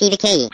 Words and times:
BBK 0.00 0.48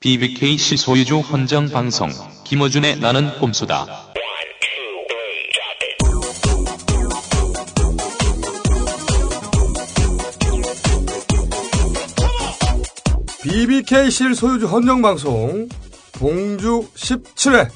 BBKC 0.00 0.78
소유주 0.78 1.18
헌정 1.18 1.68
방송 1.68 2.08
김어준의 2.44 3.00
나는 3.00 3.38
꼼수다. 3.38 3.84
BBK실 13.42 14.34
소유주 14.34 14.66
헌정방송 14.66 15.68
봉주 16.14 16.88
17회 16.94 17.68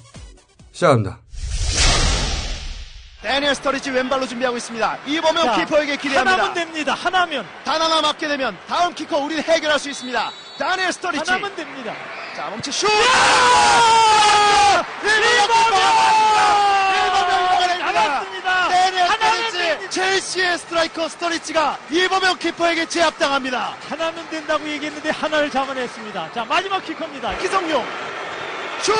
시작합니다. 0.72 1.20
데니엘 3.28 3.54
스터리지 3.56 3.90
왼발로 3.90 4.26
준비하고 4.26 4.56
있습니다. 4.56 4.98
이범용 5.04 5.44
자, 5.44 5.56
키퍼에게 5.56 5.96
기대합니다. 5.96 6.32
하나면 6.32 6.54
됩니다. 6.54 6.94
하나면. 6.94 7.46
단 7.62 7.80
하나 7.80 8.00
맞게 8.00 8.26
되면 8.26 8.56
다음 8.66 8.94
키커 8.94 9.18
우리는 9.18 9.42
해결할 9.42 9.78
수 9.78 9.90
있습니다. 9.90 10.32
다니엘 10.58 10.90
스터리지. 10.94 11.30
하나면 11.30 11.54
됩니다. 11.54 11.94
자, 12.34 12.48
멈춰 12.48 12.72
슛! 12.72 12.88
첼시의 19.90 20.56
스트라이커 20.58 21.08
스터리지가 21.10 21.78
이범용 21.90 22.38
키퍼에게 22.38 22.86
제압당합니다. 22.86 23.74
하나면 23.90 24.30
된다고 24.30 24.66
얘기했는데 24.66 25.10
하나를 25.10 25.50
잡아냈습니다. 25.50 26.32
자, 26.32 26.44
마지막 26.46 26.82
키커입니다. 26.82 27.36
기성용. 27.36 27.84
슛! 28.80 28.94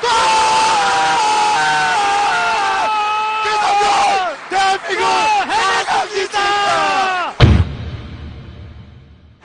골! 0.00 2.05
대한민국! 4.86 5.04
해냈습니다. 5.50 6.38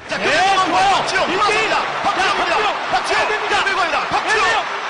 자, 0.08 0.18
네, 0.18 0.24
그대로 0.24 0.66
좋아요. 0.66 0.90
박지영. 0.98 1.22
자, 1.22 1.82
박지영입니다. 2.04 2.72
박지영. 2.92 3.28
밀고 3.66 3.80
갑니다. 3.80 4.08
박지영. 4.10 4.46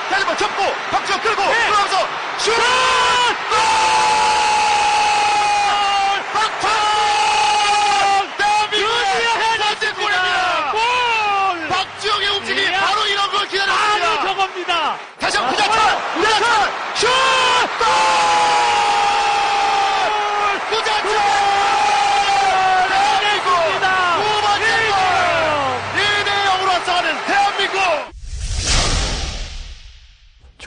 다시 0.09 0.23
한번 0.23 0.38
접고 0.38 0.63
박지영 0.91 1.19
끌고 1.22 1.41
네. 1.41 1.66
들어가면서 1.66 2.07
슛! 2.38 2.52
저겁니다. 14.22 14.97
다시 15.19 15.38
한번 15.38 15.53
아, 15.53 15.57
구자철! 15.57 15.77
구자철! 16.16 16.45
슛! 16.95 17.07
골! 17.77 17.85
구자철! 20.69 21.05
대한민국! 22.89 23.47
해냈습니다. 23.51 23.85
두 24.16 24.23
번째 24.41 24.66
골! 24.89 24.95
1대 25.97 26.29
0으로 26.45 26.69
앞서가는 26.75 27.07
대한민국! 27.25 27.78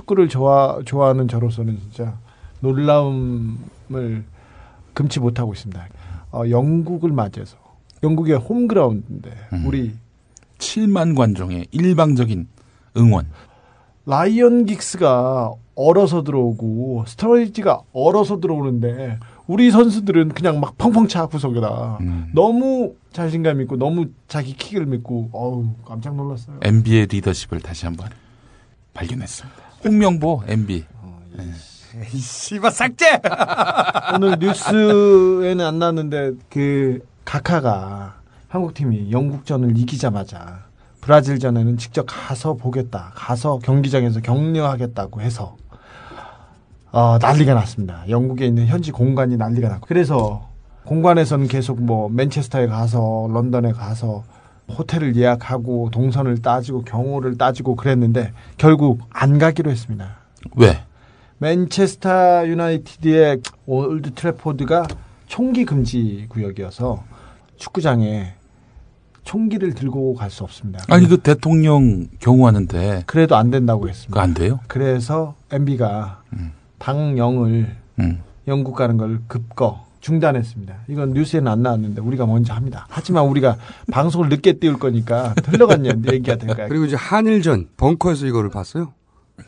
축구를 0.04 0.28
좋아 0.28 0.80
좋아하는 0.84 1.28
저로서는 1.28 1.78
진짜 1.80 2.16
놀라움을 2.60 4.24
금치 4.92 5.20
못하고 5.20 5.52
있습니다. 5.52 5.88
어, 6.32 6.42
영국을 6.48 7.10
맞이해서 7.10 7.56
영국의 8.02 8.36
홈그라운드인데 8.36 9.30
우리 9.66 9.94
7만 10.58 11.16
관중의 11.16 11.68
일방적인 11.70 12.48
응원. 12.96 13.26
라이언 14.06 14.66
긱스가 14.66 15.52
얼어서 15.74 16.22
들어오고 16.22 17.04
스터리지가 17.06 17.82
얼어서 17.92 18.38
들어오는데 18.38 19.18
우리 19.46 19.70
선수들은 19.70 20.30
그냥 20.30 20.60
막 20.60 20.76
펑펑 20.78 21.08
차 21.08 21.26
구석에다 21.26 21.98
음. 22.00 22.30
너무 22.34 22.94
자신감 23.12 23.60
있고 23.62 23.76
너무 23.76 24.06
자기 24.28 24.54
킥을 24.54 24.86
믿고 24.86 25.30
어우 25.32 25.66
깜짝 25.84 26.14
놀랐어요. 26.14 26.58
MB의 26.62 27.06
리더십을 27.06 27.60
다시 27.60 27.86
한번 27.86 28.10
발견했습니다. 28.92 29.63
홍명보 29.84 30.42
MB. 30.46 30.84
씨발 32.16 32.72
삭제! 32.72 33.20
오늘 34.14 34.36
뉴스에는 34.38 35.60
안 35.64 35.78
나왔는데 35.78 36.32
그 36.48 37.00
카카가 37.24 38.16
한국 38.48 38.74
팀이 38.74 39.12
영국전을 39.12 39.76
이기자마자 39.76 40.64
브라질전에는 41.02 41.76
직접 41.76 42.06
가서 42.08 42.54
보겠다. 42.54 43.12
가서 43.14 43.58
경기장에서 43.58 44.20
격려하겠다고 44.20 45.20
해서 45.20 45.56
어, 46.90 47.18
난리가 47.20 47.54
났습니다. 47.54 48.04
영국에 48.08 48.46
있는 48.46 48.66
현지 48.66 48.90
공간이 48.90 49.36
난리가 49.36 49.68
났고 49.68 49.86
그래서 49.86 50.48
공간에서는 50.86 51.48
계속 51.48 51.82
뭐 51.82 52.08
맨체스터에 52.08 52.66
가서 52.68 53.28
런던에 53.30 53.72
가서 53.72 54.24
호텔을 54.68 55.16
예약하고 55.16 55.90
동선을 55.92 56.38
따지고 56.42 56.82
경호를 56.82 57.36
따지고 57.36 57.76
그랬는데 57.76 58.32
결국 58.56 59.00
안 59.10 59.38
가기로 59.38 59.70
했습니다. 59.70 60.16
왜? 60.56 60.84
맨체스터 61.38 62.46
유나이티드의 62.48 63.40
올드 63.66 64.12
트래포드가 64.14 64.86
총기 65.26 65.64
금지 65.64 66.26
구역이어서 66.28 67.04
축구장에 67.56 68.34
총기를 69.24 69.74
들고 69.74 70.14
갈 70.14 70.30
수 70.30 70.44
없습니다. 70.44 70.84
아니 70.88 71.06
그 71.08 71.18
대통령 71.18 72.06
경호하는데 72.20 73.04
그래도 73.06 73.36
안 73.36 73.50
된다고 73.50 73.88
했습니다. 73.88 74.20
안 74.20 74.34
돼요? 74.34 74.60
그래서 74.68 75.34
MB가 75.50 76.22
방영을 76.78 77.74
음. 78.00 78.20
영국 78.48 78.74
가는 78.74 78.96
걸 78.98 79.20
급거 79.26 79.83
중단했습니다. 80.04 80.80
이건 80.88 81.14
뉴스에는 81.14 81.50
안 81.50 81.62
나왔는데 81.62 82.02
우리가 82.02 82.26
먼저 82.26 82.52
합니다. 82.52 82.86
하지만 82.90 83.24
우리가 83.24 83.56
방송을 83.90 84.28
늦게 84.28 84.58
띄울 84.58 84.78
거니까 84.78 85.34
흘러갔냐 85.46 85.92
얘기가 86.12 86.36
될까요? 86.36 86.68
그리고 86.68 86.84
이제 86.84 86.94
한일전 86.94 87.70
벙커에서 87.78 88.26
이거를 88.26 88.50
봤어요. 88.50 88.92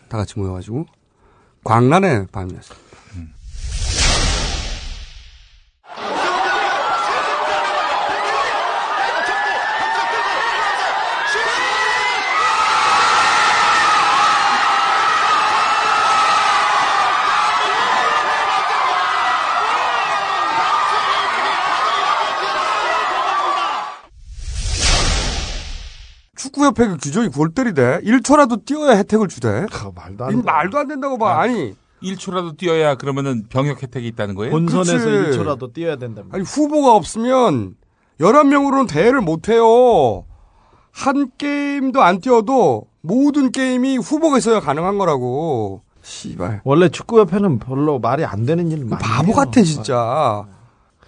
다 0.08 0.16
같이 0.16 0.38
모여가지고 0.38 0.86
광란의 1.62 2.28
밤이었어요. 2.32 2.85
축구협회 26.66 26.88
그 26.88 26.96
규정이 26.96 27.28
골 27.28 27.50
때리대. 27.50 28.00
1초라도 28.02 28.64
뛰어야 28.64 28.96
혜택을 28.96 29.28
주대. 29.28 29.66
아, 29.70 29.90
말도 29.94 30.24
안이 30.24 30.36
돼. 30.36 30.42
말도 30.42 30.78
안 30.78 30.88
된다고 30.88 31.18
봐. 31.18 31.40
아 31.40 31.46
니, 31.46 31.74
1초라도 32.02 32.56
뛰어야 32.56 32.96
그러면은 32.96 33.44
병역 33.48 33.82
혜택이 33.82 34.06
있다는 34.08 34.34
거예요? 34.34 34.50
본선에서 34.50 34.92
그치. 35.04 35.38
1초라도 35.38 35.72
뛰어야 35.72 35.96
된답니다. 35.96 36.34
아니 36.36 36.44
후보가 36.44 36.94
없으면 36.94 37.74
11명으로는 38.20 38.88
대회를 38.88 39.20
못 39.20 39.48
해요. 39.48 40.24
한 40.90 41.30
게임도 41.36 42.02
안 42.02 42.20
뛰어도 42.20 42.86
모든 43.02 43.52
게임이 43.52 43.98
후보가 43.98 44.38
있어야 44.38 44.60
가능한 44.60 44.98
거라고. 44.98 45.82
씨발. 46.02 46.62
원래 46.64 46.88
축구협회는 46.88 47.58
별로 47.58 47.98
말이 47.98 48.24
안 48.24 48.46
되는 48.46 48.70
일 48.70 48.84
많이 48.84 49.02
바보. 49.02 49.32
같아 49.32 49.62
진짜. 49.62 50.46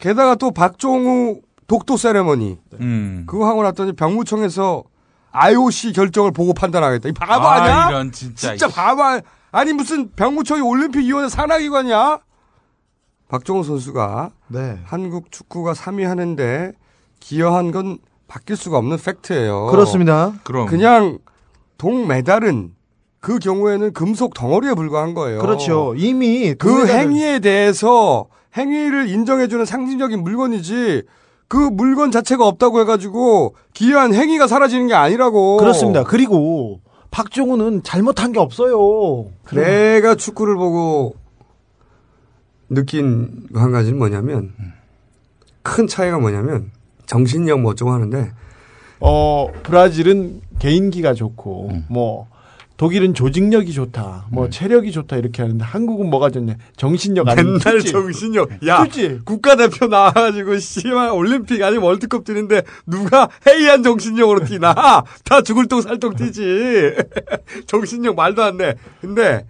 게다가 0.00 0.34
또 0.34 0.50
박종우 0.50 1.40
독도 1.66 1.96
세레머니 1.96 2.58
음. 2.80 3.24
그거 3.26 3.46
하고 3.46 3.62
났더니 3.62 3.92
병무청에서 3.92 4.84
IOC 5.32 5.92
결정을 5.92 6.32
보고 6.32 6.52
판단하겠다. 6.54 7.08
이 7.08 7.12
바보 7.12 7.46
아, 7.46 7.52
아니야? 7.54 7.88
이런 7.90 8.12
진짜. 8.12 8.50
진짜 8.56 8.68
바보 8.68 9.02
아니- 9.02 9.22
아니 9.50 9.72
무슨 9.72 10.10
병무청이 10.14 10.60
올림픽위원회 10.60 11.28
산하기관이야? 11.28 12.18
박종우 13.28 13.62
선수가 13.64 14.30
네. 14.48 14.78
한국 14.84 15.30
축구가 15.30 15.72
3위 15.74 16.04
하는데 16.04 16.72
기여한 17.20 17.72
건 17.72 17.98
바뀔 18.26 18.56
수가 18.56 18.78
없는 18.78 18.96
팩트예요. 18.98 19.66
그렇습니다. 19.66 20.32
그럼 20.44 20.66
그냥 20.66 21.18
동메달은 21.78 22.72
그 23.20 23.38
경우에는 23.38 23.92
금속 23.92 24.34
덩어리에 24.34 24.74
불과한 24.74 25.14
거예요. 25.14 25.40
그렇죠. 25.40 25.94
이미 25.96 26.54
그 26.54 26.68
동메달을- 26.68 26.88
행위에 26.88 27.38
대해서 27.40 28.26
행위를 28.56 29.08
인정해주는 29.08 29.64
상징적인 29.64 30.22
물건이지 30.22 31.02
그 31.48 31.56
물건 31.56 32.10
자체가 32.10 32.46
없다고 32.46 32.80
해가지고 32.80 33.54
기여한 33.72 34.14
행위가 34.14 34.46
사라지는 34.46 34.86
게 34.86 34.94
아니라고. 34.94 35.56
그렇습니다. 35.56 36.04
그리고 36.04 36.80
박종훈은 37.10 37.82
잘못한 37.82 38.32
게 38.32 38.38
없어요. 38.38 39.30
내가 39.52 40.14
축구를 40.14 40.56
보고 40.56 41.14
느낀 42.68 43.46
한 43.54 43.72
가지는 43.72 43.98
뭐냐면 43.98 44.52
큰 45.62 45.86
차이가 45.86 46.18
뭐냐면 46.18 46.70
정신력 47.06 47.60
뭐 47.60 47.72
어쩌고 47.72 47.90
하는데 47.90 48.30
어 49.00 49.48
브라질은 49.62 50.42
개인기가 50.58 51.14
좋고 51.14 51.72
뭐 51.88 52.28
독일은 52.78 53.12
조직력이 53.12 53.72
좋다, 53.72 54.26
뭐 54.30 54.44
음. 54.44 54.50
체력이 54.52 54.92
좋다 54.92 55.16
이렇게 55.16 55.42
하는데 55.42 55.64
한국은 55.64 56.08
뭐가 56.10 56.30
좋냐? 56.30 56.54
정신력 56.76 57.28
아니면 57.28 57.54
맨날 57.54 57.80
투지. 57.80 57.90
정신력. 57.90 58.50
야, 58.68 58.84
그치? 58.84 59.18
국가대표 59.24 59.88
나와가지고, 59.88 60.58
씨발, 60.58 61.10
올림픽 61.10 61.60
아니 61.64 61.76
월드컵 61.76 62.22
뛰는데, 62.24 62.62
누가 62.86 63.28
해이한 63.48 63.82
정신력으로 63.82 64.44
뛰나? 64.44 65.02
다 65.24 65.42
죽을 65.42 65.66
똥 65.66 65.80
살똥 65.80 66.14
뛰지. 66.14 66.94
정신력 67.66 68.14
말도 68.14 68.44
안 68.44 68.56
돼. 68.56 68.76
근데, 69.00 69.44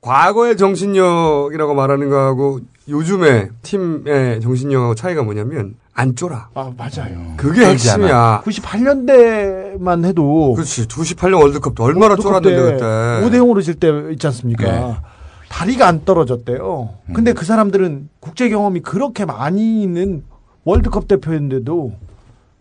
과거의 0.00 0.56
정신력이라고 0.56 1.74
말하는 1.74 2.08
거하고, 2.08 2.60
요즘의 2.88 3.50
팀의 3.62 4.40
정신력하고 4.40 4.94
차이가 4.94 5.22
뭐냐면, 5.22 5.74
안 5.92 6.14
쫄아. 6.16 6.48
아 6.54 6.72
맞아요. 6.76 7.34
그게 7.36 7.66
핵심이야. 7.66 8.42
98년대만 8.44 10.04
해도 10.06 10.54
그렇지. 10.54 10.86
98년 10.88 11.40
월드컵도 11.42 11.82
얼마나 11.84 12.16
쫄았는데, 12.16 12.56
그때. 12.72 12.84
5대 12.84 13.34
0으로 13.34 13.62
질 13.62 13.74
때 13.74 13.88
있지 14.12 14.26
않습니까? 14.28 14.64
네. 14.64 14.96
다리가 15.50 15.86
안 15.86 16.04
떨어졌대요. 16.04 16.94
음. 17.06 17.12
근데 17.12 17.32
그 17.32 17.44
사람들은 17.44 18.08
국제 18.20 18.48
경험이 18.48 18.80
그렇게 18.80 19.24
많이 19.24 19.82
있는 19.82 20.22
월드컵 20.64 21.08
대표인데도 21.08 21.92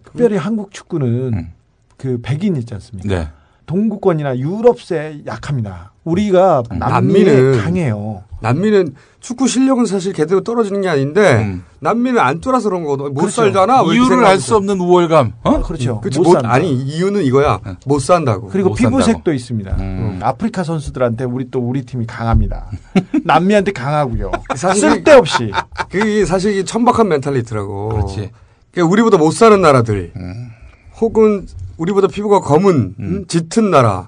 특별히 0.04 0.38
한국 0.38 0.72
축구는 0.72 1.34
음. 1.34 1.54
그 1.98 2.20
백인 2.22 2.56
있지 2.58 2.74
않습니까? 2.74 3.08
네. 3.08 3.30
동구권이나 3.68 4.38
유럽세 4.40 5.22
약합니다. 5.28 5.94
우리가 6.10 6.64
음. 6.72 6.80
남미는 6.80 7.60
강해요. 7.62 8.24
난민은 8.42 8.96
축구 9.20 9.48
실력은 9.50 9.86
사실 9.86 10.14
걔대로 10.14 10.42
떨어지는 10.42 10.80
게 10.82 10.88
아닌데 10.88 11.40
음. 11.44 11.64
난민은 11.82 12.20
안 12.20 12.40
쫄아서 12.40 12.70
그런 12.70 12.84
거거든. 12.84 13.14
못 13.14 13.16
그렇죠. 13.16 13.36
살잖아. 13.36 13.82
왜 13.84 13.96
이렇게 13.96 14.08
이유를 14.08 14.26
알. 14.26 14.40
수 14.40 14.56
없는 14.56 14.80
우월감. 14.80 15.34
어? 15.44 15.62
그렇죠. 15.62 16.00
그치, 16.00 16.20
못 16.20 16.32
못. 16.34 16.46
아니 16.46 16.72
이유는 16.74 17.24
이거야. 17.24 17.60
못 17.86 18.00
산다고. 18.00 18.48
그리고 18.48 18.70
못 18.70 18.76
피부색도 18.76 19.12
산다고. 19.12 19.34
있습니다. 19.34 19.76
음. 19.80 20.20
아프리카 20.24 20.64
선수들한테 20.64 21.26
우리 21.26 21.52
또 21.52 21.60
우리 21.60 21.84
팀이 21.86 22.06
강합니다. 22.08 22.68
남미한테 23.26 23.74
강하고요. 23.74 24.32
쓸데없이. 24.56 25.52
그게 25.90 26.26
사실 26.26 26.64
천박한 26.66 27.10
멘탈리티라고. 27.10 27.90
그렇지. 27.90 28.32
그러니까 28.72 28.92
우리보다 28.92 29.18
못 29.18 29.32
사는 29.32 29.62
나라들, 29.62 30.14
음. 30.16 30.50
혹은 31.02 31.46
우리보다 31.80 32.08
피부가 32.08 32.42
검은 32.42 32.96
음, 33.00 33.26
짙은 33.28 33.72
나라에 33.72 34.04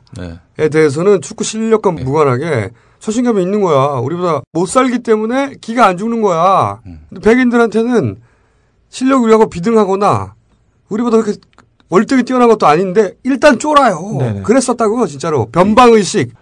네. 0.58 0.70
대해서는 0.70 1.22
축구 1.22 1.44
실력과 1.44 1.92
무관하게 1.92 2.72
자신감이 3.00 3.42
있는 3.42 3.62
거야. 3.62 4.00
우리보다 4.00 4.42
못 4.52 4.68
살기 4.68 5.00
때문에 5.00 5.54
기가 5.62 5.88
안 5.88 5.98
죽는 5.98 6.22
거야. 6.22 6.82
음. 6.86 7.00
근데 7.10 7.22
백인들한테는 7.30 8.18
실력 8.90 9.24
우리하고 9.24 9.50
비등하거나 9.50 10.36
우리보다 10.90 11.22
그렇게 11.22 11.40
월등히 11.90 12.24
뛰어난 12.24 12.48
것도 12.50 12.68
아닌데 12.68 13.14
일단 13.24 13.58
쫄아요. 13.58 14.18
네네. 14.20 14.42
그랬었다고 14.44 15.08
진짜로 15.08 15.48
변방 15.48 15.94
의식 15.94 16.34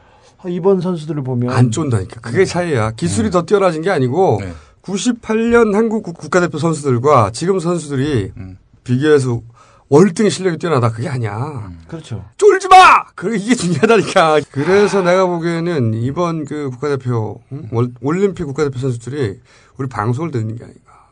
이번 0.48 0.82
선수들을 0.82 1.24
보면 1.24 1.52
안 1.52 1.70
쫀다니까. 1.72 2.22
그게 2.22 2.44
차이야. 2.46 2.92
기술이 2.92 3.30
더 3.30 3.44
뛰어나진 3.44 3.82
게 3.84 3.90
아니고 3.92 4.40
네. 4.42 4.52
98년 4.82 5.74
한국 5.74 6.02
국- 6.04 6.18
국가대표 6.18 6.58
선수들과 6.58 7.32
지금 7.34 7.60
선수들이 7.60 8.32
음. 8.38 8.58
비교해서 8.84 9.42
월등히 9.90 10.30
실력이 10.30 10.58
뛰어나다. 10.58 10.92
그게 10.92 11.10
아니야. 11.10 11.72
그렇죠. 11.88 12.24
쫄지 12.38 12.68
마! 12.68 13.06
그, 13.16 13.36
이게 13.36 13.56
중요하다니까. 13.56 14.42
그래서 14.52 15.02
내가 15.02 15.26
보기에는 15.26 15.96
이번 15.96 16.46
그 16.46 16.70
국가대표, 16.70 17.42
응? 17.52 17.68
월- 17.72 17.92
올림픽 18.02 18.44
국가대표 18.46 18.78
선수들이 18.78 19.40
우리 19.78 19.90
방송을 19.90 20.30
듣는 20.30 20.56
게 20.58 20.64
아닌가. 20.64 21.10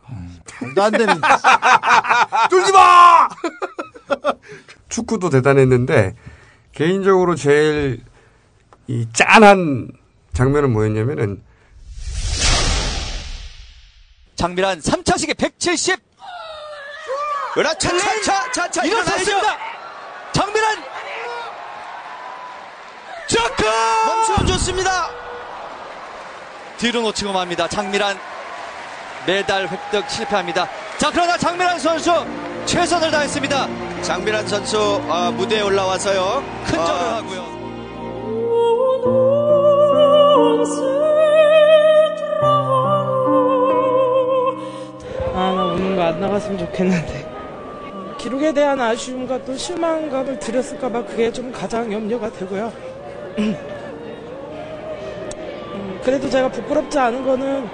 말도 0.61 0.83
안 0.83 0.91
되는. 0.91 1.15
쫄지 2.51 2.71
마! 2.71 3.27
축구도 4.89 5.31
대단했는데, 5.31 6.15
개인적으로 6.73 7.35
제일 7.35 8.03
이 8.85 9.07
짠한 9.11 9.89
장면은 10.33 10.71
뭐였냐면은, 10.71 11.41
장미란 14.35 14.79
3차 14.81 15.17
시계 15.17 15.33
170 15.33 15.99
그렇죠. 17.57 17.89
차차 17.97 18.51
차차 18.51 18.83
일어섰습니다. 18.85 19.57
장미란 20.31 20.83
저크 23.25 23.63
멈추면 24.05 24.45
좋습니다. 24.45 25.09
뒤로 26.77 27.01
놓치고 27.01 27.33
맙니다. 27.33 27.67
장미란 27.67 28.19
메달 29.25 29.67
획득 29.67 30.07
실패합니다. 30.07 30.69
자 30.99 31.09
그러나 31.11 31.35
장미란 31.35 31.79
선수 31.79 32.13
최선을 32.67 33.09
다했습니다. 33.09 33.67
장미란 34.03 34.47
선수 34.47 35.01
어, 35.07 35.31
무대에 35.31 35.61
올라와서요. 35.61 36.43
큰 36.63 36.73
절을 36.75 36.91
어, 36.91 37.15
하고요. 37.15 37.57
아, 45.33 45.53
나 45.55 45.65
우는 45.65 45.95
거안 45.95 46.19
나갔으면 46.19 46.59
좋겠는데. 46.59 47.26
어, 48.17 48.19
기록에 48.19 48.51
대한 48.53 48.81
아쉬움과 48.81 49.43
또 49.45 49.55
실망감을 49.55 50.39
드렸을까봐 50.39 51.05
그게 51.05 51.31
좀 51.31 51.51
가장 51.51 51.91
염려가 51.93 52.31
되고요. 52.31 52.73
음, 53.37 53.55
그래도 56.03 56.27
제가 56.29 56.49
부끄럽지 56.49 56.97
않은 56.97 57.23
거는 57.23 57.67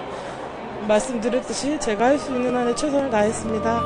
말씀드렸듯이 0.87 1.79
제가 1.79 2.07
할 2.07 2.19
수 2.19 2.31
있는 2.33 2.53
한에 2.55 2.75
최선을 2.75 3.09
다했습니다. 3.09 3.81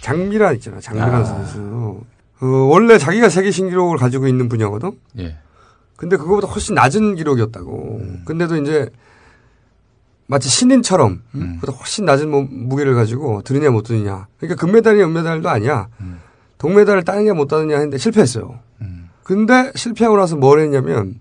장미란 0.00 0.54
있잖아. 0.56 0.80
장미란 0.80 1.14
아. 1.14 1.24
선수. 1.24 2.00
어, 2.40 2.46
원래 2.46 2.98
자기가 2.98 3.28
세계 3.28 3.50
신기록을 3.50 3.96
가지고 3.96 4.26
있는 4.26 4.48
분야거든? 4.48 4.92
예. 5.18 5.38
근데 5.96 6.16
그거보다 6.16 6.48
훨씬 6.48 6.74
낮은 6.74 7.14
기록이었다고. 7.14 7.98
음. 8.00 8.22
근데도 8.24 8.56
이제 8.56 8.90
마치 10.26 10.48
신인처럼 10.48 11.22
음. 11.34 11.58
그보다 11.60 11.76
훨씬 11.78 12.04
낮은 12.04 12.30
무- 12.30 12.48
무게를 12.50 12.94
가지고 12.94 13.42
드느냐 13.42 13.70
못 13.70 13.82
드느냐. 13.82 14.26
그러니까 14.38 14.60
금메달이냐 14.60 15.04
은메달도 15.06 15.48
아니야. 15.48 15.88
음. 16.00 16.18
동메달을 16.58 17.04
따느냐 17.04 17.34
못 17.34 17.46
따느냐 17.46 17.74
했는데 17.74 17.98
실패했어요. 17.98 18.58
음. 18.80 19.08
근데 19.22 19.70
실패하고 19.74 20.16
나서 20.16 20.36
뭘 20.36 20.60
했냐면 20.60 21.20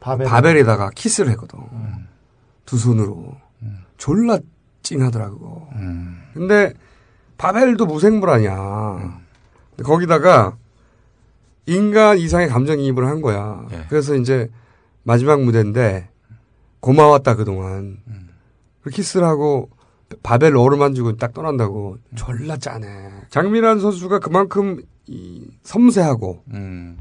바벨. 0.00 0.26
바벨에다가 0.26 0.90
키스를 0.94 1.30
했거든. 1.32 1.58
두 2.64 2.76
손으로. 2.78 3.34
졸라 3.96 4.38
찡하더라고. 4.82 5.68
음. 5.76 6.20
근데 6.34 6.72
바벨도 7.38 7.86
무생물 7.86 8.28
아니야. 8.30 9.20
거기다가 9.82 10.56
인간 11.66 12.18
이상의 12.18 12.48
감정이입을 12.48 13.06
한 13.06 13.20
거야. 13.20 13.66
예. 13.72 13.84
그래서 13.88 14.14
이제 14.14 14.50
마지막 15.02 15.42
무대인데 15.42 16.08
고마웠다 16.80 17.34
그동안. 17.36 17.98
그 18.82 18.90
키스를 18.90 19.26
하고 19.26 19.70
바벨 20.22 20.56
어루만 20.56 20.94
주고 20.94 21.16
딱 21.16 21.34
떠난다고 21.34 21.98
졸라 22.14 22.56
짜네. 22.56 22.86
장미란 23.30 23.80
선수가 23.80 24.20
그만큼 24.20 24.80
이 25.06 25.46
섬세하고 25.64 26.44
음. 26.52 26.96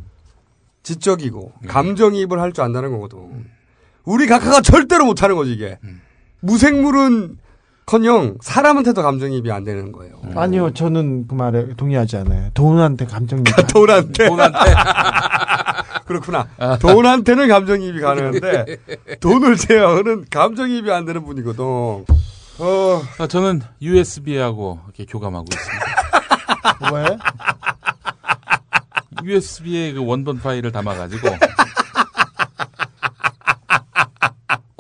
지적이고 0.82 1.54
감정이입을 1.68 2.40
할 2.40 2.52
줄 2.54 2.64
안다는 2.64 2.92
거거든. 2.92 3.46
우리 4.04 4.26
각하가 4.28 4.62
절대로 4.62 5.06
못하는 5.06 5.36
거지 5.36 5.52
이게. 5.54 5.78
무생물은 6.42 7.38
커녕 7.86 8.36
사람한테도 8.42 9.04
감정이입이 9.04 9.52
안 9.52 9.64
되는 9.64 9.92
거예요. 9.92 10.16
아니요, 10.36 10.74
저는 10.74 11.28
그 11.28 11.36
말에 11.36 11.68
동의하지 11.78 12.18
않아요. 12.18 12.50
돈한테 12.54 13.06
감정이. 13.06 13.44
돈한테. 13.72 14.28
돈한테. 14.28 14.60
그렇구나. 16.06 16.48
돈한테는 16.82 17.48
감정이입이 17.48 18.00
가능한데 18.02 18.78
돈을 19.20 19.56
제어하는 19.56 20.26
감정이입이 20.30 20.92
안 20.92 21.06
되는 21.06 21.24
분이거든. 21.24 21.64
어, 21.64 23.02
아, 23.18 23.28
저는 23.28 23.62
USB하고 23.82 24.80
이렇게 24.86 25.06
교감하고 25.06 25.46
있습니다. 25.52 25.86
왜? 26.94 27.18
USB에 29.24 29.94
그 29.94 30.06
원본 30.06 30.40
파일을 30.40 30.72
담아가지고 30.72 31.28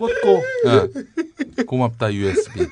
꽂고. 0.05 0.43
예. 0.67 1.63
고맙다 1.63 2.13
USB. 2.13 2.67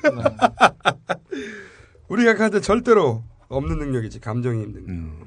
우리 2.08 2.24
각하한테 2.24 2.60
절대로 2.60 3.22
없는 3.48 3.78
능력이지 3.78 4.20
감정이입 4.20 4.70
능력. 4.72 4.88
음. 4.88 5.20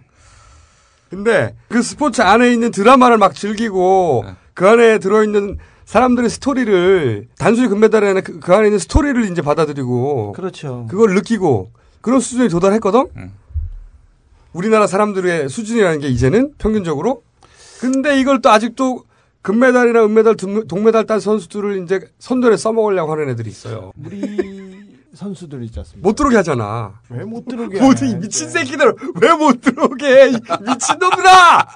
근데 1.09 1.55
그 1.69 1.81
스포츠 1.81 2.21
안에 2.21 2.51
있는 2.51 2.71
드라마를 2.71 3.17
막 3.17 3.33
즐기고 3.33 4.23
네. 4.25 4.33
그 4.53 4.67
안에 4.67 4.99
들어있는 4.99 5.57
사람들의 5.85 6.29
스토리를 6.29 7.27
단순히 7.37 7.69
금메달이 7.69 8.05
아니라 8.05 8.21
그, 8.21 8.39
그 8.39 8.53
안에 8.53 8.67
있는 8.67 8.79
스토리를 8.79 9.31
이제 9.31 9.41
받아들이고 9.41 10.33
그렇죠. 10.33 10.85
그걸 10.89 11.13
느끼고 11.13 11.71
그런 12.01 12.19
수준에 12.19 12.49
도달했거든. 12.49 13.07
음. 13.15 13.33
우리나라 14.53 14.87
사람들의 14.87 15.49
수준이라는 15.49 15.99
게 15.99 16.07
이제는 16.07 16.53
평균적으로. 16.57 17.23
근데 17.79 18.19
이걸 18.19 18.41
또 18.41 18.49
아직도 18.49 19.03
금메달이나 19.41 20.03
은메달, 20.05 20.35
동- 20.35 20.67
동메달 20.67 21.05
딴 21.05 21.19
선수들을 21.19 21.83
이제 21.83 22.01
선전에 22.19 22.57
써먹으려고 22.57 23.11
하는 23.13 23.29
애들이 23.29 23.49
있어요. 23.49 23.91
우리 24.03 24.77
선수들 25.13 25.63
있지 25.63 25.79
않습니까? 25.79 26.07
못 26.07 26.15
들어오게 26.15 26.35
하잖아. 26.37 26.99
왜 27.09 27.23
못 27.23 27.45
들어오게? 27.47 27.79
모두 27.81 28.05
이 28.05 28.15
미친 28.15 28.49
새끼들 28.49 28.93
왜 29.21 29.31
못 29.33 29.61
들어오게 29.61 30.05
해? 30.05 30.27
이 30.29 30.31
미친 30.33 30.99
놈들아! 30.99 31.67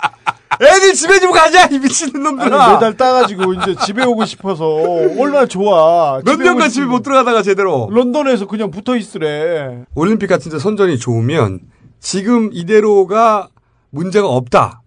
애들 0.61 0.93
집에 0.93 1.19
좀 1.19 1.31
가자 1.31 1.65
이 1.67 1.79
미친 1.79 2.09
아니 2.13 2.23
놈들아! 2.23 2.73
메달 2.73 2.95
따가지고 2.97 3.53
이제 3.53 3.75
집에 3.85 4.03
오고 4.03 4.25
싶어서 4.25 4.65
얼마나 4.65 5.45
좋아. 5.45 6.19
몇 6.25 6.37
년간 6.39 6.69
집에 6.69 6.83
싶- 6.83 6.89
못 6.89 7.01
들어가다가 7.03 7.41
제대로 7.41 7.89
런던에서 7.91 8.47
그냥 8.47 8.69
붙어 8.69 8.95
있으래. 8.97 9.85
올림픽 9.95 10.27
같은 10.27 10.51
데 10.51 10.59
선전이 10.59 10.99
좋으면 10.99 11.61
지금 11.99 12.49
이대로가 12.51 13.47
문제가 13.91 14.27
없다. 14.27 14.81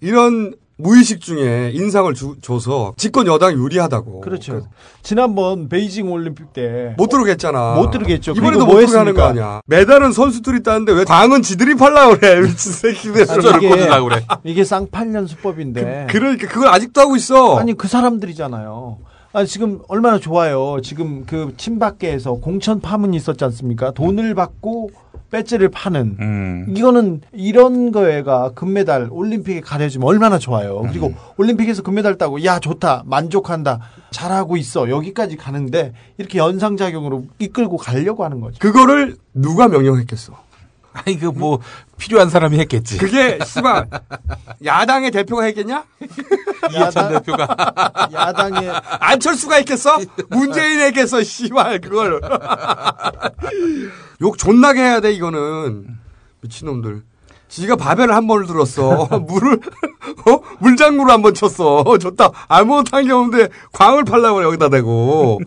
이런 0.00 0.54
무의식 0.82 1.20
중에 1.20 1.72
인상을 1.74 2.14
주- 2.14 2.36
줘서 2.40 2.94
집권 2.96 3.26
여당이 3.26 3.56
유리하다고. 3.56 4.20
그렇죠. 4.20 4.68
지난번 5.02 5.68
베이징 5.68 6.10
올림픽 6.12 6.52
때 6.52 6.94
못 6.96 7.08
들어오게 7.08 7.32
했잖아. 7.32 7.74
못 7.74 7.90
들어오게 7.90 8.14
했죠. 8.14 8.30
이번에도 8.32 8.64
못뭐 8.64 8.78
들어오게 8.86 8.96
하는 8.96 9.14
거? 9.14 9.22
아니야. 9.24 9.60
메달은 9.66 10.12
선수들이 10.12 10.62
따는데 10.62 10.92
왜 10.92 11.04
광은 11.04 11.42
지들이 11.42 11.74
팔라 11.74 12.16
그래. 12.16 12.40
미친 12.42 12.70
새끼들. 12.72 13.26
저를 13.26 13.56
이게- 13.62 13.68
그래. 13.88 14.24
이게 14.44 14.64
쌍팔년 14.64 15.26
수법인데. 15.26 16.06
그러니까 16.10 16.46
그걸 16.46 16.68
아직도 16.68 17.00
하고 17.00 17.16
있어. 17.16 17.56
아니 17.58 17.74
그 17.76 17.88
사람들이잖아요. 17.88 18.98
아니 19.32 19.46
지금 19.48 19.80
얼마나 19.88 20.18
좋아요. 20.18 20.78
지금 20.82 21.24
그 21.26 21.52
친박계에서 21.56 22.34
공천 22.34 22.80
파문이 22.80 23.16
있었지 23.16 23.44
않습니까? 23.44 23.90
돈을 23.90 24.34
받고 24.36 24.90
배지를 25.30 25.68
파는 25.68 26.16
음. 26.20 26.74
이거는 26.74 27.20
이런 27.32 27.92
거에가 27.92 28.52
금메달 28.54 29.08
올림픽에 29.10 29.60
가려지면 29.60 30.08
얼마나 30.08 30.38
좋아요. 30.38 30.82
그리고 30.88 31.12
올림픽에서 31.36 31.82
금메달 31.82 32.16
따고 32.16 32.44
야 32.44 32.58
좋다 32.58 33.04
만족한다 33.06 33.80
잘하고 34.10 34.56
있어 34.56 34.88
여기까지 34.88 35.36
가는데 35.36 35.92
이렇게 36.16 36.38
연상작용으로 36.38 37.26
이끌고 37.38 37.76
가려고 37.76 38.24
하는 38.24 38.40
거죠. 38.40 38.58
그거를 38.58 39.16
누가 39.34 39.68
명령했겠어. 39.68 40.47
아니 41.04 41.18
그 41.18 41.28
뭐 41.38 41.60
필요한 41.98 42.30
사람이 42.30 42.58
했겠지. 42.60 42.96
그게 42.98 43.38
씨발 43.44 43.88
야당의 44.64 45.10
대표가 45.10 45.44
했겠냐? 45.44 45.84
이해찬 46.72 47.12
대표가 47.12 47.48
야당의 48.12 48.70
안철수가 49.00 49.56
했겠어? 49.56 49.98
문재인이 50.30 50.82
했겠어? 50.84 51.22
씨발 51.22 51.80
그걸 51.80 52.20
욕 54.22 54.38
존나게 54.38 54.80
해야 54.80 55.00
돼 55.00 55.12
이거는 55.12 55.86
미친놈들. 56.40 57.02
지가 57.48 57.76
바벨을 57.76 58.14
한 58.14 58.26
번을 58.26 58.46
들었어. 58.46 59.06
물을 59.26 59.58
어? 60.26 60.40
물장구를 60.58 61.10
한번 61.12 61.32
쳤어. 61.34 61.82
좋다. 61.98 62.30
아무것도 62.46 62.96
한 62.96 63.06
게 63.06 63.12
없는데 63.12 63.48
광을 63.72 64.04
팔라고 64.04 64.42
여기다 64.42 64.68
대고. 64.68 65.40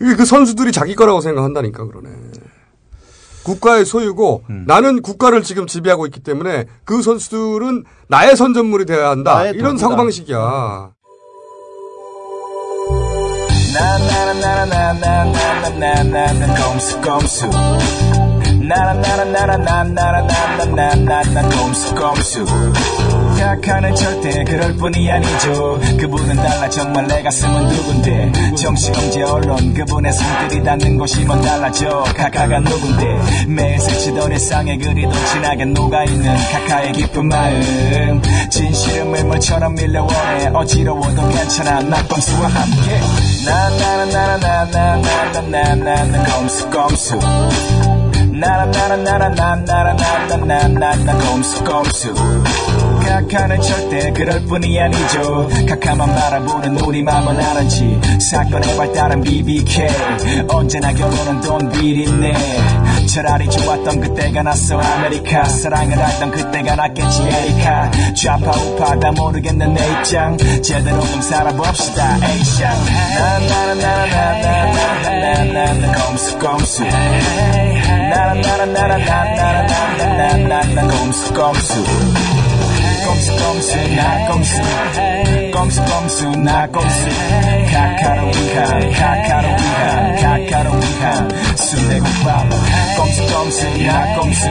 이게 0.00 0.14
그 0.14 0.24
선수들이 0.24 0.72
자기 0.72 0.94
거라고 0.94 1.20
생각한다니까 1.20 1.84
그러네. 1.86 2.08
국가의 3.46 3.84
소유고 3.84 4.42
나는 4.66 5.02
국가를 5.02 5.44
지금 5.44 5.68
지배하고 5.68 6.06
있기 6.06 6.18
때문에 6.20 6.64
그 6.84 7.00
선수들은 7.00 7.84
나의 8.08 8.36
선전물이 8.36 8.86
되어야 8.86 9.10
한다. 9.10 9.44
이런. 9.46 9.78
사고방식이야. 9.78 10.90
나나나나나나나나나나나 13.74 16.54
꼼수 16.54 17.00
꼼수 17.00 17.48
나나나나나나나나나나나 18.66 21.48
꼼수 21.48 21.94
꼼 21.94 22.14
수 23.36 23.36
각하는 23.36 23.94
절대 23.94 24.42
그럴 24.44 24.74
뿐이 24.76 25.10
아니죠 25.10 25.78
그분은 26.00 26.36
달라 26.36 26.70
정말 26.70 27.06
내 27.06 27.22
가슴은 27.22 27.68
누군데 27.68 28.32
정치경제 28.56 29.22
언론 29.22 29.74
그분의 29.74 30.10
손길이 30.12 30.64
닿는 30.64 30.96
곳이 30.96 31.24
뭔 31.24 31.42
달라져 31.42 32.02
각하가 32.16 32.60
누군데 32.60 33.04
매일 33.48 33.78
스치던 33.78 34.32
일상에 34.32 34.78
그리도 34.78 35.12
진하게 35.26 35.66
녹아있는 35.66 36.34
각하의 36.52 36.92
깊은 36.92 37.28
마음 37.28 38.22
진실은 38.50 39.10
물물처럼 39.10 39.74
밀려오네 39.74 40.46
어지러워도 40.54 41.28
괜찮아 41.28 41.82
낙검수와 41.82 42.48
함께 42.48 43.00
나나나나나나나나나나 43.46 46.24
꼼수 46.24 46.70
꼼수 46.70 47.18
나나나나나나나나나나나 48.32 51.18
꼼수 51.18 51.62
꼼수 51.64 52.14
각하는 53.06 53.60
절대 53.60 54.10
그럴 54.12 54.44
분이 54.44 54.78
아니죠. 54.80 55.48
각하만 55.68 56.12
바라보는 56.14 56.78
우리 56.80 57.02
맘은 57.02 57.38
아는지. 57.40 57.98
사건의 58.20 58.76
발단은 58.76 59.22
BBK 59.22 59.86
언제나 60.48 60.92
결론은 60.92 61.40
돈 61.40 61.70
비린내. 61.70 62.34
차라리 63.06 63.48
좋았던 63.48 64.00
그때가 64.00 64.42
낫어 64.42 64.78
아메리카. 64.80 65.44
사랑을 65.44 65.96
했던 65.96 66.30
그때가 66.30 66.76
낫겠지 66.76 67.22
에리카. 67.22 67.90
좌파 68.14 68.50
우파 68.50 68.98
다 68.98 69.10
모르겠는 69.12 69.72
내 69.72 69.86
입장. 69.92 70.36
제대로 70.62 71.00
좀 71.06 71.22
살아봅시다 71.22 72.18
에이샹 72.28 72.76
나나나나나나나나나나 73.16 75.92
꼼수 75.92 76.38
꼼수. 76.38 76.84
나나나나나나나나나나 78.10 80.82
꼼수 80.88 81.32
꼼수 81.32 81.84
꼼수 83.16 83.32
꼼수 83.32 83.76
나 83.94 84.28
꼼수 84.28 84.54
꼼수 85.50 85.84
꼼수 85.86 86.30
나 86.38 86.66
꼼수 86.66 87.06
카카로 87.72 88.26
위한 88.26 88.92
카카로 88.92 89.48
위한 89.48 90.16
카카로 90.16 90.72
위한 90.74 91.56
순대국밥 91.56 92.50
꼼수 92.98 93.34
꼼수 93.34 93.78
나 93.86 94.16
꼼수 94.16 94.50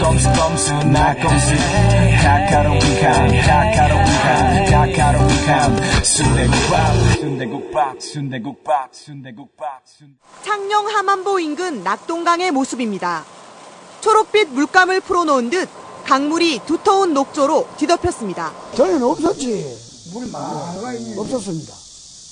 꼼수 0.00 0.32
꼼수 0.40 0.86
나 0.86 1.14
꼼수 1.16 1.52
카카로 2.22 2.74
위한 2.74 3.42
카카로 3.42 3.96
위한 3.96 4.70
카카로 4.70 5.26
위한 5.26 6.04
순대국밥 6.04 6.94
순대국밥 7.18 8.00
순대국밥 8.00 8.94
순대국밥 8.94 9.80
순 9.84 10.16
창녕 10.44 10.86
하만보 10.86 11.40
인근 11.40 11.82
낙동강의 11.82 12.52
모습입니다. 12.52 13.24
초록빛 14.00 14.50
물감을 14.50 15.00
풀어놓은 15.00 15.50
듯 15.50 15.68
강물이 16.04 16.60
두터운 16.66 17.14
녹조로 17.14 17.66
뒤덮였습니다. 17.78 18.52
전에는 18.76 19.02
없었지. 19.02 19.76
물이 20.12 20.30
많이 20.30 21.18
없었습니다. 21.18 21.72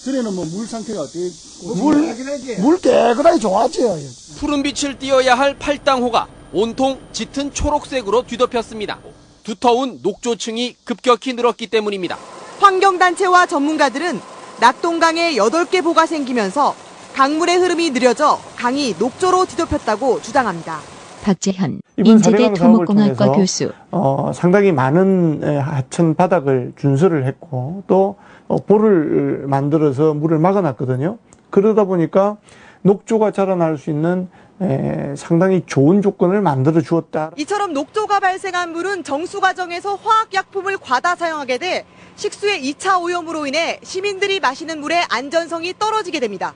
전에는 0.05 0.35
뭐 0.35 0.45
물 0.47 0.67
상태가 0.67 1.01
어떻게 1.03 1.31
물, 1.77 2.15
물 2.59 2.79
깨끗하게 2.81 3.39
좋았지요. 3.39 3.97
푸른 4.39 4.63
빛을 4.63 4.99
띄어야 4.99 5.35
할 5.35 5.59
팔당호가 5.59 6.27
온통 6.53 7.01
짙은 7.13 7.55
초록색으로 7.55 8.27
뒤덮였습니다. 8.27 8.99
두터운 9.45 10.01
녹조층이 10.03 10.77
급격히 10.85 11.33
늘었기 11.33 11.69
때문입니다. 11.69 12.19
환경단체와 12.61 13.47
전문가들은 13.47 14.21
낙동강에 14.61 15.35
8개 15.35 15.83
보가 15.83 16.07
생기면서 16.07 16.75
강물의 17.15 17.57
흐름이 17.57 17.91
느려져 17.91 18.39
강이 18.57 18.95
녹조로 18.99 19.47
뒤덮였다고 19.47 20.21
주장합니다. 20.23 20.81
박재현 21.23 21.81
인제대 21.97 22.53
토목공학과 22.55 23.33
교수 23.33 23.73
어, 23.91 24.33
상당히 24.35 24.73
많은 24.73 25.41
에, 25.43 25.57
하천 25.57 26.15
바닥을 26.15 26.73
준설을 26.77 27.25
했고 27.27 27.85
또 27.87 28.17
어, 28.49 28.57
볼을 28.57 29.45
만들어서 29.47 30.15
물을 30.15 30.39
막아놨거든요. 30.39 31.19
그러다 31.51 31.85
보니까 31.85 32.37
녹조가 32.83 33.31
자라날 33.31 33.79
수 33.79 33.91
있는 33.91 34.29
에, 34.61 35.15
상당히 35.17 35.63
좋은 35.65 36.03
조건을 36.03 36.41
만들어 36.43 36.81
주었다. 36.81 37.31
이처럼 37.37 37.73
녹조가 37.73 38.21
발생한 38.21 38.73
물은 38.73 39.05
정수 39.05 39.41
과정에서 39.41 39.95
화학약품을 39.95 40.79
과다 40.79 41.15
사용하게 41.15 41.59
돼 41.59 41.85
식수의 42.17 42.63
2차 42.75 43.01
오염으로 43.01 43.47
인해 43.47 43.79
시민들이 43.83 44.41
마시는 44.41 44.81
물의 44.81 45.05
안전성이 45.09 45.73
떨어지게 45.79 46.19
됩니다. 46.21 46.53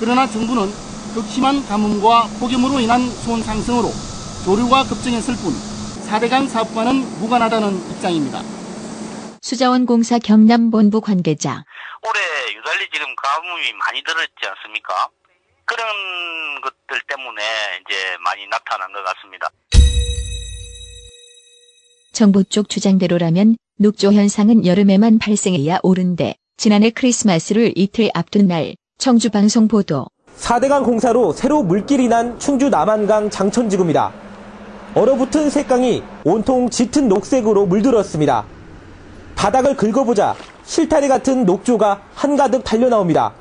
그러나 0.00 0.26
정부는 0.26 0.68
극심한 1.14 1.64
가뭄과 1.66 2.28
폭염으로 2.40 2.80
인한 2.80 3.00
수온 3.00 3.42
상승으로 3.42 3.90
조류가 4.44 4.84
급증했을 4.84 5.34
뿐 5.36 5.52
4대강 6.08 6.48
사업과는 6.48 7.20
무관하다는 7.20 7.90
입장입니다. 7.90 8.42
수자원공사 9.42 10.18
경남본부 10.18 11.00
관계자 11.00 11.64
올해 12.02 12.56
유달리 12.56 12.88
지금 12.92 13.06
가뭄이 13.16 13.72
많이 13.74 14.02
들었지 14.02 14.32
않습니까? 14.46 15.08
그런 15.64 15.86
것들 16.62 17.00
때문에 17.08 17.42
이제 17.80 18.16
많이 18.24 18.46
나타난 18.46 18.92
것 18.92 19.04
같습니다. 19.04 19.48
정부 22.12 22.42
쪽 22.44 22.68
주장대로라면 22.68 23.56
녹조 23.78 24.12
현상은 24.12 24.66
여름에만 24.66 25.18
발생해야 25.18 25.78
옳은데 25.82 26.36
지난해 26.56 26.90
크리스마스를 26.90 27.72
이틀 27.76 28.10
앞둔 28.14 28.48
날 28.48 28.74
청주 28.98 29.30
방송 29.30 29.68
보도 29.68 30.06
4대강 30.38 30.84
공사로 30.84 31.32
새로 31.32 31.62
물길이 31.62 32.08
난 32.08 32.38
충주 32.38 32.68
남한강 32.68 33.30
장천지구입니다. 33.30 34.12
얼어붙은 34.94 35.50
샛강이 35.50 36.02
온통 36.24 36.70
짙은 36.70 37.08
녹색으로 37.08 37.66
물들었습니다. 37.66 38.46
바닥을 39.34 39.76
긁어보자 39.76 40.34
실타래 40.64 41.08
같은 41.08 41.44
녹조가 41.44 42.02
한가득 42.14 42.64
달려나옵니다. 42.64 43.32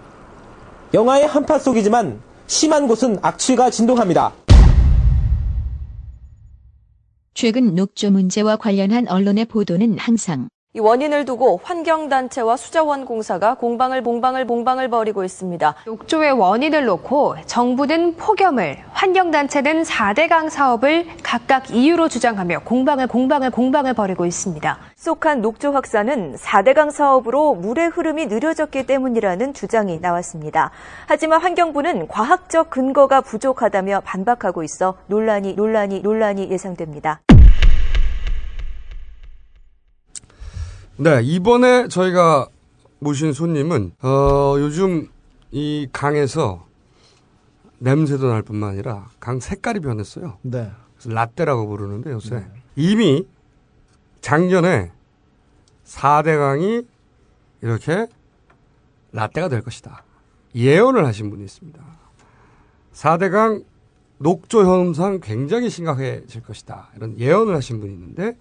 영화의 0.93 1.27
한파 1.27 1.59
속이지만 1.59 2.19
심한 2.47 2.87
곳은 2.87 3.19
악취가 3.21 3.69
진동합니다. 3.69 4.33
최근 7.33 7.75
녹조 7.75 8.11
문제와 8.11 8.57
관련한 8.57 9.07
언론의 9.07 9.45
보도는 9.45 9.97
항상 9.99 10.49
이 10.77 10.79
원인을 10.79 11.25
두고 11.25 11.59
환경단체와 11.63 12.55
수자원공사가 12.55 13.55
공방을 13.55 14.03
봉방을 14.03 14.45
봉방을 14.45 14.89
벌이고 14.91 15.23
있습니다. 15.23 15.73
녹조의 15.87 16.33
원인을 16.33 16.85
놓고 16.85 17.37
정부는 17.47 18.15
폭염을, 18.17 18.77
환경단체는 18.91 19.81
4대강 19.81 20.51
사업을 20.51 21.07
각각 21.23 21.71
이유로 21.71 22.09
주장하며 22.09 22.59
공방을 22.59 23.07
공방을 23.07 23.49
공방을 23.49 23.95
벌이고 23.95 24.27
있습니다. 24.27 24.77
속한 24.95 25.41
녹조 25.41 25.71
확산은 25.71 26.35
4대강 26.35 26.91
사업으로 26.91 27.55
물의 27.55 27.87
흐름이 27.87 28.27
느려졌기 28.27 28.85
때문이라는 28.85 29.55
주장이 29.55 29.97
나왔습니다. 29.99 30.69
하지만 31.07 31.41
환경부는 31.41 32.07
과학적 32.07 32.69
근거가 32.69 33.21
부족하다며 33.21 34.01
반박하고 34.05 34.61
있어 34.61 34.95
논란이 35.07 35.53
논란이 35.55 36.01
논란이 36.01 36.51
예상됩니다. 36.51 37.21
네, 40.99 41.21
이번에 41.21 41.87
저희가 41.89 42.47
모신 42.99 43.31
손님은, 43.31 43.91
어, 44.01 44.55
요즘 44.57 45.09
이 45.51 45.87
강에서 45.91 46.65
냄새도 47.77 48.27
날 48.27 48.41
뿐만 48.41 48.71
아니라 48.71 49.09
강 49.19 49.39
색깔이 49.39 49.79
변했어요. 49.79 50.39
네. 50.41 50.71
그래서 50.95 51.13
라떼라고 51.13 51.67
부르는데 51.67 52.11
요새 52.11 52.45
이미 52.75 53.27
작년에 54.21 54.91
4대 55.85 56.37
강이 56.37 56.81
이렇게 57.61 58.07
라떼가 59.11 59.49
될 59.49 59.61
것이다. 59.61 60.03
예언을 60.55 61.05
하신 61.05 61.29
분이 61.29 61.43
있습니다. 61.43 61.79
4대 62.93 63.31
강 63.31 63.63
녹조 64.17 64.65
현상 64.65 65.19
굉장히 65.21 65.69
심각해질 65.69 66.41
것이다. 66.41 66.89
이런 66.95 67.17
예언을 67.19 67.55
하신 67.55 67.79
분이 67.79 67.93
있는데 67.93 68.31
이 68.31 68.35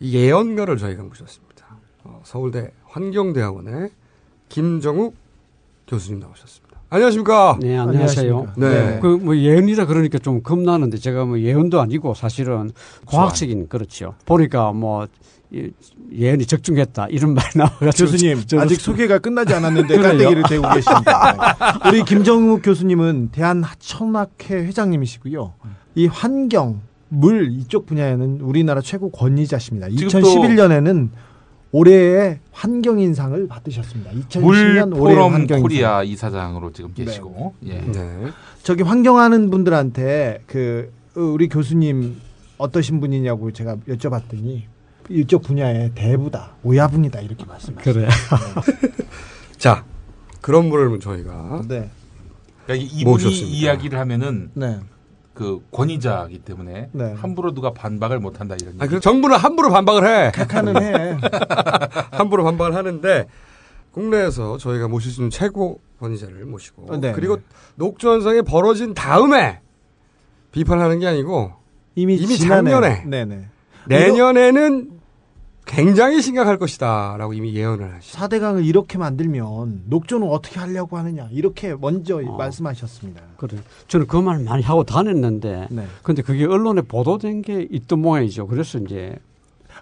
예언가를 0.00 0.76
저희가 0.78 1.02
모셨습니다. 1.02 1.66
어, 2.04 2.20
서울대 2.24 2.70
환경대학원의 2.86 3.90
김정욱 4.48 5.14
교수님 5.86 6.20
나오셨습니다. 6.20 6.78
안녕하십니까? 6.88 7.58
네, 7.60 7.78
안녕하세요. 7.78 8.54
네. 8.56 8.98
그 9.00 9.16
뭐 9.18 9.36
예언이라 9.36 9.86
그러니까 9.86 10.18
좀 10.18 10.42
겁나는데 10.42 10.98
제가 10.98 11.24
뭐 11.24 11.38
예언도 11.38 11.80
아니고 11.80 12.14
사실은 12.14 12.72
과학적인 13.06 13.68
그렇죠. 13.68 14.14
보니까 14.26 14.72
뭐 14.72 15.06
이- 15.52 15.70
예언이 16.12 16.46
적중했다 16.46 17.08
이런 17.10 17.34
말이 17.34 17.46
나와가지고 17.54 18.10
교수님 18.10 18.44
저는 18.46 18.64
아직 18.64 18.80
소개가 18.80 19.18
끝나지 19.18 19.52
않았는데? 19.54 19.96
깔때기를 19.98 20.42
대고 20.48 20.68
계십니다. 20.74 21.58
네. 21.84 21.88
우리 21.90 22.04
김정욱 22.04 22.62
교수님은 22.62 23.30
대한하천학회 23.30 24.54
회장님이시고요. 24.66 25.54
이 25.96 26.06
환경, 26.06 26.80
물 27.10 27.50
이쪽 27.52 27.86
분야에는 27.86 28.40
우리나라 28.40 28.80
최고 28.80 29.10
권위자십니다. 29.10 29.88
지금 29.90 30.20
또 30.20 30.28
2011년에는 30.28 31.08
올해의 31.72 32.40
환경인상을 32.52 33.46
받으셨습니다. 33.48 34.10
2020년 34.12 34.42
올해 34.42 34.84
물포럼 34.86 35.32
환경인상. 35.32 35.62
코리아 35.62 36.02
이사장으로 36.02 36.72
지금 36.72 36.92
계시고 36.94 37.54
예. 37.66 37.82
저기 38.62 38.82
환경하는 38.82 39.50
분들한테 39.50 40.42
그 40.46 40.92
어, 41.16 41.20
우리 41.20 41.48
교수님 41.48 42.16
어떠신 42.58 43.00
분이냐고 43.00 43.52
제가 43.52 43.76
여쭤봤더니 43.88 44.62
이쪽 45.08 45.42
분야의 45.42 45.92
대부다, 45.94 46.52
오야분이다 46.62 47.20
이렇게 47.20 47.44
말씀하셨어요. 47.44 47.94
그래. 47.94 48.08
자, 49.58 49.84
그런 50.40 50.70
분을 50.70 51.00
저희가 51.00 51.62
네. 51.68 51.90
그러니까 52.66 52.88
이분이 52.92 53.04
모셨습니다. 53.04 53.48
이야기를 53.48 53.98
하면은 53.98 54.50
네. 54.54 54.78
그 55.40 55.64
권위자이기 55.72 56.40
때문에 56.40 56.90
네. 56.92 57.14
함부로 57.14 57.54
누가 57.54 57.72
반박을 57.72 58.18
못 58.18 58.42
한다 58.42 58.56
이런. 58.60 58.74
아, 58.78 58.86
그 58.86 59.00
정부는 59.00 59.38
함부로 59.38 59.70
반박을 59.70 60.06
해. 60.06 60.30
각하는 60.32 60.82
해. 60.82 61.16
함부로 62.12 62.44
반박을 62.44 62.74
하는데 62.74 63.26
국내에서 63.92 64.58
저희가 64.58 64.88
모실 64.88 65.10
수 65.10 65.22
있는 65.22 65.30
최고 65.30 65.80
권위자를 65.98 66.44
모시고 66.44 66.92
어, 66.92 66.96
네. 66.98 67.12
그리고 67.12 67.38
녹조 67.76 68.12
현상이 68.12 68.42
벌어진 68.42 68.92
다음에 68.92 69.60
비판하는 70.52 70.98
게 70.98 71.06
아니고 71.06 71.54
이미, 71.94 72.16
이미 72.16 72.36
지난해. 72.36 72.70
작년에 72.70 73.04
네네. 73.06 73.48
내년에는 73.88 74.99
굉장히 75.70 76.20
심각할 76.20 76.58
것이다라고 76.58 77.32
이미 77.32 77.54
예언을 77.54 77.94
하시. 77.94 78.16
4대강을 78.16 78.66
이렇게 78.66 78.98
만들면 78.98 79.82
녹조는 79.86 80.28
어떻게 80.28 80.58
하려고 80.58 80.98
하느냐 80.98 81.28
이렇게 81.30 81.74
먼저 81.76 82.20
말씀하셨습니다. 82.20 83.20
그래. 83.36 83.56
저는 83.86 84.06
그 84.08 84.20
말 84.20 84.40
많이 84.40 84.62
하고 84.62 84.82
다녔는데, 84.84 85.68
네. 85.70 85.86
근데 86.02 86.22
그게 86.22 86.44
언론에 86.44 86.82
보도된 86.82 87.42
게 87.42 87.66
있던 87.70 88.00
모양이죠. 88.00 88.46
그래서 88.48 88.78
이제 88.78 89.16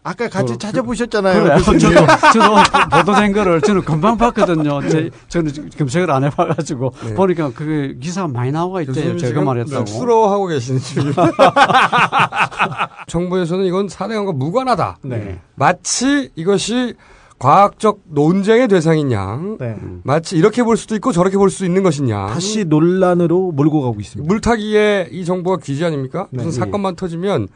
아까 0.02 0.28
같이 0.28 0.52
그- 0.54 0.58
찾아보셨잖아요. 0.58 1.42
그래. 1.42 1.54
교수님. 1.56 1.80
저도, 1.80 2.06
저도 2.32 2.54
보도된 2.98 3.32
거를 3.32 3.60
저는 3.60 3.82
금방 3.82 4.16
봤거든요. 4.16 4.80
제, 4.88 5.10
저는 5.28 5.52
검색을 5.76 6.10
안 6.10 6.24
해봐가지고 6.24 6.92
네. 7.04 7.14
보니까 7.14 7.50
그게 7.52 7.94
기사가 8.00 8.28
많이 8.28 8.52
나와 8.52 8.80
있대요. 8.82 9.16
제가 9.16 9.42
말했다고. 9.42 9.86
쑥스러워하고 9.86 10.46
계시는 10.46 10.80
중입니다. 10.80 11.30
정부에서는 13.08 13.64
이건 13.64 13.88
사대강과 13.88 14.32
무관하다. 14.32 14.98
네. 15.02 15.40
마치 15.54 16.30
이것이 16.36 16.94
과학적 17.38 18.00
논쟁의 18.06 18.66
대상인 18.66 19.12
양, 19.12 19.58
네. 19.60 19.76
마치 20.02 20.36
이렇게 20.36 20.64
볼 20.64 20.76
수도 20.76 20.96
있고 20.96 21.12
저렇게 21.12 21.36
볼 21.36 21.50
수 21.50 21.64
있는 21.64 21.84
양. 22.08 22.26
다시 22.26 22.64
논란으로 22.64 23.52
몰고 23.52 23.82
가고 23.82 24.00
있습니다. 24.00 24.26
물타기에 24.28 25.08
이 25.12 25.24
정부가 25.24 25.58
귀지 25.62 25.84
아닙니까? 25.84 26.26
네. 26.30 26.42
무슨 26.42 26.50
사건만 26.60 26.96
터지면 26.96 27.46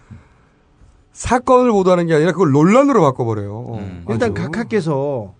사건을 1.12 1.70
보도하는 1.72 2.06
게 2.06 2.14
아니라 2.14 2.32
그걸 2.32 2.52
논란으로 2.52 3.02
바꿔버려요. 3.02 3.78
일단 4.08 4.32
아주. 4.32 4.42
각하께서 4.42 5.34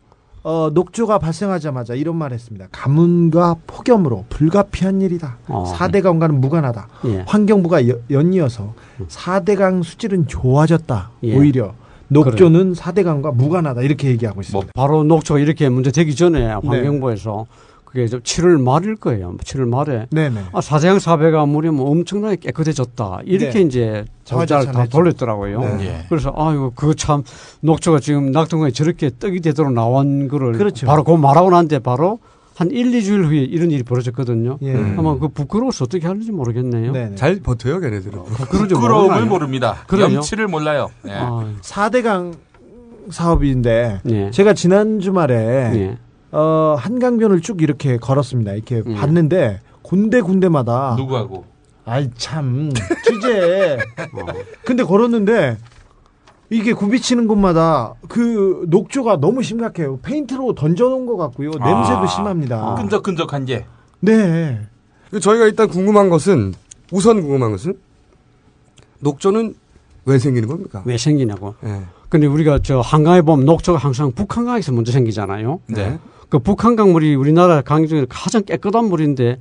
어, 0.45 0.71
녹조가 0.75 1.19
발생하자마자 1.19 1.95
이런 1.95 2.17
말 2.17 2.33
했습니다. 2.33 2.67
가뭄과 2.73 3.57
폭염으로 3.69 4.25
불가피한 4.29 5.01
일이다. 5.01 5.39
어. 5.49 5.73
4대강과는 5.77 6.33
무관하다. 6.41 6.89
예. 7.07 7.25
환경부가 7.29 7.89
여- 7.89 7.99
연이어서 8.11 8.75
4대강 9.07 9.85
수질은 9.85 10.27
좋아졌다. 10.27 11.11
예. 11.23 11.37
오히려 11.39 11.75
녹조는 12.09 12.73
4대강과 12.73 13.35
무관하다. 13.37 13.83
이렇게 13.83 14.09
얘기하고 14.09 14.41
있습니다. 14.41 14.73
바로 14.75 15.05
녹초가 15.05 15.39
이렇게 15.39 15.69
문제 15.69 15.93
되기 15.93 16.15
전에 16.17 16.45
환경부에서 16.53 17.47
그게 17.93 18.07
좀 18.07 18.21
7월 18.21 18.61
말일 18.61 18.97
거예요. 18.97 19.37
7월 19.37 19.69
말에. 19.69 20.07
네네. 20.11 20.41
아, 20.53 20.61
사대강 20.63 20.99
사배가 20.99 21.45
물이 21.45 21.71
뭐 21.71 21.91
엄청나게 21.91 22.37
깨끗해졌다. 22.37 23.21
이렇게 23.27 23.53
네. 23.53 23.61
이제 23.61 24.05
자자를 24.25 24.73
다 24.73 24.81
했죠. 24.81 24.97
돌렸더라고요. 24.97 25.61
네. 25.61 25.85
예. 25.87 26.07
그래서 26.09 26.33
아이고 26.35 26.73
그거 26.75 26.95
참 26.95 27.23
녹초가 27.61 28.01
지금 28.01 28.33
낙동강에 28.33 28.71
저렇게 28.71 29.11
떡이 29.19 29.41
되도록 29.41 29.75
나온 29.75 30.27
거를 30.29 30.53
그렇죠. 30.53 30.87
바로 30.87 31.05
그 31.05 31.13
말하고 31.13 31.51
난데 31.51 31.81
바로 31.81 32.19
한 32.57 32.71
1, 32.71 32.93
2주일 32.93 33.27
후에 33.27 33.39
이런 33.41 33.71
일이 33.71 33.83
벌어졌거든요. 33.83 34.59
예. 34.63 34.75
아마 34.97 35.19
그 35.19 35.29
부끄러워서 35.29 35.85
어떻게 35.85 36.07
하는지 36.07 36.33
모르겠네요. 36.33 36.93
네네. 36.93 37.17
잘 37.17 37.41
버텨요, 37.41 37.81
걔네들은. 37.81 38.23
부끄러운지 38.25 38.75
부끄러움을 38.75 39.09
모르나요? 39.09 39.27
모릅니다. 39.29 39.77
그래요? 39.87 40.15
염치를 40.15 40.49
몰라요. 40.49 40.91
예. 41.09 41.13
아, 41.13 41.47
4대강 41.61 42.37
사업인데 43.11 44.01
예. 44.09 44.31
제가 44.31 44.55
지난 44.55 45.01
주말에 45.01 45.35
예. 45.75 45.99
어, 46.33 46.77
한강변을 46.79 47.41
쭉 47.43 47.63
이렇게 47.63 47.99
걸었습니다. 47.99 48.53
이렇게 48.55 48.83
음. 48.87 48.95
봤는데 48.95 49.61
군데 49.83 50.21
군데마다 50.21 50.95
누구하고? 50.97 51.45
아이 51.85 52.11
참 52.17 52.71
취재. 53.05 53.79
근데 54.65 54.83
걸었는데 54.83 55.59
이게 56.49 56.73
굽이치는 56.73 57.27
곳마다 57.29 57.95
그 58.09 58.65
녹조가 58.69 59.19
너무 59.21 59.43
심각해요. 59.43 59.99
페인트로 60.03 60.55
던져놓은 60.55 61.07
것 61.07 61.17
같고요. 61.17 61.51
냄새도 61.51 61.99
아, 61.99 62.07
심합니다. 62.07 62.75
끈적끈적한 62.77 63.45
게. 63.47 63.67
네. 64.01 64.61
저희가 65.21 65.47
일단 65.47 65.69
궁금한 65.69 66.09
것은 66.09 66.55
우선 66.91 67.21
궁금한 67.21 67.53
것은 67.53 67.75
녹조는 69.01 69.55
왜 70.05 70.19
생기는 70.19 70.49
겁니까? 70.49 70.83
왜 70.85 70.97
생기냐고. 70.99 71.55
예. 71.65 71.83
근데 72.09 72.27
우리가 72.27 72.59
저 72.63 72.81
한강에 72.81 73.23
보면 73.23 73.47
녹초가 73.47 73.79
항상 73.79 74.13
북한강에서 74.13 74.73
먼저 74.73 74.93
생기잖아요. 74.93 75.61
네. 75.69 75.99
그 76.33 76.39
북한강 76.39 76.93
물이 76.93 77.15
우리나라 77.15 77.61
강 77.61 77.87
중에 77.87 78.07
가장 78.09 78.43
깨끗한 78.43 78.87
물인데 78.87 79.39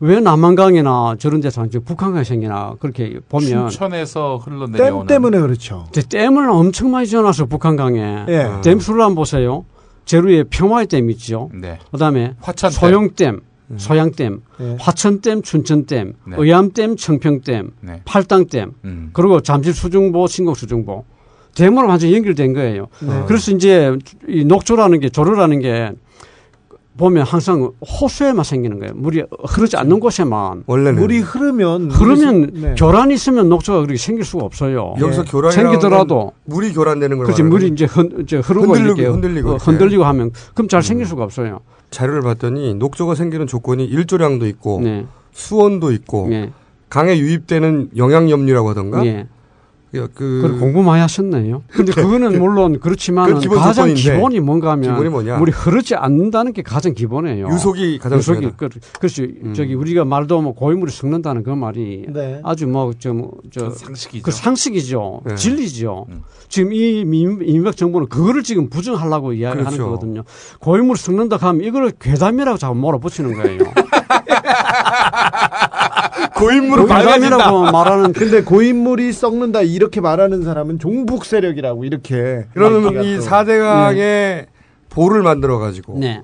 왜 0.00 0.20
남한강이나 0.20 1.16
저런 1.18 1.40
데서 1.40 1.66
북한강이 1.82 2.26
생기나 2.26 2.74
그렇게 2.80 3.18
보면 3.30 3.70
춘천에서 3.70 4.36
흘러내려오는 4.44 4.76
댐 4.76 5.06
때문에 5.06 5.40
그렇죠. 5.40 5.86
댐을 5.94 6.50
엄청 6.50 6.90
많이 6.90 7.06
지어놨어 7.06 7.46
북한강에. 7.46 8.26
예. 8.28 8.50
댐 8.62 8.78
수를 8.78 9.00
한번 9.00 9.14
보세요. 9.14 9.64
제루에 10.04 10.42
평화의 10.42 10.88
댐 10.88 11.08
있죠. 11.12 11.48
네. 11.54 11.78
그다음에 11.90 12.34
화천댐. 12.42 12.78
소용댐, 12.78 13.40
소양댐, 13.78 14.42
예. 14.60 14.76
화천댐, 14.78 15.40
춘천댐, 15.40 16.12
네. 16.26 16.36
의암댐, 16.36 16.96
청평댐, 16.96 17.70
네. 17.80 18.02
팔당댐, 18.04 18.72
음. 18.84 19.10
그리고 19.14 19.40
잠실 19.40 19.72
수중보, 19.72 20.26
신곡 20.26 20.58
수중보. 20.58 21.06
댐으로 21.54 21.88
완전 21.88 22.10
히 22.10 22.16
연결된 22.16 22.52
거예요. 22.52 22.88
네. 23.00 23.22
그래서 23.26 23.50
이제 23.52 23.96
이 24.28 24.44
녹조라는 24.44 25.00
게 25.00 25.08
조류라는 25.08 25.60
게 25.60 25.92
보면 26.96 27.24
항상 27.26 27.72
호수에만 27.80 28.44
생기는 28.44 28.78
거예요. 28.78 28.94
물이 28.94 29.24
흐르지 29.48 29.76
않는 29.76 29.98
곳에만 29.98 30.62
원래는 30.66 31.00
물이 31.00 31.18
흐르면 31.20 31.90
흐르면 31.90 32.50
네. 32.54 32.74
교란이 32.78 33.14
있으면 33.14 33.48
녹조가 33.48 33.80
그렇게 33.80 33.96
생길 33.96 34.24
수가 34.24 34.44
없어요. 34.44 34.94
여기서 35.00 35.24
네. 35.24 35.30
교란이라는 35.30 35.70
생기더라도 35.70 36.16
건 36.16 36.30
물이 36.44 36.72
교란되는 36.72 37.16
걸 37.16 37.26
그렇지 37.26 37.42
물이 37.42 37.68
이제 37.68 37.84
흔, 37.86 38.22
이제 38.22 38.38
흐르고 38.38 38.74
흔들리고, 38.74 38.86
이렇게 38.86 39.06
흔들리고 39.06 39.48
어, 39.48 39.52
이렇게. 39.52 39.64
음. 39.64 39.72
흔들리고 39.72 40.04
하면 40.04 40.30
그럼 40.54 40.68
잘 40.68 40.82
생길 40.82 41.06
수가 41.06 41.24
없어요. 41.24 41.60
자료를 41.90 42.22
봤더니 42.22 42.74
녹조가 42.74 43.16
생기는 43.16 43.46
조건이 43.46 43.84
일조량도 43.84 44.46
있고 44.46 44.80
네. 44.82 45.06
수온도 45.32 45.90
있고 45.90 46.28
네. 46.28 46.52
강에 46.90 47.18
유입되는 47.18 47.90
영양염류라고 47.96 48.68
하던가 48.68 49.04
예. 49.04 49.26
그, 50.14 50.40
그걸 50.42 50.58
공부 50.58 50.82
많이 50.82 51.00
하셨네요. 51.00 51.62
근데 51.68 51.92
그거는 51.92 52.38
물론 52.42 52.78
그렇지만 52.80 53.38
기본 53.38 53.58
가장 53.58 53.86
조건인데. 53.88 54.00
기본이 54.14 54.40
뭔가 54.40 54.72
하면 54.72 54.90
기본이 54.90 55.08
뭐냐? 55.08 55.38
물이 55.38 55.52
흐르지 55.52 55.94
않는다는 55.94 56.52
게 56.52 56.62
가장 56.62 56.94
기본이에요. 56.94 57.48
유속이 57.48 57.98
가장 57.98 58.18
유속이 58.18 58.36
중요하다. 58.40 58.64
음. 58.66 58.68
그, 58.70 58.98
그렇지. 58.98 59.52
저기 59.54 59.74
우리가 59.74 60.04
말도 60.04 60.40
뭐 60.42 60.54
고인물이 60.54 60.90
섞는다는 60.92 61.42
그 61.42 61.50
말이 61.50 62.06
네. 62.08 62.40
아주 62.44 62.66
뭐좀저 62.66 63.68
그 63.68 63.70
상식이죠. 63.74 64.22
그 64.24 64.30
상식이죠. 64.30 65.20
네. 65.26 65.34
진리죠. 65.36 66.06
음. 66.08 66.22
지금 66.48 66.72
이 66.72 67.04
민- 67.04 67.40
이명박 67.42 67.76
정부는 67.76 68.08
그거를 68.08 68.42
지금 68.42 68.68
부정하려고 68.68 69.32
이야기하는 69.32 69.64
그렇죠. 69.64 69.84
거거든요. 69.84 70.22
고인물을 70.60 70.96
섞는다 70.98 71.36
하면 71.36 71.62
이거를 71.64 71.92
괴담이라고 72.00 72.58
자꾸 72.58 72.74
몰아붙이는 72.74 73.34
거예요. 73.34 73.58
고인물을 76.36 76.86
괴담이라고 76.86 77.70
말하는 77.72 78.12
근데 78.14 78.42
고인물이 78.42 79.12
썩는다 79.12 79.62
이렇게 79.62 80.00
말하는 80.00 80.42
사람은 80.42 80.78
종북 80.78 81.24
세력이라고 81.24 81.84
이렇게 81.84 82.46
그러면 82.54 83.04
이 83.04 83.16
또. 83.16 83.22
4대강의 83.24 84.46
보를 84.90 85.22
만들어 85.22 85.58
가지고 85.58 85.98
네. 85.98 86.22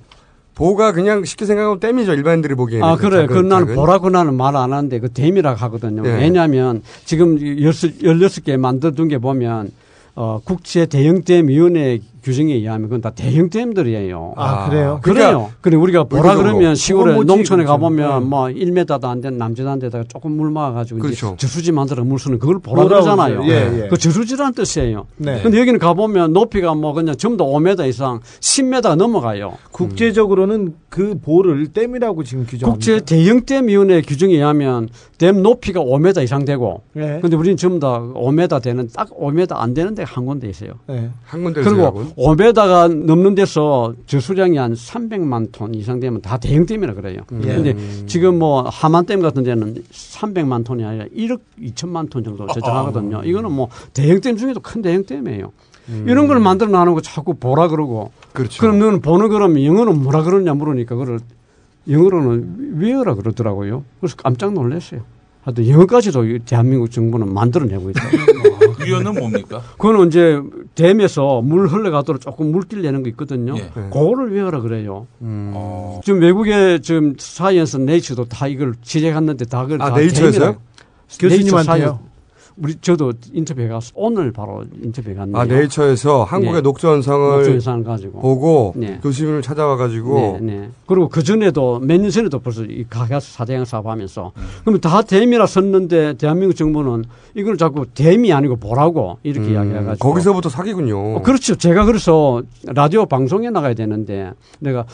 보가 0.55 0.92
그냥 0.92 1.24
쉽게 1.24 1.46
생각하면 1.46 1.81
댐이죠 1.81 2.12
일반인들이 2.12 2.55
보기에는 2.55 2.87
아, 2.87 2.96
그래. 2.96 3.26
그 3.26 3.38
나는. 3.38 3.74
보라고 3.74 4.11
나는 4.11 4.35
말 4.35 4.55
안 4.57 4.72
하는데 4.72 4.98
그 5.00 5.09
댐이라고 5.11 5.57
하거든요. 5.59 6.03
네. 6.03 6.16
왜냐하면 6.18 6.83
지금 7.05 7.38
16개 7.38 8.57
만들어둔 8.59 9.09
게 9.09 9.18
보면 9.18 9.70
어, 10.16 10.40
국제 10.44 10.87
대형댐 10.87 11.48
위원회 11.48 12.00
규정에 12.23 12.55
의하면 12.55 12.89
그건 12.89 13.01
다 13.01 13.11
대형 13.11 13.51
댐들이에요. 13.51 14.35
아, 14.37 14.69
그래요? 14.69 15.01
그래요. 15.03 15.27
그러니까 15.27 15.57
그래 15.61 15.77
우리가 15.77 16.05
보라. 16.05 16.37
그러면 16.37 16.75
시골에 16.75 17.15
뭐지, 17.15 17.27
농촌에 17.27 17.65
그렇죠. 17.65 17.73
가보면 17.73 18.21
네. 18.21 18.27
뭐 18.27 18.45
1m도 18.47 19.05
안 19.05 19.21
되는 19.21 19.39
남짓한 19.39 19.79
데다가 19.79 20.05
조금 20.09 20.33
물 20.33 20.51
막아가지고 20.51 21.01
그렇죠. 21.01 21.35
이제 21.37 21.47
저수지 21.47 21.73
만들어 21.73 22.05
물 22.05 22.19
쓰는 22.19 22.39
그걸 22.39 22.59
보라 22.59 22.85
그러잖아요. 22.85 23.43
예, 23.45 23.85
예. 23.85 23.89
그 23.89 23.97
저수지라는 23.97 24.55
뜻이에요. 24.55 25.07
네. 25.17 25.41
근데 25.43 25.59
여기는 25.61 25.79
가보면 25.79 26.33
높이가 26.33 26.75
뭐 26.75 26.93
그냥 26.93 27.17
전부 27.17 27.39
다 27.39 27.45
5m 27.45 27.89
이상 27.89 28.21
10m가 28.41 28.97
넘어가요. 28.97 29.55
국제적으로는 29.71 30.75
그 30.89 31.19
보를 31.21 31.69
댐이라고 31.69 32.25
지금 32.25 32.45
규정합니다. 32.47 32.73
국제 32.73 33.01
대형 33.05 33.43
댐위원회 33.43 34.03
규정에 34.03 34.35
의하면 34.35 34.89
댐 35.19 35.43
높이가 35.43 35.81
5m 35.81 36.23
이상 36.23 36.45
되고 36.45 36.83
네. 36.93 37.19
근데 37.21 37.37
우리는 37.37 37.57
전부 37.57 37.79
다 37.79 38.01
5m 38.01 38.63
되는 38.63 38.89
딱 38.95 39.09
5m 39.11 39.53
안 39.53 39.75
되는 39.75 39.95
데가 39.95 40.11
한 40.15 40.27
군데 40.27 40.49
있어요. 40.49 40.73
네. 40.87 41.11
한 41.25 41.45
군데 41.45 41.63
그리고 41.63 42.05
5m가 42.16 42.94
넘는 42.94 43.35
데서 43.35 43.94
저수량이 44.07 44.57
한 44.57 44.75
300만 44.75 45.53
톤 45.53 45.75
이상 45.75 46.01
되면 46.01 46.20
다 46.20 46.38
대형댐이라 46.38 46.94
그래요. 46.94 47.20
예. 47.42 47.55
근데 47.55 47.77
지금 48.07 48.38
뭐 48.38 48.62
하만댐 48.62 49.20
같은 49.20 49.42
데는 49.42 49.83
300만 49.90 50.64
톤이 50.64 50.85
아니라 50.85 51.07
1억 51.07 51.40
2천만 51.61 52.11
톤 52.11 52.25
정도 52.25 52.46
제정하거든요. 52.53 53.23
이거는 53.25 53.53
뭐 53.53 53.68
대형댐 53.94 54.37
중에도 54.37 54.61
큰 54.61 54.83
대형댐이에요. 54.83 55.53
이런 56.07 56.29
걸 56.29 56.38
만들어 56.38 56.70
거 56.70 57.01
자꾸 57.01 57.35
보라 57.35 57.68
그러고 57.68 58.12
그렇죠. 58.33 58.61
그럼 58.61 58.79
너는 58.79 59.01
보는 59.01 59.29
그러면 59.29 59.64
영어는 59.64 60.03
뭐라 60.03 60.23
그러냐 60.23 60.55
물으니까 60.55 60.94
그걸 60.94 61.18
영어로는 61.88 62.77
weir라 62.81 63.14
그러더라고요. 63.14 63.85
그래서 64.01 64.16
깜짝 64.16 64.53
놀랐어요. 64.53 65.01
하여튼 65.42 65.68
영어까지도 65.68 66.25
이 66.27 66.38
대한민국 66.40 66.90
정부는 66.90 67.33
만들어내고 67.33 67.90
있다. 67.90 68.03
위원은 68.90 69.14
뭡니까? 69.14 69.62
그거는 69.79 70.09
이제 70.09 70.40
댐에서 70.74 71.40
물 71.42 71.68
흘러가도록 71.68 72.20
조금 72.20 72.53
물길 72.53 72.83
내는 72.83 73.03
거 73.03 73.09
있거든요. 73.11 73.57
예. 73.57 73.70
그거를 73.74 74.33
weir라 74.33 74.61
그래요. 74.61 75.07
음. 75.22 75.53
어. 75.55 76.00
지금 76.05 76.20
외국의 76.20 76.83
지금 76.83 77.14
사이언스 77.18 77.79
네이처도 77.79 78.26
다 78.26 78.46
이걸 78.46 78.74
지적했는데 78.83 79.46
다 79.46 79.62
그걸 79.62 79.83
아, 79.83 79.90
다 79.90 79.96
네이처에서요? 79.96 80.57
교수님한테요? 81.18 82.10
우리 82.62 82.75
저도 82.77 83.14
인터뷰해 83.33 83.68
가서 83.68 83.90
오늘 83.94 84.33
바로 84.33 84.64
인터뷰해 84.83 85.14
갔는데 85.14 85.38
아 85.38 85.44
네이처에서 85.44 86.25
한국의 86.25 86.57
네. 86.57 86.61
녹조 86.61 86.88
현상을 86.92 87.37
녹조 87.37 87.51
현상을 87.53 87.85
가지고 87.85 88.20
보고 88.20 88.75
네. 88.77 88.99
교수님을 89.03 89.40
찾아와 89.40 89.77
가지고 89.77 90.38
네, 90.42 90.53
네. 90.53 90.68
그리고 90.87 91.09
그 91.09 91.23
전에도 91.23 91.79
몇 91.81 91.99
년 92.01 92.11
전에도 92.11 92.38
벌써 92.38 92.62
이 92.64 92.85
가가스 92.88 93.33
사대강 93.33 93.64
사업하면서 93.64 94.33
음. 94.37 94.42
그러면 94.62 94.81
다 94.81 95.01
댐이라 95.03 95.46
썼는데 95.46 96.14
대한민국 96.18 96.55
정부는 96.55 97.05
이걸 97.35 97.57
자꾸 97.57 97.87
댐이 97.94 98.33
아니고 98.33 98.57
보라고 98.57 99.18
이렇게 99.23 99.49
음, 99.49 99.53
이야기해가지고 99.55 100.09
거기서부터 100.09 100.49
사기군요. 100.51 101.16
어, 101.16 101.23
그렇죠. 101.23 101.55
제가 101.57 101.85
그래서 101.87 102.42
라디오 102.66 103.07
방송에 103.07 103.49
나가야 103.51 103.73
되는데 103.75 104.33
내가 104.59 104.85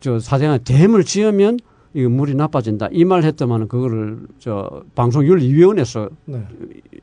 저 0.00 0.18
사장한 0.18 0.60
댐을 0.64 1.04
지으면 1.04 1.58
이 1.96 2.02
물이 2.06 2.34
나빠진다 2.34 2.88
이 2.92 3.04
말 3.04 3.22
했더만은 3.24 3.68
그거를 3.68 4.18
저 4.38 4.68
방송윤리위원회에서 4.94 6.08
네. 6.26 6.42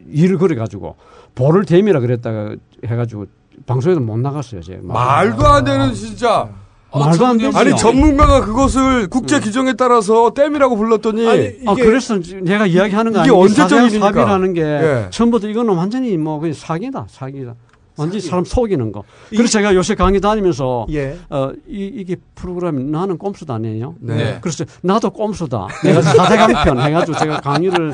일을 0.07 0.37
그래 0.37 0.55
가지고 0.55 0.95
보를 1.33 1.65
댐이라 1.65 1.99
그랬다가 1.99 2.55
해가지고 2.85 3.25
방송에도 3.65 3.99
못 4.01 4.17
나갔어요 4.19 4.61
제가 4.61 4.79
말도 4.83 5.45
안 5.47 5.63
되는 5.63 5.93
진짜. 5.93 6.47
말도 6.95 7.25
안 7.25 7.37
되지. 7.39 7.57
아니 7.57 7.75
전문가가 7.75 8.41
그것을 8.45 9.07
국제 9.07 9.39
규정에 9.39 9.73
따라서 9.73 10.31
댐이라고 10.35 10.75
불렀더니 10.77 11.27
아, 11.65 11.73
그래서 11.73 12.19
내가 12.43 12.67
이야기하는 12.67 13.11
거 13.13 13.19
이게 13.21 13.29
아니에요. 13.31 13.41
언제적 13.41 13.69
사대강 13.69 13.85
일입니까? 13.87 14.13
사업이라는 14.13 14.53
게 14.53 14.61
예. 14.61 15.07
처음부터 15.09 15.47
이거는 15.49 15.73
완전히 15.73 16.15
뭐 16.17 16.39
그냥 16.39 16.53
사기다, 16.53 17.07
사기다. 17.09 17.55
완전히 17.97 18.21
사람 18.21 18.43
속이는 18.45 18.91
거. 18.91 19.03
그래서 19.29 19.51
제가 19.53 19.75
요새 19.75 19.95
강의 19.95 20.19
다니면서 20.19 20.87
예. 20.91 21.17
어, 21.29 21.51
이, 21.67 21.91
이게 21.93 22.15
프로그램 22.35 22.91
나는 22.91 23.17
꼼수도 23.17 23.53
아니에요. 23.53 23.95
네. 23.99 24.37
그래서 24.41 24.65
나도 24.81 25.11
꼼수다. 25.11 25.67
내가 25.83 26.01
사대강편 26.01 26.79
해가지고 26.81 27.17
제가 27.17 27.41
강의를 27.41 27.93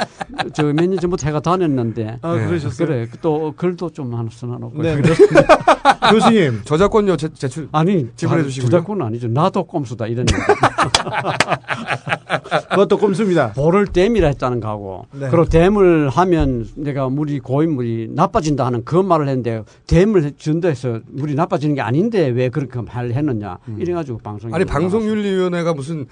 저 0.53 0.63
몇 0.73 0.87
년 0.87 0.97
전부터 0.99 1.27
해가 1.27 1.39
다녔는데. 1.41 2.19
아, 2.21 2.33
그러셨어요? 2.33 2.87
그래. 2.87 3.07
또 3.21 3.53
글도 3.57 3.89
좀 3.91 4.13
하나 4.15 4.29
써놔놓고. 4.31 4.81
네. 4.81 5.01
교수님 6.11 6.61
저작권료 6.63 7.17
제, 7.17 7.29
제출 7.33 7.67
아니, 7.71 8.07
지불해 8.15 8.41
자- 8.41 8.47
주시고요. 8.47 8.69
저작권은 8.69 9.05
아니죠. 9.05 9.27
나도 9.27 9.63
꼼수다. 9.65 10.07
이런 10.07 10.25
얘기. 10.29 10.33
그것도 12.69 12.97
꼼수입니다. 12.97 13.53
볼을 13.53 13.87
댐이라 13.87 14.27
했다는 14.27 14.59
거하고 14.59 15.05
네. 15.11 15.29
그리고 15.29 15.45
댐을 15.45 16.09
하면 16.09 16.67
내가 16.75 17.09
물이 17.09 17.39
고인물이 17.39 18.09
나빠진다 18.11 18.65
하는 18.65 18.83
그 18.85 18.95
말을 18.95 19.27
했는데 19.27 19.63
댐을 19.87 20.33
준다 20.37 20.67
해서 20.69 20.99
물이 21.07 21.35
나빠지는 21.35 21.75
게 21.75 21.81
아닌데 21.81 22.27
왜 22.27 22.49
그렇게 22.49 22.81
말을 22.81 23.13
했느냐 23.13 23.57
이래 23.77 23.93
가지고 23.93 24.19
방송에 24.19 24.53
아니 24.53 24.65
방송윤리위원회가 24.65 25.73
무슨 25.73 26.05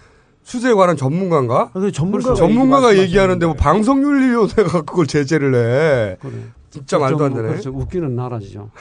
수제에 0.44 0.74
관한 0.74 0.96
전문가인가? 0.96 1.72
아, 1.74 1.92
전문가 1.94 2.34
전문가가 2.34 2.98
얘기하는데 2.98 3.46
뭐 3.46 3.54
방송윤리위원회가 3.56 4.82
그걸 4.84 5.06
제재를 5.06 5.54
해. 5.54 6.18
그래. 6.22 6.34
진짜 6.70 6.98
말도 6.98 7.26
안 7.26 7.34
되네. 7.34 7.50
그래서 7.50 7.70
웃기는 7.70 8.16
나라죠. 8.16 8.72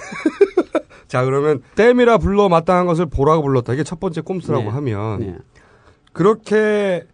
자 1.08 1.24
그러면 1.24 1.62
댐이라 1.74 2.18
불러 2.18 2.48
마땅한 2.48 2.86
것을 2.86 3.06
보라고 3.06 3.42
불렀다. 3.42 3.74
이게 3.74 3.82
첫 3.82 3.98
번째 4.00 4.20
꼼수라고 4.20 4.64
네. 4.64 4.70
하면 4.70 5.20
네. 5.20 5.36
그렇게 6.12 7.04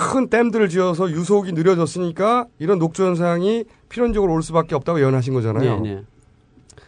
큰 0.00 0.28
댐들을 0.30 0.68
지어서 0.70 1.10
유속이 1.10 1.52
느려졌으니까 1.52 2.46
이런 2.58 2.78
녹조 2.78 3.04
현상이 3.04 3.64
필연적으로 3.88 4.32
올 4.32 4.42
수밖에 4.42 4.74
없다고 4.74 5.00
예언하신 5.00 5.34
거잖아요. 5.34 5.80
네, 5.80 5.94
네. 5.94 6.02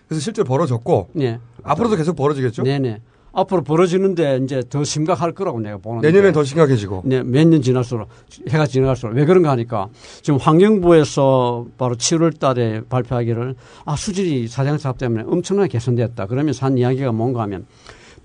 그래서 0.08 0.20
실제로 0.22 0.46
벌어졌고 0.46 1.10
네. 1.12 1.38
앞으로도 1.62 1.96
계속 1.96 2.16
벌어지겠죠? 2.16 2.62
네네. 2.62 3.00
앞으로 3.34 3.62
벌어지는데 3.62 4.40
이제 4.44 4.62
더 4.68 4.84
심각할 4.84 5.32
거라고 5.32 5.58
내가 5.58 5.78
보는데. 5.78 6.10
내년엔 6.10 6.32
더 6.34 6.44
심각해지고. 6.44 7.02
네, 7.06 7.22
몇 7.22 7.46
년 7.48 7.62
지날수록 7.62 8.08
해가 8.50 8.66
지나갈수록 8.66 9.16
왜 9.16 9.24
그런가 9.24 9.50
하니까 9.52 9.88
지금 10.20 10.38
환경부에서 10.38 11.66
바로 11.78 11.94
7월 11.96 12.38
달에 12.38 12.82
발표하기를 12.90 13.54
아 13.86 13.96
수질이 13.96 14.48
사장 14.48 14.76
사업 14.76 14.98
때문에 14.98 15.24
엄청나게 15.26 15.68
개선됐다. 15.68 16.26
그러면서 16.26 16.66
한 16.66 16.76
이야기가 16.76 17.12
뭔가 17.12 17.40
하면 17.42 17.64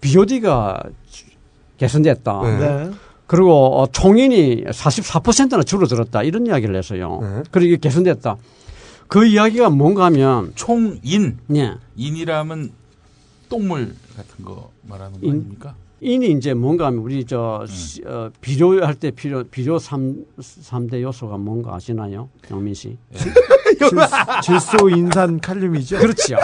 BOD가 0.02 0.84
개선됐다. 1.78 2.42
네. 2.44 2.58
네. 2.60 2.92
그리고 3.28 3.82
어, 3.82 3.88
총인이 3.92 4.64
44%나 4.66 5.64
줄어들었다. 5.64 6.24
이런 6.24 6.48
이야기를 6.48 6.76
했어요. 6.76 7.20
네. 7.22 7.44
그리고 7.52 7.68
이게 7.74 7.78
개선됐다. 7.78 8.38
그 9.08 9.26
이야기가 9.26 9.70
뭔가 9.70 10.06
하면 10.06 10.54
총인. 10.56 11.38
네. 11.48 11.74
인이라면 11.96 12.72
똥물 13.50 13.96
같은 14.16 14.46
거 14.46 14.72
말하는 14.84 15.20
거 15.20 15.26
인- 15.28 15.32
아닙니까? 15.34 15.76
인이 16.00 16.32
이제 16.32 16.54
뭔가 16.54 16.86
하면 16.88 17.00
우리 17.02 17.26
저 17.26 17.66
시- 17.68 18.04
어, 18.06 18.30
비료할 18.42 18.96
때 18.96 19.12
필요 19.12 19.44
비료 19.46 19.80
삼삼대 19.80 21.02
요소가 21.02 21.38
뭔가 21.38 21.76
아시나요? 21.76 22.30
영민 22.52 22.74
씨? 22.74 22.98
질, 24.44 24.60
소 24.60 24.90
인산 24.90 25.40
칼륨이죠. 25.40 25.98
그렇죠. 25.98 26.38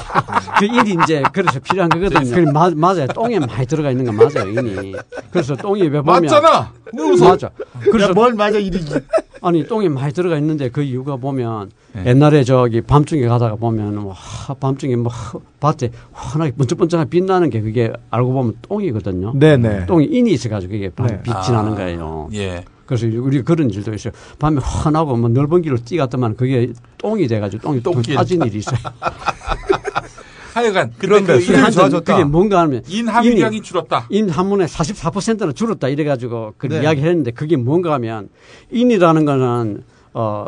그 0.60 0.66
인이 0.66 0.98
이제 1.04 1.24
그래서 1.32 1.60
필요한 1.60 1.90
거거든요. 1.90 2.36
그 2.36 2.40
마, 2.52 2.70
맞아요. 2.70 3.08
똥에 3.08 3.40
많이 3.40 3.66
들어가 3.66 3.92
있는 3.92 4.06
건 4.06 4.16
맞아요. 4.16 4.50
인이. 4.50 4.94
그래서 5.32 5.56
똥이 5.56 5.84
왜 5.84 6.02
보면 6.02 6.22
맞잖아. 6.22 6.72
맞아. 7.20 7.50
그래서 7.92 8.14
뭘 8.14 8.34
맞아 8.34 8.58
일이지. 8.58 9.00
아니 9.42 9.68
똥이 9.68 9.90
많이 9.90 10.14
들어가 10.14 10.38
있는데 10.38 10.70
그 10.70 10.82
이유가 10.82 11.18
보면 11.18 11.72
네. 11.94 12.06
옛날에 12.08 12.44
저기 12.44 12.82
밤중에 12.82 13.28
가다가 13.28 13.56
보면 13.56 13.98
와, 13.98 14.16
밤중에 14.60 14.96
뭐 14.96 15.12
밭에 15.60 15.92
환하게 16.14 16.54
번쩍번쩍하게 16.54 17.10
빛나는 17.10 17.50
게 17.50 17.62
그게 17.62 17.92
알고 18.10 18.32
보면 18.32 18.54
똥이거든요. 18.62 19.34
네네. 19.36 19.86
똥이 19.86 20.06
인이 20.06 20.32
있어가지고 20.32 20.74
밤 20.96 21.08
네. 21.08 21.22
빛이 21.22 21.36
아, 21.36 21.52
나는 21.52 21.76
거예요. 21.76 22.30
예. 22.34 22.64
그래서 22.86 23.08
우리 23.08 23.42
그런 23.42 23.70
일도 23.70 23.94
있어요. 23.94 24.14
밤에 24.40 24.60
환하고 24.62 25.16
뭐 25.16 25.30
넓은 25.30 25.62
길로 25.62 25.78
뛰갔더만 25.78 26.36
그게 26.36 26.74
똥이 26.98 27.28
돼가지고 27.28 27.64
똥이 27.64 27.82
똥. 27.84 28.02
빠진 28.16 28.42
일이 28.44 28.58
있어요. 28.60 28.78
하여간 30.54 30.94
그런데 31.00 31.40
그 31.40 31.72
좋아졌다. 31.72 32.14
그게 32.14 32.24
뭔가 32.24 32.62
하면 32.62 32.84
인 32.88 33.08
함유량이 33.08 33.62
줄었다. 33.62 34.06
인 34.10 34.30
한문에 34.30 34.66
44%는 34.66 35.56
줄었다 35.56 35.88
이래 35.88 36.04
가지고 36.04 36.54
그 36.58 36.68
네. 36.68 36.82
이야기했는데 36.84 37.32
그게 37.32 37.56
뭔가 37.56 37.94
하면 37.94 38.30
인이라는 38.72 39.26
거는 39.26 39.84
어 40.14 40.46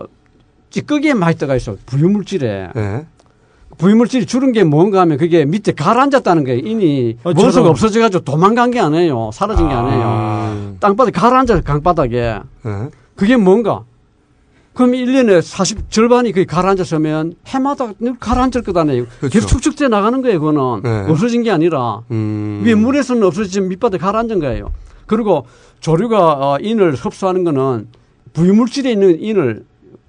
찌꺼기에 0.69 1.15
많이 1.15 1.36
들어가 1.36 1.56
있어 1.56 1.78
부유물질에 1.88 2.69
예. 2.76 3.06
부유물질이 3.77 4.25
줄은 4.25 4.51
게 4.51 4.63
뭔가 4.63 5.01
하면 5.01 5.17
그게 5.17 5.45
밑에 5.45 5.73
가라앉았다는 5.73 6.43
거예요. 6.45 6.59
인이 6.59 7.17
어, 7.23 7.31
원소가. 7.35 7.69
없어져가지고 7.69 8.23
도망간 8.23 8.71
게 8.71 8.79
아니에요. 8.79 9.31
사라진 9.33 9.67
게 9.67 9.73
아니에요. 9.73 10.01
아. 10.05 10.73
땅바닥에 10.79 11.11
가라앉아서 11.11 11.61
강바닥에 11.61 12.17
예. 12.17 12.39
그게 13.15 13.35
뭔가? 13.38 13.83
그럼 14.73 14.91
1년에 14.91 15.41
40, 15.41 15.89
절반이 15.89 16.33
거의 16.33 16.45
가라앉았으면 16.45 17.35
해마다 17.47 17.91
늘 17.99 18.17
가라앉을 18.19 18.61
거다네요. 18.65 19.05
그렇죠. 19.19 19.33
계속 19.33 19.47
축적돼 19.61 19.88
나가는 19.88 20.21
거예요, 20.21 20.39
그거는. 20.41 20.81
네. 20.83 21.11
없어진 21.11 21.43
게 21.43 21.51
아니라. 21.51 22.01
음. 22.11 22.61
위에 22.65 22.75
물에서는 22.75 23.23
없어지면 23.23 23.69
밑바닥에 23.69 24.01
가라앉은 24.01 24.39
거예요. 24.39 24.71
그리고 25.05 25.45
조류가 25.79 26.33
어, 26.33 26.57
인을 26.59 26.93
흡수하는 26.95 27.45
거는 27.45 27.88
부유물질에 28.33 28.91
있는 28.91 29.21
인을 29.21 29.63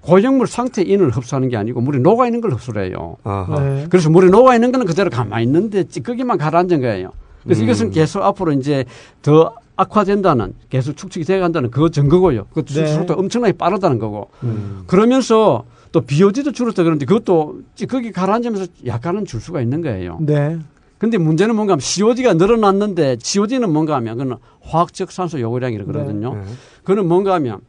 고형물 0.07 0.47
상태의 0.47 0.87
인을 0.89 1.09
흡수하는 1.09 1.49
게 1.49 1.57
아니고 1.57 1.81
물에 1.81 1.99
녹아 1.99 2.27
있는 2.27 2.39
걸 2.39 2.53
흡수를 2.53 2.85
해요. 2.85 3.17
네. 3.25 3.87
그래서 3.89 4.09
물에 4.09 4.29
녹아 4.29 4.55
있는 4.55 4.71
거는 4.71 4.85
그대로 4.85 5.09
가만히 5.09 5.43
있는데 5.43 5.83
찌꺼기만 5.83 6.37
가라앉은 6.37 6.79
거예요. 6.79 7.11
그래서 7.43 7.61
음. 7.61 7.63
이것은 7.65 7.91
계속 7.91 8.23
앞으로 8.23 8.53
이제 8.53 8.85
더 9.21 9.53
악화된다는 9.75 10.53
계속 10.69 10.95
축적이 10.95 11.25
돼 11.25 11.39
간다는 11.39 11.69
그 11.71 11.91
증거고요. 11.91 12.45
그 12.53 12.63
네. 12.63 12.87
속도 12.87 13.15
엄청나게 13.15 13.57
빠르다는 13.57 13.99
거고. 13.99 14.29
음. 14.43 14.83
그러면서 14.87 15.65
또 15.91 15.99
BOD도 15.99 16.53
줄었다 16.53 16.83
그러는데 16.83 17.05
그것도 17.05 17.59
찌꺼기 17.75 18.13
가라앉으면서 18.13 18.65
약간은 18.85 19.25
줄 19.25 19.41
수가 19.41 19.61
있는 19.61 19.81
거예요. 19.81 20.19
네. 20.21 20.57
근데 20.99 21.17
문제는 21.17 21.53
뭔가 21.53 21.73
하면 21.73 21.81
COD가 21.81 22.35
늘어났는데 22.35 23.17
COD는 23.19 23.71
뭔가 23.73 23.95
하면 23.95 24.17
그는 24.17 24.37
화학적 24.61 25.11
산소 25.11 25.41
요구량이라 25.41 25.83
그러거든요. 25.83 26.33
네. 26.33 26.41
그는 26.85 27.07
뭔가 27.07 27.33
하면 27.33 27.59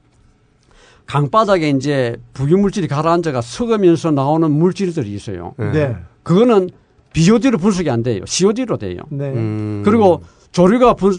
강바닥에 1.08 1.70
이제 1.70 2.16
부유물질이 2.34 2.86
가라앉아가 2.86 3.40
썩으면서 3.40 4.10
나오는 4.10 4.50
물질들이 4.50 5.12
있어요. 5.14 5.54
네. 5.58 5.72
네. 5.72 5.96
그거는 6.22 6.68
BOD로 7.14 7.56
분석이 7.58 7.88
안 7.90 8.02
돼요. 8.02 8.22
COD로 8.26 8.76
돼요. 8.76 9.00
네. 9.08 9.30
음. 9.30 9.82
그리고 9.84 10.22
조류가 10.52 10.94
분, 10.94 11.16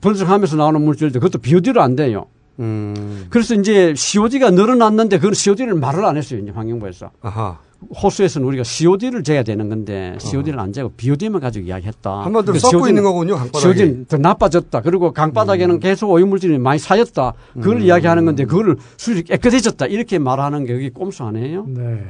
분석하면서 0.00 0.56
나오는 0.56 0.82
물질들 0.82 1.20
그것도 1.20 1.38
BOD로 1.38 1.80
안 1.80 1.94
돼요. 1.94 2.26
음. 2.58 3.26
그래서 3.30 3.54
이제 3.54 3.94
COD가 3.94 4.50
늘어났는데 4.50 5.18
그건 5.18 5.34
COD를 5.34 5.74
말을 5.74 6.04
안 6.04 6.16
했어요. 6.16 6.40
이제 6.40 6.50
환경부에서. 6.50 7.10
아하. 7.22 7.58
호수에서는 8.02 8.46
우리가 8.46 8.64
COD를 8.64 9.22
재야 9.22 9.42
되는 9.42 9.68
건데 9.68 10.16
COD를 10.18 10.58
안 10.58 10.72
재고 10.72 10.90
BOD만 10.96 11.40
가지고 11.40 11.66
이야기했다. 11.66 12.24
한마디로 12.24 12.52
그래서 12.52 12.66
썩고 12.68 12.78
COD 12.78 12.82
는 12.82 12.90
있는 12.90 13.02
거군요, 13.04 13.36
강바닥에. 13.36 13.60
COD는 13.60 14.04
더 14.06 14.18
나빠졌다. 14.18 14.80
그리고 14.82 15.12
강바닥에는 15.12 15.78
계속 15.78 16.10
오염물질이 16.10 16.58
많이 16.58 16.78
쌓였다. 16.78 17.34
그걸 17.54 17.82
이야기하는 17.82 18.24
건데 18.24 18.44
그거를 18.44 18.76
수질이 18.96 19.22
깨끗해졌다. 19.24 19.86
이렇게 19.86 20.18
말하는 20.18 20.64
게 20.64 20.74
그게 20.74 20.90
꼼수 20.90 21.22
아니에요? 21.22 21.66
네. 21.68 22.04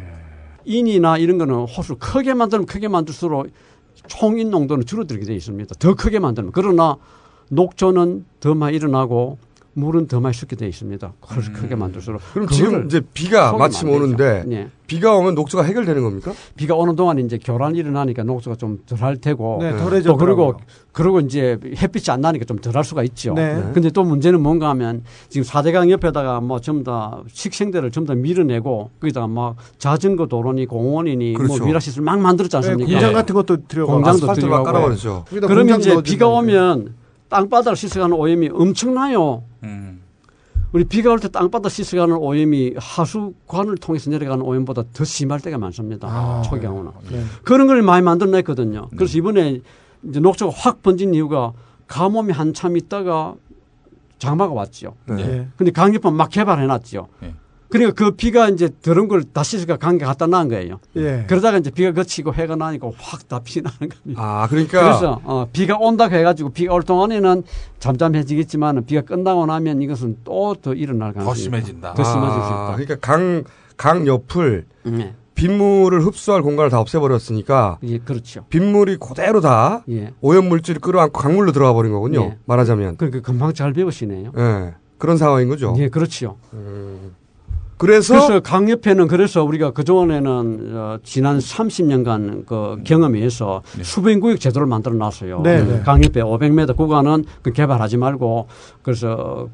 인이나 0.64 1.18
이런 1.18 1.38
거는 1.38 1.54
호수 1.54 1.96
크게 1.96 2.35
만들면 2.35 2.66
크게 2.66 2.88
만들수록 2.88 3.48
총인 4.07 4.50
농도는 4.50 4.87
줄어들게 4.87 5.26
돼 5.26 5.35
있습니다. 5.35 5.74
더 5.78 5.94
크게 5.94 6.18
만들면. 6.18 6.52
그러나 6.54 6.96
녹조는 7.50 8.24
더 8.40 8.54
많이 8.54 8.76
일어나고 8.76 9.38
물은 9.79 10.09
더 10.09 10.21
많이 10.21 10.35
섞게 10.35 10.57
돼 10.57 10.67
있습니다. 10.69 11.12
그래서 11.21 11.53
크게 11.53 11.77
만들수록. 11.77 12.21
그럼 12.35 12.49
지금 12.49 12.87
이제 12.87 13.01
비가 13.14 13.53
마침. 13.53 13.88
오는데 13.88 14.45
예. 14.51 14.69
비가 14.87 15.14
오면 15.17 15.35
녹조가 15.35 15.64
해결되는 15.64 16.03
겁니까? 16.03 16.33
비가 16.57 16.75
오는 16.75 16.97
동안 16.97 17.19
이제 17.19 17.38
교란이 17.38 17.79
일어나니까 17.79 18.23
녹조가 18.25 18.57
좀 18.57 18.79
덜 18.87 18.99
할 19.03 19.17
테고. 19.19 19.59
네, 19.61 19.73
또 19.73 19.79
덜해졌더라고요. 19.79 20.19
그리고 20.19 20.61
그리고 20.93 21.21
이제 21.21 21.59
햇빛이 21.81 22.12
안 22.12 22.21
나니까 22.23 22.45
좀 22.45 22.59
덜 22.59 22.75
할 22.77 22.85
수가 22.85 23.03
있죠. 23.05 23.35
네. 23.35 23.62
근데 23.73 23.91
또 23.91 24.03
문제는 24.05 24.41
뭔가 24.41 24.69
하면 24.71 25.05
지금 25.29 25.45
사대강 25.45 25.91
옆에다가 25.91 26.41
뭐 26.41 26.59
전부 26.61 26.83
다 26.85 27.23
식생대를 27.33 27.91
전부 27.91 28.09
다 28.09 28.14
밀어내고 28.14 28.91
거기다가 29.01 29.27
막 29.29 29.57
자전거 29.79 30.27
도로니 30.27 30.67
공원이니 30.67 31.35
그렇죠. 31.35 31.59
뭐 31.59 31.67
미라시스를 31.67 32.05
막 32.05 32.19
만들었지 32.19 32.57
않습니까? 32.57 32.87
네, 32.87 32.93
공장 32.93 33.12
같은 33.12 33.35
것도 33.35 33.67
들어가고 33.69 34.03
공장도 34.03 34.33
들어가고. 34.35 34.64
깔아버리죠. 34.64 35.25
그러면 35.31 35.57
공장 35.57 35.81
이제 35.81 36.03
비가. 36.03 36.29
오면 36.29 36.95
땅바닥을 37.29 37.77
씻어가는 37.77 38.14
오염이 38.17 38.51
엄청나요. 38.53 39.45
음. 39.64 40.03
우리 40.73 40.85
비가 40.85 41.11
올 41.11 41.19
때 41.19 41.29
땅바닥 41.29 41.71
씻어가는 41.73 42.14
오염이 42.17 42.75
하수관을 42.77 43.77
통해서 43.79 44.11
내려가는 44.11 44.45
오염보다 44.45 44.85
더 44.93 45.05
심할 45.05 45.41
때가 45.41 45.57
많습니다. 45.59 46.09
아, 46.09 46.43
초경우는. 46.43 46.91
네. 47.11 47.25
그런 47.43 47.67
걸 47.67 47.81
많이 47.83 48.03
만들어냈거든요. 48.05 48.88
그래서 48.97 49.17
이번에 49.17 49.61
이제 50.05 50.21
녹조가 50.21 50.53
확 50.55 50.83
번진 50.83 51.14
이유가 51.14 51.53
가뭄이 51.87 52.33
한참 52.33 52.77
있다가 52.77 53.35
장마가 54.19 54.53
왔죠. 54.53 54.95
네. 55.07 55.49
근데 55.57 55.73
강력반 55.73 56.14
막 56.14 56.29
개발해놨죠. 56.29 57.09
네. 57.23 57.35
그러니까 57.68 57.92
그 57.94 58.12
비가 58.12 58.48
이제 58.48 58.70
더러운 58.83 59.09
걸 59.09 59.22
다시 59.24 59.64
가 59.66 59.76
강에 59.76 59.98
갖다 59.98 60.26
놔은 60.26 60.48
거예요. 60.48 60.81
예. 60.96 61.24
그러다가 61.28 61.59
이제 61.59 61.70
비가 61.70 61.92
그치고 61.92 62.33
해가 62.35 62.57
나니까 62.57 62.90
확 62.96 63.28
다 63.28 63.40
피나는 63.40 63.76
겁니다. 63.78 64.14
아, 64.16 64.46
그러니까 64.48 64.81
그래서 64.83 65.20
어, 65.24 65.46
비가 65.52 65.76
온다고 65.78 66.14
해가지고 66.14 66.50
비가 66.50 66.72
올 66.72 66.83
동안에는 66.83 67.42
잠잠해지겠지만 67.78 68.85
비가 68.87 69.02
끝나고 69.02 69.44
나면 69.46 69.83
이것은 69.83 70.18
또 70.24 70.54
더 70.62 70.72
일어날 70.74 71.12
가능성이 71.12 71.26
더 71.26 71.35
심해진다. 71.35 71.94
더 71.94 72.02
심해질 72.04 72.33
수 72.33 72.38
아, 72.38 72.46
있다. 72.46 72.76
그러니까 72.76 72.96
강, 73.00 73.44
강 73.76 74.07
옆을 74.07 74.64
네. 74.85 75.14
빗물을 75.35 76.00
흡수할 76.04 76.42
공간을 76.42 76.70
다 76.70 76.81
없애버렸으니까 76.81 77.78
예, 77.85 77.98
그렇죠. 77.98 78.44
빗물이 78.48 78.96
그대로 78.96 79.40
다 79.40 79.85
예. 79.90 80.12
오염물질을 80.20 80.81
끌어안고 80.81 81.12
강물로 81.12 81.52
들어가 81.52 81.74
버린 81.74 81.92
거군요. 81.92 82.20
예. 82.22 82.38
말하자면. 82.46 82.96
그러니까 82.96 83.20
금방 83.20 83.52
잘 83.52 83.72
배우시네요. 83.74 84.33
예. 84.37 84.74
그런 84.96 85.16
상황인 85.16 85.48
거죠. 85.48 85.74
예, 85.78 85.88
그렇죠. 85.88 86.38
그래서, 87.79 88.14
그래서 88.14 88.41
강 88.41 88.69
옆에는 88.69 89.07
그래서 89.07 89.45
우리가 89.45 89.71
그동안에는 89.71 90.71
어, 90.75 90.99
지난 91.05 91.38
30년간 91.38 92.45
그 92.45 92.83
경험에 92.85 93.19
의해서 93.19 93.62
수변구역 93.81 94.41
제도를 94.41 94.67
만들어 94.67 94.95
놨어요. 94.95 95.41
네, 95.43 95.62
네. 95.64 95.81
강 95.85 96.03
옆에 96.05 96.21
500m 96.21 96.77
구간은 96.77 97.25
그 97.43 97.53
개발하지 97.53 97.97
말고 97.97 98.49
그래서 98.83 99.49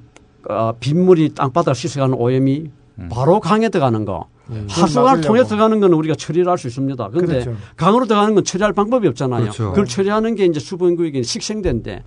어, 0.48 0.72
빗물이 0.80 1.34
땅바닥 1.34 1.76
씻어가는 1.76 2.14
오염이 2.14 2.70
바로 3.10 3.40
강에 3.40 3.68
들어가는 3.68 4.04
거. 4.04 4.28
하수관을 4.68 5.04
막으려고. 5.04 5.26
통해 5.26 5.44
들어가는 5.44 5.80
건 5.80 5.92
우리가 5.94 6.14
처리를 6.14 6.48
할 6.50 6.58
수 6.58 6.66
있습니다. 6.68 7.08
그런데 7.08 7.40
그렇죠. 7.44 7.56
강으로 7.76 8.04
들어가는 8.06 8.34
건 8.34 8.44
처리할 8.44 8.72
방법이 8.72 9.08
없잖아요. 9.08 9.40
그렇죠. 9.42 9.70
그걸 9.70 9.86
처리하는 9.86 10.34
게 10.34 10.44
이제 10.44 10.60
수분구역이 10.60 11.22
식생대인데. 11.24 12.02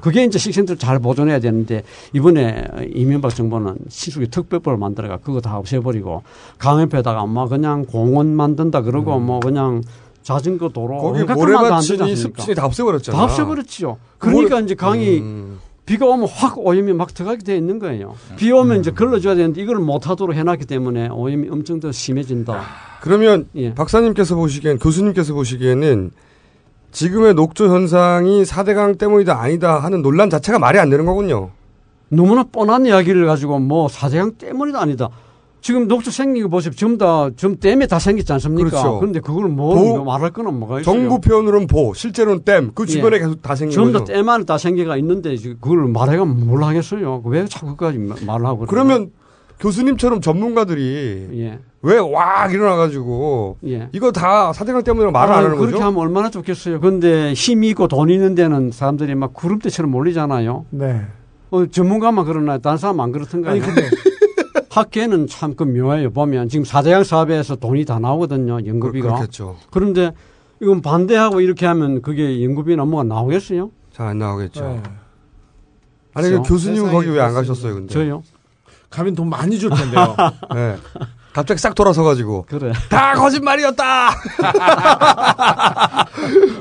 그게 0.00 0.24
이제 0.24 0.38
식생들을 0.38 0.78
잘 0.78 0.98
보존해야 0.98 1.38
되는데 1.38 1.82
이번에 2.12 2.64
이명박 2.94 3.34
정부는 3.34 3.76
시수기 3.88 4.28
특별법을 4.28 4.78
만들어가 4.78 5.18
그거 5.18 5.40
다 5.40 5.58
없애버리고 5.58 6.22
강 6.58 6.80
옆에다가 6.80 7.26
뭐 7.26 7.46
그냥 7.48 7.84
공원 7.84 8.34
만든다 8.34 8.82
그러고 8.82 9.18
뭐 9.18 9.40
그냥 9.40 9.82
자전거 10.22 10.68
도로 10.68 10.96
음. 10.98 11.02
거기 11.02 11.24
않습니까? 12.14 12.42
습지니 12.42 12.54
다 12.54 12.64
없애버렸잖아. 12.66 13.18
다 13.18 13.24
없애버렸지요. 13.24 13.98
그러니까 14.18 14.54
모래- 14.56 14.64
이제 14.64 14.74
강이 14.74 15.18
음. 15.18 15.58
비가 15.84 16.06
오면 16.06 16.28
확 16.28 16.58
오염이 16.58 16.92
막 16.92 17.12
들어가게 17.12 17.42
돼 17.42 17.56
있는 17.56 17.78
거예요. 17.78 18.14
비 18.36 18.52
오면 18.52 18.80
이제 18.80 18.92
걸러줘야 18.92 19.34
되는데 19.34 19.60
이걸 19.60 19.76
못하도록 19.76 20.34
해놨기 20.34 20.66
때문에 20.66 21.08
오염이 21.08 21.48
엄청 21.50 21.80
더 21.80 21.90
심해진다. 21.90 22.62
그러면 23.00 23.48
예. 23.56 23.74
박사님께서 23.74 24.36
보시기엔 24.36 24.78
교수님께서 24.78 25.34
보시기에는 25.34 26.12
지금의 26.92 27.34
녹조 27.34 27.68
현상이 27.68 28.44
4대강 28.44 28.98
때문이다 28.98 29.40
아니다 29.40 29.78
하는 29.80 30.02
논란 30.02 30.30
자체가 30.30 30.58
말이 30.58 30.78
안 30.78 30.88
되는 30.88 31.04
거군요. 31.04 31.50
너무나 32.08 32.44
뻔한 32.44 32.86
이야기를 32.86 33.26
가지고 33.26 33.58
뭐 33.58 33.88
사대강 33.88 34.34
때문이다 34.36 34.80
아니다. 34.80 35.08
지금 35.62 35.86
녹조 35.86 36.10
생긴 36.10 36.42
거 36.42 36.48
보세요. 36.48 36.72
전부 36.74 36.98
다, 36.98 37.30
좀 37.36 37.56
댐에 37.56 37.86
다 37.86 37.98
생겼지 38.00 38.32
않습니까? 38.32 38.68
그렇죠. 38.68 38.98
그런데 38.98 39.20
그걸 39.20 39.48
뭐, 39.48 39.74
보- 39.76 39.96
뭐 39.98 40.04
말할 40.04 40.30
거는 40.32 40.52
뭐가 40.58 40.80
있어요? 40.80 40.92
정부 40.94 41.20
표현으로는 41.20 41.68
보, 41.68 41.94
실제로는 41.94 42.42
댐, 42.44 42.72
그 42.74 42.84
주변에 42.84 43.16
예. 43.16 43.20
계속 43.20 43.40
다 43.40 43.54
생긴 43.54 43.74
전부 43.76 43.92
다 43.92 43.98
거죠. 44.00 44.12
댐 44.12 44.28
안에 44.28 44.44
다 44.44 44.58
생겨가 44.58 44.96
있는데 44.98 45.36
지금 45.36 45.56
그걸 45.60 45.86
말해가 45.86 46.24
뭘 46.24 46.64
하겠어요? 46.64 47.22
왜 47.24 47.46
자꾸 47.46 47.76
그까지 47.76 47.98
말을 48.26 48.44
하고. 48.44 48.66
그러면 48.66 49.10
교수님처럼 49.60 50.20
전문가들이 50.20 51.28
예. 51.34 51.58
왜왁 51.82 52.52
일어나가지고 52.52 53.58
예. 53.68 53.88
이거 53.92 54.10
다 54.10 54.52
사대강 54.52 54.82
때문에 54.82 55.10
말을 55.12 55.32
안 55.32 55.38
아유, 55.38 55.44
하는 55.46 55.58
그렇게 55.58 55.74
거죠? 55.74 55.84
하면 55.84 56.00
얼마나 56.00 56.28
좋겠어요. 56.30 56.80
근데 56.80 57.32
힘이 57.34 57.68
있고 57.70 57.86
돈이 57.86 58.12
있는 58.12 58.34
데는 58.34 58.72
사람들이 58.72 59.14
막 59.14 59.32
구름대처럼 59.32 59.90
몰리잖아요. 59.92 60.66
네. 60.70 61.02
어, 61.50 61.66
전문가만 61.66 62.24
그러나 62.24 62.58
다른 62.58 62.78
사람 62.78 62.98
안 63.00 63.12
그렇던가요? 63.12 63.52
아니 63.52 63.60
근데 63.60 63.82
학계는 64.72 65.26
참 65.26 65.54
그 65.54 65.64
묘해요. 65.64 66.10
보면 66.12 66.48
지금 66.48 66.64
사대강 66.64 67.04
사업에서 67.04 67.56
돈이 67.56 67.84
다 67.84 67.98
나오거든요. 67.98 68.64
연구비가. 68.64 69.08
그렇겠죠. 69.08 69.56
그런데 69.70 70.12
이건 70.62 70.80
반대하고 70.80 71.42
이렇게 71.42 71.66
하면 71.66 72.00
그게 72.00 72.42
연구비나 72.42 72.84
뭐가 72.86 73.04
나오겠어요? 73.04 73.70
잘 73.92 74.06
안 74.08 74.18
나오겠죠. 74.18 74.64
네. 74.64 74.82
아니 76.14 76.28
그렇죠? 76.28 76.42
그 76.42 76.48
교수님은 76.48 76.86
세상에 76.86 76.92
거기 76.92 77.10
왜 77.14 77.20
안. 77.20 77.34
가셨어요, 77.34 77.74
근데? 77.74 77.92
저요? 77.92 78.22
가면 78.88 79.14
돈 79.14 79.28
많이 79.28 79.58
줄 79.58 79.68
텐데요. 79.70 80.16
네. 80.54 80.76
갑자기 81.32 81.58
싹 81.60 81.74
돌아서가지고 81.74 82.44
그래. 82.48 82.72
다 82.90 83.14
거짓말이었다. 83.14 84.10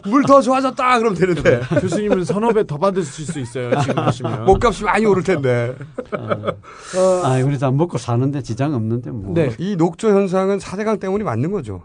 물 0.06 0.24
더 0.24 0.42
좋아졌다. 0.42 1.00
그럼 1.00 1.14
되는데 1.14 1.62
교수님은 1.82 2.24
서너 2.24 2.52
배더 2.54 2.78
받으실 2.78 3.26
수 3.26 3.40
있어요. 3.40 3.80
지금 3.82 4.06
보시면. 4.06 4.46
몸값이 4.46 4.84
많이 4.84 5.06
오를 5.06 5.24
텐데. 5.24 5.76
아, 6.14 7.38
우리 7.44 7.58
다 7.60 7.72
먹고 7.72 7.98
사는데 7.98 8.42
지장 8.42 8.74
없는데 8.74 9.12
뭐. 9.12 9.34
네. 9.34 9.52
이 9.58 9.76
녹조 9.76 10.10
현상은 10.10 10.60
사대강 10.60 11.00
때문이 11.00 11.24
맞는 11.24 11.52
거죠. 11.52 11.84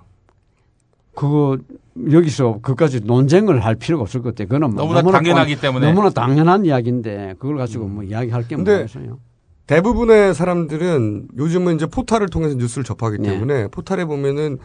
그거 1.14 1.57
여기서 2.12 2.59
그까지 2.62 3.01
논쟁을 3.01 3.64
할 3.64 3.75
필요가 3.75 4.03
없을 4.03 4.22
것 4.22 4.35
같아요. 4.35 4.49
그거는 4.49 4.75
뭐 4.77 4.85
너무나 4.85 5.18
당연하기 5.18 5.61
때문에. 5.61 5.87
너무나 5.87 6.11
당연한 6.11 6.66
이야기인데 6.66 7.35
그걸 7.38 7.57
가지고 7.57 7.87
뭐 7.88 8.05
이야기할 8.05 8.46
게 8.46 8.57
뭐겠어요? 8.57 9.18
대부분의 9.66 10.35
사람들은 10.35 11.29
요즘은 11.37 11.76
이제 11.76 11.87
포탈을 11.87 12.29
통해서 12.29 12.55
뉴스를 12.55 12.85
접하기 12.85 13.18
네. 13.18 13.31
때문에 13.31 13.68
포탈에 13.68 14.05
보면은 14.05 14.59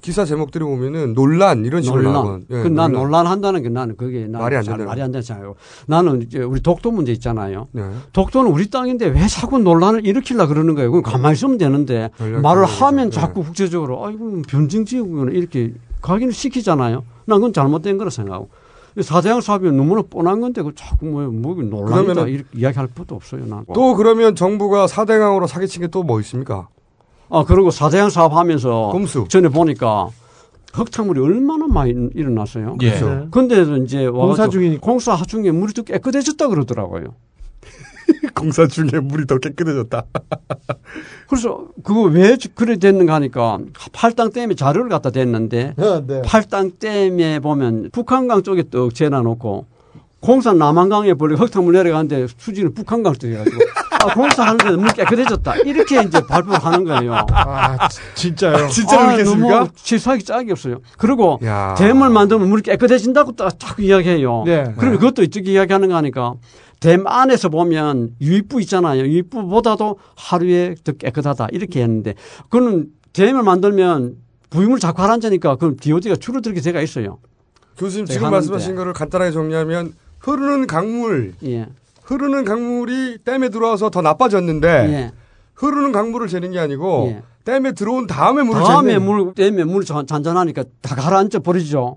기사 0.00 0.24
제목들이 0.24 0.64
보면은 0.64 1.14
논란 1.14 1.64
이런 1.64 1.80
식으로 1.80 2.02
논란. 2.02 2.14
나오건. 2.14 2.46
예, 2.50 2.62
그난 2.62 2.90
논란 2.90 3.26
한다는 3.28 3.62
게 3.62 3.68
나는 3.68 3.96
그게 3.96 4.22
나는 4.22 4.40
말이 4.40 4.56
안잘 4.56 4.72
된다는 4.72 4.86
말이 4.86 5.00
안 5.00 5.12
되는 5.12 5.22
생각이고 5.22 5.56
나는 5.86 6.22
이제 6.22 6.40
우리 6.40 6.60
독도 6.60 6.90
문제 6.90 7.12
있잖아요. 7.12 7.68
네. 7.70 7.88
독도는 8.12 8.50
우리 8.50 8.68
땅인데 8.68 9.06
왜 9.06 9.26
자꾸 9.28 9.58
논란을 9.58 10.04
일으키려 10.04 10.48
그러는 10.48 10.74
거예요? 10.74 10.90
그럼 10.90 11.04
가만히 11.04 11.34
있으면 11.34 11.56
되는데 11.56 12.10
말을. 12.42 12.64
하면 12.64 13.10
네. 13.10 13.14
자꾸 13.14 13.44
국제적으로 13.44 14.04
아이고 14.04 14.42
변증지구는 14.48 15.34
이렇게 15.34 15.72
각인을 16.00 16.32
시키잖아요. 16.32 17.04
난 17.26 17.38
그건 17.38 17.52
잘못된 17.52 17.96
거라 17.98 18.10
생각하고. 18.10 18.48
사대강 19.00 19.40
사업이 19.40 19.70
너무나 19.70 20.02
뻔한 20.02 20.40
건데 20.40 20.60
그 20.62 20.72
자꾸 20.74 21.06
뭐, 21.06 21.22
뭐 21.28 21.54
논란이다 21.54 22.26
이렇게 22.28 22.48
이야기할 22.54 22.88
것도 22.88 23.14
없어요. 23.14 23.46
난. 23.46 23.64
또 23.74 23.94
그러면 23.94 24.34
정부가 24.34 24.86
사대강으로 24.86 25.46
사기친 25.46 25.80
게 25.82 25.88
또 25.88 26.02
뭐 26.02 26.20
있습니까? 26.20 26.68
아 27.30 27.44
그리고 27.46 27.70
사대강 27.70 28.10
사업하면서 28.10 28.90
꼼수. 28.92 29.26
전에 29.28 29.48
보니까 29.48 30.08
흙탕물이 30.74 31.20
얼마나 31.20 31.66
많이 31.66 31.92
일어났어요. 32.14 32.76
예. 32.82 32.90
그렇죠. 32.90 33.28
근데도 33.30 33.76
이제 33.78 34.08
공사 34.08 34.48
중이니까. 34.48 34.80
공사 34.80 35.16
중에 35.16 35.50
물이 35.50 35.72
또 35.74 35.82
깨끗해졌다 35.82 36.48
그러더라고요. 36.48 37.14
공사 38.34 38.66
중에 38.66 39.00
물이 39.00 39.26
더 39.26 39.38
깨끗해졌다. 39.38 40.04
그래서 41.28 41.66
그거 41.82 42.02
왜 42.02 42.36
그래 42.54 42.76
됐는가 42.76 43.14
하니까 43.14 43.58
팔당 43.92 44.30
댐에 44.32 44.54
자료를 44.54 44.88
갖다 44.90 45.10
댔는데 45.10 45.74
네. 46.06 46.22
팔당 46.22 46.72
댐에 46.78 47.40
보면 47.40 47.90
북한강 47.92 48.42
쪽에 48.42 48.64
떡 48.70 48.94
재놔놓고 48.94 49.66
공사 50.20 50.52
남한강에 50.52 51.14
벌리 51.14 51.34
흙탕물 51.34 51.72
내려가는데 51.74 52.26
수지는 52.36 52.74
북한강 52.74 53.14
쪽에 53.14 53.36
가지고 53.36 53.56
아, 54.02 54.14
공사하는데 54.14 54.76
물 54.76 54.88
깨끗해졌다 54.92 55.56
이렇게 55.58 56.02
이제 56.02 56.20
발표를 56.26 56.58
하는 56.64 56.84
거예요. 56.84 57.26
아 57.30 57.88
지- 57.88 58.00
진짜요? 58.14 58.68
진짜로 58.68 59.02
아, 59.02 59.10
했습니까? 59.12 59.54
너무 59.60 59.68
실수하기 59.76 60.24
짝이 60.24 60.50
없어요. 60.52 60.78
그리고 60.98 61.38
야. 61.44 61.74
댐을 61.78 62.10
만들면 62.10 62.48
물이 62.48 62.62
깨끗해진다고 62.62 63.32
딱 63.36 63.58
자꾸 63.58 63.82
이야기해요. 63.82 64.42
네. 64.46 64.72
그러면 64.76 64.98
그것도 64.98 65.22
이쪽에 65.22 65.52
이야기하는 65.52 65.88
거 65.88 65.96
하니까 65.96 66.34
댐 66.82 67.06
안에서 67.06 67.48
보면 67.48 68.16
유입부 68.20 68.60
있잖아요. 68.62 69.02
유입부보다도 69.04 69.96
하루에 70.16 70.74
더 70.82 70.92
깨끗하다 70.92 71.48
이렇게 71.52 71.80
했는데 71.82 72.14
그거는 72.50 72.88
댐을 73.12 73.42
만들면 73.44 74.16
부유물 74.50 74.80
자꾸 74.80 75.02
하란자니까 75.02 75.56
그럼 75.56 75.76
DOD가 75.76 76.16
줄어들게 76.16 76.60
돼가 76.60 76.82
있어요. 76.82 77.18
교수님 77.78 78.06
네, 78.06 78.12
지금 78.14 78.26
하는데. 78.26 78.36
말씀하신 78.38 78.74
거를 78.74 78.92
간단하게 78.92 79.30
정리하면 79.30 79.94
흐르는 80.18 80.66
강물, 80.66 81.34
예. 81.44 81.68
흐르는 82.02 82.44
강물이 82.44 83.18
댐에 83.24 83.48
들어와서 83.48 83.88
더 83.90 84.02
나빠졌는데 84.02 84.68
예. 84.68 85.12
흐르는 85.54 85.92
강물을 85.92 86.26
재는 86.28 86.50
게 86.50 86.58
아니고 86.58 87.06
예. 87.12 87.22
댐에 87.44 87.72
들어온 87.72 88.06
다음에 88.06 88.42
물을 88.44 88.62
다음에 88.62 88.92
재는 88.92 89.04
물, 89.06 89.34
댐에 89.34 89.64
물 89.64 89.84
잔- 89.84 90.06
잔잔하니까 90.06 90.62
다 90.80 90.94
가라앉아 90.94 91.40
버리죠. 91.40 91.96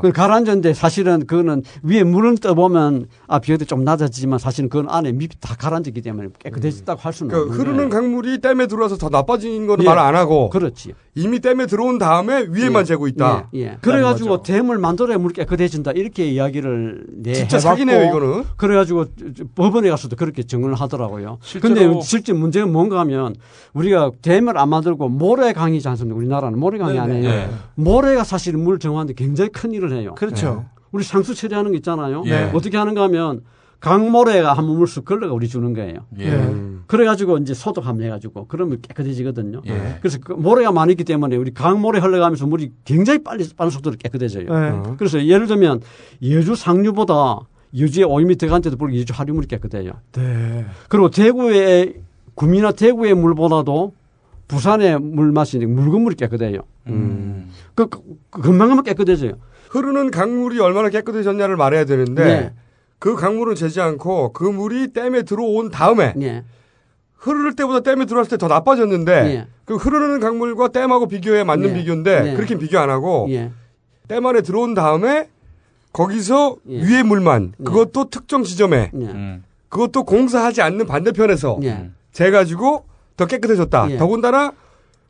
그 0.00 0.10
가라앉았는데 0.10 0.72
사실은 0.72 1.26
그거는 1.26 1.62
위에 1.82 2.02
물은 2.02 2.36
떠보면 2.36 3.06
아 3.28 3.38
비어도 3.40 3.64
좀 3.64 3.82
낮아지지만 3.84 4.38
사실은 4.38 4.68
그 4.68 4.84
안에 4.88 5.12
밑이 5.12 5.30
다 5.40 5.54
가라앉았기 5.56 6.00
때문에 6.02 6.28
깨끗해졌다고 6.38 7.00
할 7.00 7.12
수는 7.12 7.30
그러니까 7.30 7.52
없는 7.54 7.66
흐르는. 7.66 7.88
강물이 7.90 8.40
댐에 8.40 8.66
들어와서 8.66 8.96
더 8.96 9.08
나빠진 9.08 9.66
거는 9.66 9.84
예. 9.84 9.88
말안 9.88 10.14
하고 10.14 10.48
그렇지. 10.50 10.94
이미 11.16 11.40
댐에 11.40 11.66
들어온 11.66 11.98
다음에 11.98 12.46
위에만 12.48 12.82
예. 12.82 12.84
재고 12.84 13.08
있다. 13.08 13.48
예, 13.54 13.58
예. 13.60 13.78
그래 13.80 14.02
가지고 14.02 14.42
댐을 14.42 14.78
만들어야 14.78 15.18
물이 15.18 15.34
깨끗해진다 15.34 15.92
이렇게 15.92 16.26
이야기를 16.30 17.06
내 17.22 17.32
진짜 17.32 17.56
해봤고 17.58 17.68
사기네요, 17.68 18.08
이거는. 18.10 18.44
그래 18.56 18.74
가지고 18.76 19.06
저- 19.06 19.32
저 19.36 19.44
법원에 19.54 19.88
가서도 19.90 20.14
그렇게 20.16 20.42
증언을 20.42 20.74
하더라고요. 20.76 21.38
실제로- 21.42 21.74
근데 21.74 22.00
실제 22.02 22.32
문제가 22.32 22.66
뭔가 22.66 23.00
하면 23.00 23.34
우리가 23.72 24.12
댐을 24.22 24.56
안 24.58 24.68
만들고 24.68 25.08
모래강이지 25.08 25.88
않습니까? 25.88 26.16
우리나라는 26.16 26.58
모래강이 26.60 26.92
네, 26.92 26.98
아니에요. 26.98 27.22
네. 27.28 27.50
모래가 27.74 28.22
사실 28.24 28.56
물 28.56 28.78
정화하는데 28.78 29.14
굉장히 29.14 29.50
큰 29.50 29.72
일을 29.72 29.92
해요. 29.92 30.14
그렇죠. 30.16 30.64
우리 30.96 31.04
상수 31.04 31.34
처리하는 31.34 31.72
거 31.72 31.76
있잖아요. 31.76 32.22
네. 32.24 32.50
어떻게 32.54 32.76
하는가 32.76 33.02
하면 33.04 33.42
강모래가 33.80 34.54
한 34.54 34.64
물씩 34.64 35.04
걸러가 35.04 35.34
우리 35.34 35.48
주는 35.48 35.74
거예요. 35.74 36.06
예. 36.18 36.30
음. 36.30 36.84
그래가지고 36.86 37.38
이제 37.38 37.52
소독 37.52 37.86
함 37.86 38.00
해가지고 38.00 38.46
그러면 38.48 38.80
깨끗해지거든요. 38.80 39.60
예. 39.66 39.98
그래서 40.00 40.18
그 40.22 40.32
모래가 40.32 40.72
많기 40.72 41.04
때문에 41.04 41.36
우리 41.36 41.52
강모래 41.52 42.00
흘러가면서 42.00 42.46
물이 42.46 42.72
굉장히 42.84 43.22
빨리 43.22 43.46
빠른 43.54 43.70
속도로 43.70 43.96
깨끗해져요. 43.98 44.46
네. 44.48 44.94
그래서 44.96 45.22
예를 45.22 45.46
들면 45.46 45.82
예주 46.22 46.54
상류보다 46.54 47.40
예주에 47.74 48.04
5m 48.04 48.38
들어간 48.38 48.62
데도 48.62 48.76
불구하고 48.78 48.98
예주 48.98 49.12
하류물이 49.14 49.46
깨끗해요. 49.48 49.92
네. 50.12 50.64
그리고 50.88 51.10
대구의 51.10 51.94
구미나 52.34 52.72
대구의 52.72 53.14
물보다도 53.14 53.92
부산의 54.48 55.00
물 55.00 55.32
맛이 55.32 55.58
묽은 55.58 56.00
물이 56.00 56.16
깨끗해요. 56.16 56.60
음. 56.86 57.50
그, 57.74 57.88
그 57.88 58.00
금방 58.30 58.70
하면 58.70 58.84
깨끗해져요. 58.84 59.32
흐르는 59.76 60.10
강물이 60.10 60.58
얼마나 60.60 60.88
깨끗해졌냐를 60.88 61.56
말해야 61.56 61.84
되는데 61.84 62.24
네. 62.24 62.52
그 62.98 63.14
강물은 63.14 63.54
재지 63.54 63.80
않고 63.80 64.32
그 64.32 64.44
물이 64.44 64.92
댐에 64.94 65.22
들어온 65.22 65.70
다음에 65.70 66.14
예. 66.20 66.44
흐를 67.14 67.54
때보다 67.54 67.80
댐에 67.80 68.06
들어왔을 68.06 68.30
때 68.30 68.36
더 68.36 68.48
나빠졌는데 68.48 69.12
예. 69.12 69.46
그 69.66 69.76
흐르는 69.76 70.20
강물과 70.20 70.68
댐하고 70.68 71.08
비교해 71.08 71.44
맞는 71.44 71.70
예. 71.70 71.74
비교인데 71.74 72.30
예. 72.30 72.34
그렇게 72.34 72.56
비교 72.56 72.78
안 72.78 72.88
하고 72.88 73.26
예. 73.30 73.50
댐 74.08 74.24
안에 74.24 74.40
들어온 74.40 74.74
다음에 74.74 75.28
거기서 75.92 76.56
예. 76.70 76.82
위에 76.82 77.02
물만 77.02 77.52
예. 77.60 77.64
그것도 77.64 78.08
특정 78.08 78.44
지점에 78.44 78.90
예. 78.94 78.98
음. 78.98 79.44
그것도 79.68 80.04
공사하지 80.04 80.62
않는 80.62 80.86
반대편에서 80.86 81.58
예. 81.64 81.90
재가지고 82.12 82.84
더 83.18 83.26
깨끗해졌다. 83.26 83.90
예. 83.90 83.96
더군다나 83.98 84.52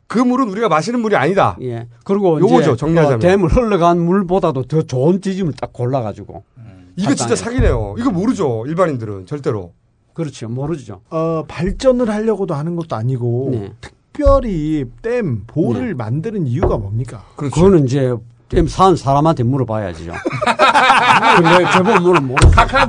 그 0.07 0.19
물은 0.19 0.49
우리가 0.49 0.69
마시는 0.69 1.01
물이 1.01 1.15
아니다. 1.15 1.57
예. 1.61 1.87
그리고 2.03 2.39
요거죠, 2.39 2.71
이제 2.71 2.75
정리하자면. 2.77 3.17
어, 3.17 3.19
댐을 3.19 3.49
흘러간 3.49 3.99
물보다도 3.99 4.63
더 4.63 4.81
좋은 4.81 5.21
지점을 5.21 5.53
딱 5.53 5.73
골라가지고. 5.73 6.43
이거 6.95 7.13
진짜. 7.13 7.35
사기네요. 7.35 7.95
이거 7.99 8.09
모르죠. 8.09 8.63
일반인들은 8.67 9.27
절대로. 9.27 9.73
그렇죠. 10.13 10.47
모르죠. 10.49 11.01
어, 11.11 11.43
발전을 11.47 12.09
하려고도 12.09 12.55
하는 12.55 12.75
것도 12.75 12.95
아니고 12.95 13.49
네. 13.51 13.73
특별히 13.79 14.85
댐 15.03 15.43
보를 15.45 15.93
만드는 15.93 16.47
이유가 16.47 16.77
뭡니까? 16.77 17.23
그렇죠. 17.35 17.53
그거는 17.53 17.85
이제 17.85 18.15
댐산 18.49 18.95
사람한테 18.95 19.43
물어봐야지요. 19.43 20.13
근데 21.37 21.71
제법 21.71 22.01
물을 22.01 22.21
모르 22.21 22.37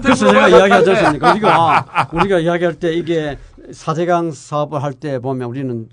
그래서 0.03 0.27
제가 0.29 0.49
이야기하지 0.49 0.91
않습니까? 0.91 1.33
우리가, 1.33 2.09
우리가 2.13 2.39
이야기할 2.39 2.75
때 2.75 2.95
이게 2.95 3.37
사대강 3.73 4.33
사업을 4.33 4.83
할 4.83 4.93
때 4.95 5.19
보면 5.19 5.49
우리는 5.49 5.89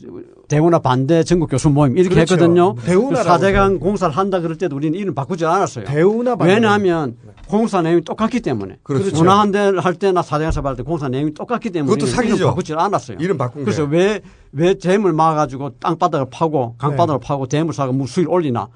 대우나 0.47 0.79
반대 0.79 1.23
전국 1.23 1.47
교수 1.49 1.69
모임 1.69 1.97
이렇게 1.97 2.15
그렇죠. 2.15 2.33
했거든요. 2.35 2.75
대우나라고 2.75 3.09
그 3.15 3.23
사대강 3.23 3.79
공사를 3.79 4.15
한다 4.15 4.39
그럴 4.39 4.57
때도 4.57 4.75
우리는 4.75 4.97
이름 4.97 5.13
바꾸지 5.13 5.45
않았어요. 5.45 5.85
대우나 5.85 6.35
반대. 6.35 6.53
왜냐하면 6.53 7.17
공사 7.47 7.81
내용이 7.81 8.01
똑같기 8.01 8.39
때문에. 8.41 8.77
그렇죠. 8.83 9.19
운항한 9.19 9.51
데할 9.51 9.93
때나 9.95 10.21
사대강 10.21 10.51
사업 10.51 10.65
할때 10.65 10.83
공사 10.83 11.07
내용이 11.09 11.33
똑같기 11.33 11.69
때문에 11.69 11.93
그것도 11.93 12.09
사기죠. 12.09 12.35
이름 12.35 12.47
바꾸지 12.49 12.73
않았어요. 12.73 13.17
이름 13.19 13.37
바꾼 13.37 13.61
게. 13.61 13.65
그래서 13.65 13.83
왜, 13.83 14.21
왜 14.51 14.73
댐을 14.73 15.13
막아가지고 15.13 15.71
땅바닥을 15.79 16.27
파고 16.31 16.75
강바닥을 16.77 17.19
네. 17.19 17.27
파고 17.27 17.47
댐을 17.47 17.73
사고 17.73 17.93
물 17.93 18.07
수위를 18.07 18.31
올리나. 18.31 18.69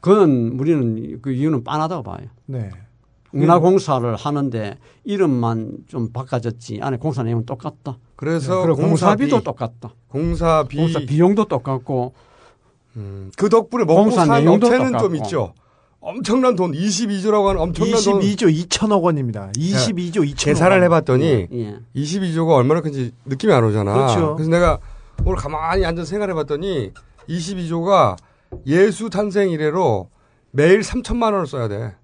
그건 0.00 0.56
우리는 0.58 1.20
그 1.22 1.32
이유는 1.32 1.62
빤하다고 1.64 2.02
봐요. 2.02 2.26
네. 2.46 2.70
운하공사를 3.32 4.14
하는데 4.16 4.78
이름만 5.04 5.72
좀 5.88 6.10
바꿔졌지 6.12 6.78
안에 6.80 6.96
공사 6.96 7.22
내용은 7.22 7.44
똑같다. 7.44 7.98
그래서 8.16 8.62
그리고 8.62 8.76
공사비, 8.76 9.24
공사비 9.24 9.28
도 9.28 9.40
똑같다. 9.42 9.92
공사비, 10.08 10.76
공사 10.76 10.98
비용도 11.00 11.44
똑같고 11.44 12.14
그 13.36 13.48
덕분에 13.50 13.84
먹고 13.84 14.04
공사 14.04 14.24
산 14.24 14.40
내용도 14.42 14.66
업체는 14.66 14.92
똑같고. 14.92 15.08
좀 15.08 15.16
있죠. 15.16 15.54
엄청난 16.00 16.54
돈, 16.54 16.72
22조라고 16.72 17.46
하는 17.46 17.60
엄청난 17.60 18.00
돈. 18.00 18.20
22조 18.20 18.68
2천억 18.68 19.02
원입니다. 19.02 19.50
22조 19.56 20.18
2천억 20.18 20.44
계산을 20.44 20.76
원. 20.76 20.84
해봤더니 20.84 21.48
예. 21.52 21.78
22조가 21.96 22.54
얼마나 22.54 22.80
큰지 22.80 23.12
느낌이 23.24 23.52
안 23.52 23.64
오잖아. 23.64 23.92
그렇죠. 23.92 24.36
래서 24.38 24.50
내가 24.50 24.78
오늘 25.24 25.36
가만히 25.36 25.84
앉아서 25.84 26.08
생각해봤더니 26.08 26.92
22조가 27.28 28.16
예수 28.66 29.10
탄생 29.10 29.50
이래로 29.50 30.08
매일 30.52 30.80
3천만 30.80 31.32
원을 31.32 31.46
써야 31.46 31.66
돼. 31.66 31.96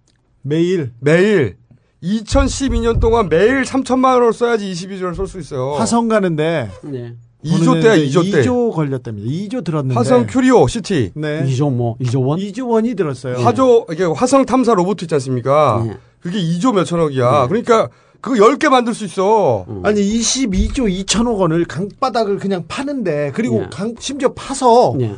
매일? 0.42 0.92
매일. 0.98 1.56
2012년 2.02 3.00
동안 3.00 3.28
매일 3.28 3.62
3천만 3.62 4.14
원을 4.14 4.32
써야지 4.32 4.70
22조를 4.72 5.14
쓸수 5.14 5.38
있어요. 5.38 5.72
화성 5.74 6.08
가는데 6.08 6.70
네. 6.82 7.14
2조 7.44 7.82
때야, 7.82 7.96
2조 7.96 8.30
때. 8.30 8.42
2조 8.42 8.72
걸렸답니다. 8.72 9.28
2조 9.28 9.64
들었는데. 9.64 9.94
화성 9.94 10.26
큐리오시티. 10.28 11.12
네. 11.14 11.44
2조 11.44 11.72
뭐 11.72 11.96
2조 11.98 12.26
원? 12.26 12.38
2조 12.38 12.70
원이 12.70 12.94
들었어요. 12.94 13.38
화조 13.38 13.86
이게 13.90 14.04
화성 14.04 14.46
탐사 14.46 14.74
로봇 14.74 15.02
있지 15.02 15.14
않습니까? 15.14 15.84
네. 15.86 15.96
그게 16.20 16.38
2조 16.38 16.74
몇천억이야. 16.74 17.48
그러니까 17.48 17.88
그거 18.20 18.36
10개 18.36 18.68
만들 18.68 18.94
수 18.94 19.04
있어. 19.04 19.66
아니 19.82 20.00
22조 20.00 21.04
2천억 21.04 21.38
원을 21.38 21.64
강바닥을 21.64 22.38
그냥 22.38 22.64
파는데 22.68 23.32
그리고 23.34 23.62
예. 23.62 23.68
강 23.72 23.94
심지어 23.98 24.32
파서 24.32 24.94
예. 25.00 25.16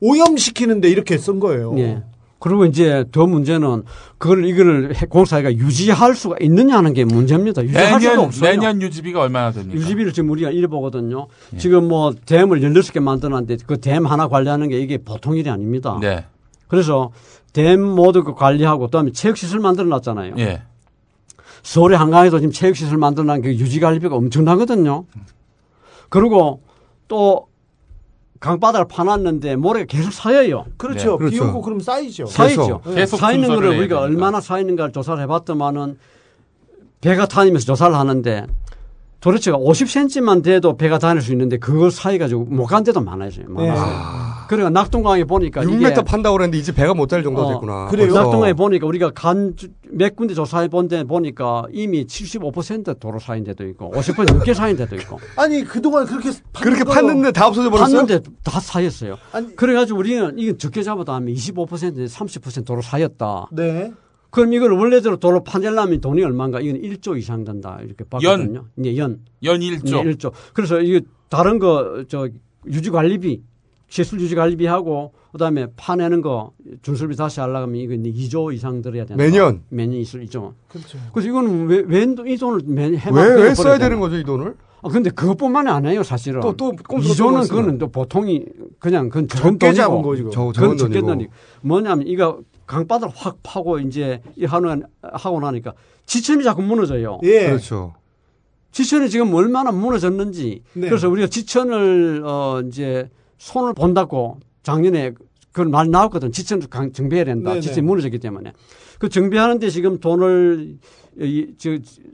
오염시키는데 0.00 0.88
이렇게 0.88 1.18
쓴 1.18 1.38
거예요. 1.38 1.74
예. 2.40 2.42
그리고 2.42 2.64
이제 2.64 3.04
더 3.12 3.26
문제는 3.26 3.82
그걸 4.18 4.46
이거를 4.46 4.96
해- 4.96 5.06
공사가 5.06 5.52
유지할 5.52 6.14
수가 6.14 6.36
있느냐 6.40 6.78
하는 6.78 6.94
게 6.94 7.04
문제입니다. 7.04 7.62
유지할 7.62 7.86
수가 7.88 7.98
내년 7.98 8.18
없어요. 8.24 8.50
내년 8.50 8.82
유지비가 8.82 9.20
얼마나 9.20 9.50
됩니까? 9.52 9.76
유지비를 9.78 10.12
지금 10.14 10.30
우리가 10.30 10.50
이래 10.50 10.66
보거든요. 10.66 11.26
지금 11.58 11.86
뭐 11.88 12.12
댐을 12.24 12.60
16개 12.60 13.00
만들었는데 13.00 13.58
그 13.66 13.76
댐 13.76 14.06
하나 14.06 14.26
관리하는 14.28 14.68
게 14.70 14.80
이게 14.80 14.96
보통 14.98 15.36
일이 15.36 15.50
아닙니다. 15.50 15.98
네. 16.00 16.24
그래서 16.68 17.10
댐 17.52 17.82
모두 17.82 18.24
그 18.24 18.34
관리하고 18.34 18.86
그다음에 18.86 19.12
체육시설 19.12 19.60
만들어 19.60 19.86
놨잖아요. 19.88 20.34
예. 20.38 20.62
서울의 21.62 21.98
한강에도 21.98 22.38
지금 22.40 22.52
체육시설 22.52 22.96
만들어 22.96 23.24
놓은 23.26 23.42
그 23.42 23.48
유지관리비가 23.50 24.14
엄청나거든요. 24.16 25.04
그리고 26.08 26.62
또 27.06 27.48
강바닥을 28.40 28.88
파놨는데 28.88 29.56
모래가 29.56 29.86
계속 29.86 30.12
쌓여요. 30.12 30.64
그렇죠. 30.78 31.18
네. 31.18 31.30
비 31.30 31.36
그렇죠. 31.36 31.50
오고 31.50 31.60
그럼 31.62 31.80
쌓이죠. 31.80 32.26
쌓이죠. 32.26 32.80
예. 32.88 32.94
계속 32.94 33.18
쌓이는 33.18 33.44
순서를 33.44 33.68
거를 33.68 33.78
우리가. 33.80 34.00
얼마나 34.00 34.40
쌓이는가를 34.40 34.92
조사를 34.92 35.22
해봤더만은 35.22 35.98
배가 37.02 37.26
다니면서 37.26 37.66
조사를 37.66 37.94
하는데 37.94 38.46
도대체가 39.20 39.58
50cm만 39.58 40.42
돼도 40.42 40.78
배가 40.78 40.98
다닐 40.98 41.20
수 41.22 41.32
있는데 41.32 41.58
그걸 41.58 41.90
사이가지고 41.90 42.44
못 42.46 42.64
간 42.66 42.82
데도 42.82 43.00
많아요. 43.02 43.30
많아요. 43.46 44.29
그러니까 44.50 44.70
낙동강에 44.70 45.22
보니까 45.24 45.62
6m 45.62 45.92
이게 45.92 46.02
판다고 46.02 46.36
그랬는데 46.36 46.58
이제 46.58 46.72
배가 46.72 46.92
못 46.92 47.06
달 47.06 47.22
정도가 47.22 47.46
어, 47.46 47.52
됐구나. 47.52 47.86
그래요? 47.86 48.06
벌써. 48.08 48.22
낙동강에 48.24 48.52
보니까 48.54 48.86
우리가 48.86 49.10
간 49.14 49.54
몇 49.92 50.16
군데 50.16 50.34
조사해 50.34 50.66
본 50.68 50.88
데 50.88 51.04
보니까 51.04 51.64
이미 51.72 52.04
75% 52.04 52.98
도로 52.98 53.18
사인 53.20 53.44
데도 53.44 53.64
있고 53.68 53.92
50% 53.92 54.32
넘게 54.32 54.54
사인 54.54 54.76
데도 54.76 54.96
있고 54.96 55.18
아니 55.36 55.62
그동안 55.62 56.04
그렇게 56.06 56.30
그렇게 56.60 56.82
팠는데 56.82 57.32
다 57.32 57.46
없어져 57.46 57.70
버렸어요? 57.70 58.02
팠는데 58.02 58.24
다 58.42 58.58
사였어요. 58.58 59.16
그래가지고 59.56 59.98
우리는 60.00 60.36
이건 60.38 60.58
적게 60.58 60.82
잡아도 60.82 61.12
하면 61.12 61.32
25% 61.32 62.08
30% 62.08 62.66
도로 62.66 62.82
사였다. 62.82 63.48
네. 63.52 63.92
그럼 64.30 64.52
이걸 64.52 64.72
원래대로 64.72 65.16
도로 65.18 65.42
파내려면 65.44 66.00
돈이 66.00 66.22
얼마인가? 66.24 66.60
이건 66.60 66.80
1조 66.80 67.16
이상 67.18 67.44
든다. 67.44 67.80
이렇게 67.84 68.04
봤거든요. 68.04 68.64
예, 68.84 68.96
연. 68.96 69.20
연 69.44 69.60
1조. 69.60 69.96
예, 70.06 70.10
1조. 70.12 70.32
그래서 70.54 70.80
이게 70.80 71.00
다른 71.28 71.58
거, 71.58 72.04
저, 72.08 72.28
유지관리비, 72.64 73.42
시설 73.90 74.20
유지 74.20 74.34
관리비하고, 74.36 75.12
그 75.32 75.38
다음에 75.38 75.66
파내는 75.76 76.22
거, 76.22 76.52
준설비 76.82 77.16
다시 77.16 77.40
하려면 77.40 77.74
이거 77.74 77.92
이제 77.92 78.10
2조 78.10 78.54
이상 78.54 78.80
들어야 78.82 79.04
된다. 79.04 79.22
매년? 79.22 79.62
매년 79.68 79.98
있을 79.98 80.24
2조. 80.26 80.54
그렇죠. 80.68 80.96
그래서 81.12 81.28
이거는 81.28 81.66
왜, 81.66 81.82
왜이 81.86 82.36
돈을 82.38 82.60
매년 82.66 82.98
해만 83.00 83.36
왜, 83.36 83.52
써야? 83.54 83.78
되는 83.78 83.98
거죠, 83.98 84.16
이 84.16 84.22
돈을? 84.24 84.54
아, 84.82 84.88
근데 84.88 85.10
그것뿐만이 85.10 85.68
아니에요, 85.68 86.04
사실은. 86.04 86.40
또, 86.40 86.56
또, 86.56 86.70
꼼수가 86.72 87.14
또 87.14 87.30
2조는 87.30 87.42
있으면. 87.42 87.48
그거는 87.48 87.78
또 87.78 87.88
보통이 87.88 88.44
그냥 88.78 89.08
그건 89.08 89.26
적은 89.28 89.58
돈이고. 89.58 89.74
잡은 89.76 90.02
거죠. 90.02 90.30
저- 90.30 90.52
그건 90.60 90.76
적게. 90.78 91.00
돈이고. 91.00 91.32
뭐냐면 91.62 92.06
이거 92.06 92.40
강바닥을 92.66 93.12
확 93.16 93.38
파고 93.42 93.80
이제 93.80 94.22
이 94.36 94.44
하는, 94.44 94.84
하고 95.02 95.40
나니까 95.40 95.74
지천이 96.06 96.44
자꾸 96.44 96.62
무너져요. 96.62 97.18
예. 97.24 97.48
그렇죠. 97.48 97.94
지천이 98.70 99.10
지금 99.10 99.34
얼마나 99.34 99.72
무너졌는지. 99.72 100.62
네. 100.74 100.88
그래서 100.88 101.08
우리가 101.10 101.26
지천을 101.26 102.22
어 102.24 102.62
이제 102.66 103.10
손을 103.40 103.72
본다고 103.72 104.38
작년에 104.62 105.14
그런 105.50 105.70
말 105.70 105.90
나왔거든. 105.90 106.30
지천을 106.30 106.68
강- 106.68 106.92
정비해야 106.92 107.24
된다. 107.24 107.50
네네. 107.50 107.62
지천이 107.62 107.80
무너졌기 107.86 108.18
때문에. 108.18 108.52
그 108.98 109.08
정비하는데 109.08 109.68
지금 109.70 109.98
돈을 109.98 110.76
이, 111.18 111.54
저, 111.58 111.70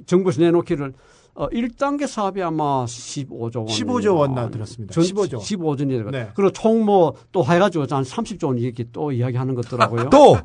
정부에서 0.06 0.40
내놓기를 0.40 0.94
어, 1.38 1.48
1단계 1.50 2.06
사업이 2.06 2.42
아마 2.42 2.86
15조 2.86 3.56
원. 3.56 3.66
15조 3.66 4.16
원 4.16 4.34
나 4.34 4.48
들었습니다. 4.48 4.94
전, 4.94 5.04
15조. 5.04 5.36
15조 5.38 6.04
원. 6.04 6.10
네. 6.10 6.18
네. 6.24 6.30
그리고 6.34 6.50
총 6.52 6.80
뭐 6.86 7.12
또 7.32 7.44
해가지고 7.44 7.84
한 7.90 8.02
30조 8.04 8.46
원 8.46 8.58
이렇게 8.58 8.84
또 8.90 9.12
이야기하는 9.12 9.54
것더라고요. 9.54 10.08
또! 10.10 10.38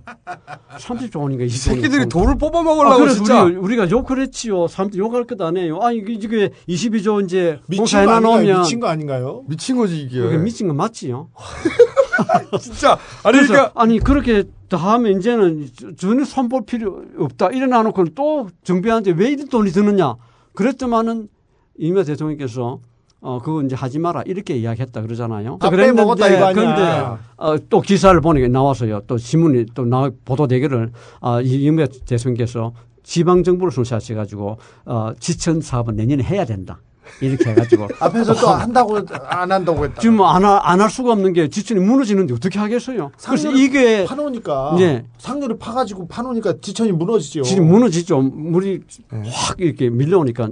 30조 0.78 1.22
원인가 1.22 1.46
20조 1.46 1.70
원. 1.72 1.82
새끼들이 1.82 2.10
돈을 2.10 2.38
뽑아 2.38 2.60
아, 2.60 2.64
먹으려고 2.64 3.00
그래서 3.00 3.16
진짜. 3.16 3.44
우리가, 3.44 3.60
우리가 3.62 3.90
욕을 3.90 4.20
했지요. 4.22 4.68
사람들 4.68 5.00
욕할 5.00 5.24
것 5.26 5.40
아니에요. 5.42 5.80
아, 5.82 5.92
이게, 5.94 6.14
이게 6.14 6.50
22조 6.68 7.24
이제 7.24 7.60
미친 7.68 7.78
거 7.78 7.82
공사해놔 7.84 8.14
아닌가요? 8.18 8.36
놓으면. 8.38 8.62
미친 8.62 8.80
거 8.82 8.88
아닌가요? 8.88 9.44
미친 9.48 9.78
거지, 9.78 10.02
이게. 10.02 10.38
미친 10.40 10.68
거 10.68 10.74
맞지요. 10.74 11.30
진짜. 12.60 12.98
아니, 13.24 13.38
그래서 13.38 13.54
그러니까. 13.54 13.72
아니 13.82 14.00
그렇게 14.00 14.44
다 14.70 14.78
하면 14.78 15.18
이제는 15.20 15.70
저- 15.78 15.96
전혀 15.96 16.24
손볼 16.26 16.66
필요 16.66 17.02
없다. 17.18 17.48
일어나 17.50 17.82
놓고 17.84 18.06
또 18.16 18.48
정비하는데 18.64 19.12
왜 19.12 19.30
이런 19.32 19.48
돈이 19.48 19.72
드느냐. 19.72 20.16
그랬더만은 20.54 21.30
이명 21.78 22.04
대통령께서 22.04 22.80
어 23.24 23.40
그거 23.40 23.62
이제 23.62 23.76
하지 23.76 24.00
마라 24.00 24.24
이렇게 24.26 24.56
이야기했다 24.58 25.02
그러잖아요. 25.02 25.58
다 25.60 25.70
빼먹었다 25.96 26.28
이거 26.28 26.46
아니야. 26.48 26.54
그런데 26.54 27.22
어, 27.38 27.56
또 27.70 27.82
기사를 27.82 28.20
보니까 28.22 28.48
나와서요. 28.48 29.02
또 29.08 29.18
신문이 29.18 29.68
또 29.76 29.86
나 29.86 30.10
보도 30.26 30.48
대결을 30.48 30.92
아 31.22 31.40
이명 31.42 31.88
대통령께서 32.06 32.74
지방 33.04 33.44
정부를 33.44 33.72
손시하셔 33.72 34.16
가지고 34.16 34.58
어 34.86 35.12
지천 35.20 35.62
사업은 35.62 35.96
내년에 35.96 36.24
해야 36.24 36.46
된다. 36.46 36.80
이렇게 37.22 37.52
해가지고 37.52 37.88
앞에서 38.00 38.36
또 38.36 38.48
한다고 38.48 38.98
안 39.26 39.52
한다고 39.52 39.86
했다. 39.86 40.02
지금 40.02 40.22
안할 40.22 40.60
안할 40.64 40.90
수가 40.90 41.12
없는 41.14 41.34
게 41.34 41.50
지천이 41.50 41.80
무너지는데 41.80 42.34
어떻게 42.34 42.60
하겠어요? 42.60 43.12
그래서 43.26 43.52
이게 43.52 44.06
파놓으니까 44.06 44.76
네. 44.78 45.06
상류를 45.18 45.58
파가지고 45.58 46.08
파놓으니까 46.08 46.56
지천이 46.62 46.92
무너지죠. 46.92 47.44
지금 47.44 47.68
무너지죠. 47.68 48.22
물이 48.22 48.82
확 49.10 49.60
이렇게 49.60 49.90
밀려오니까 49.90 50.50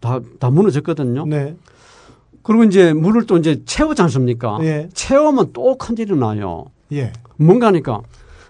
다, 0.00 0.20
다 0.38 0.50
무너졌거든요. 0.50 1.26
네. 1.26 1.56
그리고 2.42 2.64
이제 2.64 2.92
물을 2.94 3.26
또 3.26 3.36
이제 3.36 3.62
채우지 3.66 4.00
않습니까? 4.02 4.58
예. 4.62 4.88
채우면 4.94 5.50
또 5.52 5.76
큰일이 5.76 6.16
나요. 6.16 6.66
예. 6.92 7.12
뭔가니까 7.36 8.00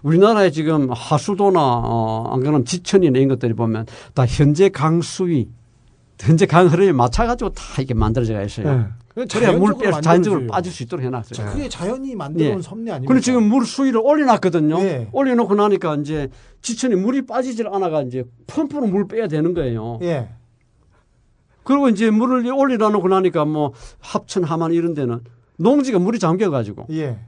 우리나라에 0.02 0.50
지금 0.50 0.88
하수도나 0.90 1.60
어, 1.60 2.30
안 2.32 2.40
그러면 2.40 2.64
지천이나 2.64 3.18
이런 3.18 3.28
것들이 3.28 3.54
보면 3.54 3.86
다 4.14 4.24
현재 4.26 4.68
강수위, 4.68 5.48
현재 6.20 6.46
강 6.46 6.66
흐름에 6.66 6.92
맞춰가지고 6.92 7.50
다 7.50 7.62
이렇게 7.78 7.94
만들어져 7.94 8.42
있어요. 8.42 8.76
네. 8.76 9.26
그래야 9.26 9.52
물 9.52 9.72
자연적으로 9.72 9.78
빼서 9.78 10.00
자연적으로 10.00 10.40
만들어져요. 10.40 10.46
빠질 10.46 10.72
수 10.72 10.82
있도록 10.84 11.04
해놨어요. 11.04 11.50
그게 11.50 11.68
자연이 11.68 12.14
만들어온 12.14 12.58
예. 12.58 12.62
섭리 12.62 12.90
아닙니까? 12.90 13.12
그리고 13.12 13.20
지금 13.20 13.48
물 13.48 13.64
수위를 13.66 14.00
올려놨거든요. 14.02 14.78
예. 14.80 15.08
올려놓고 15.12 15.54
나니까 15.54 15.96
이제 15.96 16.28
지천에 16.62 16.94
물이 16.94 17.26
빠지질 17.26 17.68
않아가 17.68 18.02
이제 18.02 18.24
펌프로 18.46 18.86
물 18.86 19.08
빼야 19.08 19.26
되는 19.26 19.54
거예요. 19.54 19.98
예. 20.02 20.28
그리고 21.64 21.88
이제 21.88 22.10
물을 22.10 22.46
올려놓고 22.50 23.08
나니까 23.08 23.44
뭐 23.44 23.72
합천, 24.00 24.44
하만 24.44 24.72
이런 24.72 24.94
데는 24.94 25.20
농지가 25.56 25.98
물이 25.98 26.18
잠겨가지고 26.18 26.86
예. 26.90 27.18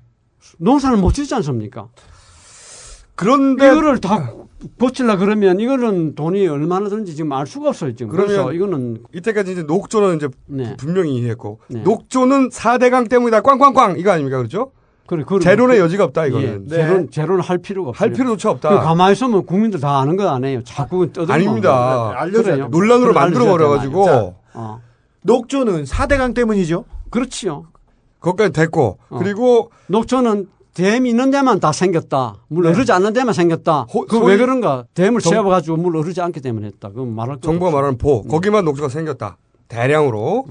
농사를 0.59 0.97
못 0.97 1.13
짓지 1.13 1.35
않습니까? 1.35 1.89
그런데 3.17 3.67
이거를 3.67 4.01
다 4.01 4.33
고치려 4.79 5.17
그러면 5.17 5.59
이거는 5.61 6.15
돈이 6.15 6.47
얼마나 6.49 6.89
드는지 6.89 7.15
지금 7.17 7.33
알 7.33 7.47
수가 7.47 7.69
없어요 7.71 7.95
지금. 7.95 8.11
그래서 8.15 8.53
이거는 8.53 8.99
이때까지 9.15 9.53
이제 9.53 9.63
녹조는 9.63 10.17
이제 10.17 10.29
네. 10.47 10.77
분명히 10.77 11.17
이해했고 11.17 11.61
네. 11.69 11.81
녹조는 11.83 12.51
4대강 12.51 13.09
때문이다 13.09 13.41
꽝꽝꽝 13.41 13.99
이거 13.99 14.11
아닙니까 14.11 14.37
그렇죠? 14.39 14.73
그래, 15.07 15.23
그걸 15.25 15.41
제론의 15.41 15.79
그- 15.79 15.83
여지가 15.85 16.05
없다 16.05 16.27
이거는. 16.27 16.67
예, 16.71 16.75
제론 16.77 17.11
제론 17.11 17.41
할 17.41 17.59
필요가 17.59 17.91
없어요. 17.91 18.07
할 18.09 18.13
필요조차 18.15 18.51
없다. 18.51 18.69
그 18.69 18.77
가만히 18.77 19.13
있으면 19.15 19.45
국민들 19.45 19.81
다 19.81 19.99
아는 19.99 20.17
거 20.17 20.29
아니에요. 20.29 20.63
자꾸 20.63 21.11
떠들고 21.13 21.33
아닙니다. 21.33 22.15
돼요. 22.45 22.69
논란으로 22.71 23.13
만들어 23.13 23.43
알려줘야 23.45 23.51
버려 23.51 23.69
가지고 23.71 24.05
돼요. 24.05 24.35
어. 24.55 24.81
녹조는 25.23 25.83
4대강 25.85 26.35
때문이죠. 26.35 26.85
그렇지요. 27.11 27.65
거기까지 28.21 28.53
됐고 28.53 28.99
어. 29.09 29.19
그리고 29.19 29.73
녹초는 29.89 30.47
댐 30.75 31.05
있는 31.07 31.31
데만 31.31 31.59
다 31.61 31.73
생겼다. 31.73 32.37
물 32.49 32.65
네. 32.65 32.73
흐르지 32.73 32.93
않는 32.93 33.13
데만 33.13 33.35
생겼다. 33.35 33.83
호- 33.93 34.07
그왜 34.07 34.21
소위- 34.21 34.37
그런가? 34.39 34.85
댐을 34.95 35.21
정- 35.21 35.33
채워가지고 35.33 35.77
물 35.77 35.97
흐르지 35.97 36.21
않기 36.21 36.41
때문에 36.41 36.67
했다. 36.69 36.89
그건 36.89 37.15
말할 37.15 37.37
거 37.37 37.41
정부가 37.43 37.71
말하는 37.73 37.99
보 37.99 38.23
거기만 38.23 38.65
녹조가 38.65 38.89
생겼다 38.89 39.37
대량으로. 39.69 40.47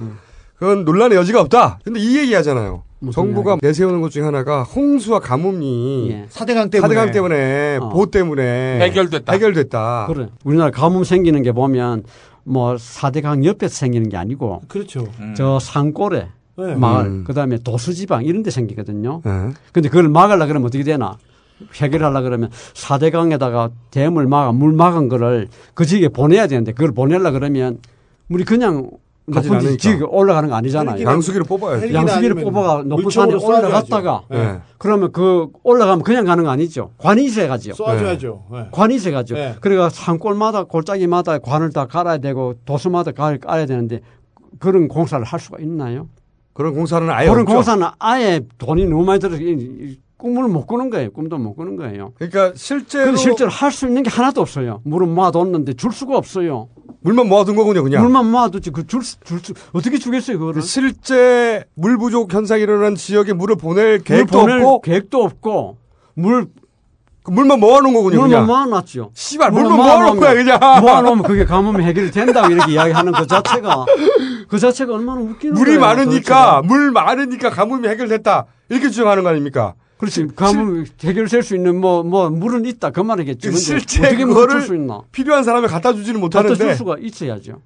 그건 0.55 0.83
논란의 0.83 1.17
여지가 1.17 1.39
없다. 1.41 1.79
근데 1.83 1.99
이 2.01 2.17
얘기 2.17 2.33
하잖아요. 2.33 2.83
정부가 3.13 3.57
내세우는 3.61 4.01
것 4.01 4.11
중에 4.11 4.23
하나가 4.23 4.63
홍수와 4.63 5.19
가뭄이 5.21 6.09
예. 6.11 6.25
사대강 6.29 6.69
때문에. 6.69 6.81
사대강 6.85 7.11
때문에 7.13 7.77
어. 7.81 7.87
보호 7.89 8.07
때문에 8.07 8.79
해결됐다. 8.81 9.31
해결됐다. 9.31 10.07
그래. 10.11 10.27
우리나라 10.43 10.69
가뭄 10.69 11.05
생기는 11.05 11.41
게 11.41 11.53
보면 11.53 12.03
뭐 12.43 12.77
사대강 12.77 13.45
옆에서 13.45 13.73
생기는 13.73 14.09
게 14.09 14.17
아니고 14.17 14.63
그렇죠. 14.67 15.07
저 15.37 15.59
산골에 15.59 16.27
네. 16.59 16.75
마을 16.75 17.05
음. 17.05 17.23
그 17.25 17.33
다음에 17.33 17.57
도수지방 17.57 18.25
이런 18.25 18.43
데 18.43 18.51
생기거든요. 18.51 19.21
네. 19.23 19.31
근데 19.71 19.89
그걸 19.89 20.09
막으려 20.09 20.45
그러면 20.45 20.67
어떻게 20.67 20.83
되나? 20.83 21.17
해결하려 21.75 22.21
그러면 22.21 22.49
사대강에다가 22.73 23.69
댐을 23.91 24.27
막아 24.27 24.51
물 24.51 24.71
막은 24.73 25.09
거를 25.09 25.47
그 25.73 25.85
지역에 25.85 26.07
보내야 26.09 26.47
되는데 26.47 26.71
그걸 26.71 26.91
보내려 26.93 27.31
그러면 27.31 27.79
물이 28.27 28.45
그냥 28.45 28.89
높은. 29.25 29.77
지역에 29.77 30.03
올라가는 30.05 30.49
거 30.49 30.55
아니잖아요. 30.55 31.05
양수기를 31.05 31.45
뽑아야지. 31.45 31.93
양수기를 31.93 32.35
뽑아가 32.35 32.83
높은 32.83 33.09
산에. 33.09 33.33
올라갔다가 33.35 34.23
네. 34.29 34.59
그러면 34.77 35.11
그 35.11 35.47
올라가면 35.63 36.03
그냥 36.03 36.25
가는 36.25 36.43
거 36.43 36.49
아니죠. 36.49 36.91
관이 36.97 37.25
있어야 37.25 37.47
가죠. 37.47 37.73
쏴줘야죠. 37.73 38.39
네. 38.51 38.67
관이 38.71 38.95
있어야 38.95 39.13
가죠. 39.13 39.35
네. 39.35 39.55
그러니까 39.61 39.89
산골마다 39.89 40.63
골짜기마다 40.63 41.39
관을 41.39 41.71
다 41.71 41.85
갈아야 41.85 42.17
되고 42.17 42.55
도수마다 42.65 43.11
갈 43.11 43.37
깔아야 43.37 43.65
되는데 43.65 44.01
그런 44.57 44.87
공사를 44.87 45.23
할 45.23 45.39
수가 45.39 45.59
있나요? 45.59 46.07
그런 46.59 46.73
공사는 46.73 47.09
아예 47.09 47.29
그런 47.29 47.43
없죠. 47.43 47.53
공사는 47.53 47.87
아예 47.99 48.41
돈이 48.57 48.85
너무 48.85 49.05
많이 49.05 49.17
들어서 49.21 49.41
꿈을 50.17 50.49
못 50.49 50.67
꾸는 50.67 50.89
거예요. 50.89 51.09
꿈도 51.11 51.37
못 51.37 51.53
꾸는 51.53 51.77
거예요. 51.77 52.11
그러니까 52.17 52.51
실제로 52.53 53.15
실제로 53.15 53.49
할 53.49 53.71
수 53.71 53.87
있는 53.87 54.03
게 54.03 54.09
하나도 54.09 54.41
없어요. 54.41 54.81
물은 54.83 55.07
모아뒀는데 55.07 55.75
줄 55.75 55.93
수가 55.93 56.17
없어요. 56.17 56.67
물만 56.99 57.29
모아둔 57.29 57.55
거군요, 57.55 57.81
그냥. 57.81 58.03
물만 58.03 58.29
모아뒀지 58.29 58.71
그줄 58.71 59.03
수, 59.03 59.17
줄 59.21 59.39
수, 59.39 59.53
어떻게 59.71 59.97
주겠어요, 59.97 60.37
그거를? 60.37 60.59
그 60.61 60.67
실제 60.67 61.63
물 61.75 61.97
부족 61.97 62.33
현상이 62.33 62.61
일어난 62.63 62.95
지역에 62.95 63.31
물을 63.31 63.55
보낼 63.55 63.99
물 63.99 64.03
계획도 64.03 64.37
보낼 64.41 64.57
없고 64.61 64.81
계획도 64.81 65.23
없고 65.23 65.77
물그 66.15 66.51
물만 67.29 67.59
모아놓은 67.59 67.93
거군요, 67.93 68.21
물만 68.21 68.29
그냥. 68.29 68.47
모아놨죠. 68.47 69.11
씨발, 69.13 69.51
물만 69.51 69.75
모아놓은 69.75 70.19
거야, 70.19 70.33
그냥. 70.33 70.59
모아놓으면 70.81 71.23
그게 71.23 71.45
가뭄이 71.45 71.83
해결이 71.83 72.11
된다고 72.11 72.51
이렇게 72.51 72.73
이야기하는 72.73 73.11
그 73.13 73.27
자체가 73.27 73.85
그 74.47 74.59
자체가 74.59 74.93
얼마나 74.93 75.21
웃기는 75.21 75.53
물이 75.53 75.77
거예요. 75.77 75.79
많으니까 75.79 76.61
물 76.63 76.91
많으니까 76.91 77.49
가뭄이 77.49 77.87
해결됐다 77.87 78.45
이렇게 78.69 78.89
주장하는 78.89 79.23
거 79.23 79.29
아닙니까? 79.29 79.73
그렇지. 79.97 80.27
가뭄 80.35 80.85
해결될 81.03 81.43
수 81.43 81.55
있는 81.55 81.79
뭐, 81.81 82.03
뭐, 82.03 82.29
물은 82.29 82.65
있다. 82.65 82.91
그 82.91 83.01
말이겠지. 83.01 83.51
실제 83.51 83.99
어떻게 84.07 84.23
그거를 84.23 84.59
줄수 84.59 84.75
있나? 84.75 85.01
필요한 85.11 85.43
사람에 85.43 85.67
갖다 85.67 85.93
주지는 85.93 86.21
갖다 86.21 86.41
못하는데 86.41 86.55
줄 86.55 86.75
수가 86.75 86.95
있어야죠. 86.99 87.61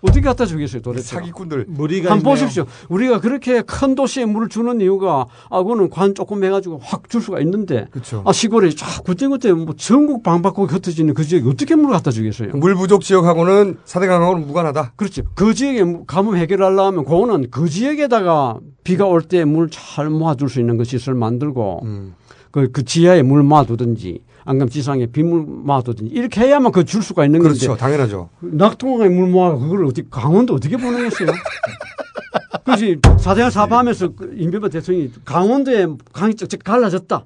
어떻게 0.00 0.20
갖다 0.20 0.46
주겠어요, 0.46 0.82
도대체? 0.82 1.16
사기꾼들 1.16 1.64
무리가 1.68 2.12
한번. 2.12 2.32
보십시오. 2.34 2.66
우리가 2.88 3.20
그렇게 3.20 3.62
큰 3.62 3.94
도시에 3.94 4.24
물을 4.26 4.48
주는 4.48 4.80
이유가, 4.80 5.26
아, 5.50 5.62
그거는 5.62 5.90
관 5.90 6.14
조금 6.14 6.44
해가지고 6.44 6.78
확 6.82 7.08
줄 7.08 7.20
수가 7.20 7.40
있는데, 7.40 7.86
그렇죠. 7.90 8.22
아, 8.26 8.32
시골에 8.32 8.70
쫙 8.70 9.02
그때그때 9.04 9.52
뭐 9.52 9.74
전국 9.76 10.22
방바꾸고 10.22 10.66
흩어지는 10.66 11.14
그 11.14 11.24
지역에 11.24 11.48
어떻게 11.48 11.74
물을 11.74 11.90
갖다 11.90 12.10
주겠어요? 12.10 12.50
물 12.54 12.74
부족 12.74 13.02
지역하고는 13.02 13.78
사대강하고는 13.84 14.46
무관하다. 14.46 14.92
그렇죠. 14.96 15.22
그 15.34 15.54
지역에 15.54 15.82
무- 15.84 16.04
가뭄 16.04 16.36
해결하려면 16.36 17.04
그거는 17.04 17.50
그 17.50 17.68
지역에다가 17.68 18.58
비가 18.84 19.06
올 19.06 19.22
때 19.22 19.44
물 19.44 19.68
잘 19.70 20.08
모아둘 20.10 20.48
수 20.48 20.60
있는 20.60 20.76
그 20.78 20.84
시설 20.84 21.14
만들고 21.14 21.80
음. 21.84 22.14
그, 22.50 22.70
그 22.72 22.84
지하에 22.84 23.22
물 23.22 23.42
모아두든지 23.42 24.20
안 24.48 24.56
그러면 24.56 24.70
지상에 24.70 25.04
빗물 25.06 25.42
모아두든지 25.42 26.10
이렇게 26.10 26.40
해야만 26.40 26.72
그 26.72 26.82
줄 26.82 27.02
수가 27.02 27.26
있는 27.26 27.40
그렇죠, 27.42 27.68
건데 27.68 27.80
당연하죠. 27.80 28.30
낙동강에 28.40 29.10
물 29.10 29.28
모아 29.28 29.54
그걸 29.58 29.84
어떻게 29.84 30.06
강원도 30.10 30.54
어떻게 30.54 30.78
보내겠어요? 30.78 31.28
그렇지 32.64 32.98
사대강 33.18 33.50
사파하면서 33.50 34.08
그 34.14 34.32
임비바 34.34 34.70
대통령이 34.70 35.12
강원도에 35.26 35.86
강이 36.14 36.34
쩍쩍 36.34 36.64
갈라졌다. 36.64 37.24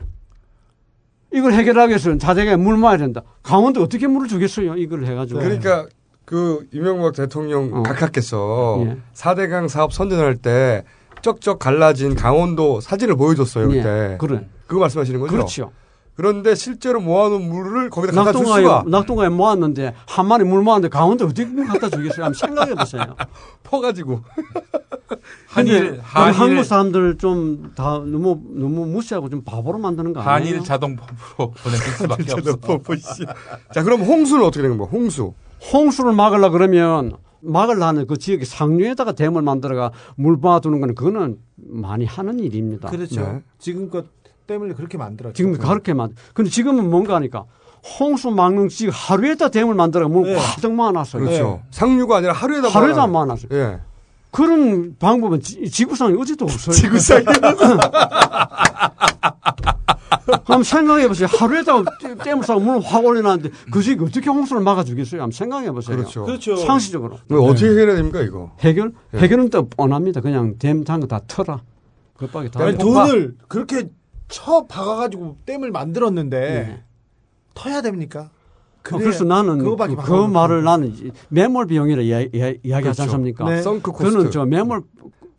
이걸 1.33 1.53
해결하기 1.53 1.91
위해서는 1.91 2.19
사대강에 2.19 2.57
물 2.57 2.77
모아야 2.77 2.97
된다. 2.97 3.23
강원도 3.45 3.83
어떻게 3.85 4.09
물을 4.09 4.27
주겠어요? 4.27 4.75
이걸 4.77 5.07
해가지고. 5.07 5.39
그러니까 5.39 5.87
그 6.25 6.67
이명박 6.73 7.15
대통령 7.15 7.71
어. 7.73 7.83
각하께서 7.85 8.83
예. 8.87 8.97
사대강 9.13 9.69
사업 9.69 9.93
선전할 9.93 10.37
때 10.39 10.83
쩍쩍 11.23 11.61
갈라진 11.61 12.17
강원도 12.17 12.81
사진을 12.81 13.15
보여줬어요 13.15 13.71
예, 13.71 13.77
그때. 13.77 14.17
그래. 14.19 14.49
그거 14.67 14.81
말씀하시는 14.81 15.21
거죠? 15.21 15.31
그렇죠. 15.33 15.71
그런데 16.15 16.55
실제로 16.55 17.01
모아놓은 17.01 17.49
물을 17.49 17.89
거기다 17.91 18.13
갖다 18.13 18.33
줄 18.33 18.43
낙동강에, 18.43 18.63
수가 18.65 18.85
낙동강에 18.87 19.29
모았는데 19.31 19.95
한 20.07 20.27
마리 20.27 20.45
물 20.45 20.63
모았는데 20.63 20.89
강원도 20.91 21.25
어떻게 21.25 21.45
물 21.47 21.67
갖다 21.67 21.89
주겠어요? 21.89 22.27
한번 22.27 22.35
생각해 22.35 22.75
보세요. 22.75 23.17
퍼가지고 23.65 24.21
한일 25.49 26.01
한일 26.03 26.33
한국 26.39 26.65
사람들 26.65 27.19
좀 27.19 27.73
다 27.75 27.99
너무 28.01 28.41
너무 28.51 28.87
무시하고 28.87 29.29
좀 29.31 29.43
바보로 29.43 29.79
만드는 29.79 30.13
거 30.13 30.21
아니에요? 30.21 30.55
한일 30.55 30.65
자동 30.67 30.97
펌프로 30.97 31.51
보낼 31.63 31.79
수밖에 31.79 32.33
없어. 32.33 32.57
뭐, 32.67 32.97
씨. 32.97 33.25
자 33.73 33.83
그럼 33.83 34.03
홍수는 34.03 34.45
어떻게 34.45 34.63
되는 34.63 34.77
거야? 34.79 34.89
홍수. 34.91 35.33
홍수를 35.73 36.13
막으려 36.13 36.51
그러면 36.51 37.13
막으려는 37.41 38.07
그 38.07 38.19
지역의 38.19 38.45
상류에다가 38.47 39.13
댐을 39.13 39.43
만들어가 39.43 39.93
물 40.17 40.37
모아두는 40.37 40.81
거는 40.81 40.95
그거는 40.95 41.39
많이 41.57 42.05
하는 42.05 42.39
일입니다. 42.41 42.91
그렇죠. 42.91 43.21
네. 43.21 43.43
지금껏 43.59 44.07
때문에 44.53 44.75
그렇게 44.75 44.99
만들었죠. 44.99 45.35
지금 45.35 45.57
그렇게 45.57 45.95
만. 45.95 46.11
근데 46.35 46.51
지금은 46.51 46.91
뭔가 46.91 47.15
하니까 47.17 47.45
홍수 47.99 48.31
막는 48.31 48.69
지역 48.69 48.93
하루에다 48.95 49.49
댐을 49.49 49.75
만들어 49.75 50.09
물 50.09 50.33
네. 50.33 50.37
가득 50.37 50.73
모아놨어요. 50.73 51.25
그렇죠. 51.25 51.63
상류가 51.71 52.19
아니라 52.19 52.33
하루에다 52.33 52.69
하루에다. 52.69 53.07
모아놨어요. 53.07 53.49
예. 53.53 53.81
그런 54.31 54.97
방법은 54.99 55.41
지, 55.41 55.69
지구상에 55.71 56.15
어디도 56.19 56.45
없어요. 56.45 56.75
지구상에 56.75 57.25
한번 60.45 60.63
생각해 60.63 61.09
보세요. 61.09 61.29
하류에다가 61.31 61.85
댐을 62.23 62.45
쌓고 62.45 62.61
물을 62.61 62.81
확 62.81 63.05
올려놨는데 63.05 63.51
그 63.73 63.83
지역이 63.83 64.05
어떻게 64.05 64.31
홍수를 64.31 64.63
막아주겠어요? 64.63 65.21
한번 65.21 65.33
생각해 65.33 65.71
보세요. 65.73 65.97
그렇죠. 65.97 66.25
그렇죠. 66.25 66.57
상식적으로. 66.57 67.19
뭐 67.29 67.41
어떻게 67.51 67.69
해결해야 67.71 67.97
됩니까 67.97 68.21
이거? 68.21 68.53
해결? 68.61 68.93
예. 69.15 69.19
해결은 69.19 69.51
또 69.51 69.69
뻔합니다. 69.69 70.21
그냥 70.21 70.57
댐 70.59 70.85
장거 70.85 71.07
다 71.07 71.21
털어. 71.27 71.61
그밖에 72.17 72.51
다. 72.51 72.65
아니. 72.65 72.79
돈을 72.79 73.35
그렇게 73.49 73.89
쳐 74.33 74.67
박아가지고 74.67 75.37
댐을 75.45 75.71
만들었는데 75.71 76.41
네. 76.41 76.83
터야 77.55 77.83
됩니까? 77.83 78.31
어, 78.91 78.99
그래서 78.99 79.25
나는 79.25 79.59
그, 79.59 79.77
그 79.77 80.27
말을 80.27 80.65
나는 80.65 81.13
매몰 81.29 81.67
비용이라 81.67 82.03
이야, 82.03 82.21
이야, 82.21 82.53
이야기하지 82.65 82.83
그렇죠. 82.83 83.03
않습니까? 83.03 83.45
네. 83.45 83.63
sunk 83.63 83.93
cost. 83.93 84.11
저는 84.11 84.31
저 84.31 84.45
매몰 84.47 84.83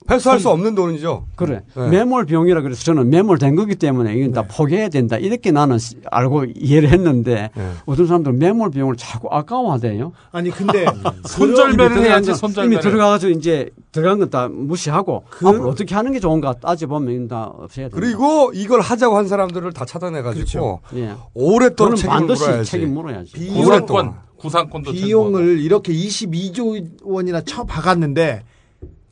회수할 0.10 0.40
수 0.40 0.50
없는 0.50 0.76
돈이죠. 0.76 1.26
그래 1.36 1.62
네. 1.76 1.90
매몰 1.90 2.26
비용이라 2.26 2.62
그래서 2.62 2.84
저는 2.84 3.10
매몰된 3.10 3.56
거기 3.56 3.76
때문에 3.76 4.14
이건 4.16 4.32
다 4.34 4.44
포기해야 4.44 4.90
된다 4.90 5.18
이렇게 5.18 5.52
나는 5.52 5.78
시- 5.80 5.96
알고 6.12 6.46
이해를 6.56 6.90
했는데 6.90 7.50
네. 7.56 7.70
어떤 7.86 8.08
사람들은 8.08 8.38
매몰 8.40 8.72
비용을 8.72 8.96
자꾸 8.98 9.30
아까워하대요. 9.32 10.12
아니 10.32 10.50
근데 10.50 10.86
손절매를 11.26 12.04
해야지 12.04 12.34
손절매를. 12.34 12.74
이미 12.74 12.82
들어가가지고 12.82 13.32
이제 13.32 13.70
들어간 13.92 14.20
건 14.20 14.30
다 14.30 14.48
무시하고 14.50 15.24
그- 15.30 15.48
앞으로 15.48 15.70
어떻게 15.70 15.94
하는 15.96 16.12
게 16.12 16.20
좋은가 16.20 16.54
따져보면 16.54 17.28
다 17.28 17.46
없애야 17.56 17.90
된다. 17.90 17.96
그리고 18.00 18.52
이걸 18.54 18.82
하자고 18.82 19.16
한 19.18 19.28
사람들을 19.28 19.72
다 19.74 19.86
차단해가지고 19.86 20.80
예. 20.96 21.14
오랫동안 21.34 21.96
책임을 21.96 22.18
반드시 22.18 22.44
물어야지. 22.46 22.72
책임 22.72 22.94
물어야지. 22.94 23.32
비용, 23.34 23.56
구상권 23.62 24.14
구상권도 24.38 24.92
비용을 24.92 25.60
이렇게 25.60 25.94
22조 25.94 26.86
원이나 27.04 27.42
쳐 27.42 27.64
박았는데 27.64 28.44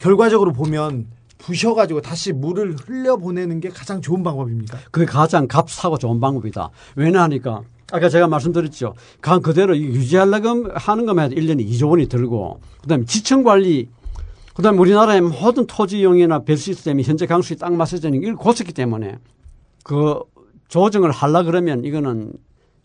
결과적으로 0.02 0.52
보면 0.52 1.06
부셔가지고 1.38 2.02
다시 2.02 2.34
물을 2.34 2.76
흘려 2.76 3.18
보내는 3.18 3.60
게 3.60 3.70
가장 3.70 4.02
좋은 4.02 4.24
방법입니까? 4.24 4.78
그게 4.92 5.06
가장 5.06 5.48
값싸고 5.48 5.98
좋은 5.98 6.20
방법이다. 6.20 6.70
왜냐하니까 6.96 7.62
아까 7.92 8.10
제가 8.10 8.28
말씀드렸죠. 8.28 8.96
강 9.22 9.42
그대로 9.42 9.78
유지하려고 9.78 10.72
하는 10.74 11.06
것만 11.06 11.32
해도 11.32 11.42
1년에 11.42 11.68
2조 11.70 11.90
원이 11.90 12.08
들고 12.08 12.60
그다음에 12.82 13.06
지층 13.06 13.44
관리 13.44 13.90
그다음에 14.56 14.78
우리나라의 14.80 15.22
모든 15.22 15.66
토지 15.68 16.00
이용이나 16.00 16.40
별 16.40 16.58
시스템이 16.58 17.04
현재 17.04 17.26
강수에 17.26 17.58
딱 17.58 17.74
맞춰지는 17.74 18.22
걸 18.22 18.36
고쳤기 18.36 18.74
때문에 18.74 19.18
그 19.84 20.20
조정을 20.68 21.12
하려 21.12 21.44
그러면 21.44 21.84
이거는 21.84 22.34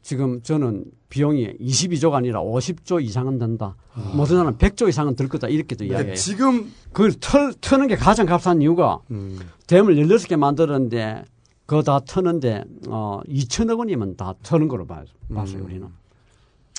지금 0.07 0.41
저는 0.41 0.85
비용이 1.09 1.59
22조가 1.59 2.13
아니라 2.13 2.41
50조 2.41 3.03
이상은 3.03 3.41
든다. 3.41 3.75
모든 4.15 4.37
사람 4.37 4.57
100조 4.57 4.89
이상은 4.89 5.17
들 5.17 5.27
거다. 5.27 5.49
이렇게도 5.49 5.81
근데 5.81 5.95
이야기해요. 5.95 6.15
지금 6.15 6.73
그걸 6.93 7.13
털, 7.21 7.53
트는 7.61 7.89
게 7.89 7.97
가장 7.97 8.25
값싼 8.25 8.63
이유가 8.63 9.01
음. 9.11 9.41
댐을 9.67 9.97
16개 9.97 10.37
만들었는데 10.37 11.25
그거 11.67 11.83
다 11.83 11.99
터는데 12.07 12.63
어 12.87 13.19
2천억 13.27 13.81
원이면 13.81 14.17
다 14.17 14.35
터는 14.45 14.69
거로 14.69 14.87
봐요. 14.87 15.07
봤어요, 15.35 15.65
우리는. 15.65 15.89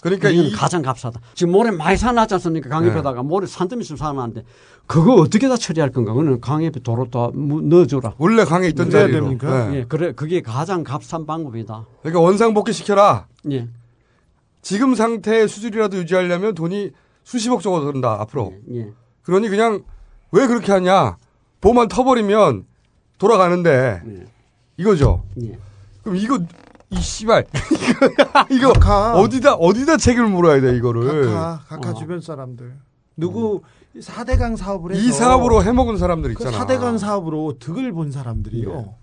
그러니까 0.02 0.30
이건 0.30 0.46
이 0.46 0.52
가장 0.52 0.82
값싸다. 0.82 1.20
지금 1.34 1.52
모래 1.54 1.72
많이 1.72 1.98
사놨지 1.98 2.34
않습니까? 2.36 2.70
강옆에다가 2.70 3.24
모래 3.24 3.48
산더미 3.48 3.82
있으면 3.82 3.98
사놨는데 3.98 4.44
그거 4.86 5.16
어떻게 5.16 5.50
다 5.50 5.58
처리할 5.58 5.92
건가? 5.92 6.14
그거는 6.14 6.40
강옆에 6.40 6.82
도로 6.82 7.10
다 7.10 7.30
무- 7.34 7.62
넣어줘라. 7.62 8.14
원래 8.18 8.44
강에 8.46 8.68
있던 8.68 8.90
넣어야 8.90 9.04
자리로. 9.04 9.22
됩니까? 9.22 9.68
네. 9.70 9.78
예, 9.80 9.86
그래 9.86 10.12
그게 10.14 10.42
가장 10.42 10.84
값싼 10.84 11.26
방법이다. 11.26 11.86
그러니까 12.02 12.20
원상 12.22 12.54
복귀 12.54 12.74
시켜라. 12.74 13.26
예, 13.52 13.68
지금 14.62 14.94
상태의 14.96 15.48
수준이라도 15.48 15.98
유지하려면 15.98 16.54
돈이 16.54 16.92
수십억 17.24 17.62
정도 17.62 17.92
든다 17.92 18.22
앞으로. 18.22 18.54
예. 18.74 18.92
그러니 19.24 19.50
그냥 19.50 19.84
왜 20.32 20.46
그렇게 20.48 20.72
하냐? 20.72 21.18
보만 21.60 21.88
터버리면 21.88 22.66
돌아가는데 23.18 24.02
이거죠. 24.78 25.24
예. 25.42 25.58
그럼 26.04 26.18
이거 26.18 26.40
이 26.90 27.02
씨발 27.02 27.46
이거 28.50 28.72
이거 28.72 29.14
어디다 29.14 29.56
어디다 29.56 29.98
책임을 29.98 30.30
물어야 30.30 30.62
돼 30.62 30.76
이거를 30.76 31.26
각하, 31.26 31.60
각하 31.68 31.94
주변 31.94 32.22
사람들. 32.22 32.74
누구 33.18 33.62
4대강 34.00 34.56
사업을 34.56 34.94
해서 34.96 35.02
이 35.04 35.12
사업으로 35.12 35.64
해먹은 35.64 35.98
사람들 35.98 36.34
그 36.36 36.44
있잖아. 36.44 36.66
4대강 36.66 36.98
사업으로 36.98 37.58
득을 37.60 37.92
본 37.92 38.12
사람들이요. 38.12 38.94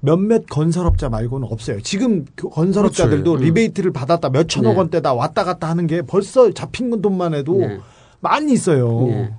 몇몇 0.00 0.46
건설업자 0.46 1.08
말고는 1.08 1.48
없어요. 1.50 1.80
지금 1.80 2.24
그 2.34 2.48
건설업자들도 2.48 3.30
그렇죠. 3.32 3.44
리베이트를 3.44 3.92
받았다 3.92 4.30
몇 4.30 4.48
천억 4.48 4.72
네. 4.72 4.78
원대다 4.78 5.14
왔다 5.14 5.44
갔다 5.44 5.68
하는 5.68 5.86
게 5.86 6.02
벌써 6.02 6.50
잡힌 6.52 7.00
돈만 7.00 7.34
해도 7.34 7.56
네. 7.58 7.80
많이 8.20 8.52
있어요. 8.52 9.06
네. 9.06 9.32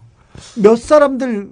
몇 0.61 0.77
사람들 0.77 1.51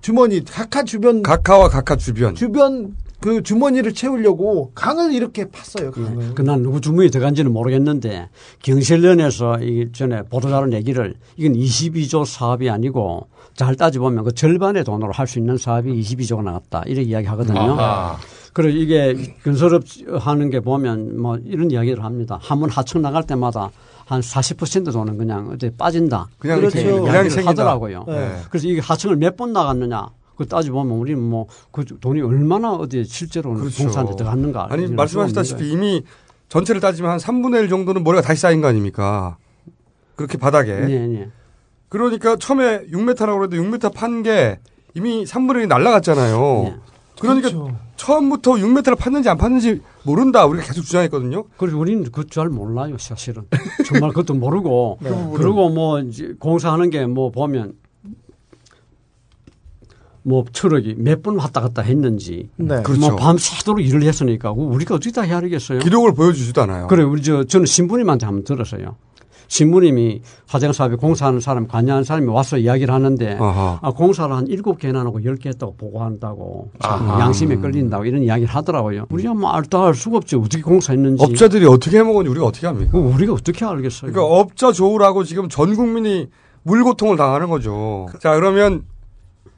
주머니 0.00 0.44
각하 0.44 0.84
주변 0.84 1.22
각하와 1.22 1.68
각하 1.68 1.96
주변 1.96 2.34
주변 2.34 2.96
그 3.24 3.42
주머니를 3.42 3.94
채우려고 3.94 4.70
강을 4.74 5.14
이렇게 5.14 5.46
팠어요. 5.46 5.90
강을. 5.92 6.34
그난 6.34 6.62
누구 6.62 6.82
주문이 6.82 7.08
들어간지는 7.10 7.54
모르겠는데 7.54 8.28
경실련에서 8.62 9.60
이 9.62 9.88
전에 9.94 10.20
보도자료 10.24 10.66
내기를 10.66 11.14
이건 11.38 11.54
22조 11.54 12.26
사업이 12.26 12.68
아니고 12.68 13.26
잘 13.54 13.76
따져보면 13.76 14.24
그 14.24 14.32
절반의 14.34 14.84
돈으로 14.84 15.12
할 15.12 15.26
수 15.26 15.38
있는 15.38 15.56
사업이 15.56 15.90
22조가 16.02 16.42
나왔다 16.44 16.82
이렇게 16.84 17.08
이야기 17.08 17.26
하거든요. 17.28 17.60
아하. 17.80 18.18
그리고 18.52 18.76
이게 18.78 19.16
건설업 19.42 19.84
하는 20.20 20.50
게 20.50 20.60
보면 20.60 21.18
뭐 21.18 21.38
이런 21.46 21.70
이야기를 21.70 22.04
합니다. 22.04 22.38
한번 22.42 22.68
하청 22.68 23.00
나갈 23.00 23.22
때마다 23.26 23.70
한 24.04 24.20
40% 24.20 24.92
돈은 24.92 25.16
그냥 25.16 25.48
어디 25.50 25.70
빠진다. 25.70 26.28
그냥 26.38 26.58
이렇게 26.58 26.84
그냥. 26.84 27.48
하더라고요. 27.48 28.04
네. 28.06 28.36
그래서 28.50 28.68
이게 28.68 28.82
하청을 28.82 29.16
몇 29.16 29.36
번 29.38 29.54
나갔느냐. 29.54 30.08
그 30.36 30.46
따져보면 30.46 30.96
우리는 30.96 31.22
뭐 31.22 31.46
그 31.70 31.84
돈이 32.00 32.20
얼마나 32.22 32.72
어디에 32.72 33.04
실제로 33.04 33.54
그렇죠. 33.54 33.82
봉사한테 33.84 34.16
들어갔는가. 34.16 34.68
아니 34.70 34.86
말씀하셨다시피 34.88 35.70
이미 35.70 36.02
전체를 36.48 36.80
따지면 36.80 37.10
한 37.12 37.18
3분의 37.18 37.62
1 37.62 37.68
정도는 37.68 38.04
머리가 38.04 38.22
다시 38.22 38.40
쌓인 38.40 38.60
거 38.60 38.68
아닙니까? 38.68 39.36
그렇게 40.16 40.38
바닥에. 40.38 40.72
네, 40.74 41.06
네. 41.06 41.28
그러니까 41.88 42.36
처음에 42.36 42.86
6m라고 42.86 43.38
그랬는데 43.48 43.78
6m 43.88 43.94
판 43.94 44.22
게 44.22 44.58
이미 44.94 45.24
3분의 45.24 45.64
1이 45.64 45.68
날라갔잖아요. 45.68 46.62
네. 46.64 46.76
그러니까 47.20 47.48
처음부터 47.96 48.52
6m를 48.52 48.96
팠는지 48.96 49.28
안 49.28 49.38
팠는지 49.38 49.80
모른다. 50.04 50.46
우리가 50.46 50.66
계속 50.66 50.82
주장했거든요. 50.82 51.44
그래서 51.56 51.78
우리는 51.78 52.02
그거 52.04 52.24
잘 52.24 52.48
몰라요, 52.48 52.96
사실은. 52.98 53.44
정말 53.86 54.10
그것도 54.10 54.34
모르고. 54.34 54.98
그 55.02 55.08
부분은. 55.08 55.32
그리고 55.38 55.68
뭐, 55.70 56.00
이제 56.00 56.34
공사하는 56.38 56.90
게 56.90 57.06
뭐 57.06 57.30
보면, 57.30 57.74
뭐 60.26 60.44
트럭이 60.52 60.94
몇 60.98 61.22
번 61.22 61.36
왔다 61.36 61.60
갔다 61.60 61.82
했는지. 61.82 62.48
네. 62.56 62.82
그렇죠. 62.82 63.00
뭐 63.00 63.16
밤새도록 63.16 63.84
일을 63.84 64.02
했으니까 64.04 64.50
우리가 64.52 64.94
어떻게 64.96 65.12
다 65.12 65.22
헤아리겠어요? 65.22 65.80
기록을 65.80 66.14
보여주지도 66.14 66.62
않아요. 66.62 66.86
그래, 66.86 67.02
우리 67.02 67.22
저, 67.22 67.44
저는 67.44 67.66
신부님한테 67.66 68.24
한번 68.26 68.44
들었어요. 68.44 68.96
신부님이 69.48 70.22
화장 70.46 70.72
사업에 70.72 70.96
공사하는 70.96 71.38
사람, 71.40 71.68
관여하는 71.68 72.02
사람이 72.04 72.26
와서 72.28 72.56
이야기를 72.56 72.92
하는데, 72.92 73.36
아하. 73.38 73.78
아, 73.82 73.90
공사를 73.92 74.34
한 74.34 74.46
일곱 74.46 74.78
개나 74.78 75.00
하고 75.00 75.22
열 75.22 75.36
개 75.36 75.50
했다고 75.50 75.76
보고한다고. 75.76 76.70
양심에 77.20 77.56
끌린다고 77.56 78.06
이런 78.06 78.22
이야기를 78.22 78.48
하더라고요. 78.52 79.04
우리가 79.10 79.34
뭐 79.34 79.50
알다 79.50 79.82
할 79.82 79.94
수가 79.94 80.16
없죠. 80.16 80.40
어떻게 80.40 80.62
공사했는지. 80.62 81.22
업자들이 81.22 81.66
어떻게 81.66 81.98
해먹었는지 81.98 82.30
우리가 82.30 82.46
어떻게 82.46 82.66
합니까? 82.66 82.92
그 82.92 82.98
우리가 82.98 83.34
어떻게 83.34 83.64
알겠어요? 83.64 84.10
그러니까 84.10 84.24
업자 84.34 84.72
조우라고 84.72 85.24
지금 85.24 85.48
전 85.50 85.76
국민이 85.76 86.28
물고통을 86.62 87.16
당하는 87.18 87.50
거죠. 87.50 88.06
자, 88.20 88.34
그러면 88.34 88.84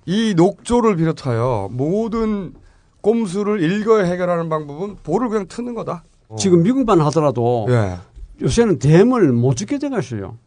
이 0.07 0.35
녹조를 0.37 0.97
비롯하여 0.97 1.69
모든 1.73 2.55
꼼수를 3.01 3.61
일거에 3.61 4.05
해결하는 4.11 4.49
방법은 4.49 4.97
볼을 5.03 5.29
그냥 5.29 5.47
트는 5.49 5.75
거다. 5.75 6.05
지금 6.39 6.63
미국만 6.63 7.01
하더라도 7.03 7.67
예. 7.69 7.97
요새는 8.43 8.79
댐을 8.79 9.33
못 9.33 9.57
짓게 9.57 9.79
돼갔어요. 9.79 10.39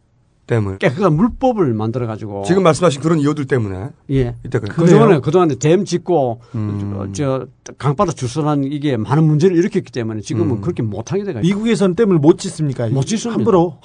댐을. 0.49 0.79
깨끗한 0.79 1.13
물법을 1.15 1.73
만들어 1.75 2.07
가지고 2.07 2.43
지금 2.45 2.63
말씀하신 2.63 3.01
그런 3.01 3.19
이유들 3.19 3.45
때문에. 3.45 3.89
예. 4.11 4.35
이때. 4.43 4.59
그동안에 4.59 5.19
그동안에 5.19 5.55
댐 5.55 5.85
짓고 5.85 6.41
음. 6.55 7.11
저 7.13 7.45
강바다 7.77 8.13
주선한 8.13 8.63
이게 8.63 8.97
많은 8.97 9.23
문제를 9.23 9.55
일으켰기 9.55 9.91
때문에 9.91 10.21
지금은 10.21 10.55
음. 10.57 10.61
그렇게 10.61 10.81
못하게 10.81 11.23
돼가지고 11.23 11.41
미국에선 11.41 11.95
댐을 11.95 12.17
못 12.17 12.39
짓습니까? 12.39 12.87
못 12.89 13.03
짓습니다. 13.05 13.37
함부로. 13.37 13.77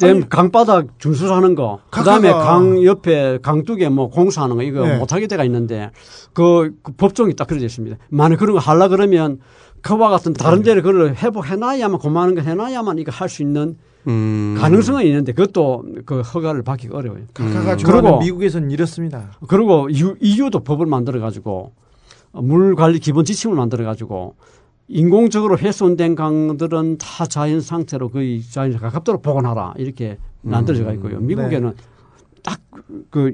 댐 0.00 0.26
강바닥 0.28 0.98
준수하는 0.98 1.54
거, 1.54 1.80
그다음에 1.90 2.30
강 2.32 2.82
옆에 2.82 3.38
강둑에 3.42 3.88
뭐 3.90 4.08
공사하는 4.08 4.56
거 4.56 4.62
이거 4.62 4.86
네. 4.86 4.96
못하게 4.98 5.26
돼가 5.26 5.44
있는데 5.44 5.90
그, 6.32 6.72
그 6.82 6.92
법정이 6.92 7.34
딱 7.36 7.46
그려져 7.46 7.66
있습니다. 7.66 7.96
만약 8.08 8.36
그런 8.38 8.54
거 8.54 8.58
하려 8.58 8.88
그러면 8.88 9.38
그와 9.82 10.08
같은 10.08 10.32
다른 10.32 10.62
데를 10.62 10.82
그걸 10.82 11.14
회복해놔야만 11.14 11.98
고마는 11.98 12.34
거 12.36 12.40
해놔야만 12.40 12.98
이거 12.98 13.12
할 13.12 13.28
수 13.28 13.42
있는 13.42 13.76
음. 14.06 14.56
가능성은 14.58 15.04
있는데 15.06 15.32
그것도 15.32 15.84
그 16.04 16.20
허가를 16.20 16.62
받기가 16.62 16.96
어려워요. 16.96 17.24
각하가 17.34 17.76
좋아하는 17.76 18.02
그리고 18.02 18.18
미국에선 18.20 18.70
이렇습니다. 18.70 19.32
그리고 19.48 19.88
이유, 19.90 20.16
이유도 20.20 20.60
법을 20.60 20.86
만들어 20.86 21.20
가지고 21.20 21.72
물 22.32 22.74
관리 22.76 22.98
기본 22.98 23.24
지침을 23.24 23.56
만들어 23.56 23.84
가지고 23.84 24.36
인공적으로 24.88 25.58
훼손된 25.58 26.14
강들은 26.14 26.98
다 26.98 27.26
자연 27.26 27.60
상태로 27.60 28.10
거의 28.10 28.42
자연에 28.42 28.76
가깝도록 28.76 29.22
복원하라 29.22 29.74
이렇게 29.78 30.18
만들어져 30.42 30.92
있고요. 30.94 31.18
미국에는 31.18 31.74
딱그 32.44 33.32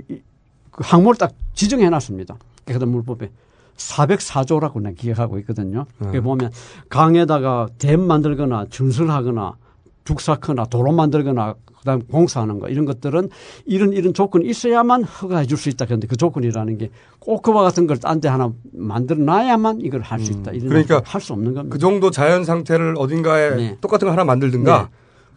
그 0.70 0.82
항목을 0.82 1.16
딱 1.16 1.32
지정해 1.52 1.90
놨습니다. 1.90 2.36
깨끗한 2.64 2.88
물법에 2.88 3.30
404조라고 3.76 4.80
내가 4.80 4.94
기억하고 4.94 5.38
있거든요. 5.40 5.84
그게 5.98 6.20
보면 6.20 6.50
강에다가 6.88 7.68
댐 7.78 8.00
만들거나 8.00 8.66
준설하거나 8.70 9.56
죽 10.04 10.20
쌓거나 10.20 10.64
도로 10.66 10.92
만들거나 10.92 11.54
그다음 11.78 12.02
공사하는 12.06 12.58
거 12.60 12.68
이런 12.68 12.84
것들은 12.84 13.28
이런 13.64 13.92
이런 13.92 14.14
조건이 14.14 14.46
있어야만 14.48 15.04
허가해 15.04 15.46
줄 15.46 15.58
수 15.58 15.68
있다. 15.68 15.84
그런데 15.86 16.06
그 16.06 16.16
조건이라는 16.16 16.78
게 16.78 16.90
꼭 17.18 17.42
그와 17.42 17.62
같은 17.62 17.86
걸 17.86 17.98
딴 17.98 18.20
데 18.20 18.28
하나 18.28 18.52
만들어 18.72 19.18
놔야만 19.20 19.80
이걸 19.80 20.00
할 20.00 20.18
수 20.20 20.32
있다. 20.32 20.50
이런 20.52 20.68
그러니까 20.68 21.02
할 21.04 21.20
수 21.20 21.32
없는 21.32 21.54
겁니다. 21.54 21.72
그 21.72 21.78
정도 21.78 22.10
자연 22.10 22.44
상태를 22.44 22.94
어딘가에 22.98 23.50
네. 23.56 23.78
똑같은 23.80 24.06
거 24.06 24.12
하나 24.12 24.24
만들든가. 24.24 24.82
네. 24.82 24.88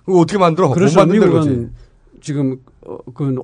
그거 0.05 0.19
어떻게 0.19 0.37
만들어? 0.39 0.67
못 0.69 0.73
그래서 0.75 1.05
미국은. 1.05 1.73
지금 2.21 2.57
어, 2.87 2.97
그 3.13 3.35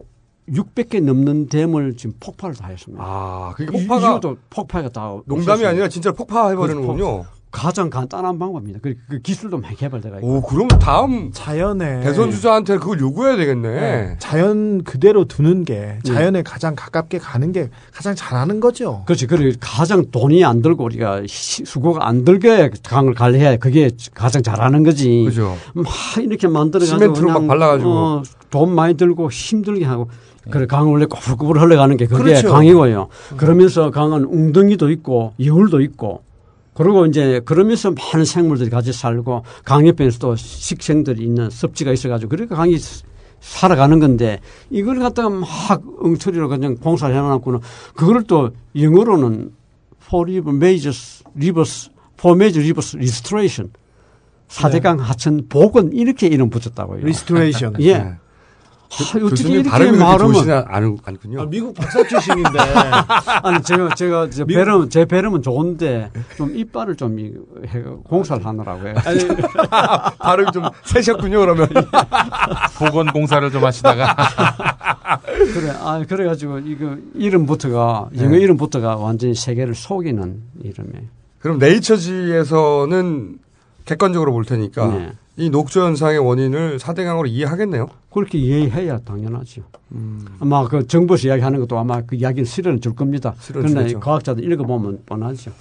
600개 0.50 1.04
넘는 1.04 1.48
댐을 1.48 1.96
지금 1.98 2.16
폭발을 2.20 2.56
다 2.56 2.68
했습니다. 2.68 3.04
아, 3.06 3.54
그러니까 3.56 3.78
이- 3.78 3.82
폭파가 3.88 4.12
이유도 4.14 4.38
폭파가 4.50 4.90
다 4.90 5.02
농담이 5.26 5.42
없었어요. 5.52 5.68
아니라 5.70 5.88
진짜 5.88 6.12
폭파해 6.12 6.56
버리는군요. 6.56 7.26
가장 7.52 7.90
간단한 7.90 8.40
방법입니다. 8.40 8.80
그, 8.82 8.96
그 9.10 9.20
기술도 9.20 9.58
많이 9.58 9.76
개발돼가 9.76 10.18
있고. 10.18 10.28
오, 10.38 10.42
그럼 10.42 10.68
다음 10.70 11.32
자연에 11.34 12.00
대선 12.00 12.32
주자한테 12.32 12.78
그걸 12.78 13.00
요구해야 13.02 13.36
되겠네. 13.36 13.70
네. 13.70 14.16
자연 14.20 14.84
그대로 14.84 15.26
두는 15.26 15.66
게 15.66 16.00
자연에 16.04 16.44
가장 16.44 16.76
가깝게 16.76 17.18
가는 17.20 17.52
게 17.52 17.70
가장 17.94 18.16
잘하는 18.16 18.62
거죠. 18.62 19.04
그렇지. 19.06 19.28
그리고 19.28 19.56
가장 19.60 20.06
돈이 20.12 20.46
안 20.46 20.62
들고 20.62 20.86
우리가 20.86 21.24
시- 21.28 21.66
수고가 21.66 22.08
안 22.08 22.24
들게 22.24 22.72
강을 22.84 23.14
관리해야 23.14 23.58
그게 23.58 23.90
가장 24.14 24.42
잘하는 24.42 24.84
거지. 24.84 25.26
그죠. 25.26 25.56
막 25.74 25.86
이렇게 26.20 26.48
만들어가지고 26.48 26.98
시멘트로 27.00 27.28
막 27.28 27.34
그냥, 27.34 27.48
발라가지고. 27.48 27.90
어, 27.92 28.24
돈 28.50 28.74
많이 28.74 28.96
들고 28.96 29.30
힘들게 29.30 29.84
하고 29.86 30.10
그래 30.50 30.66
강을 30.66 30.92
원래 30.92 31.06
꼬불꼬불 31.06 31.60
흘러가는 31.60 31.96
게 31.98 32.08
그게 32.08 32.24
그렇죠. 32.24 32.50
강이고요. 32.52 33.10
그러면서 33.38 33.92
강은 33.92 34.24
웅덩이도 34.24 34.90
있고 34.92 35.34
여울도 35.44 35.82
있고 35.82 36.24
그리고 36.74 37.06
이제 37.06 37.42
그러면서 37.44 37.92
많은 37.92 38.26
생물들이 38.26 38.70
같이 38.70 38.94
살고 38.94 39.44
강 39.66 39.88
옆에서도 39.88 40.36
식생들이 40.38 41.24
있는 41.24 41.50
섭지가 41.50 41.92
있어가지고 41.92 42.30
그러니까 42.30 42.56
강이 42.56 42.78
스- 42.78 43.04
살아가는 43.42 44.00
건데 44.00 44.40
이걸 44.70 45.00
갖다가 45.00 45.30
막 45.30 45.48
엉터리로 46.02 46.48
그냥 46.48 46.76
공사를 46.76 47.14
해놔놓고는 47.14 47.60
그걸 47.96 48.24
또 48.24 48.52
영어로는 48.80 49.52
for 50.06 50.30
river 50.30 50.56
majors 50.56 51.24
rivers 51.36 51.90
for 52.20 52.36
major 52.38 52.62
rivers 52.64 52.96
restoration 52.96 53.72
사대강 54.48 55.00
하천 55.00 55.48
복원 55.50 55.92
이렇게 55.94 56.28
이름 56.28 56.50
붙였다고요. 56.50 57.02
Restoration. 57.02 57.74
예. 57.82 57.98
네. 57.98 58.14
교수님 58.98 59.54
이렇게 59.56 59.70
발음이 59.70 59.92
그렇게 59.98 60.04
말하면 60.04 60.66
않- 60.68 60.98
않군요. 61.06 61.42
아, 61.42 61.46
미국 61.46 61.74
박사 61.74 62.06
출신인데 62.06 62.50
아니 63.44 63.64
제가 63.64 63.96
제가 63.96 64.30
제 64.30 64.44
배름 64.46 64.90
제 64.90 65.06
배름은 65.06 65.42
좋은데 65.42 66.12
좀 66.36 66.56
이빨을 66.56 66.96
좀 66.98 67.18
공사를 68.04 68.46
하느라고 68.46 68.90
요 68.90 68.94
아니, 69.06 69.20
발음이 70.20 70.52
좀 70.52 70.64
세셨군요, 70.84 71.40
그러면. 71.40 71.70
보건 72.78 73.08
공사를 73.14 73.50
좀 73.52 73.64
하시다가 73.64 74.16
그래 75.54 75.72
아 75.80 76.04
그래가지고 76.08 76.60
이거 76.60 76.98
이름부터가 77.16 78.10
영어 78.18 78.30
네. 78.32 78.38
이름부터가 78.40 78.98
완전히 78.98 79.36
세계를 79.36 79.74
속이는 79.76 80.42
이름이에요. 80.64 81.08
그럼 81.40 81.58
네이처지에서는 81.60 83.38
객관적으로 83.86 84.32
볼 84.34 84.46
테니까 84.46 84.88
네. 84.88 85.12
이 85.42 85.50
녹조 85.50 85.82
현상의 85.84 86.20
원인을 86.20 86.78
4대강으로 86.78 87.28
이해하겠네요. 87.28 87.90
그렇게 88.14 88.38
이해해야 88.38 89.00
당연하죠. 89.00 89.64
음. 89.94 90.24
아마 90.40 90.68
그 90.68 90.86
정부에서 90.86 91.30
이야기하는 91.30 91.60
것도 91.62 91.80
아마 91.80 92.02
그 92.02 92.16
이야기는 92.16 92.46
실현을 92.46 92.80
줄 92.80 92.94
겁니다. 92.94 93.34
실현을 93.40 93.70
그러나 93.70 93.88
주겠죠. 93.88 94.00
과학자들 94.02 94.44
읽어보면 94.44 95.02
뻔하죠. 95.08 95.52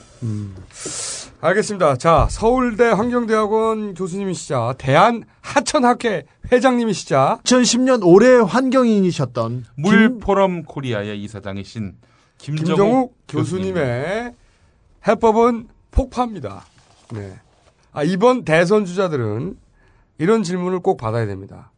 알겠습니다. 1.41 1.97
자, 1.97 2.26
서울대 2.28 2.85
환경대학원 2.89 3.95
교수님이시자 3.95 4.74
대한 4.76 5.24
하천학회 5.41 6.24
회장님이시자 6.53 7.39
2010년 7.43 8.01
올해 8.05 8.37
환경인이셨던 8.37 9.64
물포럼 9.76 10.64
코리아의 10.64 11.22
이사장이신 11.22 11.95
김정욱, 12.37 12.66
김정욱 12.66 13.14
교수님. 13.28 13.74
교수님의 13.74 14.35
해법은 15.09 15.68
폭파입니다. 15.91 16.66
네. 17.14 17.39
아, 17.93 18.03
이번 18.05 18.45
대선 18.45 18.85
주자들은 18.85 19.57
이런 20.21 20.43
질문을 20.43 20.81
꼭 20.81 20.99
받아야 20.99 21.27
됩니다. 21.27 21.73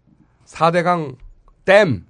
4대강 0.47 1.17
댐 1.65 2.05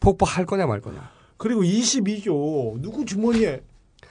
폭파할 0.00 0.46
거냐 0.46 0.66
말 0.66 0.80
거냐. 0.80 1.10
그리고 1.36 1.62
22조 1.62 2.80
누구 2.80 3.04
주머니에 3.04 3.62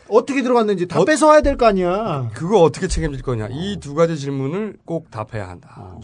어떻게 0.07 0.43
들어갔는지 0.43 0.87
다 0.87 1.03
뺏어와야 1.03 1.41
될 1.41 1.57
거 1.57 1.65
아니야. 1.65 2.29
그거 2.35 2.61
어떻게 2.61 2.87
책임질 2.87 3.23
거냐. 3.23 3.47
이두 3.49 3.95
가지 3.95 4.17
질문을 4.17 4.77
꼭 4.85 5.09
답해야 5.09 5.49
한다. 5.49 5.97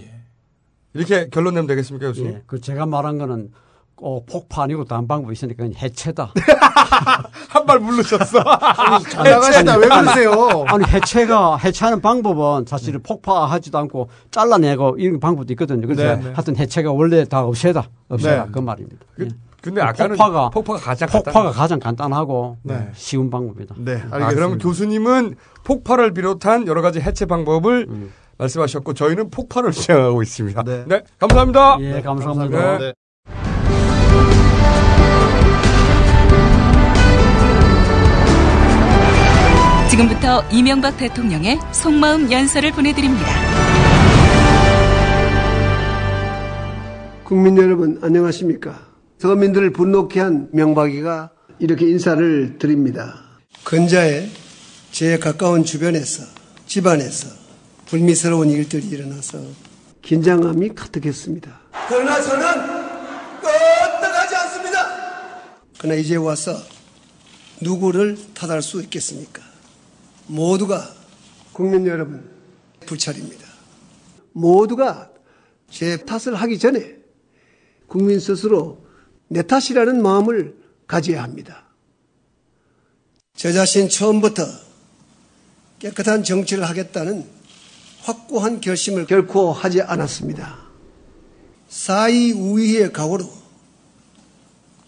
이렇게 0.95 1.27
결론 1.29 1.53
내면 1.53 1.67
되겠습니까, 1.67 2.07
교수님? 2.07 2.31
예, 2.33 2.43
그 2.47 2.59
제가 2.59 2.87
말한 2.87 3.19
거는 3.19 3.51
꼭 3.99 4.25
폭파 4.27 4.63
아니고 4.63 4.85
다른 4.85 5.07
방법이 5.07 5.33
있으니까 5.33 5.63
그냥 5.63 5.73
해체다. 5.77 6.31
한 7.49 7.65
발 7.65 7.79
물르셨어. 7.79 8.41
잘 9.11 9.23
나가신다. 9.31 9.75
왜 9.77 9.87
그러세요? 9.87 10.63
아니 10.67 10.85
해체가 10.85 11.57
해체하는 11.57 12.01
방법은 12.01 12.65
사실 12.65 12.95
은 12.95 13.03
폭파하지도 13.03 13.77
않고 13.77 14.09
잘라내고 14.31 14.95
이런 14.97 15.19
방법도 15.19 15.51
있거든요. 15.53 15.85
그래서 15.85 16.01
네, 16.03 16.15
네. 16.15 16.31
하여튼 16.33 16.55
해체가 16.57 16.91
원래 16.91 17.25
다 17.25 17.43
없애다, 17.43 17.89
없애다 18.07 18.45
네. 18.45 18.51
그 18.51 18.59
말입니다. 18.59 18.97
그- 19.15 19.25
예. 19.25 19.29
근데 19.61 19.81
아까는 19.81 20.15
폭파가 20.15 20.49
폭파가 20.51 20.79
가장 20.79 21.09
폭파가 21.09 21.51
가장 21.51 21.79
간단하고 21.79 22.57
네. 22.63 22.89
쉬운 22.95 23.29
방법이다. 23.29 23.75
네, 23.79 24.01
아, 24.09 24.29
그럼 24.29 24.57
교수님은 24.57 25.35
폭발을 25.65 26.13
비롯한 26.13 26.65
여러 26.65 26.81
가지 26.81 27.01
해체 27.01 27.25
방법을 27.25 27.87
음. 27.89 28.13
말씀하셨고 28.37 28.93
저희는 28.93 29.29
폭발을 29.29 29.73
주장하고 29.73 30.23
있습니다. 30.23 30.63
네, 30.63 31.01
감사합니다. 31.19 31.77
예, 31.81 32.01
감사합니다. 32.01 32.77
네. 32.77 32.93
지금부터 39.99 40.43
이명박 40.49 40.97
대통령의 40.97 41.59
속마음 41.73 42.31
연설을 42.31 42.71
보내드립니다. 42.71 43.25
국민 47.25 47.57
여러분 47.57 47.99
안녕하십니까? 48.01 48.79
서민들을 49.17 49.73
분노케 49.73 50.21
한 50.21 50.47
명박이가 50.53 51.31
이렇게 51.59 51.85
인사를 51.89 52.57
드립니다. 52.59 53.41
근자에 53.65 54.29
제 54.91 55.19
가까운 55.19 55.65
주변에서 55.65 56.23
집안에서 56.65 57.27
불미스러운 57.87 58.51
일들이 58.51 58.87
일어나서 58.87 59.39
긴장감이 60.01 60.75
가득했습니다. 60.75 61.59
그러나 61.89 62.21
저는 62.21 62.45
끄떡하지 63.41 64.35
않습니다. 64.35 64.87
그러나 65.77 65.99
이제 65.99 66.15
와서 66.15 66.55
누구를 67.59 68.17
탓할 68.33 68.61
수 68.61 68.81
있겠습니까? 68.81 69.48
모두가 70.29 70.93
국민 71.53 71.85
여러분 71.87 72.29
불찰입니다. 72.85 73.47
모두가 74.31 75.11
제 75.69 75.97
탓을 75.97 76.35
하기 76.35 76.59
전에 76.59 76.97
국민 77.87 78.19
스스로 78.19 78.85
내 79.27 79.41
탓이라는 79.41 80.01
마음을 80.01 80.55
가져야 80.87 81.23
합니다. 81.23 81.65
저 83.35 83.51
자신 83.51 83.89
처음부터 83.89 84.45
깨끗한 85.79 86.23
정치를 86.23 86.67
하겠다는 86.67 87.25
확고한 88.01 88.61
결심을 88.61 89.05
결코 89.05 89.51
하지 89.51 89.81
않았습니다. 89.81 90.59
사이 91.69 92.31
우위의 92.31 92.91
각오로 92.91 93.29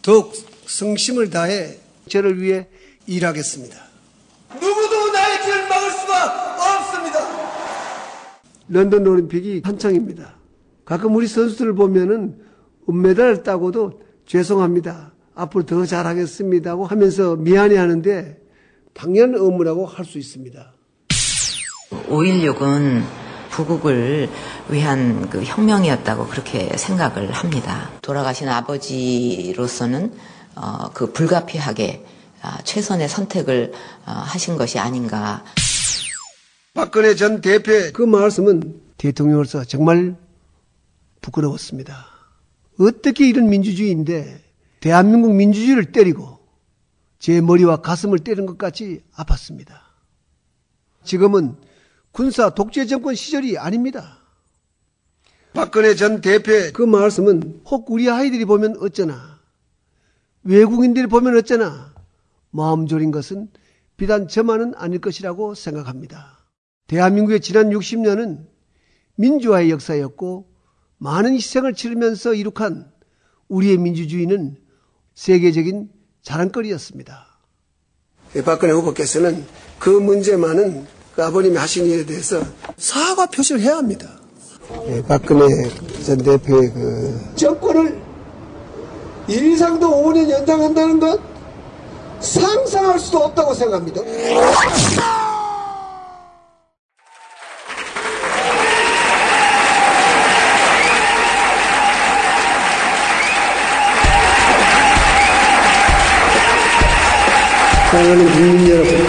더욱 0.02 0.34
성심을 0.66 1.30
다해 1.30 1.80
저를 2.10 2.42
위해 2.42 2.68
일하겠습니다. 3.06 3.92
누구도 4.54 5.12
나의 5.12 5.42
길을 5.44 5.68
막을 5.70 5.92
수가 5.92 6.80
없습니다. 6.80 7.20
런던 8.72 9.06
올림픽이 9.06 9.62
한창입니다. 9.66 10.36
가끔 10.86 11.16
우리 11.16 11.28
선수들을 11.28 11.76
보면은 11.76 12.38
은메달을 12.90 13.44
따고도 13.44 14.02
죄송합니다. 14.26 15.12
앞으로 15.36 15.66
더 15.66 15.86
잘하겠습니다 15.86 16.76
고 16.76 16.86
하면서 16.86 17.36
미안해 17.36 17.78
하는데 17.78 18.40
당연한 18.94 19.36
의무라고 19.36 19.86
할 19.86 20.06
수 20.06 20.18
있습니다. 20.18 20.74
5.16은 22.10 23.02
부국을 23.50 24.30
위한 24.70 25.30
그 25.30 25.44
혁명이었다고 25.44 26.28
그렇게 26.28 26.76
생각을 26.78 27.32
합니다. 27.34 27.90
돌아가신 28.02 28.48
아버지로서는 28.48 30.14
어, 30.56 30.92
그 30.94 31.12
불가피하게 31.12 32.06
아, 32.42 32.58
최선의 32.64 33.10
선택을 33.10 33.74
어, 34.06 34.12
하신 34.12 34.58
것이 34.58 34.80
아닌가. 34.80 35.44
박근혜 36.74 37.16
전 37.16 37.42
대표의 37.42 37.92
그 37.92 38.02
말씀은 38.02 38.82
대통령으로서 38.98 39.66
정말 39.66 40.16
부끄러웠습니다. 41.20 42.08
어떻게 42.80 43.28
이런 43.28 43.50
민주주의인데 43.50 44.42
대한민국 44.80 45.36
민주주의를 45.36 45.92
때리고 45.92 46.40
제 47.20 47.42
머리와 47.42 47.82
가슴을 47.82 48.20
때린 48.20 48.46
것 48.46 48.58
같이 48.58 49.04
아팠습니다. 49.16 49.74
지금은 51.04 51.58
군사 52.14 52.52
독재 52.52 52.86
정권 52.86 53.16
시절이 53.16 53.58
아닙니다. 53.58 54.20
박근혜 55.54 55.94
전 55.96 56.22
대표의 56.22 56.72
그 56.72 56.84
말씀은 56.84 57.64
혹 57.66 57.92
우리 57.92 58.10
아이들이 58.10 58.46
보면 58.46 58.78
어쩌나 58.80 59.42
외국인들이 60.44 61.08
보면 61.08 61.36
어쩌나 61.36 61.94
마음 62.50 62.88
졸인 62.88 63.12
것은 63.12 63.50
비단 63.98 64.30
저만은 64.30 64.74
아닐 64.78 65.00
것이라고 65.00 65.54
생각합니다. 65.54 66.41
대한민국의 66.88 67.40
지난 67.40 67.70
60년은 67.70 68.46
민주화의 69.16 69.72
역사였고 69.72 70.48
많은 70.98 71.34
희생을 71.36 71.74
치르면서 71.74 72.34
이룩한 72.34 72.92
우리의 73.48 73.78
민주주의는 73.78 74.58
세계적인 75.16 75.90
자랑거리였습니다. 76.22 77.28
박근혜 78.46 78.74
후보께서는 78.74 79.46
그 79.80 79.90
문제만은 79.90 80.86
그 81.16 81.24
아버님이 81.24 81.58
하신 81.58 81.86
일에 81.86 82.06
대해서 82.06 82.42
사과 82.78 83.26
표시를 83.26 83.62
해야 83.62 83.78
합니다. 83.78 84.20
예, 84.88 85.02
박근혜 85.04 85.48
전 86.06 86.18
대표의 86.18 86.72
그 86.72 87.36
정권을 87.36 88.02
일상도 89.28 89.90
5년 89.90 90.30
연장한다는 90.30 91.00
것 91.00 91.20
상상할 92.22 93.00
수도 93.00 93.20
없다고 93.20 93.54
생각합니다. 93.54 94.02
사랑하는 108.02 108.32
국민 108.32 108.68
여러분, 108.68 109.08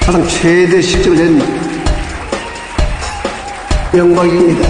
가장 0.00 0.28
최대 0.28 0.82
실적을 0.82 1.16
낸 1.16 1.38
명박입니다. 3.94 4.68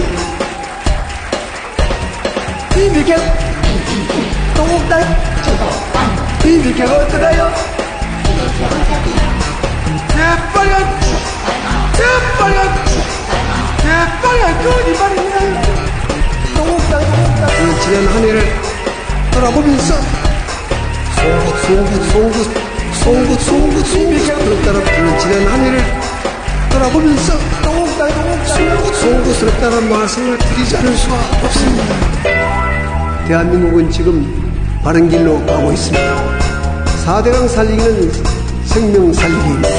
이렇게 2.77 3.15
똥옥다 4.55 4.99
이렇게 6.45 6.83
어떠나요? 6.83 7.53
새빨간 10.07 11.01
새빨간 11.93 12.85
새빨간 13.81 14.63
거짓말입니다. 14.63 15.61
똥옥다 16.55 16.99
똥옥다 16.99 17.47
지난 17.83 18.07
한 18.07 18.23
해를 18.23 18.61
돌아보면서 19.33 20.21
송구 21.71 22.03
송구 22.03 22.43
송구 23.01 23.39
송구 23.39 24.19
송구 24.19 24.61
따라 24.63 24.81
부른 24.81 25.19
지난 25.19 25.47
한 25.47 25.63
해를 25.63 25.81
돌아보면서 26.69 27.33
송구 28.45 28.93
송구스럽다는 28.93 29.89
말씀을 29.89 30.37
드리지 30.37 30.75
않을 30.75 30.93
수가 30.97 31.15
없습니다. 31.43 31.85
대한민국은 33.25 33.89
지금 33.89 34.51
바른 34.83 35.07
길로 35.07 35.39
가고 35.45 35.71
있습니다. 35.71 36.41
4대강 37.05 37.47
살리기는 37.47 38.11
생명 38.65 39.13
살리기입니다. 39.13 39.69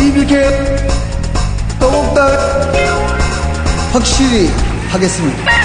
이렇게 0.00 0.76
또옥다 1.78 2.26
확실히 3.92 4.50
하겠습니다. 4.88 5.61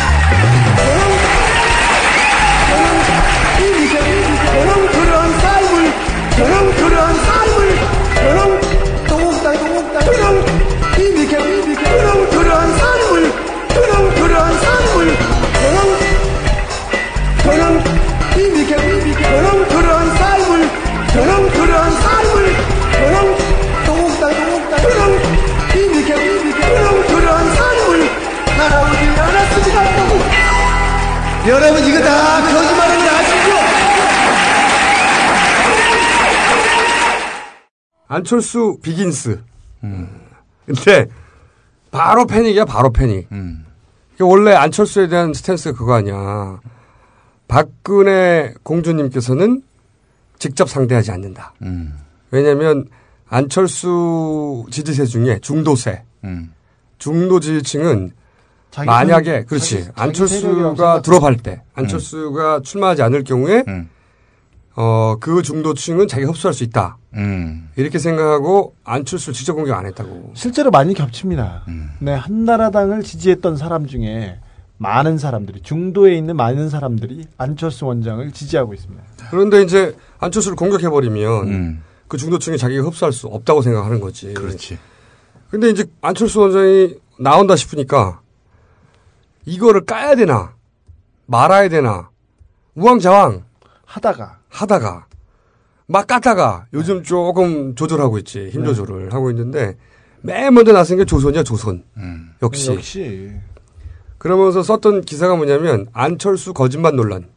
여러분. 31.47 31.81
이거 31.85 31.99
다 32.01 32.41
거짓말인 32.41 33.05
거 33.05 33.09
아시죠? 33.09 33.51
안철수 38.09 38.77
비긴스. 38.83 39.41
근데 40.65 41.07
바로 41.91 42.25
패닉이야, 42.25 42.65
바로 42.65 42.91
패닉. 42.91 43.29
그러니까 43.29 44.25
원래 44.25 44.53
안철수에 44.53 45.07
대한 45.07 45.33
스탠스가 45.33 45.77
그거 45.77 45.93
아니야. 45.93 46.59
박근혜 47.47 48.53
공주님께서는 48.63 49.61
직접 50.39 50.69
상대하지 50.69 51.11
않는다. 51.11 51.53
왜냐하면 52.31 52.85
안철수 53.29 54.65
지지세 54.71 55.05
중에 55.05 55.39
중도세, 55.41 56.03
중도 56.97 57.39
지지층은 57.39 58.11
만약에 58.85 59.45
그렇지 59.45 59.83
자기- 59.95 59.95
자기 59.95 60.27
세력이라고 60.41 60.67
안철수가. 60.69 61.01
들어갈 61.01 61.37
때 61.37 61.61
안철수가 61.73 62.61
출마하지 62.63 63.01
않을 63.03 63.23
경우에 63.23 63.63
어 64.79 65.17
그 65.19 65.41
중도층은 65.41 66.07
자기가 66.07 66.31
흡수할 66.31 66.53
수 66.53 66.63
있다. 66.63 66.97
이렇게 67.75 67.97
생각하고 67.97 68.75
안철수를 68.83 69.33
직접 69.33 69.53
공격 69.55 69.75
안 69.75 69.87
했다고. 69.87 70.31
실제로 70.35 70.69
많이 70.69 70.93
겹칩니다. 70.93 71.63
음. 71.67 71.89
네, 71.99 72.13
한나라당을 72.13 73.01
지지했던 73.01 73.57
사람 73.57 73.87
중에 73.87 74.39
많은 74.77 75.17
사람들이 75.17 75.61
중도에 75.61 76.15
있는 76.15 76.35
많은 76.35 76.69
사람들이 76.69 77.25
안철수 77.39 77.87
원장을 77.87 78.31
지지하고 78.31 78.75
있습니다. 78.75 79.03
그런데 79.31 79.63
이제 79.63 79.95
안철수를 80.19 80.55
공격해 80.55 80.89
버리면 80.89 81.81
그 82.07 82.17
중도층이 82.17 82.59
자기가 82.59 82.83
흡수할 82.83 83.11
수 83.11 83.25
없다고 83.27 83.63
생각하는 83.63 83.99
거지. 83.99 84.31
그렇지. 84.35 84.77
근데 85.49 85.71
이제 85.71 85.85
안철수 86.01 86.39
원장이 86.41 86.93
나온다 87.19 87.55
싶으니까 87.55 88.21
이거를 89.45 89.85
까야 89.85 90.13
되나 90.15 90.53
말아야 91.25 91.67
되나 91.69 92.11
우왕좌왕 92.75 93.46
하다가. 93.87 94.39
하다가. 94.49 95.05
막 95.87 96.05
까다가. 96.05 96.65
요즘 96.73 97.01
조금 97.01 97.73
조절하고 97.73 98.17
있지. 98.19 98.49
힘 98.49 98.65
조절을 98.65 99.13
하고 99.13 99.29
있는데 99.31 99.77
맨 100.21 100.53
먼저 100.53 100.73
나선 100.73 100.97
게 100.97 101.05
조선이야 101.05 101.43
조선. 101.43 101.83
역시. 102.41 102.71
역시. 102.73 103.31
그러면서 104.17 104.61
썼던 104.61 105.01
기사가 105.01 105.35
뭐냐면 105.35 105.87
안철수 105.93 106.53
거짓말 106.53 106.95
논란. 106.95 107.29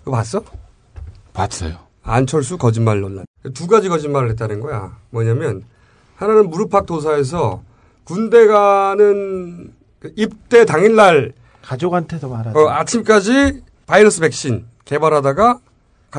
그거 0.00 0.16
봤어? 0.16 0.42
봤어요. 1.32 1.76
안철수 2.02 2.58
거짓말 2.58 3.00
논란. 3.00 3.24
두 3.54 3.66
가지 3.68 3.88
거짓말을 3.88 4.30
했다는 4.30 4.60
거야. 4.60 4.98
뭐냐면 5.10 5.62
하나는 6.16 6.50
무릎팍 6.50 6.86
도사에서 6.86 7.62
군대 8.04 8.46
가는 8.46 9.72
그 10.00 10.12
입대 10.16 10.64
당일날 10.64 11.32
가족한테도 11.62 12.28
말하죠. 12.28 12.58
어, 12.58 12.68
아침까지 12.70 13.62
바이러스 13.86 14.20
백신 14.20 14.66
개발하다가 14.84 15.60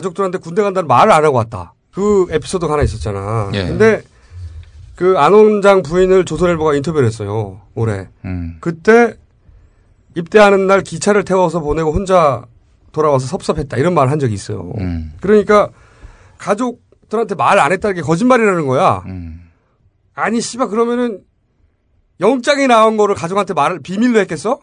가족들한테 0.01 0.37
군대 0.37 0.61
간다는 0.61 0.87
말을 0.87 1.11
안 1.11 1.25
하고 1.25 1.37
왔다. 1.37 1.73
그 1.91 2.27
에피소드가 2.29 2.71
하나 2.73 2.83
있었잖아. 2.83 3.49
예. 3.55 3.65
근데 3.65 4.03
그 4.95 5.17
안 5.17 5.33
원장 5.33 5.81
부인을 5.83 6.25
조선일보가 6.25 6.75
인터뷰를 6.75 7.07
했어요. 7.07 7.61
올해. 7.73 8.07
그때 8.59 9.15
입대하는 10.15 10.67
날 10.67 10.81
기차를 10.81 11.23
태워서 11.23 11.59
보내고 11.59 11.91
혼자 11.91 12.45
돌아와서 12.91 13.25
섭섭했다. 13.27 13.77
이런 13.77 13.93
말을 13.95 14.11
한 14.11 14.19
적이 14.19 14.33
있어요. 14.35 14.71
그러니까 15.21 15.69
가족들한테 16.37 17.35
말 17.35 17.59
안 17.59 17.71
했다는 17.71 17.95
게 17.95 18.01
거짓말이라는 18.01 18.65
거야. 18.67 19.03
아니 20.13 20.41
씨발 20.41 20.67
그러면은 20.69 21.21
영장이 22.19 22.67
나온 22.67 22.97
거를 22.97 23.13
가족한테 23.15 23.53
말을 23.53 23.79
비밀로 23.81 24.19
했겠어? 24.19 24.59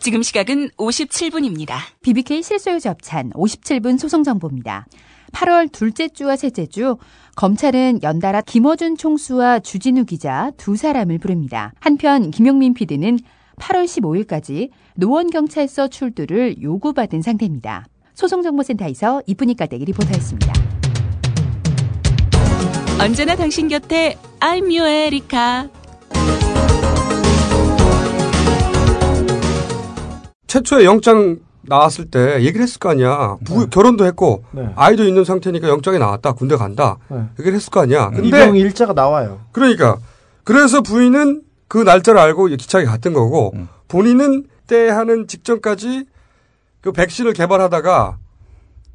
지금 0.00 0.22
시각은 0.22 0.70
57분입니다. 0.78 1.74
BBK 2.00 2.42
실소유 2.42 2.80
접찬 2.80 3.30
57분 3.32 3.98
소송 3.98 4.22
정보입니다. 4.22 4.86
8월 5.32 5.70
둘째 5.70 6.08
주와 6.08 6.36
셋째 6.36 6.66
주 6.66 6.96
검찰은 7.36 8.00
연달아 8.02 8.40
김어준 8.40 8.96
총수와 8.96 9.60
주진우 9.60 10.06
기자 10.06 10.52
두 10.56 10.74
사람을 10.74 11.18
부릅니다. 11.18 11.74
한편 11.80 12.30
김용민 12.30 12.72
PD는 12.72 13.18
8월 13.56 13.84
15일까지 13.84 14.70
노원경찰서 14.96 15.88
출두를 15.88 16.62
요구받은 16.62 17.20
상태입니다. 17.20 17.84
소송정보센터에서 18.14 19.22
이쁜이 19.26 19.54
까 19.54 19.66
대기 19.66 19.84
리포터였습니다. 19.84 20.52
언제나 23.02 23.36
당신 23.36 23.68
곁에 23.68 24.16
I'm 24.40 24.62
your 24.64 24.88
에리카. 24.88 25.68
최초에 30.50 30.84
영장 30.84 31.38
나왔을 31.62 32.10
때 32.10 32.40
얘기를 32.40 32.62
했을 32.62 32.80
거 32.80 32.88
아니야. 32.88 33.36
부, 33.44 33.68
결혼도 33.68 34.04
했고 34.04 34.42
네. 34.50 34.68
아이도 34.74 35.04
있는 35.04 35.24
상태니까 35.24 35.68
영장이 35.68 36.00
나왔다. 36.00 36.32
군대 36.32 36.56
간다. 36.56 36.98
네. 37.08 37.22
얘기를 37.38 37.54
했을 37.54 37.70
거 37.70 37.80
아니야. 37.82 38.10
근데 38.10 38.26
입영 38.26 38.56
일자가 38.56 38.92
나와요. 38.92 39.42
그러니까 39.52 39.98
그래서 40.42 40.80
부인은 40.80 41.42
그 41.68 41.78
날짜를 41.78 42.18
알고 42.18 42.46
기차에 42.46 42.84
갔던 42.84 43.12
거고 43.12 43.54
본인은 43.86 44.46
때 44.66 44.88
하는 44.88 45.28
직전까지 45.28 46.06
그 46.80 46.90
백신을 46.90 47.32
개발하다가 47.32 48.18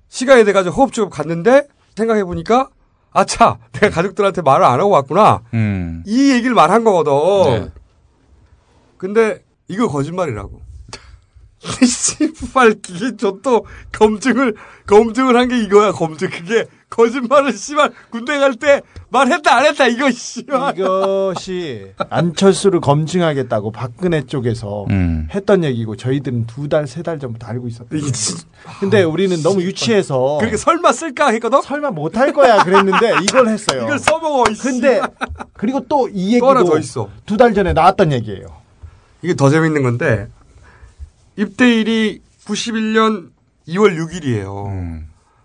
시간이 0.10 0.43
돼가지고 0.43 0.76
호흡주업 0.76 1.10
갔는데 1.10 1.68
생각해 1.95 2.26
보니까 2.26 2.68
아차 3.14 3.60
내가 3.72 3.89
가족들한테 3.91 4.41
말을 4.41 4.66
안 4.66 4.82
하고 4.82 4.89
왔구나 4.89 5.41
음. 5.53 6.03
이 6.06 6.34
얘기를 6.34 6.53
말한 6.53 6.84
거거든. 6.84 7.14
네. 7.49 7.72
근데 8.97 9.41
이거 9.70 9.88
거짓말이라고. 9.88 10.64
씨발 11.66 12.76
이게 12.89 13.16
저또 13.18 13.66
검증을 13.91 14.55
검증을 14.88 15.36
한 15.38 15.47
게 15.47 15.59
이거야 15.63 15.91
검증 15.91 16.30
그게 16.30 16.66
거짓말을 16.89 17.53
씨발 17.53 17.91
군대 18.09 18.38
갈 18.38 18.53
때 18.55 18.82
말했다 19.09 19.55
안 19.55 19.66
했다 19.66 19.88
이거 19.88 20.09
씨발 20.11 20.76
이것이 20.78 21.91
안철수를 22.09 22.80
검증하겠다고 22.82 23.72
박근혜 23.72 24.26
쪽에서 24.26 24.86
음. 24.89 25.28
했던 25.34 25.63
얘기고 25.63 25.95
저희들은 25.97 26.45
두 26.47 26.70
달, 26.70 26.88
세 26.88 27.01
달 27.03 27.20
전부터 27.20 27.47
알고 27.47 27.68
있었거든요. 27.68 28.01
근데 28.80 29.03
우리는 29.03 29.41
너무 29.43 29.61
유치해서 29.61 30.38
그렇게 30.39 30.57
설마 30.57 30.91
쓸까 30.93 31.30
했거든. 31.32 31.61
설마 31.61 31.91
못 31.91 32.16
할 32.18 32.32
거야 32.34 32.63
그랬는데 32.63 33.13
이걸 33.24 33.47
했어요. 33.49 33.84
이걸 33.84 33.99
써먹어. 33.99 34.51
이 34.51 34.55
근데 34.55 35.01
그리고 35.53 35.82
또 35.88 36.07
이 36.09 36.30
얘기도 36.36 36.63
더 36.63 36.78
있어. 36.80 37.09
두달 37.26 37.53
전에 37.53 37.74
나왔던 37.74 38.11
얘기예요. 38.13 38.47
이게 39.22 39.36
더 39.36 39.49
재밌는 39.49 39.84
건데 39.84 40.28
입대일이 41.38 42.22
91년 42.46 43.32
2월 43.68 43.98
6일이에요. 43.98 45.04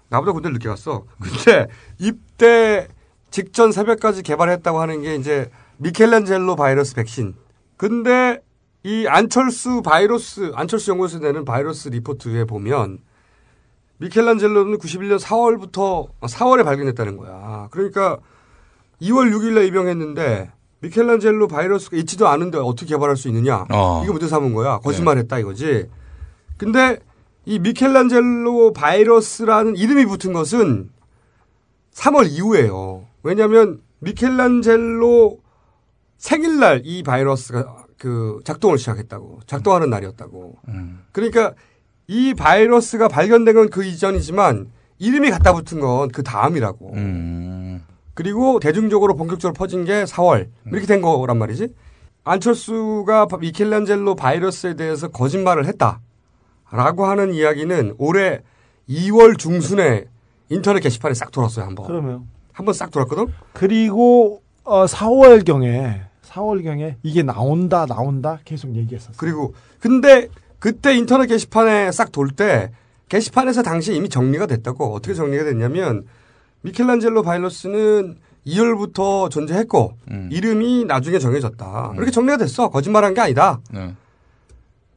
나보다 0.08 0.32
군대를 0.32 0.54
늦게 0.54 0.68
갔어. 0.68 1.04
근데 1.20 1.66
입대 1.98 2.88
직전 3.30 3.72
새벽까지 3.72 4.22
개발했다고 4.22 4.80
하는 4.80 5.02
게 5.02 5.14
이제 5.14 5.50
미켈란젤로 5.78 6.56
바이러스 6.56 6.94
백신. 6.94 7.34
근데 7.76 8.42
이 8.82 9.06
안철수 9.06 9.82
바이러스 9.82 10.52
안철수 10.54 10.90
연구소에서 10.90 11.24
내는 11.24 11.44
바이러스 11.44 11.88
리포트에 11.88 12.44
보면 12.44 12.98
미켈란젤로는 13.98 14.78
91년 14.78 15.20
4월부터 15.20 16.08
4월에 16.20 16.64
발견했다는 16.64 17.16
거야. 17.16 17.68
그러니까 17.70 18.18
2월 19.02 19.32
6일날 19.32 19.66
입영했는데 19.68 20.50
미켈란젤로 20.80 21.48
바이러스가 21.48 21.96
있지도 21.98 22.28
않은데 22.28 22.58
어떻게 22.58 22.86
개발할 22.94 23.16
수 23.16 23.28
있느냐? 23.28 23.66
어. 23.70 24.02
이거 24.04 24.12
문제 24.12 24.26
삼은 24.28 24.54
거야. 24.54 24.78
거짓말 24.78 25.18
했다 25.18 25.38
이거지. 25.38 25.88
근데 26.56 26.98
이 27.44 27.58
미켈란젤로 27.58 28.72
바이러스라는 28.72 29.76
이름이 29.76 30.06
붙은 30.06 30.32
것은 30.32 30.90
3월 31.94 32.30
이후에요. 32.30 33.04
왜냐하면 33.22 33.80
미켈란젤로 34.00 35.38
생일날 36.18 36.82
이 36.84 37.02
바이러스가 37.02 37.84
그 37.98 38.40
작동을 38.44 38.78
시작했다고 38.78 39.40
작동하는 39.46 39.90
날이었다고. 39.90 40.56
그러니까 41.12 41.52
이 42.06 42.34
바이러스가 42.34 43.08
발견된 43.08 43.54
건 43.54 43.70
그 43.70 43.84
이전이지만 43.84 44.70
이름이 44.98 45.30
갖다 45.30 45.52
붙은 45.52 45.80
건 45.80 46.08
그 46.10 46.22
다음이라고. 46.22 46.92
그리고 48.20 48.60
대중적으로 48.60 49.16
본격적으로 49.16 49.54
퍼진 49.54 49.86
게 49.86 50.04
4월 50.04 50.48
이렇게 50.66 50.86
된 50.86 51.00
거란 51.00 51.38
말이지. 51.38 51.68
안철수가 52.22 53.28
미켈란젤로 53.40 54.14
바이러스에 54.14 54.74
대해서 54.74 55.08
거짓말을 55.08 55.64
했다라고 55.64 57.06
하는 57.06 57.32
이야기는 57.32 57.94
올해 57.96 58.42
2월 58.90 59.38
중순에 59.38 60.04
인터넷 60.50 60.80
게시판에 60.80 61.14
싹 61.14 61.30
돌았어요 61.30 61.64
한 61.64 61.74
번. 61.74 61.86
그러면 61.86 62.26
한번 62.52 62.74
싹 62.74 62.90
돌았거든. 62.90 63.28
그리고 63.54 64.42
어, 64.64 64.84
4월 64.84 65.46
경에 65.46 66.02
4월 66.22 66.62
경에 66.62 66.98
이게 67.02 67.22
나온다 67.22 67.86
나온다 67.86 68.40
계속 68.44 68.76
얘기했었어요. 68.76 69.14
그리고 69.16 69.54
근데 69.78 70.28
그때 70.58 70.94
인터넷 70.94 71.26
게시판에 71.26 71.90
싹 71.90 72.12
돌 72.12 72.32
때 72.32 72.70
게시판에서 73.08 73.62
당시 73.62 73.94
이미 73.94 74.10
정리가 74.10 74.44
됐다고 74.44 74.92
어떻게 74.92 75.14
정리가 75.14 75.44
됐냐면 75.44 76.04
미켈란젤로 76.62 77.22
바이러스는 77.22 78.18
2월부터 78.46 79.30
존재했고 79.30 79.96
이름이 80.30 80.84
나중에 80.86 81.18
정해졌다. 81.18 81.92
이렇게 81.96 82.10
정리가 82.10 82.38
됐어. 82.38 82.70
거짓말한 82.70 83.14
게 83.14 83.20
아니다. 83.20 83.60
네. 83.70 83.94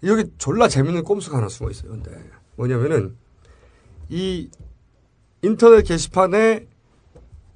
여기 0.03 0.25
졸라 0.37 0.67
재밌는 0.67 1.03
꼼수가 1.03 1.37
하나 1.37 1.47
숨어 1.49 1.69
있어요. 1.69 1.91
근데 1.91 2.11
뭐냐면은 2.55 3.15
이 4.09 4.49
인터넷 5.41 5.83
게시판에 5.83 6.67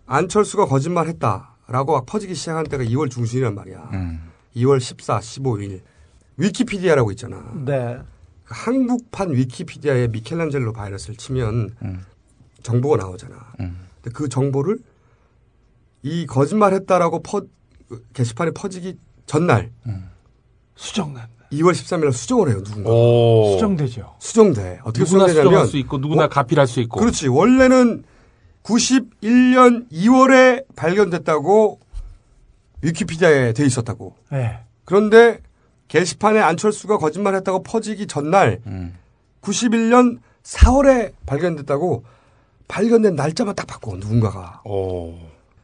안철수가 0.06 0.66
거짓말했다라고 0.66 1.94
막 1.94 2.06
퍼지기 2.06 2.36
시작한 2.36 2.66
때가 2.66 2.84
2월 2.84 3.10
중순이란 3.10 3.56
말이야. 3.56 3.92
2월 4.56 4.80
14, 4.80 5.20
15일 5.20 5.82
위키피디아라고 6.38 7.12
있잖아. 7.12 7.52
네. 7.66 8.00
그 8.46 8.54
한국판 8.56 9.34
위키피디아에 9.34 10.08
미켈란젤로 10.08 10.72
바이러스를 10.74 11.16
치면 11.16 11.76
정보가 12.64 12.98
나오잖아. 12.98 13.36
근데 13.58 13.74
그 14.14 14.30
정보를 14.30 14.80
이 16.04 16.26
거짓말 16.26 16.74
했다라고 16.74 17.22
퍼 17.24 17.42
게시판에 18.14 18.52
퍼지기 18.52 18.98
전날 19.26 19.72
수정난 20.76 21.28
2월 21.52 21.72
13일 21.72 22.12
수정을 22.12 22.50
해요 22.50 22.64
누군가. 22.64 22.90
오. 22.90 23.54
수정되죠. 23.54 24.16
수정돼. 24.20 24.80
어떻게 24.84 25.04
누구나 25.04 25.28
수정되냐면 25.28 25.44
수정할 25.46 25.68
수 25.68 25.78
있고 25.78 25.98
누구나 25.98 26.26
어? 26.26 26.28
가필할 26.28 26.68
수 26.68 26.82
있고. 26.82 27.00
그렇지. 27.00 27.28
원래는 27.30 28.04
91년 28.64 29.90
2월에 29.90 30.66
발견됐다고 30.76 31.80
위키피디아에 32.82 33.54
돼 33.54 33.66
있었다고. 33.66 34.16
네. 34.32 34.60
그런데 34.84 35.40
게시판에 35.88 36.40
안철수가 36.40 36.98
거짓말했다고 36.98 37.64
퍼지기 37.64 38.08
전날 38.08 38.60
91년 39.42 40.20
4월에 40.44 41.14
발견됐다고 41.26 42.04
발견된 42.68 43.16
날짜만 43.16 43.56
딱 43.56 43.68
바꿔 43.68 43.96
누군가가. 43.96 44.62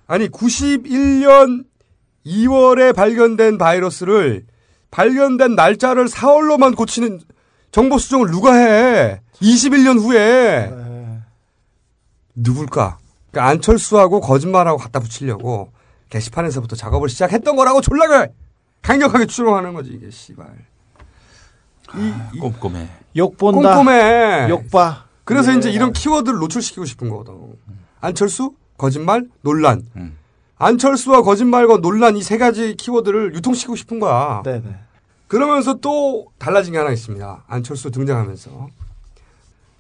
아니 0.08 0.30
91년 0.30 1.66
2월에 2.26 2.96
발견된 2.96 3.58
바이러스를 3.58 4.46
발견된 4.92 5.56
날짜를 5.56 6.06
4월로만 6.06 6.76
고치는 6.76 7.20
정보 7.72 7.98
수정을 7.98 8.30
누가 8.30 8.54
해? 8.54 9.22
21년 9.42 10.00
후에 10.00 10.72
누굴까? 12.36 12.98
그러니까 13.32 13.50
안철수하고 13.50 14.22
거짓말하고 14.22 14.78
갖다 14.78 15.00
붙이려고 15.00 15.72
게시판에서부터 16.10 16.76
작업을 16.76 17.10
시작했던 17.10 17.56
거라고 17.56 17.82
졸라게 17.82 18.32
강력하게 18.82 19.26
추정하는 19.26 19.74
거지 19.74 19.92
이게 19.92 20.12
씨발. 20.12 20.46
이, 21.96 22.40
꼼꼼해. 22.40 22.88
욕 23.16 23.38
본다. 23.38 23.78
꼼꼼해. 23.78 24.48
욕 24.50 24.70
봐. 24.70 25.06
그래서 25.24 25.54
예. 25.54 25.58
이제 25.58 25.72
이런 25.72 25.94
키워드를 25.94 26.38
노출시키고 26.40 26.86
싶은 26.86 27.10
거거든. 27.10 27.34
안철수, 28.02 28.54
거짓말, 28.78 29.28
논란. 29.42 29.84
안철수와 30.58 31.22
거짓말과 31.24 31.78
논란 31.78 32.16
이 32.18 32.22
세 32.22 32.38
가지 32.38 32.76
키워드를 32.76 33.34
유통시키고 33.36 33.76
싶은 33.76 34.00
거야. 34.00 34.42
네네. 34.44 34.76
그러면서 35.28 35.74
또 35.76 36.28
달라진 36.38 36.74
게 36.74 36.78
하나 36.80 36.92
있습니다. 36.92 37.44
안철수 37.48 37.90
등장하면서. 37.92 38.68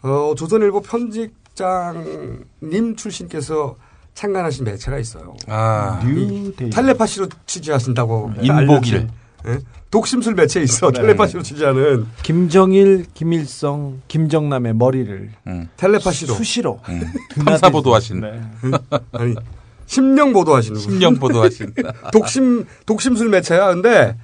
어, 0.04 0.34
조선일보 0.36 0.82
편집장님 0.82 2.96
출신께서 2.96 3.76
창간하신 4.14 4.66
매체가 4.66 4.98
있어요. 5.00 5.36
아. 5.48 6.02
이 6.06 6.54
텔레파시로 6.72 7.28
취재하신다고. 7.46 8.34
인복일. 8.41 9.10
예? 9.48 9.60
독심술 9.91 10.34
매체에 10.36 10.64
있어. 10.64 10.91
네. 10.91 11.02
텔레파시로 11.02 11.44
취재하는. 11.44 12.06
김정일, 12.24 13.06
김일성, 13.14 14.02
김정남의 14.08 14.76
머리를 14.76 15.32
텔레파시로. 15.78 16.34
수시로 16.34 16.80
탐사 17.46 17.70
보도하신. 17.72 18.22
네. 18.22 18.41
아니, 19.12 19.36
심령 19.86 20.34
보도하시는 20.34 20.74
분. 20.74 20.82
심령 20.82 21.16
보도하신. 21.16 21.74
독심, 22.12 22.66
독심술 22.86 23.30
매체야. 23.30 23.68
근데 23.74 24.18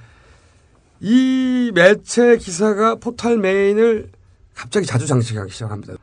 이 1.00 1.70
매체 1.74 2.36
기사가 2.36 2.96
포탈 2.96 3.38
메인을 3.38 4.10
갑자기 4.54 4.86
자주 4.86 5.06
장식하기 5.06 5.52
시작합니다. 5.52 5.94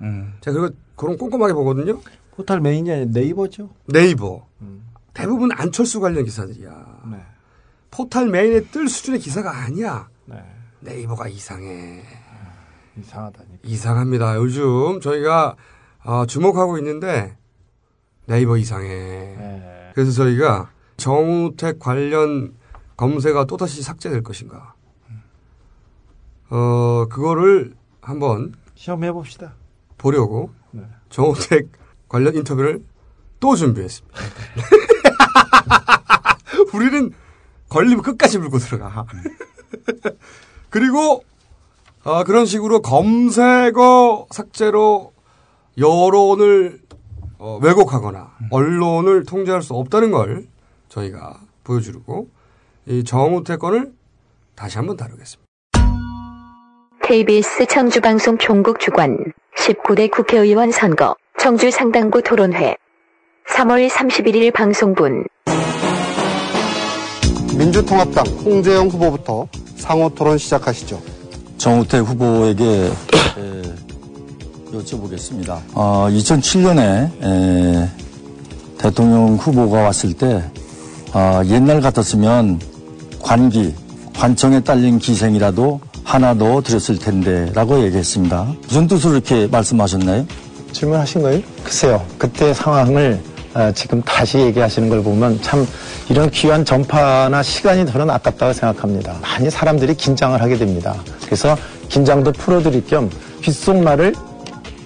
제가 0.42 0.56
그거 0.60 0.72
그런 0.96 1.18
꼼꼼하게 1.18 1.54
보거든요. 1.54 2.00
포탈 2.36 2.62
메인이 2.62 2.90
아니라 2.92 3.08
네이버죠. 3.12 3.70
네이버. 3.88 4.48
대부분 5.14 5.50
안철수 5.52 6.00
관련 6.00 6.24
기사들이야. 6.24 6.70
포탈 7.98 8.28
메인에 8.28 8.62
뜰 8.66 8.88
수준의 8.88 9.20
기사가 9.20 9.50
아니야. 9.64 10.08
네이버가 10.82 11.28
이상해. 11.30 12.04
이상하다니. 12.96 13.50
이상합니다. 13.64 14.36
요즘 14.36 15.02
저희가 15.02 15.56
어, 16.04 16.28
주목하고 16.28 16.78
있는데 16.78 17.36
네이버 18.28 18.56
이상해. 18.58 19.92
그래서 19.96 20.12
저희가 20.12 20.70
정우택 20.98 21.80
관련 21.80 22.54
검색어 22.98 23.46
또다시 23.46 23.82
삭제될 23.82 24.22
것인가. 24.22 24.76
어, 26.52 27.08
그거를 27.10 27.74
한번 28.00 28.54
시험해 28.76 29.12
봅시다. 29.12 29.56
보려고 29.98 30.52
네. 30.70 30.84
정우택 31.10 31.72
관련 32.08 32.36
인터뷰를 32.36 32.84
또 33.40 33.56
준비했습니다. 33.56 34.20
우리는 36.76 37.12
걸리면 37.70 38.02
끝까지 38.02 38.40
물고 38.40 38.58
들어가. 38.58 39.06
그리고 40.70 41.24
어, 42.04 42.24
그런 42.24 42.46
식으로 42.46 42.82
검색어 42.82 44.28
삭제로 44.32 45.14
여론을 45.78 46.80
어, 47.40 47.60
왜곡하거나 47.62 48.32
언론을 48.52 49.26
통제할 49.26 49.62
수 49.62 49.74
없다는 49.74 50.12
걸 50.12 50.48
저희가 50.90 51.40
보여주고 51.64 52.30
이 52.88 53.04
정우택 53.04 53.60
건을 53.60 53.92
다시 54.56 54.78
한번 54.78 54.98
다루겠습니다. 54.98 55.46
KBS 57.04 57.68
청주방송 57.68 58.38
총국 58.38 58.80
주관 58.80 59.18
19대 59.58 60.10
국회의원 60.12 60.72
선거 60.72 61.16
청주 61.38 61.72
상당구 61.72 62.22
토론회 62.22 62.76
3월 63.50 63.88
31일 63.90 64.54
방송분 64.54 65.26
민주통합당 67.58 68.26
홍재영 68.46 68.88
후보부터 68.90 69.48
상호 69.78 70.10
토론 70.10 70.38
시작하시죠. 70.38 71.02
정우택 71.58 72.04
후보에게 72.06 72.64
에, 72.66 73.62
여쭤보겠습니다. 74.74 75.60
어, 75.74 76.08
2007년에 76.12 77.90
대통령 78.78 79.36
후보가 79.36 79.82
왔을 79.82 80.14
때 80.14 80.44
어, 81.14 81.42
옛날 81.46 81.82
같았으면 81.82 82.60
관기, 83.22 83.74
관청에 84.16 84.60
딸린 84.62 85.00
기생이라도 85.00 85.80
하나 86.04 86.34
넣어 86.34 86.62
드렸을 86.62 87.00
텐데 87.00 87.52
라고 87.54 87.82
얘기했습니다. 87.84 88.48
무슨 88.68 88.88
뜻으로 88.88 89.14
이렇게 89.14 89.48
말씀하셨나요? 89.48 90.26
질문하신 90.74 91.22
거예요? 91.24 91.42
글쎄요. 91.64 92.06
그때 92.18 92.54
상황을 92.54 93.20
어, 93.24 93.37
지금 93.74 94.02
다시 94.04 94.38
얘기하시는 94.40 94.90
걸 94.90 95.04
보면 95.04 95.42
참 95.42 95.66
이런 96.10 96.30
귀한 96.32 96.64
전파나 96.64 97.42
시간이 97.44 97.86
저는 97.86 98.10
아깝다고 98.10 98.54
생각합니다. 98.54 99.16
많이 99.22 99.50
사람들이 99.50 99.96
긴장을 99.96 100.40
하게 100.42 100.58
됩니다. 100.58 100.96
그래서 101.26 101.58
긴장도 101.90 102.34
풀어드릴 102.34 102.86
겸 102.86 103.10
귓속말을 103.42 104.14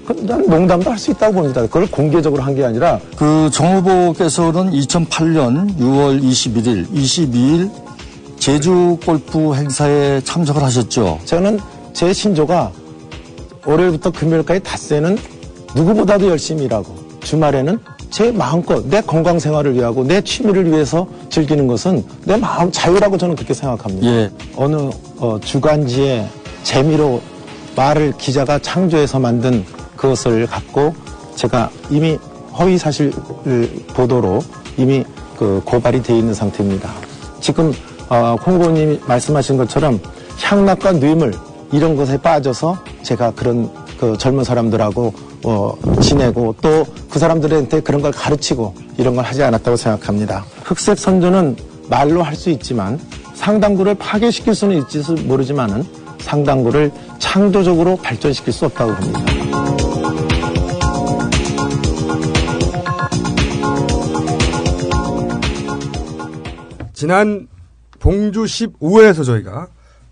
그, 0.06 0.14
난 0.26 0.46
농담도 0.48 0.90
할 0.92 0.98
수 0.98 1.12
있다고 1.12 1.34
봅니다. 1.34 1.62
그걸 1.62 1.86
공개적으로 1.88 2.42
한 2.44 2.56
게 2.56 2.64
아니라 2.66 3.00
그 3.16 3.50
정 3.52 3.78
후보께서는 3.78 4.72
2008년 4.72 5.78
6월 5.78 6.22
21일, 6.22 6.90
22일 6.92 7.70
제주 8.40 8.98
골프 9.06 9.54
행사에 9.54 10.22
참석을 10.22 10.64
하셨죠. 10.64 11.20
저는 11.26 11.60
제 11.94 12.12
신조가 12.14 12.72
월요일부터 13.66 14.12
금요일까지 14.12 14.62
닷새는 14.62 15.18
누구보다도 15.76 16.28
열심히 16.28 16.64
일하고 16.66 16.96
주말에는 17.22 17.78
제 18.12 18.30
마음껏 18.30 18.86
내 18.88 19.02
건강 19.02 19.40
생활을 19.40 19.74
위하고 19.74 20.04
내 20.04 20.22
취미를 20.22 20.70
위해서 20.70 21.08
즐기는 21.30 21.66
것은 21.66 22.04
내 22.26 22.36
마음 22.36 22.70
자유라고 22.70 23.18
저는 23.18 23.36
그렇게 23.36 23.54
생각합니다. 23.54 24.06
예. 24.06 24.30
어느 24.56 24.90
어, 25.18 25.40
주간지에 25.42 26.28
재미로 26.64 27.22
말을 27.76 28.14
기자가 28.18 28.60
창조해서 28.60 29.18
만든 29.20 29.66
그것을 29.96 30.46
갖고 30.46 30.94
제가 31.36 31.72
이미 31.90 32.20
허위 32.60 32.78
사실 32.78 33.12
보도로 33.94 34.44
이미 34.78 35.06
그 35.38 35.62
고발이 35.64 36.04
돼 36.04 36.18
있는 36.18 36.34
상태입니다. 36.34 36.92
지금 37.40 37.74
어, 38.10 38.36
콩고님이 38.44 39.00
말씀하신 39.08 39.56
것처럼 39.56 40.02
향락과 40.42 40.94
뇌물 40.94 41.34
이런 41.72 41.96
것에 41.96 42.18
빠져서 42.18 42.78
제가 43.04 43.32
그런 43.32 43.70
그 44.02 44.18
젊은 44.18 44.44
사람들하고 44.44 45.14
어, 45.44 45.78
지내고 46.02 46.56
또 46.62 46.86
그 47.12 47.20
사람들한테 47.20 47.82
그런 47.82 48.02
걸 48.02 48.12
가르치고 48.14 48.74
이런 48.98 49.16
걸 49.16 49.26
하지 49.26 49.44
않았다고 49.44 49.76
생각합니다. 49.78 50.46
흑색 50.64 50.98
선조는 50.98 51.58
말로 51.90 52.24
할 52.24 52.36
수 52.36 52.50
있지만 52.50 52.98
상당구를 53.36 53.96
파괴시킬 53.96 54.56
수는 54.56 54.78
있을지 54.78 55.12
모르지만은 55.26 55.84
상당구를 56.20 56.90
창조적으로 57.20 57.98
발전시킬 57.98 58.54
수 58.54 58.66
없다고 58.66 58.94
봅니다. 58.96 59.20
지난 66.94 67.48
봉주 68.00 68.44
15회에서 68.44 69.26
저희가 69.26 69.68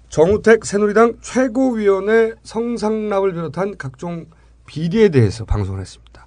정우택 0.09 0.65
새누리당 0.65 1.19
최고위원회 1.21 2.33
성상납을 2.43 3.33
비롯한 3.33 3.77
각종 3.77 4.25
비리에 4.65 5.09
대해서 5.09 5.45
방송을 5.45 5.79
했습니다. 5.79 6.25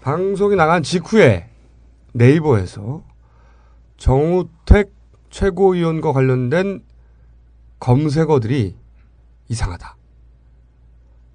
방송이 0.00 0.56
나간 0.56 0.82
직후에 0.82 1.48
네이버에서 2.12 3.04
정우택 3.96 4.92
최고위원과 5.30 6.12
관련된 6.12 6.82
검색어들이 7.78 8.76
이상하다. 9.48 9.96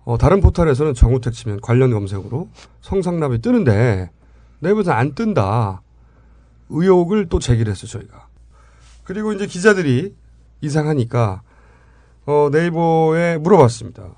어, 0.05 0.17
다른 0.17 0.41
포털에서는 0.41 0.93
정우택 0.93 1.31
치면 1.33 1.61
관련 1.61 1.91
검색으로 1.91 2.49
성상납이 2.81 3.39
뜨는데 3.39 4.11
네이버에서는 4.59 4.97
안 4.97 5.15
뜬다. 5.15 5.81
의혹을 6.69 7.29
또 7.29 7.39
제기를 7.39 7.71
했어요, 7.71 7.87
저희가. 7.87 8.27
그리고 9.03 9.31
이제 9.31 9.45
기자들이 9.45 10.15
이상하니까 10.61 11.41
어, 12.25 12.49
네이버에 12.51 13.37
물어봤습니다. 13.37 14.15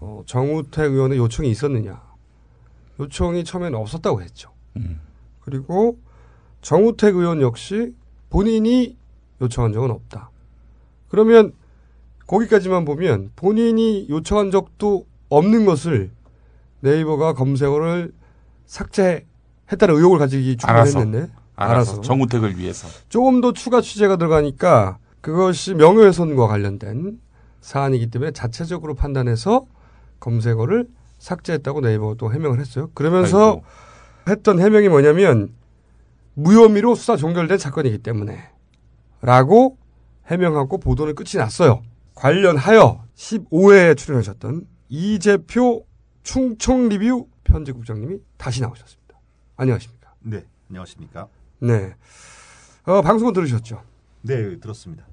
어, 0.00 0.22
정우택 0.26 0.92
의원의 0.92 1.18
요청이 1.18 1.50
있었느냐. 1.50 2.02
요청이 3.00 3.44
처음에는 3.44 3.78
없었다고 3.78 4.22
했죠. 4.22 4.50
그리고 5.40 5.98
정우택 6.60 7.16
의원 7.16 7.40
역시 7.40 7.94
본인이 8.30 8.96
요청한 9.40 9.72
적은 9.72 9.90
없다. 9.90 10.30
그러면 11.08 11.52
거기까지만 12.26 12.84
보면 12.84 13.30
본인이 13.36 14.06
요청한 14.10 14.50
적도 14.50 15.06
없는 15.28 15.64
것을 15.64 16.10
네이버가 16.80 17.34
검색어를 17.34 18.12
삭제했다는 18.66 19.94
의혹을 19.94 20.18
가지기 20.18 20.56
알아서. 20.64 20.90
충분했는데 20.92 21.32
알아서. 21.54 22.00
정우택을 22.00 22.58
위해서. 22.58 22.88
조금 23.08 23.40
더 23.40 23.52
추가 23.52 23.80
취재가 23.80 24.16
들어가니까 24.16 24.98
그것이 25.20 25.74
명예훼손과 25.74 26.48
관련된 26.48 27.20
사안이기 27.66 28.06
때문에 28.10 28.30
자체적으로 28.30 28.94
판단해서 28.94 29.66
검색어를 30.20 30.88
삭제했다고 31.18 31.80
네이버가 31.80 32.14
또 32.16 32.32
해명을 32.32 32.60
했어요. 32.60 32.92
그러면서 32.94 33.60
했던 34.28 34.60
해명이 34.60 34.88
뭐냐면 34.88 35.52
무혐의로 36.34 36.94
수사 36.94 37.16
종결된 37.16 37.58
사건이기 37.58 37.98
때문에 37.98 38.50
라고 39.20 39.78
해명하고 40.26 40.78
보도는 40.78 41.16
끝이 41.16 41.38
났어요. 41.38 41.82
관련하여 42.14 43.04
15회에 43.16 43.96
출연하셨던 43.96 44.68
이재표 44.88 45.84
충청 46.22 46.88
리뷰 46.88 47.26
편집국장님이 47.42 48.18
다시 48.36 48.62
나오셨습니다. 48.62 49.18
안녕하십니까? 49.56 50.14
네, 50.20 50.44
안녕하십니까? 50.70 51.26
네. 51.58 51.96
어, 52.84 53.02
방송은 53.02 53.32
들으셨죠? 53.32 53.82
네, 54.22 54.60
들었습니다. 54.60 55.04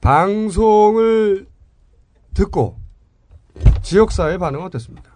방송을 0.00 1.46
듣고 2.34 2.76
지역사회 3.82 4.38
반응 4.38 4.62
어땠습니까? 4.62 5.10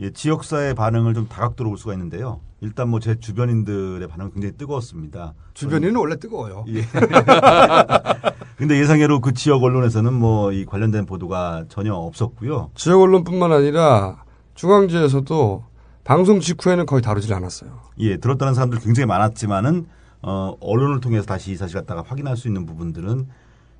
예, 0.00 0.10
지역사의 0.10 0.74
반응을 0.74 1.14
좀 1.14 1.26
다각도로 1.28 1.70
볼 1.70 1.78
수가 1.78 1.92
있는데요. 1.94 2.40
일단 2.60 2.88
뭐 2.88 3.00
제 3.00 3.18
주변인들의 3.18 4.06
반응은 4.08 4.32
굉장히 4.32 4.56
뜨거웠습니다. 4.56 5.34
주변인은 5.54 5.96
원래 5.96 6.16
뜨거워요. 6.16 6.64
예. 6.68 6.82
근데 8.56 8.78
예상외로 8.78 9.20
그 9.20 9.32
지역 9.34 9.62
언론에서는 9.62 10.12
뭐 10.12 10.52
이 10.52 10.64
관련된 10.64 11.06
보도가 11.06 11.64
전혀 11.68 11.94
없었고요. 11.94 12.70
지역 12.74 13.00
언론뿐만 13.02 13.52
아니라 13.52 14.24
중앙지에서도 14.54 15.64
방송 16.04 16.40
직후에는 16.40 16.86
거의 16.86 17.02
다루질 17.02 17.32
않았어요. 17.34 17.80
예, 17.98 18.16
들었다는 18.16 18.54
사람들 18.54 18.78
굉장히 18.80 19.06
많았지만은 19.06 19.86
어, 20.22 20.54
언론을 20.60 21.00
통해서 21.00 21.26
다시 21.26 21.52
이 21.52 21.56
사실 21.56 21.76
갖다가 21.76 22.02
확인할 22.06 22.36
수 22.36 22.48
있는 22.48 22.64
부분들은 22.66 23.28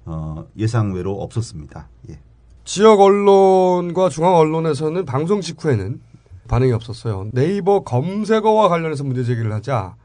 어, 0.07 0.47
예상외로 0.57 1.21
없었습니다. 1.23 1.89
예. 2.11 2.19
지역 2.65 3.01
언론과 3.01 4.09
중앙 4.09 4.35
언론에서는 4.37 5.05
방송 5.05 5.41
직후에는 5.41 6.01
반응이 6.49 6.73
없었어요. 6.73 7.29
네이버 7.33 7.81
검색어와 7.83 8.69
관련해서 8.69 9.05
문제 9.05 9.25
제기를 9.25 9.53
하자 9.53 9.97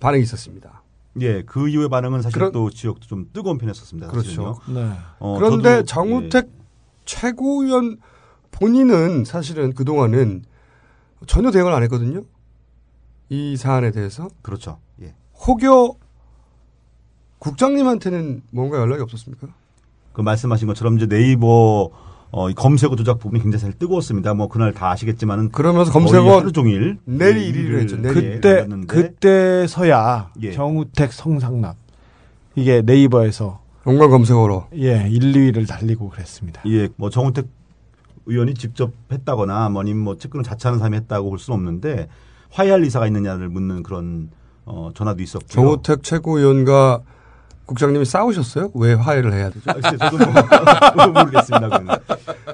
반응이 0.00 0.22
있었습니다. 0.22 0.82
예, 1.20 1.42
그 1.42 1.68
이후의 1.68 1.88
반응은 1.88 2.22
사실 2.22 2.50
또 2.52 2.70
지역도 2.70 3.06
좀 3.06 3.28
뜨거운 3.32 3.58
편이었습니다. 3.58 4.08
그렇죠. 4.08 4.54
사실은요. 4.64 4.96
어, 5.18 5.38
그런데 5.38 5.84
저도, 5.84 5.84
정우택 5.84 6.50
최고위원 7.04 7.98
본인은 8.50 9.24
사실은 9.24 9.72
그동안은 9.74 10.44
전혀 11.26 11.50
대응을 11.50 11.72
안 11.72 11.82
했거든요. 11.82 12.22
이 13.28 13.56
사안에 13.56 13.90
대해서. 13.90 14.28
그렇죠. 14.42 14.78
예. 15.02 15.14
혹여 15.46 15.96
국장님한테는 17.42 18.42
뭔가 18.50 18.78
연락이 18.78 19.02
없었습니까? 19.02 19.48
그 20.12 20.20
말씀하신 20.20 20.68
것처럼 20.68 20.96
이제 20.96 21.06
네이버 21.06 21.90
어, 22.30 22.48
이 22.48 22.54
검색어 22.54 22.94
조작 22.96 23.18
부분이 23.18 23.42
굉장히 23.42 23.60
사실 23.60 23.78
뜨거웠습니다. 23.78 24.32
뭐 24.34 24.48
그날 24.48 24.72
다 24.72 24.90
아시겠지만은 24.90 25.50
그러면서 25.50 25.92
검색어 25.92 26.38
하루 26.38 26.52
종일 26.52 26.98
내리 27.04 27.42
예, 27.42 27.46
일위를 27.48 27.80
했죠. 27.80 27.96
내리. 27.96 28.14
그때 28.14 28.66
그때서야 28.86 30.30
예. 30.42 30.52
정우택 30.52 31.12
성상납 31.12 31.76
이게 32.54 32.80
네이버에서 32.80 33.60
연관 33.88 34.10
검색어로 34.10 34.68
예 34.76 35.08
1, 35.08 35.32
2위를 35.32 35.66
달리고 35.66 36.10
그랬습니다. 36.10 36.62
예, 36.68 36.88
뭐 36.96 37.10
정우택 37.10 37.48
의원이 38.26 38.54
직접 38.54 38.92
했다거나 39.10 39.68
뭐님 39.70 39.98
뭐 39.98 40.16
측근을 40.16 40.44
자처하는 40.44 40.78
사람이 40.78 40.96
했다고 40.98 41.28
볼 41.28 41.38
수는 41.40 41.58
없는데 41.58 42.08
화해할 42.50 42.84
의사가 42.84 43.08
있느냐를 43.08 43.48
묻는 43.48 43.82
그런 43.82 44.30
어, 44.64 44.90
전화도 44.94 45.22
있었고요. 45.22 45.48
정우택 45.48 46.04
최고위원과 46.04 47.02
국장님이 47.72 48.04
싸우셨어요? 48.04 48.70
왜 48.74 48.92
화해를 48.92 49.32
해야 49.32 49.48
되죠? 49.48 49.64
저도 49.98 50.18
뭐, 50.18 51.06
모르겠습니다. 51.24 51.68
그건. 51.78 51.98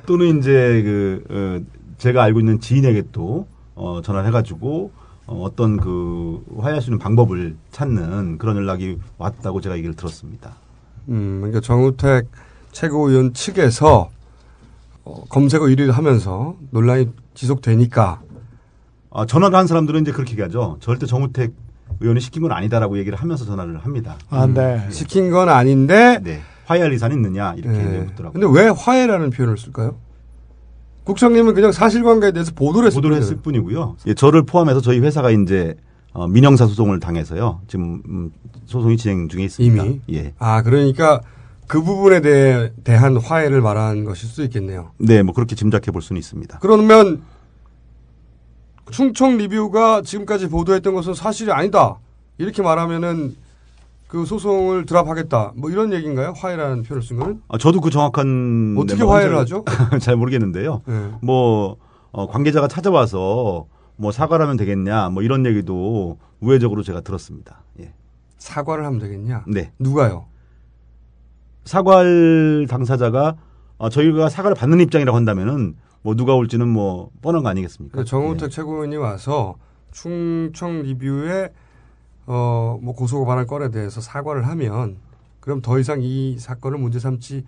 또는 0.06 0.38
이제 0.38 0.82
그 0.82 1.24
어, 1.28 1.92
제가 1.98 2.22
알고 2.22 2.38
있는 2.38 2.60
지인에게 2.60 3.04
또 3.10 3.48
어, 3.74 4.00
전화를 4.02 4.28
해가지고 4.28 4.92
어, 5.26 5.42
어떤 5.42 5.76
그 5.76 6.44
화해할 6.58 6.80
수 6.80 6.90
있는 6.90 6.98
방법을 7.00 7.56
찾는 7.72 8.38
그런 8.38 8.56
연락이 8.56 8.98
왔다고 9.18 9.60
제가 9.60 9.76
얘기를 9.76 9.94
들었습니다. 9.96 10.54
음, 11.08 11.38
그러니까 11.40 11.60
정우택 11.60 12.28
최고위원 12.70 13.34
측에서 13.34 14.10
어, 15.04 15.24
검색어 15.28 15.64
1위를 15.64 15.90
하면서 15.90 16.54
논란이 16.70 17.10
지속되니까 17.34 18.20
아, 19.10 19.26
전화를 19.26 19.59
한 19.59 19.66
사람들은 19.66 20.02
이제 20.02 20.12
그렇게 20.12 20.32
얘기하죠. 20.32 20.76
절대 20.80 21.06
정우택 21.06 21.52
의원이 22.01 22.20
시킨 22.20 22.43
건 22.43 22.52
아니다라고 22.52 22.98
얘기를 22.98 23.19
하면서 23.19 23.44
전화를 23.44 23.78
합니다. 23.78 24.16
아, 24.31 24.47
네. 24.47 24.86
시킨 24.90 25.31
건 25.31 25.48
아닌데 25.48 26.20
네. 26.23 26.40
화해할 26.66 26.93
의사는 26.93 27.16
있느냐 27.16 27.55
이렇게 27.56 27.78
네. 27.78 27.98
묻더라고요. 28.01 28.32
근데 28.40 28.60
왜 28.60 28.69
화해라는 28.69 29.31
표현을 29.31 29.56
쓸까요? 29.56 29.97
국장님은 31.05 31.55
그냥 31.55 31.73
사실관계에 31.73 32.32
대해서 32.32 32.52
보도를 32.55 32.89
했을 32.89 32.97
보도를 32.97 33.16
했을 33.16 33.36
뿐이고요. 33.36 33.97
예, 34.06 34.15
저를 34.15 34.44
포함해서 34.44 34.82
저희 34.82 35.01
회사가 35.01 35.31
이제 35.31 35.74
어, 36.12 36.28
민형사 36.28 36.66
소송을 36.66 37.01
당해서요. 37.01 37.62
지금 37.66 38.02
음, 38.09 38.31
소송이 38.66 38.98
진행 38.98 39.28
중에 39.28 39.44
있습니다. 39.44 39.85
이미 39.85 40.01
예. 40.12 40.35
아 40.39 40.62
그러니까 40.62 41.23
그 41.66 41.82
부분에 41.82 42.20
대해 42.20 42.73
대한 42.85 43.16
화해를 43.16 43.62
말한 43.62 44.05
것일 44.05 44.28
수도 44.28 44.43
있겠네요. 44.44 44.90
네, 44.98 45.23
뭐 45.23 45.35
그렇게 45.35 45.55
짐작해 45.55 45.90
볼 45.90 46.02
수는 46.02 46.19
있습니다. 46.19 46.59
그러면 46.60 47.23
충청 48.90 49.36
리뷰가 49.36 50.02
지금까지 50.02 50.48
보도했던 50.48 50.94
것은 50.94 51.15
사실이 51.15 51.51
아니다. 51.52 51.97
이렇게 52.39 52.62
말하면은 52.62 53.36
그 54.06 54.24
소송을 54.24 54.86
드랍하겠다. 54.86 55.52
뭐 55.56 55.70
이런 55.70 55.93
얘기인가요? 55.93 56.32
화해라는 56.36 56.82
표현을 56.82 57.02
쓴 57.06 57.16
거는? 57.19 57.43
아, 57.48 57.59
저도 57.59 57.81
그 57.81 57.90
정확한 57.90 58.77
어떻게 58.78 59.02
화해를 59.05 59.32
잘- 59.32 59.40
하죠? 59.40 59.65
잘 60.01 60.16
모르겠는데요. 60.16 60.82
네. 60.86 61.10
뭐 61.20 61.77
어, 62.10 62.27
관계자가 62.27 62.69
찾아와서 62.69 63.66
뭐 63.97 64.12
사과를 64.12 64.44
하면 64.44 64.56
되겠냐, 64.56 65.10
뭐 65.10 65.23
이런 65.23 65.44
얘기도 65.44 66.19
우회적으로 66.40 66.82
제가 66.82 67.01
들었습니다. 67.02 67.62
예. 67.81 67.93
사과를 68.39 68.86
하면 68.86 68.98
되겠냐? 69.01 69.44
네. 69.47 69.73
누가요? 69.78 70.27
사과할 71.65 72.66
당사자가 72.70 73.36
어, 73.77 73.89
저희가 73.90 74.28
사과를 74.28 74.55
받는 74.56 74.81
입장이라고 74.81 75.16
한다면은 75.16 75.77
뭐 76.02 76.14
누가 76.14 76.34
올지는 76.34 76.68
뭐 76.68 77.10
뻔한 77.22 77.42
거 77.42 77.48
아니겠습니까? 77.48 77.98
그 77.98 78.04
정우택 78.04 78.50
최고위원이 78.50 78.96
와서 78.96 79.56
충청 79.92 80.82
리뷰에 80.82 81.50
어 82.26 82.78
뭐 82.82 82.94
고소 82.94 83.18
고발할 83.20 83.46
건에 83.46 83.70
대해서 83.70 84.00
사과를 84.00 84.46
하면 84.48 84.96
그럼 85.40 85.60
더 85.62 85.78
이상 85.78 86.00
이 86.02 86.36
사건을 86.38 86.78
문제 86.78 86.98
삼지 86.98 87.44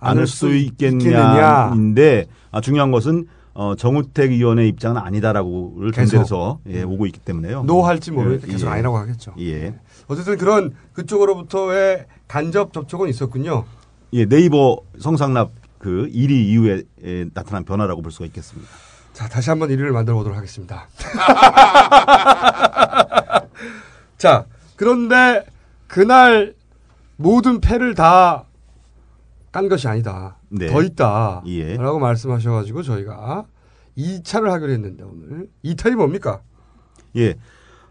않을 0.00 0.26
수. 0.26 0.54
있겠냐인데 0.54 2.26
아, 2.50 2.60
중요한 2.60 2.90
것은 2.90 3.26
어, 3.54 3.74
정우택 3.74 4.32
의원의 4.32 4.68
입장은 4.68 5.00
아니다라고를 5.00 5.90
계속. 5.90 6.10
전제해서 6.10 6.58
예, 6.68 6.82
오고 6.82 7.06
있기 7.06 7.20
때문에요. 7.20 7.62
노 7.62 7.82
할지 7.82 8.10
모르니까 8.12 8.46
예, 8.48 8.52
계속 8.52 8.66
예. 8.66 8.70
아니라고 8.70 8.98
하겠죠. 8.98 9.32
예. 9.40 9.74
어쨌든 10.08 10.36
그런 10.36 10.74
그쪽으로부터의 10.92 12.04
간접 12.28 12.74
접촉은 12.74 13.08
있었군요. 13.08 13.64
예, 14.12 14.26
네이버 14.26 14.78
성상납 14.98 15.52
그 15.78 16.08
1위 16.12 16.30
이후에 16.30 16.82
에, 17.04 17.24
나타난 17.34 17.64
변화라고 17.64 18.02
볼 18.02 18.10
수가 18.12 18.26
있겠습니다. 18.26 18.68
자, 19.12 19.28
다시 19.28 19.50
한번 19.50 19.68
1위를 19.70 19.90
만들어 19.90 20.16
보도록 20.16 20.36
하겠습니다. 20.36 20.88
자, 24.18 24.46
그런데 24.76 25.44
그날 25.86 26.54
모든 27.16 27.60
패를 27.60 27.94
다 27.94 28.44
깐 29.52 29.70
것이 29.70 29.88
아니다. 29.88 30.36
네. 30.50 30.66
더 30.66 30.82
있다. 30.82 31.42
예. 31.46 31.78
라고 31.78 31.98
말씀하셔가지고 31.98 32.82
저희가 32.82 33.46
2차를 33.96 34.48
하기로 34.50 34.70
했는데 34.70 35.02
오늘 35.02 35.48
2탈이 35.64 35.96
뭡니까? 35.96 36.42
예. 37.16 37.36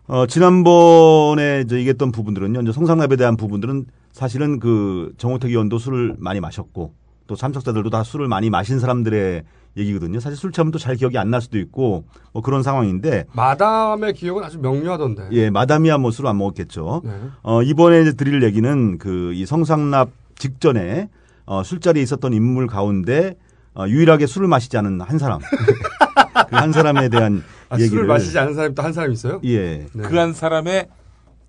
어, 0.05 0.27
지난번에 0.27 1.61
이제 1.65 1.77
얘기했던 1.77 2.11
부분들은요. 2.11 2.61
이제 2.61 2.71
성상납에 2.71 3.15
대한 3.15 3.35
부분들은 3.35 3.87
사실은 4.11 4.59
그 4.59 5.11
정호택 5.17 5.49
의원도 5.49 5.79
술을 5.79 6.17
많이 6.19 6.39
마셨고 6.39 6.93
또 7.27 7.35
참석자들도 7.35 7.89
다 7.89 8.03
술을 8.03 8.27
많이 8.27 8.49
마신 8.49 8.79
사람들의 8.79 9.43
얘기거든요. 9.77 10.19
사실 10.19 10.37
술 10.37 10.51
취하면 10.51 10.71
또 10.71 10.77
잘 10.79 10.95
기억이 10.95 11.17
안 11.17 11.29
날 11.29 11.41
수도 11.41 11.57
있고 11.57 12.05
뭐 12.33 12.41
그런 12.41 12.63
상황인데 12.63 13.25
마담의 13.33 14.13
기억은 14.13 14.43
아주 14.43 14.59
명료하던데. 14.59 15.29
예, 15.31 15.49
마담이야 15.49 15.97
뭐 15.97 16.11
술을 16.11 16.29
안 16.29 16.37
먹었겠죠. 16.37 17.01
네. 17.03 17.11
어, 17.43 17.61
이번에 17.63 18.11
드릴 18.13 18.43
얘기는 18.43 18.97
그 18.97 19.33
이 19.35 19.45
성상납 19.45 20.09
직전에 20.37 21.09
어, 21.45 21.63
술자리에 21.63 22.01
있었던 22.03 22.33
인물 22.33 22.67
가운데 22.67 23.35
어, 23.73 23.85
유일하게 23.87 24.27
술을 24.27 24.47
마시지 24.47 24.77
않은 24.77 25.01
한 25.01 25.17
사람. 25.17 25.39
그 26.49 26.55
한 26.55 26.71
사람에 26.71 27.09
대한 27.09 27.43
아, 27.69 27.75
얘기를 27.75 27.89
술을 27.89 28.05
마시지 28.07 28.37
않은 28.37 28.53
사람이 28.53 28.75
또 28.75 28.83
한 28.83 28.93
사람 28.93 29.11
있어요? 29.11 29.41
예. 29.45 29.87
그한 29.93 30.33
사람의 30.33 30.87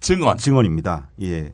증언. 0.00 0.36
증언입니다. 0.38 1.08
예. 1.22 1.52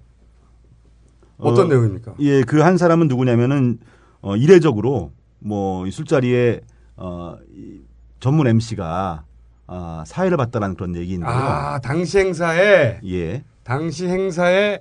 어떤 1.38 1.68
내용입니까? 1.68 2.14
예, 2.20 2.42
그 2.44 2.62
한 2.62 2.76
사람은 2.78 3.08
누구냐면은 3.08 3.78
어 4.22 4.36
이례적으로 4.36 5.12
뭐이 5.40 5.90
술자리에 5.90 6.60
어이 6.96 7.80
전문 8.20 8.46
MC가 8.46 9.24
아, 9.66 10.04
사회를 10.06 10.36
봤다라는 10.36 10.76
그런 10.76 10.94
얘기인데요. 10.96 11.30
아, 11.30 11.78
당시 11.80 12.18
행사에 12.18 13.00
예. 13.04 13.42
당시 13.64 14.06
행사에 14.06 14.80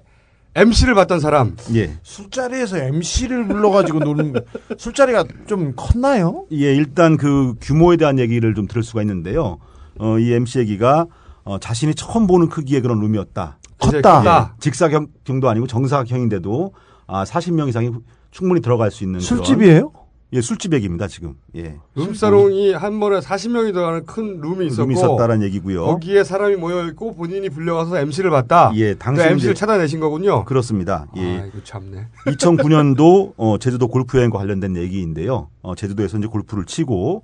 MC를 0.54 0.96
봤던 0.96 1.20
사람. 1.22 1.56
예. 1.74 1.98
술자리에서 2.04 2.78
MC를 2.78 3.48
불러가지고 3.48 4.00
노는 4.00 4.34
거- 4.34 4.42
술자리가 4.78 5.24
좀 5.48 5.74
컸나요? 5.76 6.46
예, 6.52 6.76
일단 6.76 7.16
그 7.16 7.56
규모에 7.62 7.96
대한 7.98 8.20
얘기를 8.20 8.54
좀 8.54 8.68
들을 8.68 8.84
수가 8.84 9.02
있는데요. 9.02 9.60
어, 9.98 10.20
이 10.20 10.34
MC 10.34 10.60
얘기가 10.60 11.06
어, 11.46 11.58
자신이 11.58 11.96
처음 11.96 12.28
보는 12.28 12.50
크기의 12.50 12.82
그런 12.82 13.00
룸이었다. 13.00 13.58
컸다. 13.80 14.24
예, 14.56 14.60
직사경도 14.60 15.50
아니고 15.50 15.68
정사경인데도 15.68 16.74
아, 17.08 17.24
40명 17.24 17.70
이상이 17.70 17.92
충분히 18.32 18.62
들어갈 18.62 18.92
수 18.92 19.04
있는 19.04 19.20
술집이에요? 19.20 19.92
예, 20.34 20.40
술집 20.40 20.72
얘기입니다, 20.74 21.10
지금. 21.10 21.34
예. 21.58 21.76
룸사롱이 21.96 22.72
한 22.72 23.02
번에 23.02 23.20
40명이 23.20 23.74
들어가는 23.74 24.06
큰 24.06 24.40
룸이 24.40 24.68
있었고 24.68 24.84
룸이 24.84 24.94
있었다라는 24.94 25.46
얘기고요. 25.48 25.84
거기에 25.86 26.24
사람이 26.24 26.56
모여 26.56 26.88
있고 26.88 27.14
본인이 27.14 27.50
불려가서 27.50 28.00
MC를 28.00 28.30
봤다. 28.30 28.72
예, 28.76 28.94
당시 28.94 29.22
MC를 29.24 29.52
이제- 29.52 29.60
찾아내신 29.60 30.00
거군요. 30.00 30.46
그렇습니다. 30.46 31.08
예. 31.18 31.40
아, 31.42 31.46
이거 31.48 31.58
참네. 31.66 32.08
2009년도 32.28 33.34
어, 33.36 33.58
제주도 33.60 33.90
골프 33.90 34.18
여행과 34.18 34.38
관련된 34.38 34.78
얘기인데요. 34.78 35.50
어, 35.62 35.76
제주도에서 35.76 36.18
이제 36.18 36.28
골프를 36.28 36.64
치고 36.64 37.24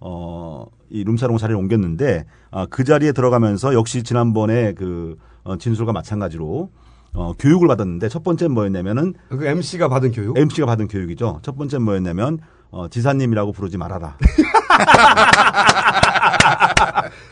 어, 0.00 0.66
이 0.90 1.04
룸사롱 1.04 1.36
자리를 1.38 1.56
옮겼는데 1.56 2.24
아, 2.50 2.66
그 2.68 2.82
자리에 2.82 3.12
들어가면서 3.12 3.72
역시 3.74 4.02
지난번에 4.02 4.72
그 4.74 5.16
어, 5.44 5.56
진술과 5.56 5.92
마찬가지로 5.92 6.70
어, 7.18 7.32
교육을 7.36 7.66
받았는데 7.66 8.08
첫 8.08 8.22
번째 8.22 8.46
뭐였냐면은 8.46 9.12
그 9.28 9.44
MC가 9.44 9.88
받은 9.88 10.12
교육? 10.12 10.38
MC가 10.38 10.66
받은 10.66 10.86
교육이죠. 10.86 11.40
첫 11.42 11.56
번째 11.58 11.78
뭐였냐면 11.78 12.38
어, 12.70 12.86
지사님이라고 12.88 13.50
부르지 13.50 13.76
말아라. 13.76 14.16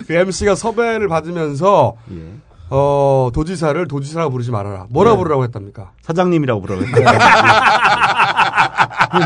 그 0.09 0.13
MC가 0.13 0.57
섭외를 0.57 1.07
받으면서 1.07 1.95
예. 2.13 2.33
어, 2.69 3.31
도지사를 3.33 3.87
도지사라고 3.87 4.33
부르지 4.33 4.51
말아라. 4.51 4.87
뭐라 4.91 5.13
네. 5.13 5.17
부르라고 5.19 5.45
했답니까? 5.45 5.93
사장님이라고 6.03 6.61
부르라고 6.63 6.85
했어요. 6.91 7.07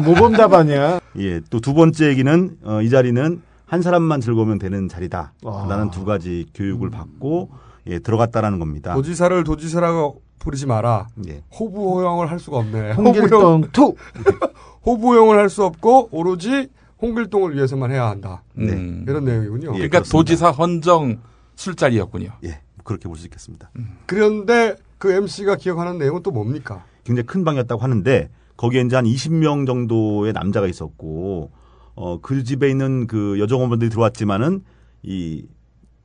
모범 0.05 0.33
답안이야. 0.35 1.01
예, 1.19 1.41
또 1.49 1.59
두 1.61 1.73
번째 1.73 2.09
얘기는 2.09 2.57
어, 2.65 2.83
이 2.83 2.91
자리는 2.91 3.41
한 3.65 3.81
사람만 3.83 4.21
즐거우면 4.21 4.59
되는 4.59 4.89
자리다. 4.89 5.33
아. 5.47 5.67
라는 5.71 5.91
두 5.91 6.05
가지 6.05 6.45
교육을 6.55 6.91
받고 6.91 7.51
예, 7.87 7.99
들어갔다라는 7.99 8.59
겁니다. 8.59 8.93
도지사를 8.93 9.43
도지사라고 9.45 10.21
부르지 10.41 10.67
마라. 10.67 11.07
예. 11.29 11.43
호부 11.53 11.95
호형을 11.99 12.29
할 12.31 12.41
수가 12.41 12.57
없네. 12.59 12.93
홍길동 12.99 13.69
two. 13.73 13.95
호부 14.85 15.11
호형을 15.13 15.39
할 15.39 15.49
수 15.49 15.65
없고 15.65 16.09
오로지 16.11 16.69
홍길동을 17.01 17.55
위해서만 17.55 17.91
해야 17.93 18.09
한다. 18.09 18.43
음. 18.59 19.05
이런 19.07 19.25
내용이군요. 19.25 19.73
그러니까 19.73 20.01
도지사 20.03 20.51
헌정 20.51 21.21
술자리였군요. 21.55 22.31
예, 22.45 22.61
그렇게 22.85 23.07
볼 23.09 23.17
수 23.17 23.27
있겠습니다. 23.27 23.71
그런데 24.07 24.77
그 24.99 25.13
MC가 25.13 25.57
기억하는 25.57 25.99
내용은 25.99 26.23
또 26.23 26.31
뭡니까? 26.31 26.85
굉장히 27.05 27.27
큰 27.27 27.45
방이었다고 27.45 27.83
하는데 27.83 28.31
거기에 28.57 28.83
이제 28.83 28.97
한 28.97 29.05
20명 29.05 29.67
정도의 29.67 30.33
남자가 30.33 30.67
있었고 30.67 31.51
어, 31.95 32.21
그 32.21 32.45
집에 32.45 32.71
있는 32.71 33.07
그 33.07 33.39
여종업원분들이 33.39 33.91
들어왔지만은 33.91 34.63
이 35.03 35.47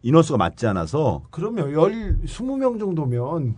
인원수가 0.01 0.37
맞지 0.37 0.67
않아서 0.67 1.23
그러면 1.31 1.71
열 1.73 2.17
20명 2.25 2.79
정도면 2.79 3.55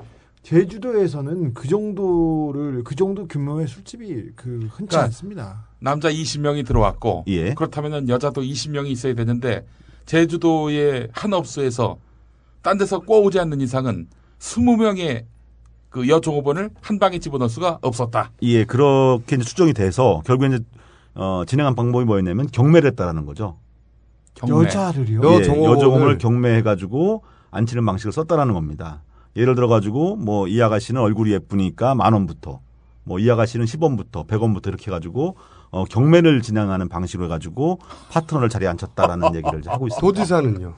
제주도에서는 0.48 1.54
그 1.54 1.68
정도를 1.68 2.86
그 2.86 2.96
정도 2.96 3.28
규모의 3.28 3.68
술집이 3.68 4.32
그 4.38 4.70
흔치 4.72 4.92
그러니까 4.92 5.04
않습니다. 5.04 5.68
남자 5.80 6.10
20명이 6.10 6.66
들어왔고 6.66 7.26
예. 7.28 7.54
그렇다면 7.54 8.08
여자도 8.08 8.44
20명이 8.44 8.88
있어야 8.88 9.14
되는데 9.14 9.66
제주도의 10.06 11.10
한 11.12 11.34
업소에서 11.34 11.98
딴 12.62 12.78
데서 12.78 13.00
꼬우지 13.00 13.42
않는 13.42 13.60
이상은 13.60 14.08
20명의 14.40 15.26
그 15.90 16.08
여종업원을 16.08 16.70
한 16.80 16.98
방에 16.98 17.20
집어넣을 17.20 17.50
수가 17.50 17.80
없었다. 17.82 18.32
예, 18.44 18.64
그렇게 18.64 19.36
이제 19.36 19.44
추정이 19.44 19.74
돼서 19.74 20.22
결국에 20.26 20.56
이제 20.56 20.60
어, 21.16 21.44
진행한 21.46 21.76
방법이 21.76 22.06
뭐였냐면 22.06 22.48
경매를 22.48 22.92
했다라는 22.92 23.26
거죠. 23.26 23.58
경매. 24.36 24.64
여자를요? 24.64 25.22
예, 25.24 25.40
여종업원을. 25.40 26.18
경매해가지고 26.20 27.26
안치는 27.52 27.86
방식을 27.86 28.14
썼다라는 28.14 28.54
겁니다. 28.54 29.04
예를 29.38 29.56
들어 29.56 29.68
가지고 29.68 30.16
뭐 30.18 30.48
이 30.48 30.62
아가씨는 30.62 31.00
얼굴이 31.02 31.32
예쁘니까 31.32 31.96
만 31.96 32.14
원부터 32.14 32.60
뭐 33.04 33.20
이 33.20 33.30
아가씨는 33.32 33.66
10원부터 33.66 34.28
100원부터 34.28 34.68
이렇게 34.68 34.88
해 34.88 34.92
가지고 34.92 35.38
어, 35.70 35.84
경매를 35.86 36.42
진행하는 36.42 36.90
방식으로 36.90 37.26
해 37.26 37.30
가지고 37.30 37.80
파트너를 38.12 38.50
자리에 38.50 38.68
앉혔다라는 38.70 39.36
얘기를 39.36 39.62
하고 39.68 39.88
있습니다. 39.88 40.00
도지사는요? 40.02 40.74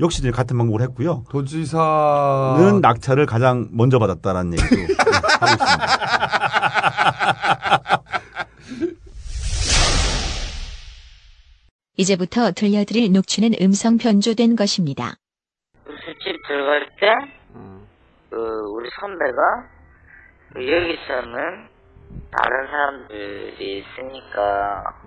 역시 0.00 0.20
이제 0.20 0.30
같은 0.30 0.56
방법을 0.58 0.80
했고요. 0.82 1.24
도지사 1.30 2.56
는 2.58 2.80
낙찰을 2.80 3.26
가장 3.26 3.68
먼저 3.72 3.98
받았다라는 3.98 4.52
얘기도 4.54 4.76
예, 4.80 4.82
하고 4.82 5.46
있습니다. 5.46 5.86
이제부터 11.96 12.52
들려드릴 12.52 13.12
녹취는 13.12 13.52
음성 13.60 13.98
변조된 13.98 14.56
것입니다. 14.56 15.14
술집 15.84 16.42
들어갈 16.48 16.88
때, 16.98 17.06
그, 18.32 18.38
우리 18.70 18.88
선배가, 18.98 19.68
그 20.54 20.66
여기서는 20.66 21.68
다른 22.30 22.66
사람들이 22.66 23.78
있으니까, 23.78 25.02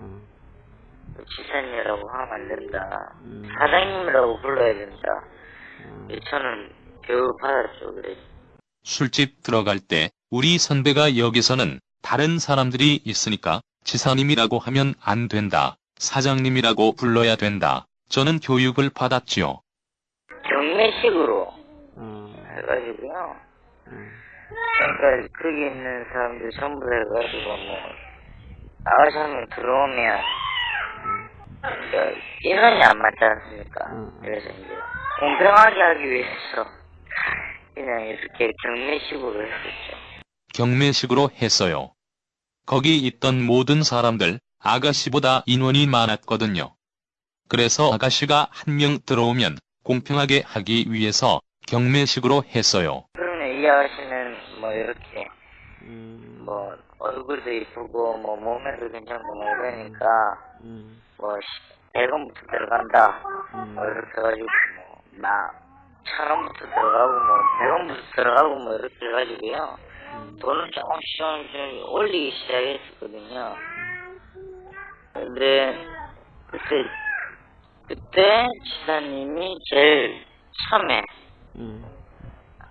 그 1.18 1.26
지사님이라고 1.26 2.08
하면 2.08 2.32
안 2.32 2.48
된다. 2.48 3.16
사장님이라고 3.58 4.42
불러야 4.42 4.74
된다. 4.76 5.24
저는 6.30 6.70
교육 7.04 7.42
받았죠, 7.42 7.96
그래. 7.96 8.16
술집 8.84 9.42
들어갈 9.42 9.80
때 9.80 10.12
우리 10.30 10.60
선배가 10.60 11.18
여기서는 11.18 11.80
다른 12.04 12.38
사람들이 12.38 13.02
있으니까 13.04 13.62
지사님이라고 13.86 14.60
하면 14.60 14.94
안 15.04 15.28
된다. 15.28 15.78
사장님이라고 15.98 16.94
불러야 16.96 17.36
된다. 17.36 17.88
저는 18.10 18.40
교육을 18.40 18.92
받았지요. 18.92 19.62
경매식으로 20.48 21.56
해가지고요. 22.66 23.36
그러니까 24.78 25.28
거기 25.42 25.58
있는 25.68 26.06
사람들 26.12 26.50
전부 26.60 26.86
다 26.86 26.96
해가지고 26.96 27.58
뭐 27.58 27.78
아가씨 28.86 29.18
한명 29.18 29.46
들어오면 29.56 30.22
그러니까 31.62 32.22
인원이 32.44 32.84
안 32.84 32.98
맞지 32.98 33.18
않습니까? 33.22 33.86
그래서 34.22 34.50
이제 34.50 34.68
공평하게 35.20 35.82
하기 35.82 36.12
위해서 36.12 36.66
그냥 37.74 38.02
이렇게 38.08 38.52
경매식으로 38.64 39.42
했었죠. 39.42 39.98
경매식으로 40.54 41.30
했어요. 41.42 41.92
거기 42.66 42.98
있던 42.98 43.44
모든 43.46 43.84
사람들 43.84 44.40
아가씨보다 44.64 45.44
인원이 45.46 45.88
많았거든요. 45.88 46.74
그래서 47.48 47.94
아가씨가 47.94 48.48
한 48.52 48.76
명 48.78 48.98
들어오면 49.06 49.58
공평하게 49.84 50.44
하기 50.46 50.86
위해서 50.90 51.42
경매식으로 51.68 52.44
했어요. 52.56 53.04
그러면 53.14 53.60
이 53.60 53.68
아가씨는 53.68 54.36
뭐 54.62 54.72
이렇게 54.72 55.28
뭐 56.46 56.76
얼굴도 57.00 57.52
이쁘고 57.52 58.18
뭐 58.18 58.36
몸매도 58.38 58.90
괜찮고 58.92 59.36
뭐 59.36 59.46
이러니까 59.46 60.38
뭐 61.18 61.38
100원부터 61.94 62.52
들어간다. 62.52 63.22
뭐 63.74 63.84
이렇게 63.86 64.12
해가지고 64.18 64.48
뭐나 65.12 65.52
천원부터 66.06 66.66
들어가고 66.66 67.14
뭐 67.14 67.38
100원부터 67.60 68.16
들어가고 68.16 68.56
뭐 68.56 68.76
이렇게 68.76 69.06
해가지고요. 69.06 69.78
돈을 70.40 70.72
조금씩 70.72 71.18
조금씩 71.18 71.94
올리기 71.94 72.32
시작했었거든요. 72.32 73.56
근데 75.14 75.86
그때 76.48 76.86
그때 77.88 78.48
지사님이 78.64 79.58
제일 79.70 80.26
처음에 80.70 81.02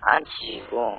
안 0.01 0.23
치시고 0.25 0.97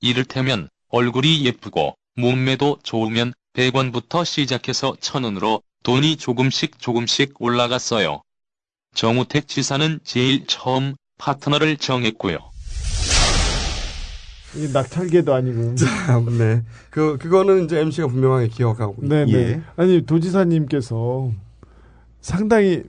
이를테면 0.00 0.68
얼굴이 0.90 1.44
예쁘고 1.44 1.94
몸매도 2.16 2.78
좋으면 2.82 3.32
100원부터 3.54 4.24
시작해서 4.24 4.92
1000원으로 4.94 5.62
돈이 5.82 6.16
조금씩 6.16 6.78
조금씩 6.78 7.34
올라갔어요. 7.40 8.22
정우택 8.94 9.46
지사는 9.48 10.00
제일 10.02 10.46
처음 10.46 10.94
파트너를 11.18 11.76
정했고요. 11.76 12.38
이게 14.56 14.72
낙찰계도 14.72 15.34
아니고. 15.34 15.74
네. 16.38 16.62
그, 16.90 17.18
그거는 17.18 17.64
이제 17.64 17.78
MC가 17.80 18.08
분명하게 18.08 18.48
기억하고. 18.48 18.96
네, 19.00 19.24
네. 19.26 19.32
예. 19.32 19.62
아니 19.76 20.04
도지사님께서 20.04 21.30
상당히 22.20 22.82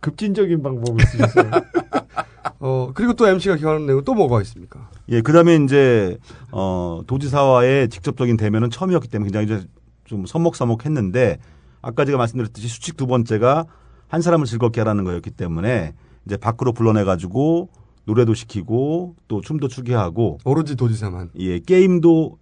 급진적인 0.00 0.62
방법을 0.62 1.04
쓰셨어요. 1.06 1.50
어, 2.58 2.90
그리고 2.94 3.14
또 3.14 3.26
MC가 3.26 3.56
기억하는 3.56 3.86
내용 3.86 4.02
또 4.04 4.14
뭐가 4.14 4.40
있습니까? 4.42 4.88
예, 5.08 5.20
그 5.20 5.32
다음에 5.32 5.56
이제, 5.56 6.18
어, 6.52 7.00
도지사와의 7.06 7.88
직접적인 7.88 8.36
대면은 8.36 8.70
처음이었기 8.70 9.08
때문에 9.08 9.30
굉장히 9.30 9.46
이제 9.46 9.68
좀 10.04 10.26
서먹서먹했는데, 10.26 11.38
아까 11.82 12.04
제가 12.04 12.18
말씀드렸듯이 12.18 12.68
수칙 12.68 12.96
두 12.96 13.06
번째가 13.06 13.66
한 14.08 14.22
사람을 14.22 14.46
즐겁게 14.46 14.80
하라는 14.80 15.04
거였기 15.04 15.30
때문에, 15.30 15.94
이제 16.26 16.36
밖으로 16.36 16.72
불러내가지고, 16.72 17.70
노래도 18.04 18.34
시키고, 18.34 19.16
또 19.28 19.40
춤도 19.40 19.68
추게 19.68 19.94
하고. 19.94 20.38
오로지 20.44 20.76
도지사만. 20.76 21.30
예, 21.38 21.58
게임도 21.60 22.38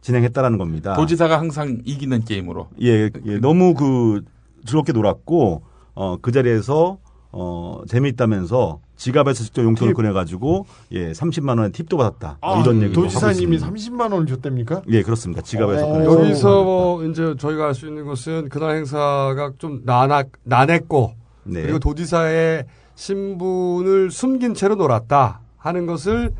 진행했다라는 0.00 0.58
겁니다. 0.58 0.94
도지사가 0.94 1.38
항상 1.38 1.80
이기는 1.84 2.24
게임으로. 2.24 2.68
예, 2.82 3.10
예, 3.24 3.38
너무 3.38 3.74
그 3.74 4.22
즐겁게 4.66 4.92
놀았고, 4.92 5.62
어, 5.94 6.16
그 6.20 6.32
자리에서, 6.32 6.98
어, 7.32 7.82
재미있다면서 7.88 8.80
지갑에서 8.96 9.42
직접 9.44 9.62
용돈을 9.64 9.92
팁. 9.92 9.96
꺼내가지고, 9.96 10.66
예, 10.92 11.12
30만 11.12 11.50
원의 11.58 11.72
팁도 11.72 11.96
받았다. 11.96 12.38
뭐 12.40 12.56
아, 12.56 12.60
이런 12.60 12.82
얘기도 12.82 13.02
도지사님이 13.02 13.58
하고 13.58 13.74
있습니다. 13.76 14.04
30만 14.06 14.12
원을 14.12 14.26
줬답니까? 14.26 14.82
예, 14.90 15.02
그렇습니다. 15.02 15.42
지갑에서 15.42 15.86
어, 15.86 15.92
꺼내서. 15.92 16.20
여기서 16.20 16.64
뭐 16.64 17.04
이제 17.04 17.34
저희가 17.38 17.66
알 17.66 17.74
수 17.74 17.86
있는 17.88 18.04
것은 18.06 18.48
그날 18.48 18.76
행사가 18.76 19.52
좀 19.58 19.82
난악, 19.84 20.28
난했고 20.44 21.14
네. 21.44 21.62
그리고 21.62 21.78
도지사의 21.80 22.64
신분을 22.94 24.10
숨긴 24.12 24.54
채로 24.54 24.76
놀았다 24.76 25.40
하는 25.58 25.86
것을 25.86 26.32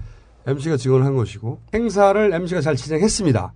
MC가 0.47 0.77
증언을 0.77 1.05
한 1.05 1.17
것이고 1.17 1.59
행사를 1.75 2.33
MC가 2.33 2.61
잘 2.61 2.77
진행했습니다. 2.77 3.53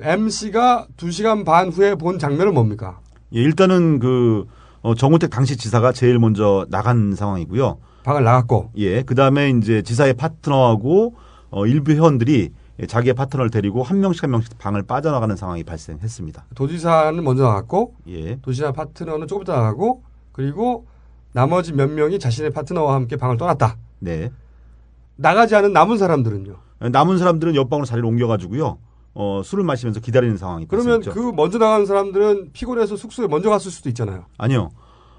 MC가 0.00 0.86
2시간 0.96 1.44
반 1.44 1.68
후에 1.70 1.94
본 1.96 2.18
장면은 2.18 2.54
뭡니까? 2.54 3.00
예, 3.34 3.40
일단은 3.40 3.98
그, 3.98 4.46
어, 4.82 4.94
정우택 4.94 5.30
당시 5.30 5.56
지사가 5.56 5.92
제일 5.92 6.18
먼저 6.18 6.66
나간 6.70 7.14
상황이고요. 7.14 7.78
방을 8.02 8.24
나갔고. 8.24 8.70
예, 8.76 9.02
그 9.02 9.14
다음에 9.14 9.50
이제 9.50 9.82
지사의 9.82 10.14
파트너하고, 10.14 11.14
어, 11.50 11.66
일부 11.66 11.92
회원들이 11.92 12.50
예, 12.80 12.86
자기의 12.86 13.14
파트너를 13.14 13.50
데리고 13.50 13.82
한 13.82 14.00
명씩 14.00 14.22
한 14.24 14.30
명씩 14.30 14.58
방을 14.58 14.82
빠져나가는 14.82 15.34
상황이 15.36 15.62
발생했습니다. 15.62 16.46
도지사는 16.54 17.22
먼저 17.22 17.44
나갔고 17.44 17.94
예. 18.08 18.36
도지사 18.40 18.72
파트너는 18.72 19.26
조금 19.26 19.42
이따 19.42 19.54
나가고 19.54 20.02
그리고 20.32 20.86
나머지 21.32 21.72
몇 21.72 21.90
명이 21.90 22.18
자신의 22.18 22.50
파트너와 22.50 22.94
함께 22.94 23.16
방을 23.16 23.36
떠났다. 23.36 23.76
네. 24.00 24.30
나가지 25.16 25.54
않은 25.54 25.72
남은 25.72 25.98
사람들은요. 25.98 26.56
남은 26.90 27.18
사람들은 27.18 27.54
옆방으로 27.54 27.84
자리를 27.86 28.04
옮겨가지고요. 28.06 28.78
어, 29.14 29.42
술을 29.44 29.62
마시면서 29.64 30.00
기다리는 30.00 30.36
상황이 30.36 30.66
그러면 30.66 31.00
발생했죠. 31.00 31.12
그 31.12 31.32
먼저 31.34 31.58
나간 31.58 31.84
사람들은 31.84 32.50
피곤해서 32.52 32.96
숙소에 32.96 33.26
먼저 33.28 33.50
갔을 33.50 33.70
수도 33.70 33.88
있잖아요. 33.90 34.24
아니요. 34.38 34.70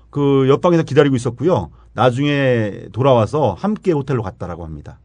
그 0.09 0.49
옆방에서 0.49 0.83
기다리고 0.83 1.15
있었고요. 1.15 1.69
나중에 1.93 2.87
돌아와서 2.91 3.53
함께 3.53 3.91
호텔로 3.91 4.23
갔다라고 4.23 4.65
합니다. 4.65 4.99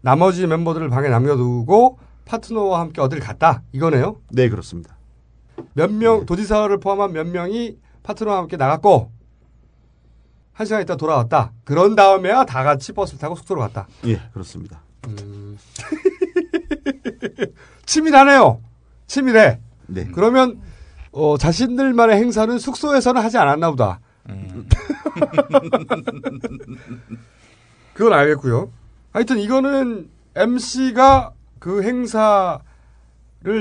나머지 0.00 0.46
멤버들을 0.46 0.88
방에 0.88 1.08
남겨두고 1.08 1.98
파트너와 2.26 2.80
함께 2.80 3.00
어딜 3.00 3.20
갔다 3.20 3.62
이거네요. 3.72 4.20
네, 4.30 4.48
그렇습니다. 4.48 4.96
몇명 5.72 6.26
도지사를 6.26 6.78
포함한 6.78 7.12
몇 7.12 7.26
명이 7.26 7.78
파트너와 8.02 8.38
함께 8.38 8.56
나갔고 8.56 9.10
한 10.52 10.66
시간 10.66 10.82
있다 10.82 10.96
돌아왔다. 10.96 11.52
그런 11.64 11.96
다음에야 11.96 12.44
다 12.44 12.62
같이 12.62 12.92
버스를 12.92 13.18
타고 13.18 13.34
숙소로 13.34 13.60
갔다. 13.60 13.88
예, 14.06 14.20
그렇습니다. 14.32 14.82
치밀하네요. 17.86 18.60
치밀해. 19.06 19.60
네. 19.86 20.04
그러면 20.12 20.60
어, 21.12 21.38
자신들만의 21.38 22.16
행사는 22.16 22.58
숙소에서는 22.58 23.22
하지 23.22 23.38
않았나 23.38 23.70
보다. 23.70 24.00
그건 27.94 28.12
알겠고요. 28.12 28.70
하여튼 29.12 29.38
이거는 29.38 30.08
MC가 30.34 31.32
그 31.58 31.82
행사를 31.82 32.60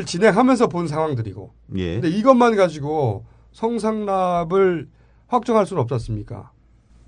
진행하면서 0.06 0.68
본 0.68 0.88
상황들이고. 0.88 1.52
예. 1.78 1.94
근데 1.94 2.10
이것만 2.10 2.56
가지고 2.56 3.26
성상납을 3.54 4.88
확정할 5.28 5.66
수는 5.66 5.82
없지 5.82 5.94
않습니까? 5.96 6.52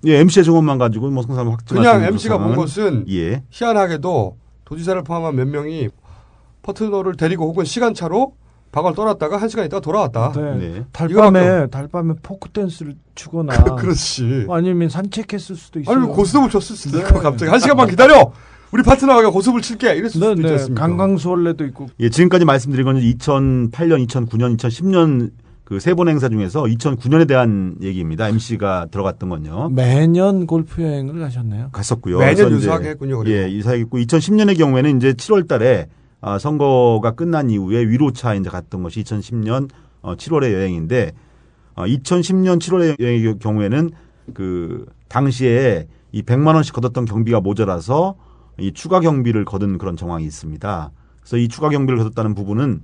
예, 0.06 0.18
MC의 0.20 0.44
증언만 0.44 0.78
가지고 0.78 1.10
뭐 1.10 1.22
확증할 1.24 1.58
수 1.58 1.74
그냥 1.74 2.04
MC가 2.04 2.38
본 2.38 2.56
것은 2.56 3.04
예. 3.10 3.42
희한하게도 3.50 4.38
도지사를 4.64 5.02
포함한 5.02 5.36
몇 5.36 5.46
명이 5.48 5.88
파트너를 6.62 7.16
데리고 7.16 7.48
혹은 7.48 7.64
시간차로 7.64 8.34
방을 8.82 8.94
떠났다가 8.94 9.36
한 9.36 9.48
시간 9.48 9.66
있다가 9.66 9.80
돌아왔다. 9.80 10.32
네. 10.58 10.84
달밤에 10.92 11.66
달밤에 11.68 12.14
포크 12.22 12.48
댄스를 12.50 12.94
추거나 13.14 13.52
그렇지. 13.76 14.46
아니면 14.48 14.88
산책했을 14.88 15.56
수도 15.56 15.80
있어요. 15.80 15.96
아니 15.96 16.06
고스톱을 16.06 16.50
쳤을 16.50 16.76
수도 16.76 16.98
네. 16.98 17.04
있고 17.06 17.20
갑자기 17.20 17.50
한 17.50 17.58
시간만 17.60 17.88
기다려. 17.88 18.32
우리 18.70 18.82
파트너가 18.82 19.30
고스톱을 19.30 19.62
칠게 19.62 19.94
이랬을 19.94 20.10
수도 20.10 20.32
있지 20.32 20.42
네, 20.42 20.52
않습니까? 20.52 20.86
강강수월래도 20.86 21.64
있고 21.66 21.88
예, 22.00 22.10
지금까지 22.10 22.44
말씀드린 22.44 22.84
건 22.84 22.96
2008년, 23.00 24.06
2009년, 24.06 24.56
2010년 24.58 25.30
그 25.64 25.76
세 25.80 25.94
번 25.94 26.08
행사 26.08 26.28
중에서 26.30 26.62
2009년에 26.64 27.26
대한 27.28 27.76
얘기입니다. 27.82 28.28
MC가 28.28 28.86
들어갔던 28.90 29.28
건요. 29.28 29.68
매년 29.74 30.46
골프 30.46 30.82
여행을 30.82 31.18
가셨네요. 31.20 31.68
갔었고요. 31.72 32.18
매년 32.20 32.50
유사하게 32.52 32.90
했군요, 32.90 33.18
그리고. 33.18 33.36
예, 33.36 33.50
유사했고 33.52 33.98
2010년의 33.98 34.56
경우에는 34.56 34.96
이제 34.96 35.12
7월 35.12 35.46
달에 35.48 35.88
아, 36.20 36.38
선거가 36.38 37.12
끝난 37.12 37.50
이후에 37.50 37.80
위로차 37.86 38.34
이제 38.34 38.50
갔던 38.50 38.82
것이 38.82 39.02
2010년 39.02 39.70
어, 40.02 40.16
7월의 40.16 40.52
여행인데 40.52 41.12
어, 41.74 41.84
2010년 41.84 42.58
7월의 42.58 43.00
여행의 43.00 43.38
경우에는 43.38 43.90
그 44.34 44.86
당시에 45.08 45.86
이 46.12 46.22
100만 46.22 46.54
원씩 46.54 46.74
걷었던 46.74 47.04
경비가 47.04 47.40
모자라서 47.40 48.16
이 48.58 48.72
추가 48.72 49.00
경비를 49.00 49.44
거둔 49.44 49.78
그런 49.78 49.96
정황이 49.96 50.24
있습니다. 50.24 50.90
그래서 51.20 51.36
이 51.36 51.48
추가 51.48 51.68
경비를 51.68 51.98
거뒀다는 51.98 52.34
부분은 52.34 52.82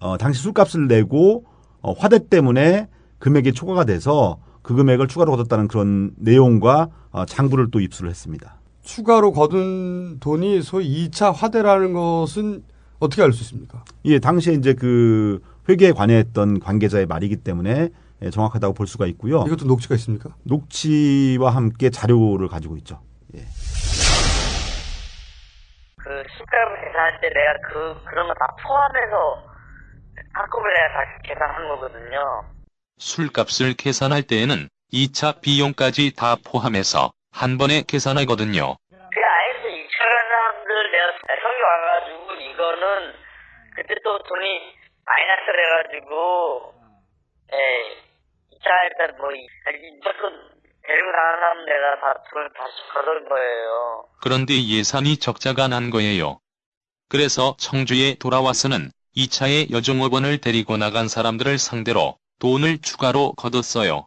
어, 0.00 0.18
당시 0.18 0.42
술값을 0.42 0.88
내고 0.88 1.44
어, 1.80 1.92
화대 1.92 2.28
때문에 2.28 2.88
금액이 3.18 3.52
초과가 3.52 3.84
돼서 3.84 4.38
그 4.62 4.74
금액을 4.74 5.08
추가로 5.08 5.30
거뒀다는 5.32 5.68
그런 5.68 6.12
내용과 6.16 6.88
어, 7.10 7.24
장부를 7.24 7.70
또 7.70 7.80
입수를 7.80 8.10
했습니다. 8.10 8.60
추가로 8.82 9.32
거둔 9.32 10.18
돈이 10.20 10.62
소위 10.62 11.08
2차 11.08 11.32
화대라는 11.34 11.92
것은 11.92 12.64
어떻게 12.98 13.22
알 13.22 13.32
수 13.32 13.42
있습니까? 13.44 13.84
예, 14.04 14.18
당시에 14.18 14.54
이제 14.54 14.74
그 14.74 15.40
회계에 15.68 15.92
관여했던 15.92 16.60
관계자의 16.60 17.06
말이기 17.06 17.36
때문에 17.36 17.88
예, 18.22 18.30
정확하다고 18.30 18.74
볼 18.74 18.86
수가 18.86 19.06
있고요. 19.06 19.44
이것도 19.46 19.64
녹취가 19.66 19.94
있습니까? 19.96 20.34
녹취와 20.44 21.50
함께 21.50 21.90
자료를 21.90 22.48
가지고 22.48 22.76
있죠. 22.78 23.00
그 23.32 23.38
술값을 26.08 26.84
계산할 26.84 27.20
때 27.20 27.28
내가 27.28 27.52
그 27.68 28.04
그런 28.10 28.26
거 28.28 28.34
다 28.34 28.46
포함해서 28.62 29.44
한꺼번에 30.32 30.72
내가 30.74 30.88
다시 30.94 31.22
계산한 31.28 31.68
거거든요. 31.68 32.44
술값을 32.98 33.74
계산할 33.74 34.22
때에는 34.24 34.68
2차 34.92 35.40
비용까지 35.40 36.12
다 36.16 36.36
포함해서 36.44 37.12
한 37.32 37.58
번에 37.58 37.82
계산하거든요. 37.88 38.76
그 38.90 39.20
아이스 39.20 39.62
2차 39.68 39.98
사람들 39.98 40.90
내가 40.92 41.12
성이 41.42 41.60
와가지고 41.62 42.34
이거는 42.34 43.12
돈이 44.28 44.74
마이너스를 45.04 45.56
해가지고 45.64 46.74
예, 47.52 47.56
이차 48.52 48.70
일단 48.84 49.16
뭐 49.18 49.30
이- 49.32 49.46
무조건 49.98 50.52
데리고 50.86 51.10
나간 51.12 51.40
사람 51.40 51.64
내가 51.64 52.00
다 52.00 52.22
돈을 52.30 52.50
다시 52.56 52.72
걷은 52.94 53.28
거예요. 53.28 54.04
그런데 54.22 54.54
예산이 54.54 55.16
적자가 55.18 55.68
난 55.68 55.90
거예요. 55.90 56.38
그래서 57.08 57.54
청주에 57.58 58.16
돌아와서는 58.20 58.90
2차에 59.16 59.70
여종업원을 59.72 60.40
데리고 60.40 60.76
나간 60.76 61.08
사람들을 61.08 61.58
상대로 61.58 62.16
돈을 62.40 62.80
추가로 62.80 63.34
걷었어요. 63.36 64.06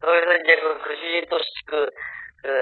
거기서 0.00 0.34
이제 0.36 0.56
그, 0.56 0.78
그 0.82 0.94
주식 0.96 1.28
또, 1.28 1.38
그, 1.66 1.90
그, 2.46 2.52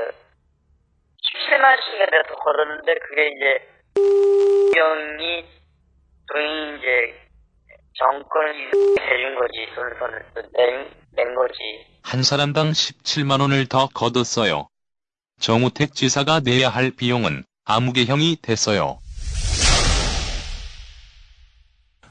17만씩을 1.20 2.10
내가 2.10 2.22
더 2.26 2.34
걸었는데, 2.36 2.94
그게 3.06 3.28
이제, 3.28 3.68
형이, 4.74 5.44
돈이 6.32 6.78
이제, 6.78 7.20
정권을 7.98 8.70
해준 9.02 9.34
거지, 9.36 9.66
돈을, 9.76 10.24
낸, 10.54 10.90
낸 11.12 11.34
거지. 11.34 11.54
한 12.02 12.22
사람당 12.22 12.70
17만 12.70 13.42
원을 13.42 13.66
더 13.66 13.88
걷었어요. 13.92 14.68
정우택 15.38 15.94
지사가 15.94 16.40
내야 16.40 16.70
할 16.70 16.90
비용은 16.90 17.44
아무개형이 17.66 18.38
됐어요. 18.40 18.98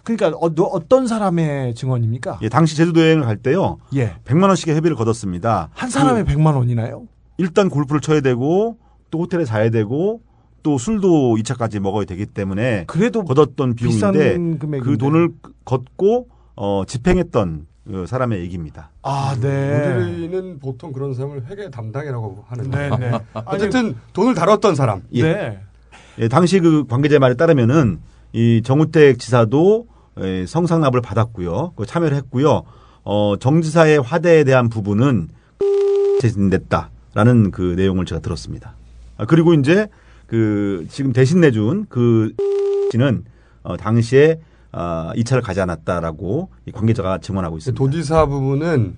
그러니까 0.04 0.38
어, 0.38 0.88
떤 0.88 1.08
사람의 1.08 1.76
증언입니까? 1.76 2.40
예, 2.42 2.50
당시 2.50 2.76
제주도 2.76 3.02
여행을 3.02 3.24
갈 3.24 3.38
때요. 3.38 3.80
예. 3.96 4.16
100만 4.26 4.48
원씩의 4.48 4.76
회비를 4.76 4.96
걷었습니다. 4.98 5.70
한 5.74 5.90
사람에 5.90 6.24
100만 6.24 6.56
원이나요? 6.56 7.08
일단 7.38 7.70
골프를 7.70 8.02
쳐야 8.02 8.22
되고 8.22 8.78
또 9.12 9.20
호텔에 9.20 9.46
자야 9.46 9.70
되고 9.70 10.22
또 10.64 10.78
술도 10.78 11.36
2차까지 11.36 11.80
먹어야 11.80 12.06
되기 12.06 12.26
때문에 12.26 12.86
그래도 12.88 13.24
걷었던 13.26 13.76
비용인데. 13.76 14.58
그 14.80 14.98
돈을 14.98 15.30
걷고 15.66 16.30
어, 16.56 16.84
집행했던 16.88 17.68
그 17.86 18.06
사람의 18.08 18.40
얘기입니다. 18.40 18.92
아, 19.02 19.36
네. 19.42 19.94
우리는 19.94 20.60
보통 20.60 20.94
그런 20.94 21.14
사람을 21.14 21.48
회계 21.48 21.70
담당이라고 21.70 22.46
하는데 22.48 22.90
네, 22.90 22.98
네. 22.98 23.20
어쨌든 23.46 23.96
돈을 24.14 24.36
다뤘던 24.36 24.76
사람. 24.76 25.04
예. 25.16 25.60
예, 26.20 26.28
당시 26.30 26.60
그 26.60 26.86
관계자의 26.88 27.20
말에 27.20 27.36
따르면은 27.36 28.00
이 28.32 28.62
정우택 28.64 29.20
지사도 29.20 29.88
예, 30.22 30.46
성상납을 30.46 31.02
받았고요. 31.02 31.74
그 31.76 31.86
참여를 31.86 32.16
했고요. 32.18 32.64
어, 33.04 33.36
정지사의 33.38 34.00
화대에 34.02 34.46
대한 34.46 34.70
부분은 34.70 35.28
제진됐다 36.22 36.90
라는 37.14 37.52
그 37.52 37.74
내용을 37.78 38.06
제가 38.06 38.22
들었습니다. 38.22 38.74
아, 39.18 39.26
그리고 39.26 39.54
이제 39.54 39.88
그 40.28 40.86
지금 40.90 41.14
대신 41.14 41.42
내준 41.42 41.86
그 41.90 42.34
씨는 42.92 43.26
어, 43.64 43.78
당시에 43.78 44.40
어, 44.72 45.12
이 45.16 45.24
차를 45.24 45.44
가지 45.44 45.62
않았다라고 45.62 46.50
이 46.66 46.72
관계자가 46.72 47.20
증언하고 47.20 47.58
있습니다. 47.58 47.78
도지사 47.78 48.26
부분은 48.26 48.96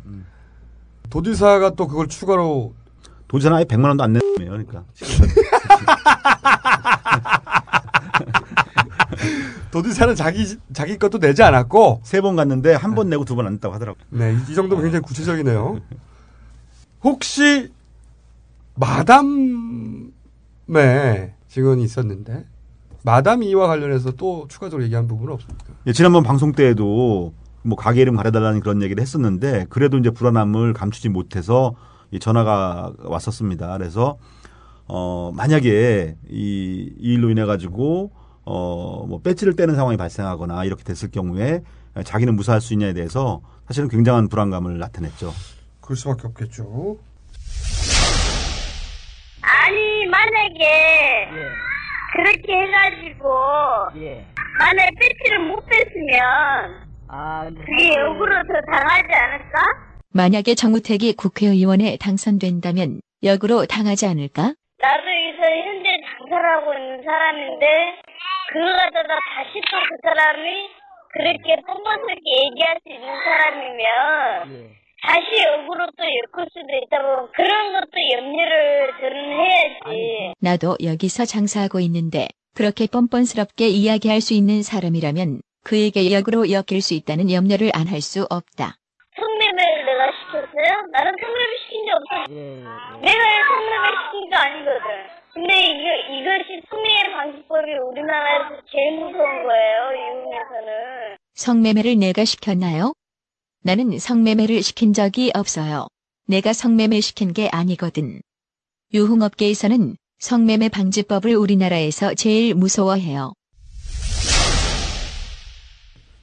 도지사가 1.10 1.72
또 1.72 1.88
그걸 1.88 2.08
추가로 2.08 2.74
도지사는 3.28 3.58
아예 3.58 3.66
100만 3.66 3.86
원도 3.86 4.04
안 4.04 4.14
냈네요. 4.14 4.52
그러니까. 4.52 4.84
도지사는 9.72 10.16
자기 10.16 10.58
자기 10.74 10.98
것도 10.98 11.20
내지 11.20 11.44
않았고 11.44 12.02
세 12.04 12.22
번 12.22 12.36
갔는데 12.36 12.74
한 12.76 12.96
번 12.96 13.10
내고 13.10 13.26
두 13.26 13.36
번 13.36 13.46
안 13.48 13.54
냈다고 13.54 13.74
하더라고요. 13.76 14.04
네, 14.10 14.34
이- 14.34 14.52
이 14.52 14.56
정도면 14.56 14.84
굉장히 14.86 15.04
구체적이네요. 15.04 15.80
혹시 17.04 17.72
마담의 18.76 20.12
증언이 21.48 21.84
있었는데 21.84 22.46
마담 23.04 23.44
이와 23.44 23.68
관련해서 23.68 24.12
또 24.12 24.48
추가적으로 24.50 24.84
얘기한 24.84 25.08
부분은 25.08 25.34
없습니까? 25.34 25.74
예, 25.88 25.94
지난번 25.94 26.24
방송 26.24 26.52
때에도 26.52 27.34
뭐 27.62 27.78
가게 27.78 28.02
이름 28.02 28.16
가려달라는 28.16 28.60
그런 28.60 28.82
얘기를 28.82 29.02
했었는데 29.02 29.68
그래도 29.70 29.98
이제 29.98 30.10
불안함을 30.10 30.74
감추지 30.74 31.10
못해서 31.10 31.76
이 32.12 32.20
전화가 32.20 32.94
왔었습니다. 33.04 33.78
그래서 33.78 34.18
어 34.88 35.32
만약에 35.36 36.16
이, 36.30 36.94
이 37.00 37.14
일로 37.14 37.30
인해 37.30 37.46
가지고 37.46 38.12
어뭐 38.44 39.22
배지를 39.22 39.56
떼는 39.56 39.76
상황이 39.76 39.98
발생하거나 39.98 40.66
이렇게 40.66 40.84
됐을 40.84 41.10
경우에 41.10 41.64
자기는 42.04 42.36
무사할 42.36 42.62
수 42.62 42.74
있냐에 42.74 42.94
대해서 42.94 43.42
사실은 43.68 43.88
굉장한 43.90 44.28
불안감을 44.28 44.78
나타냈죠. 44.78 45.32
그럴 45.82 45.98
수밖에 45.98 46.28
없겠죠. 46.28 46.98
만약에 50.30 51.28
그렇게 52.16 52.54
해가지고 52.54 53.30
만약에 54.60 54.90
배지를 55.00 55.40
못 55.48 55.64
뺐으면 55.68 56.86
그게 57.66 57.94
역으로 57.96 58.36
더 58.48 58.54
당하지 58.72 59.14
않을까? 59.14 59.62
만약에 60.14 60.56
정우택이 60.56 61.14
국회의원에 61.16 61.98
당선된다면 62.02 63.02
역으로 63.24 63.66
당하지 63.66 64.08
않을까? 64.08 64.54
나도 64.80 65.04
여기서 65.04 65.44
현재 65.44 65.90
장사를 66.08 66.50
하고 66.50 66.74
있는 66.74 67.04
사람인데 67.04 67.66
그걸 68.54 68.74
갖다가 68.78 69.20
다시 69.36 69.62
또 69.70 69.78
그 69.78 69.96
사람이 70.04 70.70
그렇게 71.14 71.56
뻔뻔스럽게 71.68 72.30
얘기할 72.46 72.78
수 72.84 72.90
있는 72.94 73.08
사람이면 73.24 74.76
다시 75.06 75.44
역으로 75.44 75.86
또 75.98 76.04
엮을 76.04 76.48
수도 76.50 76.68
있다고 76.84 77.30
그런 77.34 77.74
것도 77.74 77.92
염려를 78.14 78.92
저는 79.00 79.40
해야지. 79.40 80.34
나도 80.40 80.78
여기서 80.84 81.26
장사하고 81.26 81.80
있는데 81.82 82.28
그렇게 82.56 82.88
뻔뻔스럽게 82.88 83.68
이야기할 83.68 84.22
수 84.22 84.34
있는 84.34 84.64
사람이라면 84.64 85.42
그에게 85.64 86.12
역으로 86.12 86.50
엮일 86.52 86.82
수 86.82 86.94
있다는 86.94 87.32
염려를 87.32 87.72
안 87.74 87.88
할 87.88 88.02
수 88.02 88.26
없다. 88.30 88.76
성매매를 89.16 89.86
내가 89.86 90.12
시켰어요? 90.12 90.72
나는 90.92 91.12
성매매 91.22 91.54
시킨 91.64 91.86
적 91.88 91.96
없어. 91.96 92.34
내가 93.02 93.24
성매매 93.48 93.88
시킨 94.06 94.30
게 94.30 94.36
아니거든. 94.36 94.82
근데 95.34 95.54
이거, 95.68 95.88
이것이 96.16 96.62
성매매 96.70 97.14
방지법이 97.16 97.72
우리나라에서 97.92 98.62
제일 98.72 98.92
무서운 99.00 99.44
거예요, 99.44 99.92
이혼에서는. 99.96 101.18
성매매를 101.34 101.98
내가 102.00 102.26
시켰나요? 102.26 102.94
나는 103.66 103.98
성매매를 103.98 104.62
시킨 104.62 104.94
적이 104.94 105.32
없어요. 105.34 105.88
내가 106.28 106.54
성매매 106.54 107.02
시킨 107.02 107.34
게 107.34 107.50
아니거든. 107.50 108.22
유흥업계에서는 108.94 109.96
성매매 110.20 110.70
방지법을 110.70 111.36
우리나라에서 111.36 112.14
제일 112.14 112.54
무서워해요. 112.54 113.34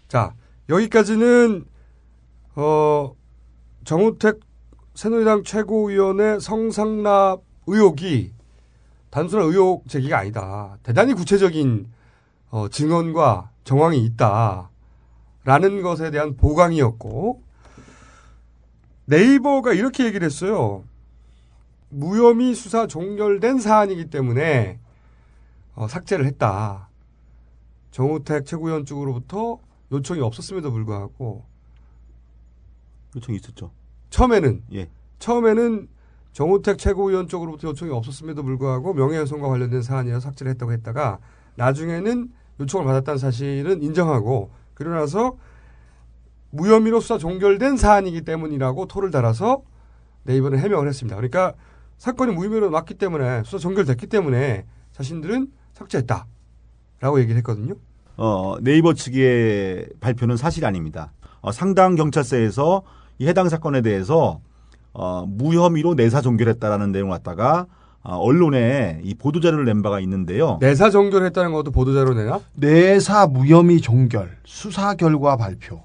자, 0.06 0.34
여기까지는 0.68 1.64
어 2.54 3.12
정우택 3.84 4.38
새누리당 4.94 5.42
최고위원의 5.42 6.40
성상납 6.40 7.42
의혹이 7.66 8.30
단순한 9.10 9.48
의혹 9.48 9.88
제기가 9.88 10.16
아니다. 10.16 10.78
대단히 10.84 11.12
구체적인 11.12 11.90
어, 12.50 12.68
증언과 12.68 13.50
정황이 13.64 13.98
있다 14.04 14.70
라는 15.44 15.82
것에 15.82 16.10
대한 16.10 16.36
보강이었고 16.36 17.42
네이버가 19.06 19.72
이렇게 19.72 20.04
얘기를 20.06 20.24
했어요. 20.24 20.84
무혐의 21.88 22.54
수사 22.54 22.86
종결된 22.86 23.58
사안이기 23.58 24.08
때문에 24.08 24.78
어, 25.74 25.88
삭제를 25.88 26.24
했다. 26.26 26.88
정우택 27.90 28.46
최고위원 28.46 28.84
쪽으로부터 28.86 29.58
요청이 29.90 30.20
없었음에도 30.20 30.70
불구하고 30.70 31.44
요청이 33.16 33.36
있었죠. 33.38 33.70
처음에는 34.10 34.62
예. 34.74 34.88
처음에는 35.18 35.88
정우택 36.32 36.78
최고위원 36.78 37.28
쪽으로부터 37.28 37.68
요청이 37.68 37.92
없었음에도 37.92 38.42
불구하고 38.42 38.94
명예훼손과 38.94 39.48
관련된 39.48 39.82
사안이라 39.82 40.20
삭제를 40.20 40.50
했다고 40.52 40.72
했다가 40.72 41.18
나중에는 41.56 42.32
요청을 42.60 42.86
받았다는 42.86 43.18
사실은 43.18 43.82
인정하고 43.82 44.50
그러고 44.82 45.00
나서 45.00 45.36
무혐의로 46.50 47.00
수사 47.00 47.18
종결된 47.18 47.76
사안이기 47.76 48.22
때문이라고 48.22 48.86
토를 48.86 49.10
달아서 49.10 49.62
네이버는 50.24 50.58
해명을 50.58 50.86
했습니다. 50.88 51.16
그러니까 51.16 51.54
사건이 51.98 52.32
무혐의로 52.32 52.70
났기 52.70 52.94
때문에 52.94 53.42
수사 53.44 53.58
종결됐기 53.58 54.06
때문에 54.06 54.66
자신들은 54.92 55.48
삭제했다라고 55.72 57.20
얘기를 57.20 57.36
했거든요. 57.38 57.74
어, 58.16 58.56
네이버 58.60 58.92
측의 58.92 59.88
발표는 60.00 60.36
사실이 60.36 60.66
아닙니다. 60.66 61.12
어, 61.40 61.50
상당 61.52 61.94
경찰서에서 61.94 62.82
이 63.18 63.26
해당 63.26 63.48
사건에 63.48 63.80
대해서 63.80 64.40
어, 64.92 65.24
무혐의로 65.26 65.94
내사 65.94 66.20
종결했다라는 66.20 66.92
내용을 66.92 67.12
갖다가 67.12 67.60
어, 67.60 67.66
언론에 68.02 69.00
이 69.04 69.14
보도 69.14 69.40
자료를 69.40 69.64
낸 69.64 69.82
바가 69.82 70.00
있는데요. 70.00 70.58
내사 70.60 70.90
종결했다는 70.90 71.52
것도 71.52 71.70
보도 71.70 71.94
자료 71.94 72.14
내나? 72.14 72.40
내사 72.54 73.26
무혐의 73.26 73.80
종결 73.80 74.36
수사 74.44 74.94
결과 74.94 75.36
발표. 75.36 75.80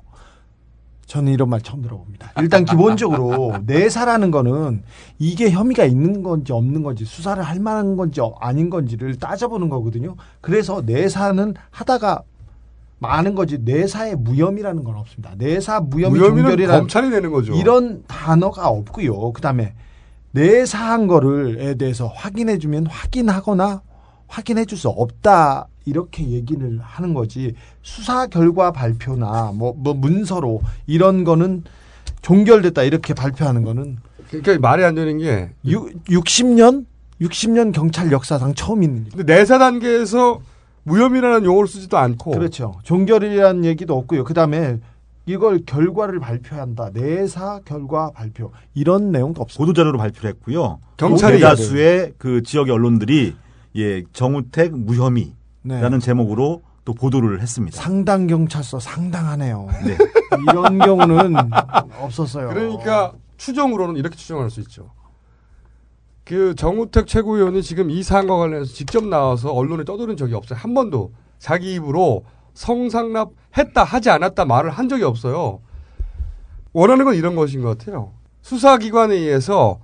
저는 1.05 1.31
이런 1.31 1.49
말 1.49 1.61
처음 1.61 1.81
들어봅니다. 1.81 2.33
일단 2.41 2.65
기본적으로 2.65 3.59
내사라는 3.65 4.29
거는 4.29 4.83
이게 5.19 5.49
혐의가 5.49 5.85
있는 5.85 6.21
건지 6.21 6.51
없는 6.51 6.83
건지 6.83 7.05
수사를 7.05 7.41
할 7.41 7.59
만한 7.61 7.95
건지 7.95 8.19
아닌 8.41 8.69
건지를 8.69 9.15
따져보는 9.17 9.69
거거든요. 9.69 10.15
그래서 10.41 10.81
내사는 10.85 11.53
하다가 11.71 12.23
많은 12.99 13.35
거지 13.35 13.59
뇌사의 13.59 14.15
무혐의라는 14.17 14.83
건 14.83 14.95
없습니다. 14.95 15.33
뇌사 15.37 15.79
무혐의 15.79 16.19
종결이라는 16.19 16.79
검찰이 16.81 17.09
내는 17.09 17.31
거죠. 17.31 17.53
이런 17.53 18.03
단어가 18.07 18.67
없고요. 18.67 19.31
그다음에 19.31 19.75
뇌사한 20.31 21.07
거를에 21.07 21.75
대해서 21.75 22.07
확인해 22.07 22.57
주면 22.57 22.85
확인하거나 22.87 23.81
확인해 24.27 24.65
줄 24.65 24.77
수 24.77 24.89
없다 24.89 25.67
이렇게 25.85 26.27
얘기를 26.27 26.79
하는 26.81 27.13
거지 27.13 27.55
수사 27.81 28.27
결과 28.27 28.71
발표나 28.71 29.51
뭐, 29.55 29.73
뭐 29.75 29.93
문서로 29.93 30.61
이런 30.85 31.23
거는 31.23 31.63
종결됐다 32.21 32.83
이렇게 32.83 33.13
발표하는 33.13 33.63
거는 33.63 33.97
그러니까 34.29 34.59
말이 34.59 34.83
안 34.83 34.95
되는 34.95 35.17
게 35.17 35.49
60년 35.65 36.85
60년 37.21 37.73
경찰 37.73 38.11
역사상 38.11 38.53
처음 38.53 38.83
있는 38.83 39.05
일. 39.05 39.11
근데 39.11 39.33
내사 39.35 39.57
단계에서 39.57 40.41
무혐의라는 40.83 41.45
용어를 41.45 41.67
쓰지도 41.67 41.97
않고 41.97 42.31
그렇죠. 42.31 42.75
종결이라는 42.83 43.65
얘기도 43.65 43.97
없고요. 43.97 44.23
그 44.25 44.33
다음에 44.33 44.77
이걸 45.27 45.59
결과를 45.65 46.19
발표한다. 46.19 46.91
내사 46.93 47.59
결과 47.65 48.11
발표 48.11 48.51
이런 48.73 49.11
내용도 49.11 49.41
없습니다. 49.41 49.59
보도자료로 49.65 49.97
발표를 49.97 50.29
했고요. 50.31 50.79
경찰이 50.95 51.39
대다수의 51.39 52.13
그 52.17 52.41
지역의 52.41 52.73
언론들이 52.73 53.35
예 53.75 54.03
정우택 54.13 54.75
무혐의라는 54.75 55.33
네. 55.63 55.99
제목으로 55.99 56.63
또 56.85 56.93
보도를 56.93 57.41
했습니다. 57.41 57.79
상당 57.79 58.27
경찰서 58.27 58.79
상당하네요. 58.79 59.67
네. 59.85 59.97
이런 60.49 60.79
경우는 60.79 61.35
없었어요. 61.99 62.47
그러니까 62.47 63.11
추정으로는 63.35 63.97
이렇게 63.97 64.15
추정할 64.15 64.49
수 64.49 64.61
있죠. 64.61 64.91
그 66.23 66.55
정우택 66.55 67.07
최고위원이 67.07 67.61
지금 67.63 67.89
이 67.89 68.01
사안과 68.01 68.37
관련해서 68.37 68.73
직접 68.73 69.05
나와서 69.05 69.51
언론에 69.51 69.83
떠드는 69.83 70.15
적이 70.15 70.35
없어요. 70.35 70.57
한 70.57 70.73
번도 70.73 71.11
자기 71.37 71.73
입으로 71.73 72.23
성상납 72.57 73.33
했다 73.55 73.83
하지 73.83 74.09
않았다 74.09 74.45
말을 74.45 74.71
한 74.71 74.89
적이 74.89 75.03
없어요. 75.03 75.59
원하는 76.73 77.05
건 77.05 77.13
이런 77.13 77.35
것인 77.35 77.61
것 77.61 77.77
같아요. 77.77 78.13
수사기관에 78.41 79.13
의해서 79.13 79.79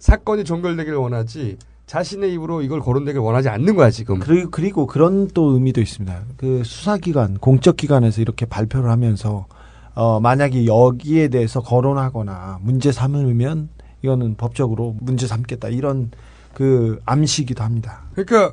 사건이 0.00 0.42
종결되기를 0.42 0.98
원하지 0.98 1.56
자신의 1.86 2.32
입으로 2.34 2.62
이걸 2.62 2.80
거론되길 2.80 3.20
원하지 3.20 3.48
않는 3.48 3.76
거야 3.76 3.90
지금. 3.90 4.18
그리고, 4.18 4.50
그리고 4.50 4.86
그런 4.86 5.28
또 5.28 5.52
의미도 5.52 5.80
있습니다. 5.80 6.24
그 6.36 6.64
수사기관, 6.64 7.38
공적기관에서 7.38 8.20
이렇게 8.20 8.44
발표를 8.44 8.90
하면서 8.90 9.46
어, 9.94 10.18
만약에 10.18 10.66
여기에 10.66 11.28
대해서 11.28 11.60
거론하거나 11.60 12.58
문제 12.60 12.90
삼으면 12.90 13.68
이거는 14.02 14.34
법적으로 14.34 14.96
문제 15.00 15.28
삼겠다 15.28 15.68
이런 15.68 16.10
그 16.54 16.98
암시기도 17.04 17.62
합니다. 17.62 18.02
그러니까 18.14 18.52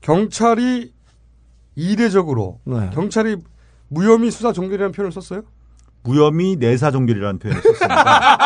경찰이 0.00 0.92
이례적으로 1.80 2.58
네. 2.64 2.90
경찰이 2.92 3.36
무혐의 3.88 4.30
수사 4.30 4.52
종결이라는 4.52 4.92
표현을 4.92 5.12
썼어요? 5.12 5.42
무혐의 6.02 6.56
내사 6.56 6.90
종결이라는 6.90 7.38
표현을 7.38 7.62
썼습니다. 7.62 8.38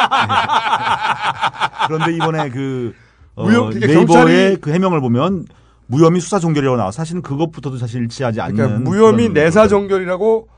그런데 1.86 2.14
이번에 2.14 2.48
그 2.50 2.94
어, 3.34 3.44
무혐- 3.46 3.72
그러니까 3.72 3.86
네이버의 3.86 4.56
그 4.60 4.72
해명을 4.72 5.00
보면 5.00 5.46
무혐의 5.86 6.20
수사 6.20 6.38
종결이라고 6.38 6.76
나와 6.76 6.90
사실은 6.90 7.20
그것부터도 7.22 7.76
사실 7.76 8.00
일치하지 8.02 8.40
않는 8.40 8.56
그러니까 8.56 8.78
무혐의 8.90 9.30
내사 9.30 9.68
종결이라고 9.68 10.48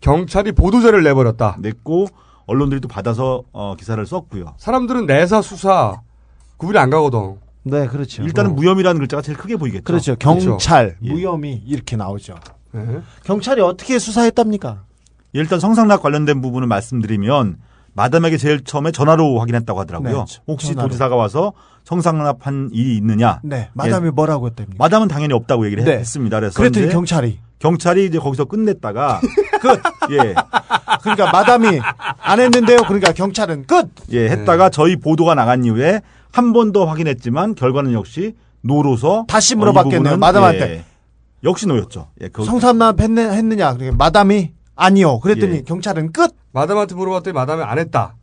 경찰이 0.00 0.52
보도자를 0.52 1.02
내버렸다. 1.02 1.56
냈고 1.60 2.06
언론들이 2.46 2.80
또 2.80 2.88
받아서 2.88 3.42
어, 3.52 3.74
기사를 3.76 4.04
썼고요. 4.04 4.54
사람들은 4.58 5.06
내사 5.06 5.42
수사 5.42 6.00
구분이 6.58 6.78
안 6.78 6.90
가거든. 6.90 7.36
네, 7.64 7.86
그렇죠. 7.86 8.22
일단은 8.22 8.54
무혐의라는 8.54 8.98
글자가 9.00 9.22
제일 9.22 9.36
크게 9.36 9.56
보이겠죠. 9.56 9.84
그렇죠. 9.84 10.16
경찰, 10.16 10.96
예. 11.02 11.10
무혐의 11.10 11.62
이렇게 11.66 11.96
나오죠. 11.96 12.34
네. 12.72 12.84
경찰이 13.24 13.60
어떻게 13.60 13.98
수사했답니까? 13.98 14.84
일단 15.32 15.60
성상납 15.60 16.02
관련된 16.02 16.40
부분을 16.40 16.66
말씀드리면 16.68 17.58
마담에게 17.92 18.36
제일 18.36 18.62
처음에 18.64 18.92
전화로 18.92 19.38
확인했다고 19.40 19.80
하더라고요. 19.80 20.24
네, 20.28 20.36
혹시 20.46 20.68
전화로. 20.68 20.88
도지사가 20.88 21.16
와서 21.16 21.52
성상납한 21.84 22.70
일이 22.72 22.96
있느냐? 22.96 23.40
네, 23.42 23.70
마담이 23.74 24.06
예. 24.06 24.10
뭐라고 24.10 24.46
했답니까? 24.48 24.76
마담은 24.78 25.08
당연히 25.08 25.34
없다고 25.34 25.66
얘기를 25.66 25.84
네. 25.84 25.92
했습니다. 25.98 26.38
그래서 26.38 26.56
그랬더니 26.56 26.88
경찰이 26.90 27.38
경찰이 27.58 28.06
이제 28.06 28.18
거기서 28.18 28.44
끝냈다가 28.44 29.20
끝. 29.60 29.80
예. 30.12 30.34
그러니까 31.02 31.32
마담이 31.32 31.80
안 32.20 32.40
했는데요. 32.40 32.78
그러니까 32.86 33.12
경찰은 33.12 33.66
끝. 33.66 33.88
예, 34.12 34.28
했다가 34.28 34.70
저희 34.70 34.96
보도가 34.96 35.34
나간 35.34 35.64
이후에 35.64 36.00
한 36.32 36.52
번 36.52 36.72
더 36.72 36.84
확인했지만 36.84 37.54
결과는 37.54 37.92
역시 37.92 38.34
노로서 38.60 39.24
다시 39.28 39.54
어, 39.54 39.56
이 39.56 39.58
물어봤겠네요, 39.60 40.16
마담한테. 40.16 40.60
예, 40.70 40.84
역시 41.44 41.66
노였죠. 41.66 42.08
예, 42.20 42.28
그 42.28 42.44
성산납 42.44 43.00
했느, 43.00 43.20
했느냐? 43.20 43.74
그러니까 43.74 43.96
마담이 43.96 44.52
아니요. 44.74 45.20
그랬더니 45.20 45.56
예. 45.56 45.62
경찰은 45.62 46.12
끝. 46.12 46.34
마담한테 46.52 46.94
물어봤더니 46.94 47.34
마담이 47.34 47.62
안 47.62 47.78
했다. 47.78 48.16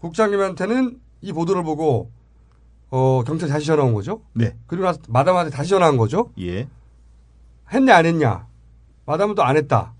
국장님한테는 0.00 0.98
이 1.22 1.32
보도를 1.32 1.62
보고 1.62 2.10
어, 2.90 3.22
경찰 3.26 3.48
다시 3.48 3.66
전화 3.66 3.82
온 3.82 3.94
거죠. 3.94 4.20
네. 4.34 4.54
그리고 4.66 4.84
나서 4.84 4.98
마담한테 5.08 5.50
다시 5.50 5.70
전화 5.70 5.86
한 5.86 5.96
거죠. 5.96 6.30
예. 6.40 6.68
했냐 7.72 7.96
안 7.96 8.06
했냐. 8.06 8.46
마담은 9.06 9.34
또 9.34 9.42
안 9.42 9.56
했다. 9.56 9.94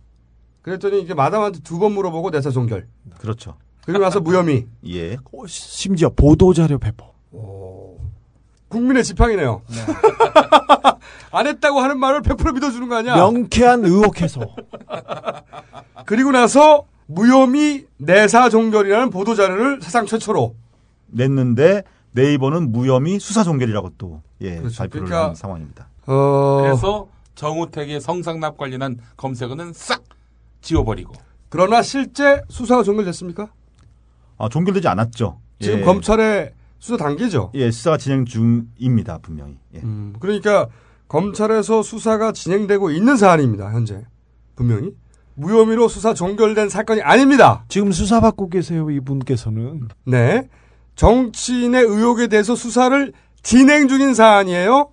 그랬더니 0.63 1.01
이게 1.03 1.15
마담한테 1.15 1.61
두 1.61 1.79
번 1.79 1.93
물어보고 1.93 2.31
내사 2.31 2.51
종결. 2.51 2.87
그렇죠. 3.19 3.57
그리고 3.85 4.03
나서 4.03 4.21
무혐의. 4.21 4.67
예. 4.89 5.15
어, 5.15 5.47
심지어 5.47 6.11
보도자료 6.11 6.79
배포. 6.79 7.14
국민의 8.69 9.05
지팡이네요. 9.05 9.63
안 11.31 11.47
했다고 11.47 11.81
하는 11.81 11.99
말을 11.99 12.23
100% 12.23 12.55
믿어주는 12.55 12.89
거 12.89 12.97
아니야? 12.97 13.17
명쾌한 13.17 13.85
의혹 13.85 14.21
해소. 14.21 14.41
그리고 16.07 16.33
나서 16.33 16.85
무혐의 17.07 17.87
내사 17.99 18.49
종결이라는 18.49 19.11
보도 19.11 19.35
자료를 19.35 19.81
사상 19.83 20.07
최초로 20.07 20.55
냈는데 21.09 21.83
네이버는 22.13 22.73
무혐의 22.73 23.19
수사 23.21 23.43
종결이라고 23.43 23.93
또 23.99 24.23
예, 24.41 24.57
그렇죠. 24.57 24.79
발표를 24.79 25.07
그러니까 25.07 25.29
한 25.29 25.35
상황입니다. 25.35 25.89
어... 26.07 26.61
그래서 26.63 27.09
정우택의 27.35 28.01
성상납 28.01 28.57
관련한 28.57 28.99
검색어는 29.17 29.73
싹 29.73 30.03
지워버리고. 30.61 31.15
그러나 31.49 31.83
실제 31.83 32.43
수사가 32.49 32.83
종결됐습니까? 32.83 33.49
아, 34.39 34.49
종결되지 34.49 34.89
않았죠. 34.89 35.39
지금 35.61 35.81
예. 35.81 35.85
검찰의 35.85 36.53
수사 36.85 36.99
단계죠. 36.99 37.51
예, 37.55 37.71
수사가 37.71 37.97
진행 37.97 38.27
중입니다, 38.27 39.17
분명히. 39.23 39.57
예. 39.75 39.79
음, 39.79 40.13
그러니까 40.21 40.69
검찰에서 41.09 41.83
수사가 41.83 42.33
진행되고 42.33 42.91
있는 42.91 43.17
사안입니다. 43.17 43.73
현재 43.73 44.05
분명히 44.55 44.95
무혐의로 45.33 45.89
수사 45.89 46.13
종결된 46.13 46.69
사건이 46.69 47.01
아닙니다. 47.01 47.65
지금 47.69 47.91
수사받고 47.91 48.51
계세요, 48.51 48.91
이분께서는. 48.91 49.89
네, 50.05 50.51
정치인의 50.95 51.85
의혹에 51.85 52.27
대해서 52.27 52.55
수사를 52.55 53.15
진행 53.43 53.89
중인 53.89 54.13
사안이에요. 54.13 54.91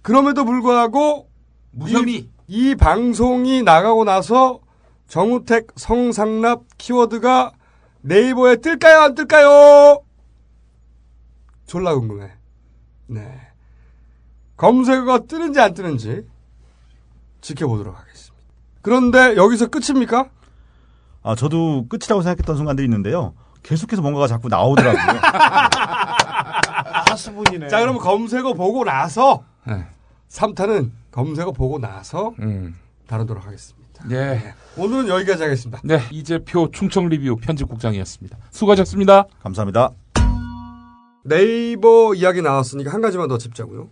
그럼에도 0.00 0.46
불구하고 0.46 1.28
무혐의. 1.72 2.14
이, 2.14 2.70
이 2.70 2.74
방송이 2.74 3.62
나가고 3.64 4.04
나서 4.04 4.60
정우택 5.08 5.72
성상납 5.76 6.62
키워드가 6.78 7.52
네이버에 8.00 8.56
뜰까요 8.56 9.00
안 9.00 9.14
뜰까요? 9.14 10.04
졸라 11.72 11.94
궁금해. 11.94 12.30
네. 13.06 13.40
검색어가 14.58 15.20
뜨는지 15.20 15.58
안 15.58 15.72
뜨는지 15.72 16.26
지켜보도록 17.40 17.98
하겠습니다. 17.98 18.44
그런데 18.82 19.36
여기서 19.36 19.68
끝입니까? 19.68 20.28
아, 21.22 21.34
저도 21.34 21.86
끝이라고 21.88 22.20
생각했던 22.20 22.56
순간들이 22.58 22.84
있는데요. 22.84 23.32
계속해서 23.62 24.02
뭔가가 24.02 24.26
자꾸 24.26 24.48
나오더라고요. 24.48 25.20
하수분이네. 27.08 27.68
자, 27.68 27.80
그러면 27.80 28.02
검색어 28.02 28.52
보고 28.52 28.84
나서 28.84 29.42
네. 29.66 29.86
3탄은 30.28 30.90
검색어 31.10 31.52
보고 31.52 31.78
나서 31.78 32.34
음. 32.40 32.76
다루도록 33.06 33.46
하겠습니다. 33.46 34.06
네. 34.08 34.52
오늘은 34.76 35.08
여기까지 35.08 35.42
하겠습니다. 35.42 35.80
네. 35.84 36.02
이재표 36.10 36.70
충청 36.72 37.08
리뷰 37.08 37.36
편집국장이었습니다. 37.36 38.36
수고하셨습니다. 38.50 39.24
감사합니다. 39.42 39.92
네이버 41.22 42.14
이야기 42.14 42.42
나왔으니까 42.42 42.92
한 42.92 43.00
가지만 43.00 43.28
더 43.28 43.38
짚자고요. 43.38 43.88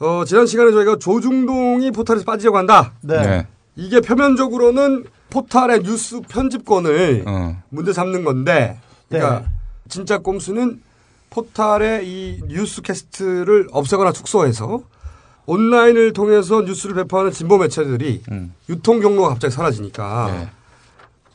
어, 0.00 0.24
지난 0.24 0.46
시간에 0.46 0.72
저희가 0.72 0.96
조중동이 0.98 1.90
포탈에서 1.92 2.24
빠지려고 2.24 2.58
한다. 2.58 2.92
네. 3.02 3.46
이게 3.76 4.00
표면적으로는 4.00 5.04
포탈의 5.30 5.82
뉴스 5.82 6.20
편집권을 6.20 7.24
어. 7.26 7.62
문제 7.70 7.92
삼는 7.92 8.24
건데, 8.24 8.78
그러니까 9.08 9.40
네. 9.40 9.46
진짜 9.88 10.18
꼼수는 10.18 10.82
포탈의 11.30 12.06
이 12.06 12.40
뉴스 12.48 12.82
캐스트를 12.82 13.68
없애거나 13.70 14.12
축소해서 14.12 14.82
온라인을 15.46 16.12
통해서 16.12 16.62
뉴스를 16.62 16.94
배포하는 16.96 17.30
진보 17.30 17.58
매체들이 17.58 18.22
음. 18.30 18.54
유통 18.68 19.00
경로가 19.00 19.30
갑자기 19.30 19.54
사라지니까 19.54 20.30
네. 20.32 20.50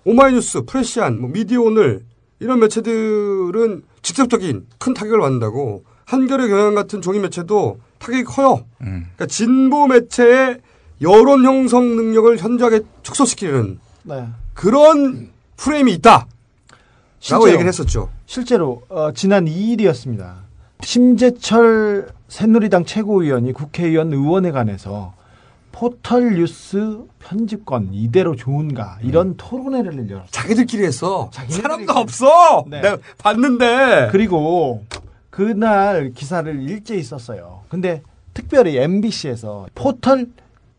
오마이뉴스, 0.04 0.62
프레시안, 0.66 1.20
뭐 1.20 1.30
미디어 1.30 1.62
오늘 1.62 2.04
이런 2.40 2.60
매체들은 2.60 3.84
직접적인 4.08 4.68
큰 4.78 4.94
타격을 4.94 5.20
받는다고 5.20 5.84
한겨레 6.06 6.48
경향 6.48 6.76
같은 6.76 7.02
종이 7.02 7.20
매체도 7.20 7.80
타격이 8.00 8.24
커요. 8.24 8.64
음. 8.82 9.08
그러니까 9.16 9.26
진보 9.26 9.86
매체의 9.88 10.62
여론 11.02 11.44
형성 11.44 11.98
능력을 11.98 12.38
현저하게 12.38 12.82
축소시키는 13.04 13.80
네. 14.04 14.28
그런 14.54 15.30
프레임이 15.58 15.92
있다. 15.96 16.12
라고 16.20 16.28
실제로. 17.20 17.48
얘기를 17.50 17.68
했었죠. 17.68 18.10
실제로 18.26 18.84
어, 18.88 19.12
지난 19.12 19.44
2일이었습니다. 19.46 20.36
심재철 20.84 22.08
새누리당 22.30 22.86
최고위원이 22.86 23.52
국회의원 23.52 24.14
의원회관에서 24.14 25.16
포털 25.78 26.34
뉴스 26.34 27.04
편집권 27.20 27.90
이대로 27.94 28.36
좋은가 28.36 28.98
이런 29.04 29.38
토론회를 29.38 30.10
열었어요. 30.10 30.32
자기들끼리 30.32 30.84
했어. 30.84 31.30
사람도 31.32 31.94
없어. 31.94 32.66
네. 32.68 32.82
내가 32.82 32.98
봤는데. 33.20 34.10
그리고 34.12 34.84
그날 35.30 36.14
기사를 36.16 36.52
일제히 36.64 37.04
썼어요. 37.04 37.62
근데 37.70 38.02
특별히 38.34 38.76
MBC에서 38.76 39.68
포털 39.76 40.26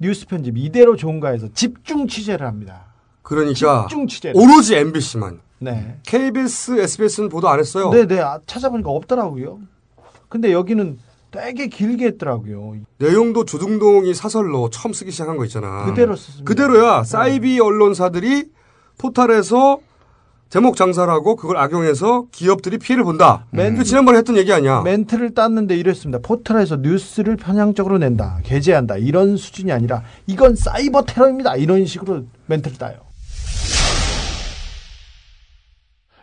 뉴스 0.00 0.26
편집 0.26 0.58
이대로 0.58 0.96
좋은가에서 0.96 1.50
집중 1.54 2.08
취재를 2.08 2.44
합니다. 2.44 2.86
그러니까 3.22 3.86
집중 3.88 4.08
취재. 4.08 4.32
오로지 4.34 4.74
MBC만. 4.74 5.38
네. 5.60 6.00
KBS, 6.06 6.76
SBS는 6.76 7.28
보도 7.28 7.48
안 7.48 7.60
했어요. 7.60 7.90
네네 7.90 8.18
아, 8.18 8.40
찾아보니까 8.46 8.90
없더라고요. 8.90 9.60
근데 10.28 10.50
여기는 10.50 10.98
되게 11.30 11.66
길게 11.66 12.06
했더라고요. 12.06 12.76
내용도 12.98 13.44
조중동이 13.44 14.14
사설로 14.14 14.70
처음 14.70 14.92
쓰기 14.92 15.10
시작한 15.10 15.36
거 15.36 15.44
있잖아. 15.44 15.84
그대로 15.84 16.16
썼습니다. 16.16 16.38
네. 16.40 16.44
그대로야. 16.44 17.04
사이비 17.04 17.60
언론사들이 17.60 18.50
포탈에서 18.96 19.78
제목 20.48 20.76
장사를 20.76 21.12
하고 21.12 21.36
그걸 21.36 21.58
악용해서 21.58 22.26
기업들이 22.32 22.78
피해를 22.78 23.04
본다. 23.04 23.44
맨- 23.50 23.76
그 23.76 23.84
지난번에 23.84 24.16
했던 24.18 24.38
얘기 24.38 24.50
아니야. 24.50 24.80
멘트를 24.80 25.34
땄는데 25.34 25.76
이랬습니다. 25.76 26.20
포털에서 26.26 26.76
뉴스를 26.76 27.36
편향적으로 27.36 27.98
낸다, 27.98 28.38
게재한다 28.44 28.96
이런 28.96 29.36
수준이 29.36 29.70
아니라 29.72 30.02
이건 30.26 30.56
사이버 30.56 31.02
테러입니다. 31.02 31.56
이런 31.56 31.84
식으로 31.84 32.24
멘트를 32.46 32.78
따요. 32.78 32.96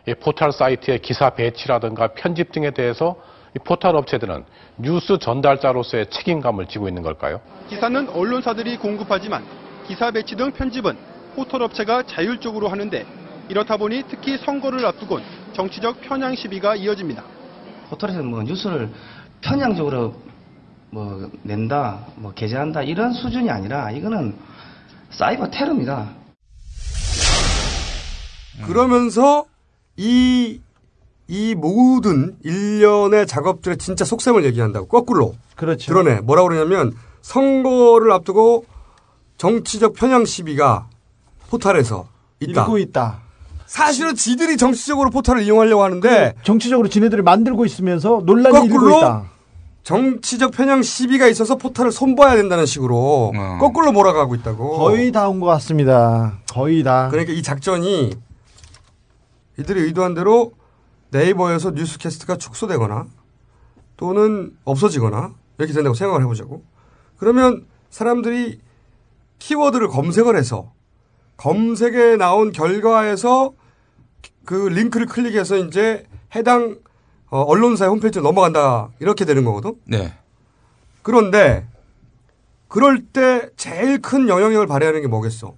이 0.08 0.14
포털 0.14 0.52
사이트의 0.52 1.02
기사 1.02 1.30
배치라든가 1.30 2.12
편집 2.14 2.50
등에 2.50 2.72
대해서 2.72 3.16
이 3.16 3.35
포털 3.58 3.96
업체들은 3.96 4.44
뉴스 4.78 5.18
전달자로서의 5.18 6.10
책임감을 6.10 6.66
지고 6.66 6.88
있는 6.88 7.02
걸까요? 7.02 7.40
기사는 7.68 8.08
언론사들이 8.08 8.76
공급하지만 8.78 9.44
기사 9.86 10.10
배치 10.10 10.36
등 10.36 10.50
편집은 10.52 10.96
포털 11.34 11.62
업체가 11.62 12.04
자율적으로 12.04 12.68
하는데 12.68 13.06
이렇다 13.48 13.76
보니 13.76 14.04
특히 14.08 14.36
선거를 14.38 14.84
앞두곤 14.86 15.22
정치적 15.52 16.00
편향 16.00 16.34
시비가 16.34 16.76
이어집니다. 16.76 17.22
포털에서 17.88 18.22
뭐 18.22 18.42
뉴스를 18.42 18.90
편향적으로 19.40 20.14
뭐 20.90 21.30
낸다, 21.42 22.06
뭐 22.16 22.32
게재한다 22.32 22.82
이런 22.82 23.12
수준이 23.12 23.50
아니라 23.50 23.90
이거는 23.90 24.34
사이버 25.10 25.50
테러입니다. 25.50 26.10
그러면서 28.64 29.44
이, 29.96 30.60
이 31.28 31.54
모든 31.54 32.36
일련의 32.44 33.26
작업들의 33.26 33.78
진짜 33.78 34.04
속셈을 34.04 34.44
얘기한다고. 34.44 34.86
거꾸로. 34.86 35.34
그렇죠. 35.56 35.86
드러내. 35.86 36.20
뭐라고 36.20 36.48
그러냐면 36.48 36.94
선거를 37.22 38.12
앞두고 38.12 38.64
정치적 39.38 39.94
편향 39.94 40.24
시비가 40.24 40.88
포탈에서 41.50 42.06
있다. 42.40 42.62
일고 42.62 42.78
있다. 42.78 43.20
사실은 43.66 44.14
지들이 44.14 44.56
정치적으로 44.56 45.10
포탈을 45.10 45.42
이용하려고 45.42 45.82
하는데 45.82 46.34
정치적으로 46.44 46.88
지네들이 46.88 47.22
만들고 47.22 47.64
있으면서 47.64 48.22
논란이 48.24 48.66
일고 48.66 48.74
거꾸로 48.78 48.98
있다. 48.98 49.24
정치적 49.82 50.52
편향 50.52 50.82
시비가 50.82 51.26
있어서 51.28 51.56
포탈을 51.56 51.90
손봐야 51.92 52.36
된다는 52.36 52.66
식으로 52.66 53.32
거꾸로 53.60 53.90
몰아가고 53.92 54.34
있다고. 54.36 54.78
거의 54.78 55.10
다 55.12 55.28
온 55.28 55.40
것 55.40 55.46
같습니다. 55.46 56.38
거의 56.52 56.82
다. 56.84 57.08
그러니까 57.10 57.32
이 57.32 57.42
작전이 57.42 58.12
이들이 59.58 59.80
의도한 59.82 60.14
대로 60.14 60.52
네이버에서 61.10 61.70
뉴스캐스트가 61.70 62.36
축소되거나 62.36 63.06
또는 63.96 64.56
없어지거나 64.64 65.34
이렇게 65.58 65.72
된다고 65.72 65.94
생각을 65.94 66.22
해보자고. 66.22 66.64
그러면 67.16 67.66
사람들이 67.90 68.60
키워드를 69.38 69.88
검색을 69.88 70.36
해서 70.36 70.72
검색에 71.36 72.16
나온 72.16 72.52
결과에서 72.52 73.52
그 74.44 74.54
링크를 74.54 75.06
클릭해서 75.06 75.56
이제 75.58 76.06
해당 76.34 76.78
어, 77.28 77.40
언론사의 77.40 77.90
홈페이지로 77.90 78.22
넘어간다 78.22 78.90
이렇게 79.00 79.24
되는 79.24 79.44
거거든. 79.44 79.74
네. 79.84 80.14
그런데 81.02 81.66
그럴 82.68 83.04
때 83.04 83.48
제일 83.56 84.00
큰 84.00 84.28
영향력을 84.28 84.66
발휘하는 84.66 85.02
게 85.02 85.08
뭐겠어? 85.08 85.56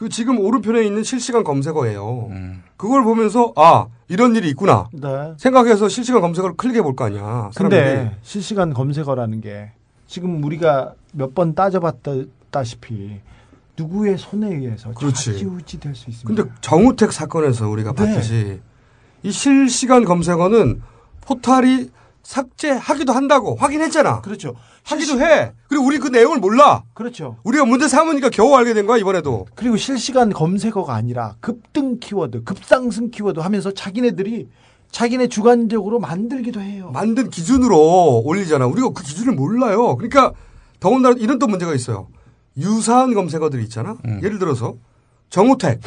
그 0.00 0.08
지금 0.08 0.38
오른편에 0.38 0.82
있는 0.82 1.02
실시간 1.02 1.44
검색어예요. 1.44 2.30
그걸 2.78 3.04
보면서 3.04 3.52
아 3.54 3.84
이런 4.08 4.34
일이 4.34 4.48
있구나 4.48 4.88
네. 4.94 5.34
생각해서 5.36 5.90
실시간 5.90 6.22
검색어를 6.22 6.56
클릭해 6.56 6.80
볼 6.80 6.96
거 6.96 7.04
아니야. 7.04 7.50
사람들이. 7.52 7.68
근데 7.82 8.16
실시간 8.22 8.72
검색어라는 8.72 9.42
게 9.42 9.72
지금 10.06 10.42
우리가 10.42 10.94
몇 11.12 11.34
번 11.34 11.54
따져봤다시피 11.54 13.20
누구의 13.76 14.16
손에 14.16 14.48
의해서 14.48 14.90
그렇지. 14.94 15.32
좌지우지 15.34 15.80
될 15.80 15.94
수 15.94 16.08
있습니다. 16.08 16.42
근데 16.44 16.50
정우택 16.62 17.12
사건에서 17.12 17.68
우리가 17.68 17.92
네. 17.92 17.96
봤듯이 18.06 18.60
이 19.22 19.30
실시간 19.30 20.06
검색어는 20.06 20.80
포탈이 21.20 21.90
삭제하기도 22.30 23.12
한다고 23.12 23.56
확인했잖아. 23.56 24.20
그렇죠. 24.20 24.54
하기도 24.84 25.20
해. 25.20 25.52
그리고 25.68 25.84
우리 25.84 25.98
그 25.98 26.06
내용을 26.06 26.38
몰라. 26.38 26.84
그렇죠. 26.94 27.36
우리가 27.42 27.64
문제 27.64 27.88
삼으니까 27.88 28.30
겨우 28.30 28.54
알게 28.54 28.72
된 28.72 28.86
거야 28.86 28.98
이번에도. 28.98 29.46
그리고 29.56 29.76
실시간 29.76 30.32
검색어가 30.32 30.94
아니라 30.94 31.34
급등 31.40 31.98
키워드, 31.98 32.44
급상승 32.44 33.10
키워드 33.10 33.40
하면서 33.40 33.72
자기네들이 33.72 34.48
자기네 34.92 35.26
주관적으로 35.26 35.98
만들기도 35.98 36.60
해요. 36.60 36.90
만든 36.92 37.30
기준으로 37.30 38.22
올리잖아. 38.24 38.66
우리가 38.66 38.90
그 38.90 39.02
기준을 39.02 39.34
몰라요. 39.34 39.96
그러니까 39.96 40.32
더군다나 40.78 41.16
이런 41.18 41.40
또 41.40 41.48
문제가 41.48 41.74
있어요. 41.74 42.08
유사한 42.56 43.12
검색어들이 43.12 43.64
있잖아. 43.64 43.96
예를 44.22 44.38
들어서 44.38 44.76
정우택, 45.30 45.80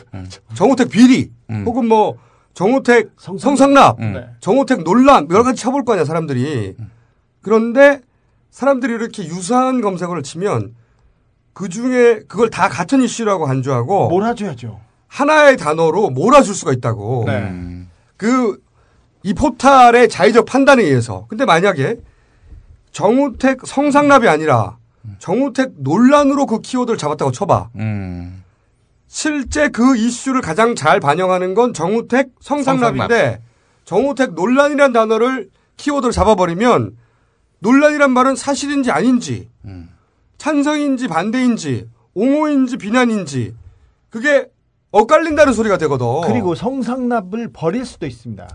정우택 0.55 0.89
비리, 0.89 1.31
혹은 1.65 1.87
뭐 1.87 2.17
정우택 2.53 3.11
성상납, 3.17 3.99
네. 3.99 4.27
정우택 4.39 4.83
논란 4.83 5.27
여러 5.31 5.43
가지 5.43 5.61
쳐볼 5.61 5.85
거 5.85 5.93
아니야 5.93 6.05
사람들이. 6.05 6.75
그런데 7.41 8.01
사람들이 8.51 8.93
이렇게 8.93 9.25
유사한 9.25 9.81
검색어를 9.81 10.23
치면 10.23 10.75
그 11.53 11.69
중에 11.69 12.21
그걸 12.27 12.49
다 12.49 12.69
같은 12.69 13.01
이슈라고 13.01 13.45
간주하고 13.45 14.09
몰아줘야죠. 14.09 14.79
하나의 15.07 15.57
단어로 15.57 16.09
몰아줄 16.11 16.53
수가 16.55 16.73
있다고. 16.73 17.25
네. 17.27 17.85
그 18.17 18.63
이 19.23 19.33
포탈의 19.33 20.09
자의적 20.09 20.45
판단에 20.45 20.83
의해서. 20.83 21.25
근데 21.29 21.45
만약에 21.45 21.95
정우택 22.91 23.65
성상납이 23.65 24.27
아니라 24.27 24.77
정우택 25.19 25.71
논란으로 25.77 26.45
그 26.45 26.59
키워드를 26.59 26.97
잡았다고 26.97 27.31
쳐봐. 27.31 27.69
실제 29.13 29.69
그 29.69 29.95
이슈를 29.95 30.41
가장 30.41 30.73
잘 30.73 30.99
반영하는 30.99 31.53
건 31.53 31.71
정우택 31.71 32.31
성상납인데 32.39 33.43
정우택 33.85 34.33
논란이라는 34.33 34.91
단어를 34.91 35.51
키워드로 35.77 36.11
잡아버리면 36.11 36.97
논란이란 37.59 38.09
말은 38.09 38.35
사실인지 38.35 38.89
아닌지 38.89 39.51
찬성인지 40.39 41.07
반대인지 41.09 41.87
옹호인지 42.15 42.77
비난인지 42.77 43.53
그게 44.09 44.47
엇갈린다는 44.89 45.53
소리가 45.53 45.77
되거든. 45.77 46.07
그리고 46.25 46.55
성상납을 46.55 47.51
버릴 47.53 47.85
수도 47.85 48.07
있습니다. 48.07 48.47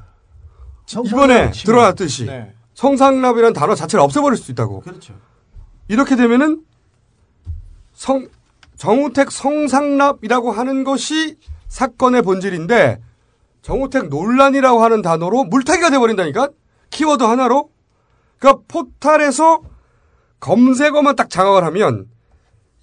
이번에 1.06 1.52
치면- 1.52 1.66
드러났듯이 1.66 2.26
네. 2.26 2.52
성상납이라는 2.74 3.52
단어 3.52 3.76
자체를 3.76 4.02
없애버릴 4.02 4.36
수도 4.36 4.50
있다고. 4.52 4.80
그렇죠. 4.80 5.14
이렇게 5.86 6.16
되면은 6.16 6.62
성 7.92 8.26
정우택 8.78 9.30
성상납이라고 9.30 10.52
하는 10.52 10.84
것이 10.84 11.36
사건의 11.66 12.22
본질인데 12.22 13.02
정우택 13.60 14.08
논란이라고 14.08 14.82
하는 14.82 15.02
단어로 15.02 15.44
물타기가 15.44 15.90
돼버린다니까? 15.90 16.48
키워드 16.90 17.24
하나로? 17.24 17.70
그러니까 18.38 18.62
포탈에서 18.68 19.62
검색어만 20.40 21.16
딱 21.16 21.28
장악을 21.28 21.64
하면 21.64 22.06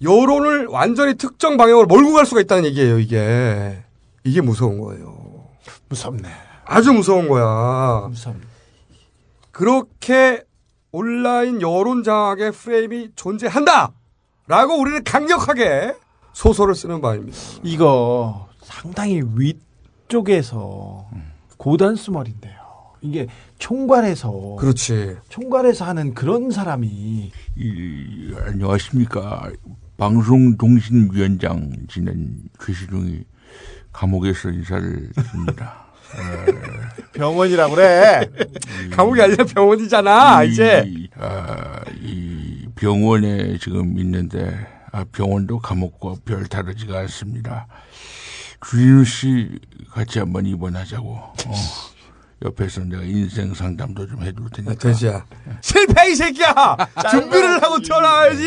여론을 0.02 0.66
완전히 0.66 1.14
특정 1.14 1.56
방향으로 1.56 1.86
몰고 1.86 2.12
갈 2.12 2.26
수가 2.26 2.42
있다는 2.42 2.66
얘기예요 2.66 2.98
이게. 2.98 3.82
이게 4.22 4.42
무서운 4.42 4.78
거예요. 4.78 5.48
무섭네. 5.88 6.28
아주 6.66 6.92
무서운 6.92 7.26
거야. 7.26 8.06
무섭네. 8.08 8.40
그렇게 9.50 10.44
온라인 10.92 11.62
여론 11.62 12.02
장악의 12.02 12.52
프레임이 12.52 13.12
존재한다! 13.16 13.92
라고 14.48 14.78
우리는 14.78 15.02
강력하게 15.02 15.94
소설을 16.32 16.74
쓰는 16.74 17.00
바입니다. 17.00 17.36
이거 17.62 18.48
상당히 18.62 19.22
위쪽에서 19.34 21.08
고단수머리인데요. 21.56 22.54
이게 23.00 23.26
총괄해서 23.58 24.56
그렇지. 24.58 25.16
총괄해서 25.28 25.84
하는 25.84 26.14
그런 26.14 26.50
사람이 26.50 27.32
이, 27.56 28.34
안녕하십니까. 28.46 29.50
방송통신위원장 29.96 31.72
지낸 31.88 32.38
최시중이 32.60 33.24
감옥에서 33.92 34.50
인사를 34.50 35.10
드립니다. 35.12 35.85
병원이라고 37.12 37.74
그래. 37.74 38.30
감옥이 38.92 39.20
아니라 39.22 39.44
병원이잖아, 39.44 40.44
이, 40.44 40.50
이제. 40.50 41.08
아, 41.18 41.80
이 42.00 42.66
병원에 42.74 43.58
지금 43.58 43.98
있는데 43.98 44.54
아, 44.92 45.04
병원도 45.12 45.58
감옥과 45.60 46.16
별 46.24 46.46
다르지가 46.46 46.98
않습니다. 47.00 47.66
주진우 48.66 49.04
씨 49.04 49.58
같이 49.90 50.18
한번 50.18 50.46
입원하자고. 50.46 51.10
어, 51.12 51.34
옆에서 52.44 52.82
내가 52.84 53.02
인생 53.02 53.54
상담도 53.54 54.06
좀 54.06 54.20
해줄 54.22 54.44
테니까. 54.54 54.74
돼지야. 54.74 55.24
실패 55.62 56.10
이 56.10 56.14
새끼야. 56.14 56.54
준비를 57.10 57.62
하고 57.62 57.80
태어나야지. 57.80 58.46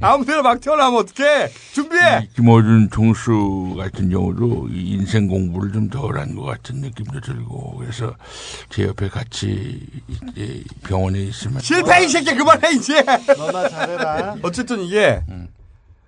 아무 0.00 0.22
데나 0.26 0.42
막 0.42 0.60
태어나면 0.60 1.00
어떡해. 1.00 1.48
준비해. 1.72 2.28
김어준 2.34 2.90
총수 2.92 3.74
같은 3.78 4.10
경우도 4.10 4.68
이 4.70 4.90
인생 4.90 5.28
공부를 5.28 5.72
좀 5.72 5.88
덜 5.88 6.18
한 6.18 6.34
것 6.36 6.42
같은 6.42 6.76
느낌도 6.82 7.20
들고 7.20 7.76
그래서 7.78 8.14
제 8.68 8.84
옆에 8.84 9.08
같이 9.08 9.80
이제 10.08 10.62
병원에 10.84 11.20
있으면 11.20 11.60
실패 11.60 12.04
이 12.04 12.08
새끼야 12.08 12.36
그만해 12.36 12.72
이제. 12.72 13.02
너나 13.02 13.66
잘해라. 13.68 14.36
어쨌든 14.44 14.80
이게 14.82 15.22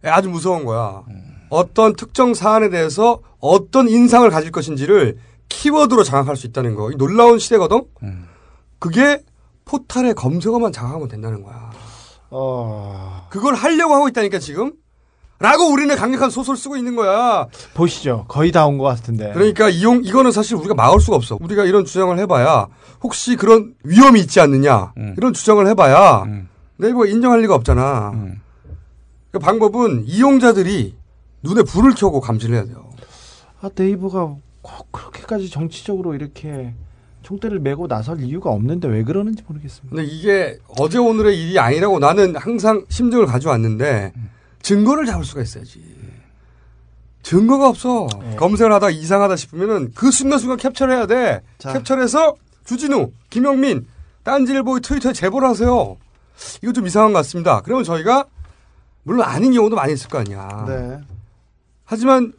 아주 0.03 0.29
무서운 0.29 0.67
거야. 0.67 1.03
어떤 1.49 1.97
특정 1.97 2.35
사안에 2.35 2.69
대해서 2.69 3.21
어떤 3.41 3.89
인상을 3.89 4.29
가질 4.29 4.51
것인지를 4.51 5.17
키워드로 5.49 6.03
장악할 6.05 6.37
수 6.37 6.47
있다는 6.47 6.75
거. 6.75 6.91
이 6.91 6.97
놀라운 6.97 7.39
시대거든. 7.39 7.85
그게 8.79 9.23
포탈의 9.65 10.15
검색어만 10.15 10.73
장악하면 10.73 11.09
된다는 11.09 11.43
거야. 11.43 11.71
어... 12.31 13.27
그걸 13.31 13.55
하려고 13.55 13.95
하고 13.95 14.09
있다니까 14.09 14.39
지금. 14.39 14.73
라고 15.41 15.65
우리는 15.71 15.95
강력한 15.97 16.31
소설을 16.31 16.57
쓰고 16.57 16.77
있는 16.77 16.95
거야. 16.97 17.47
보시죠. 17.75 18.25
거의 18.29 18.53
다 18.53 18.67
온 18.67 18.79
것 18.79 18.85
같은데. 18.85 19.33
그러니까 19.33 19.69
이용 19.69 20.03
이거는 20.05 20.31
사실 20.33 20.57
우리가 20.57 20.75
막을 20.75 21.01
수가 21.01 21.17
없어. 21.17 21.39
우리가 21.41 21.65
이런 21.65 21.85
주장을 21.85 22.17
해봐야 22.19 22.69
혹시 23.03 23.37
그런 23.37 23.75
위험이 23.85 24.21
있지 24.21 24.41
않느냐 24.41 24.93
이런 25.17 25.33
주장을 25.35 25.67
해봐야 25.67 26.25
네이버 26.77 27.05
인정할 27.07 27.41
리가 27.43 27.55
없잖아. 27.55 28.13
그 29.33 29.39
방법은 29.39 30.05
이용자들이 30.07 30.97
눈에 31.43 31.63
불을 31.63 31.95
켜고 31.95 32.21
감지를 32.21 32.55
해야 32.57 32.65
돼요. 32.65 32.89
아, 33.61 33.69
네이버가 33.75 34.37
꼭 34.65 34.91
그렇게까지 34.91 35.51
정치적으로 35.51 36.15
이렇게 36.15 36.73
총대를 37.23 37.61
메고 37.61 37.87
나설 37.87 38.21
이유가 38.23 38.51
없는데 38.51 38.89
왜 38.89 39.05
그러는지 39.05 39.43
모르겠습니다. 39.47 39.95
근데 39.95 40.11
이게 40.11 40.59
어제 40.79 40.99
오늘의 40.99 41.39
일이 41.39 41.59
아니라고 41.59 41.99
나는 41.99 42.35
항상 42.35 42.85
심정을 42.89 43.27
가져왔는데 43.27 44.15
증거를 44.63 45.05
잡을 45.05 45.25
수가 45.25 45.43
있어야지. 45.43 45.83
증거가 47.23 47.69
없어. 47.69 48.07
검색을 48.37 48.73
하다 48.73 48.91
이상하다 48.91 49.37
싶으면은 49.37 49.93
그 49.95 50.11
순간순간 50.11 50.57
캡처를 50.57 50.97
해야 50.97 51.07
돼. 51.07 51.43
캡처해서 51.59 52.35
주진우, 52.65 53.13
김영민, 53.29 53.87
딴지일보 54.23 54.81
트위터에 54.81 55.13
제보를 55.13 55.47
하세요. 55.49 55.99
이거 56.63 56.73
좀 56.73 56.87
이상한 56.87 57.13
것 57.13 57.19
같습니다. 57.19 57.61
그러면 57.63 57.85
저희가 57.85 58.27
물론 59.03 59.27
아닌 59.27 59.53
경우도 59.53 59.77
많이 59.77 59.93
있을 59.93 60.09
거 60.09 60.19
아니야. 60.19 60.65
네. 60.67 61.01
하지만 61.85 62.33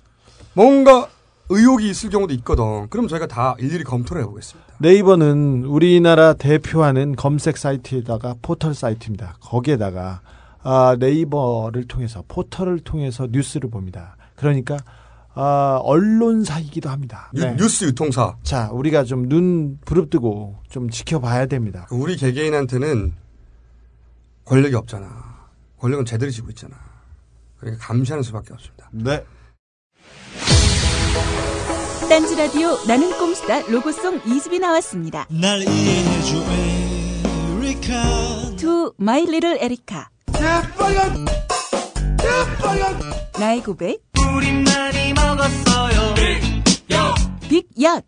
뭔가 0.54 1.08
의혹이 1.50 1.90
있을 1.90 2.10
경우도 2.10 2.34
있거든. 2.36 2.88
그럼 2.90 3.08
저희가 3.08 3.28
다 3.28 3.56
일일이 3.60 3.84
검토를 3.84 4.24
해보겠습니다. 4.24 4.74
네이버는 4.80 5.66
우리나라 5.66 6.34
대표하는 6.34 7.16
검색 7.16 7.58
사이트에다가 7.58 8.36
포털 8.42 8.74
사이트입니다. 8.74 9.38
거기에다가 9.42 10.22
아, 10.64 10.96
네이버를 11.00 11.88
통해서 11.88 12.24
포털을 12.28 12.80
통해서 12.80 13.28
뉴스를 13.30 13.70
봅니다. 13.70 14.18
그러니까 14.36 14.78
아, 15.36 15.80
언론사이기도 15.84 16.90
합니다. 16.90 17.30
뉴, 17.34 17.46
뉴스 17.58 17.86
유통사. 17.86 18.36
자, 18.42 18.70
우리가 18.72 19.04
좀 19.04 19.28
눈 19.30 19.78
부릅뜨고 19.86 20.56
좀 20.70 20.90
지켜봐야 20.90 21.46
됩니다. 21.46 21.88
우리 21.92 22.16
개개인한테는 22.16 23.14
권력이 24.46 24.76
없잖아. 24.76 25.08
권력은 25.80 26.06
제대로 26.06 26.32
지고 26.32 26.50
있잖아. 26.50 26.76
그러니까 27.60 27.86
감시하는 27.86 28.24
수밖에 28.24 28.54
없습니다. 28.54 28.90
네. 28.92 29.24
딴지 32.10 32.36
라디오 32.36 32.78
나는 32.88 33.18
꼼수다 33.18 33.62
로고송 33.68 34.22
2집이 34.22 34.60
나왔습니다. 34.60 35.28
날 35.30 35.62
이해해줘 35.62 36.38
에리카. 37.62 38.56
To 38.58 38.94
My 39.00 39.24
Little 39.24 39.58
Erica. 39.60 40.04
새빨간 40.34 41.26
새빨간 42.22 43.00
나의 43.40 43.64
고백. 43.64 44.04
우리 44.20 44.52
많이 44.52 45.14
먹었어요. 45.14 46.14
빅엿. 47.50 48.04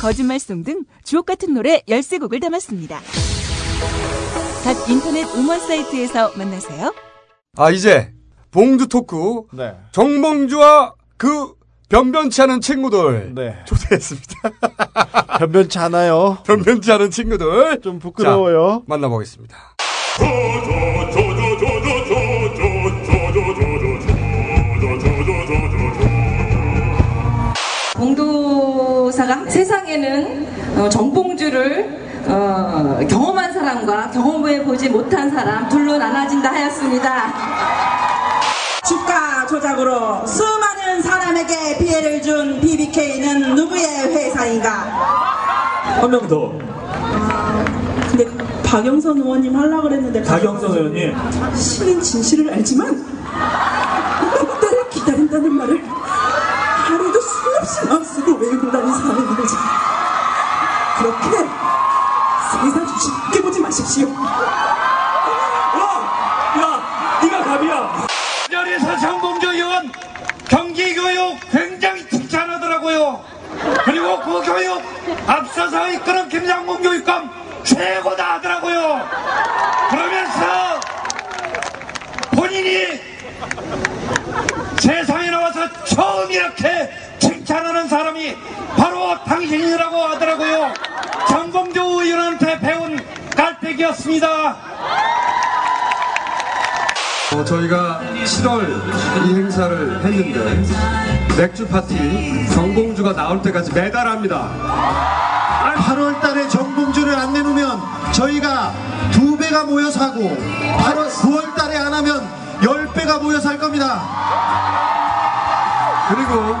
거짓말송 0.00 0.62
등 0.64 0.84
주옥 1.02 1.26
같은 1.26 1.54
노래 1.54 1.82
13곡을 1.88 2.40
담았습니다. 2.40 3.00
각 4.64 4.88
인터넷 4.90 5.24
음원 5.34 5.58
사이트에서 5.60 6.32
만나세요. 6.36 6.92
아, 7.60 7.70
이제 7.72 8.12
봉주 8.52 8.86
토크. 8.86 9.42
네. 9.52 9.74
정봉주와 9.90 10.94
그 11.16 11.54
변변치 11.88 12.40
않은 12.42 12.60
친구들 12.60 13.34
네. 13.34 13.56
초대했습니다. 13.64 14.50
변변치 15.40 15.76
않아요. 15.80 16.38
변변치 16.46 16.92
않은 16.92 17.10
친구들 17.10 17.80
좀 17.80 17.98
부끄러워요. 17.98 18.82
자, 18.82 18.84
만나보겠습니다. 18.86 19.56
봉도사가 27.96 29.50
세상에는 29.50 30.46
어, 30.78 30.88
정봉주를 30.88 32.07
어, 32.30 32.98
경험한 33.08 33.52
사람과 33.52 34.10
경험해 34.10 34.64
보지 34.64 34.88
못한 34.90 35.30
사람 35.30 35.68
둘로 35.68 35.96
나눠진다 35.96 36.50
하였습니다. 36.52 37.32
주가 38.86 39.46
조작으로 39.46 40.26
수많은 40.26 41.00
사람에게 41.02 41.78
피해를 41.78 42.20
준 42.22 42.60
BBK는 42.60 43.54
누구의 43.54 43.84
회사인가? 44.14 44.70
한 46.00 46.10
명 46.10 46.28
더. 46.28 46.52
근데 48.10 48.26
박영선 48.62 49.16
의원님 49.18 49.56
하려고 49.56 49.82
그랬는데 49.84 50.22
박영선 50.22 50.70
의원님. 50.72 51.16
신인 51.54 52.00
진실을 52.00 52.52
알지만 52.52 52.92
이때를 54.34 54.88
기다린다는 54.90 55.52
말을 55.52 55.82
하루도 55.86 57.20
수없이 57.20 57.86
마음속에 57.86 58.32
외우고 58.32 58.70
다닌 58.70 58.92
사람이 58.94 59.20
있는지 59.20 59.54
그렇게 60.98 61.48
마십시오. 63.68 64.08
야, 66.58 67.20
네가 67.22 67.44
갑이야. 67.44 68.06
열에서 68.50 68.96
정봉주 68.98 69.46
의원 69.52 69.92
경기교육 70.48 71.38
굉장히 71.52 72.08
칭찬하더라고요. 72.08 73.22
그리고 73.84 74.20
그 74.20 74.40
교육 74.42 74.82
앞서서 75.26 75.86
이끄는 75.90 76.30
김장군 76.30 76.82
교육감 76.82 77.30
최고다 77.62 78.36
하더라고요. 78.36 79.06
그러면서 79.90 80.80
본인이 82.30 82.98
세상에 84.80 85.30
나와서 85.30 85.68
처음 85.84 86.32
이렇게 86.32 86.90
칭찬하는 87.48 87.88
사람이 87.88 88.36
바로 88.76 89.16
당신이라고 89.24 89.96
하더라고요. 89.96 90.70
정봉주 91.28 91.80
의원한테 91.80 92.60
배운 92.60 93.00
깔때기였습니다. 93.34 94.56
어, 97.32 97.44
저희가 97.44 98.02
7월 98.22 99.26
이 99.26 99.34
행사를 99.34 100.04
했는데 100.04 101.38
맥주 101.38 101.66
파티 101.66 102.46
정봉주가 102.50 103.14
나올 103.14 103.40
때까지 103.40 103.72
매달 103.72 104.06
합니다. 104.06 104.50
8월 105.78 106.20
달에 106.20 106.48
정봉주를 106.48 107.14
안 107.14 107.32
내놓으면 107.32 107.80
저희가 108.12 108.74
두 109.10 109.38
배가 109.38 109.64
모여서 109.64 110.04
하고 110.04 110.20
8월 110.20 111.08
9월 111.08 111.54
달에 111.54 111.78
안 111.78 111.94
하면 111.94 112.28
10배가 112.60 113.22
모여서 113.22 113.48
할 113.48 113.58
겁니다. 113.58 115.07
그리고 116.08 116.56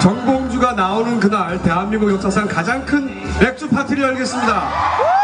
정봉주가 0.00 0.72
나오는 0.72 1.20
그날 1.20 1.62
대한민국 1.62 2.10
역사상 2.10 2.48
가장 2.48 2.84
큰 2.84 3.06
맥주 3.40 3.68
파티를 3.68 4.02
열겠습니다. 4.02 5.17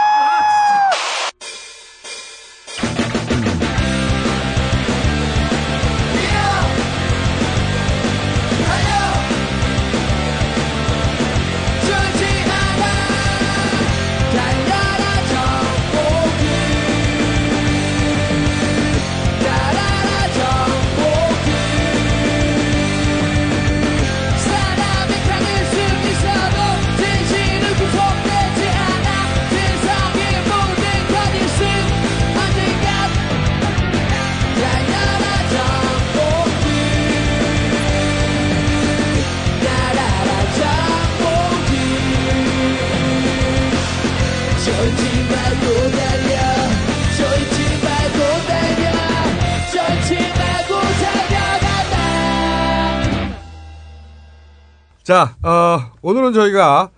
자, 55.04 55.36
어, 55.42 55.92
오늘은 56.00 56.32
저희가 56.32 56.90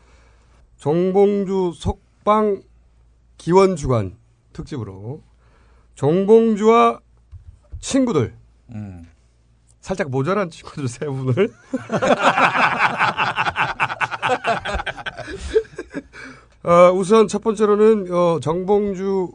정봉주 0.78 1.73
석방 1.74 2.62
기원 3.37 3.74
주간 3.74 4.16
특집으로 4.53 5.24
정봉주와 5.97 7.01
친구들 7.81 8.37
음. 8.70 9.11
살짝 9.81 10.09
모자란 10.11 10.51
친구들 10.51 10.87
세 10.87 11.07
분을 11.07 11.53
어, 16.62 16.93
우선 16.93 17.27
첫 17.27 17.43
번째로는 17.43 18.12
어, 18.12 18.39
정봉주 18.39 19.33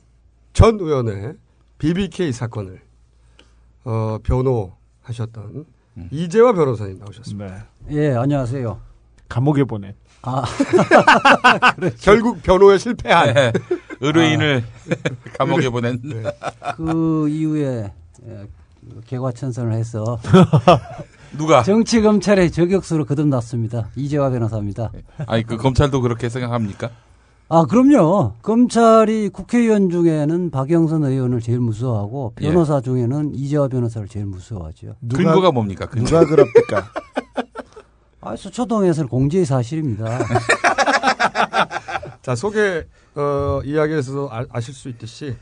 전 0.53 0.80
의원의 0.80 1.34
BBK 1.77 2.31
사건을 2.31 2.80
어, 3.84 4.19
변호하셨던 4.23 5.65
이재화 6.11 6.53
변호사님 6.53 6.99
나오셨습니다. 6.99 7.65
네. 7.88 7.95
예, 7.95 8.15
안녕하세요. 8.15 8.80
감옥에 9.27 9.63
보내. 9.63 9.95
아. 10.23 10.43
결국 11.99 12.41
변호에 12.43 12.77
실패한 12.77 13.34
네. 13.34 13.53
의뢰인을 13.99 14.63
감옥에 15.38 15.69
보낸. 15.69 15.99
그 16.77 17.27
이후에 17.30 17.91
예, 18.27 18.47
그 18.89 19.01
개과천선을 19.05 19.73
해서 19.73 20.19
누가? 21.38 21.63
정치 21.63 22.01
검찰의 22.01 22.51
저격수로 22.51 23.05
거듭났습니다. 23.05 23.89
이재화 23.95 24.30
변호사입니다. 24.30 24.91
아니 25.27 25.43
그 25.43 25.57
검찰도 25.57 26.01
그렇게 26.01 26.30
생각합니까? 26.30 26.89
아, 27.53 27.65
그럼요. 27.65 28.35
검찰이 28.43 29.27
국회의원 29.27 29.89
중에는 29.89 30.51
박영선 30.51 31.03
의원을 31.03 31.41
제일 31.41 31.59
무서워하고 31.59 32.33
예. 32.39 32.47
변호사 32.47 32.79
중에는 32.79 33.35
이재화 33.35 33.67
변호사를 33.67 34.07
제일 34.07 34.25
무서워하죠. 34.25 34.95
누가- 35.01 35.21
근거가 35.21 35.51
뭡니까? 35.51 35.85
근거. 35.85 36.05
누가 36.07 36.25
그럽니까? 36.25 36.87
아, 38.21 38.37
수초동에서는 38.37 39.09
공지의 39.09 39.43
사실입니다. 39.43 40.05
자 42.23 42.35
소개 42.35 42.85
어, 43.15 43.59
이야기에서 43.65 44.29
아, 44.31 44.45
아실 44.49 44.73
수 44.73 44.87
있듯이 44.87 45.35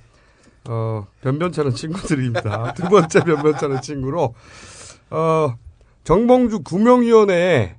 어, 0.67 1.05
변변찮은 1.21 1.75
친구들입니다. 1.75 2.73
두 2.73 2.89
번째 2.89 3.19
변변찮은 3.19 3.81
친구로 3.81 4.33
어, 5.11 5.53
정봉주 6.05 6.63
구명위원회의 6.63 7.75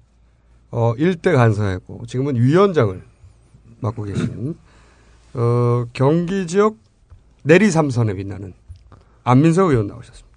어, 0.70 0.94
일대 0.98 1.32
간사였고 1.32 2.06
지금은 2.06 2.36
위원장을 2.36 3.09
맡고 3.80 4.04
계신 4.04 4.56
어, 5.34 5.84
경기 5.92 6.46
지역 6.46 6.76
내리 7.42 7.70
삼선에 7.70 8.14
빛나는 8.14 8.54
안민석 9.24 9.70
의원 9.70 9.86
나오셨습니다. 9.86 10.30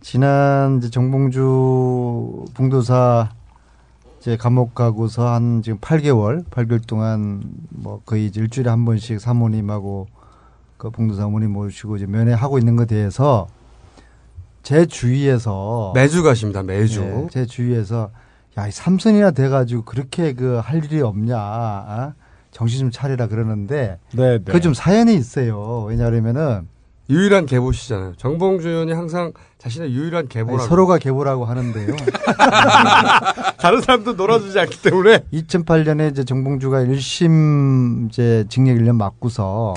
지난 0.00 0.78
이제 0.78 0.90
정봉주 0.90 2.46
봉도사 2.54 3.30
이제 4.20 4.36
감옥 4.36 4.74
가고서 4.74 5.28
한 5.28 5.62
지금 5.62 5.78
8개월, 5.78 6.44
8개월 6.44 6.86
동안 6.86 7.42
뭐 7.70 8.00
거의 8.04 8.26
이제 8.26 8.40
일주일에 8.40 8.70
한 8.70 8.84
번씩 8.84 9.20
사모님하고 9.20 10.08
그 10.76 10.90
봉도사 10.90 11.26
어머니 11.26 11.46
모시고 11.46 11.96
이제 11.96 12.06
면회하고 12.06 12.58
있는 12.58 12.76
것에 12.76 12.86
대해서 12.86 13.48
제 14.62 14.86
주위에서 14.86 15.92
매주 15.94 16.22
가십니다. 16.22 16.62
매주. 16.62 17.02
예, 17.02 17.26
제 17.30 17.46
주위에서 17.46 18.10
야, 18.58 18.66
이 18.66 18.70
삼선이나 18.70 19.30
돼가지고 19.32 19.84
그렇게 19.84 20.34
그 20.34 20.60
할 20.60 20.84
일이 20.84 21.00
없냐, 21.00 21.36
아? 21.38 22.14
정신 22.50 22.80
좀 22.80 22.90
차리라 22.90 23.26
그러는데 23.28 23.98
네, 24.12 24.38
네. 24.38 24.52
그좀 24.52 24.74
사연이 24.74 25.14
있어요. 25.14 25.84
왜냐하면은 25.88 26.68
유일한 27.08 27.46
계보시잖아요. 27.46 28.14
정봉주 28.16 28.68
의원이 28.68 28.92
항상 28.92 29.32
자신의 29.58 29.92
유일한 29.94 30.20
아니, 30.20 30.28
계보라고 30.28 30.62
서로가 30.64 30.98
계보라고 30.98 31.46
하는데요. 31.46 31.96
다른 33.58 33.80
사람도 33.80 34.12
놀아주지 34.14 34.58
않기 34.60 34.82
때문에 34.82 35.20
2008년에 35.32 36.10
이제 36.10 36.24
정봉주가 36.24 36.80
1심 36.84 38.08
이제 38.10 38.44
징역 38.50 38.74
1년 38.76 38.96
맞고서 38.96 39.74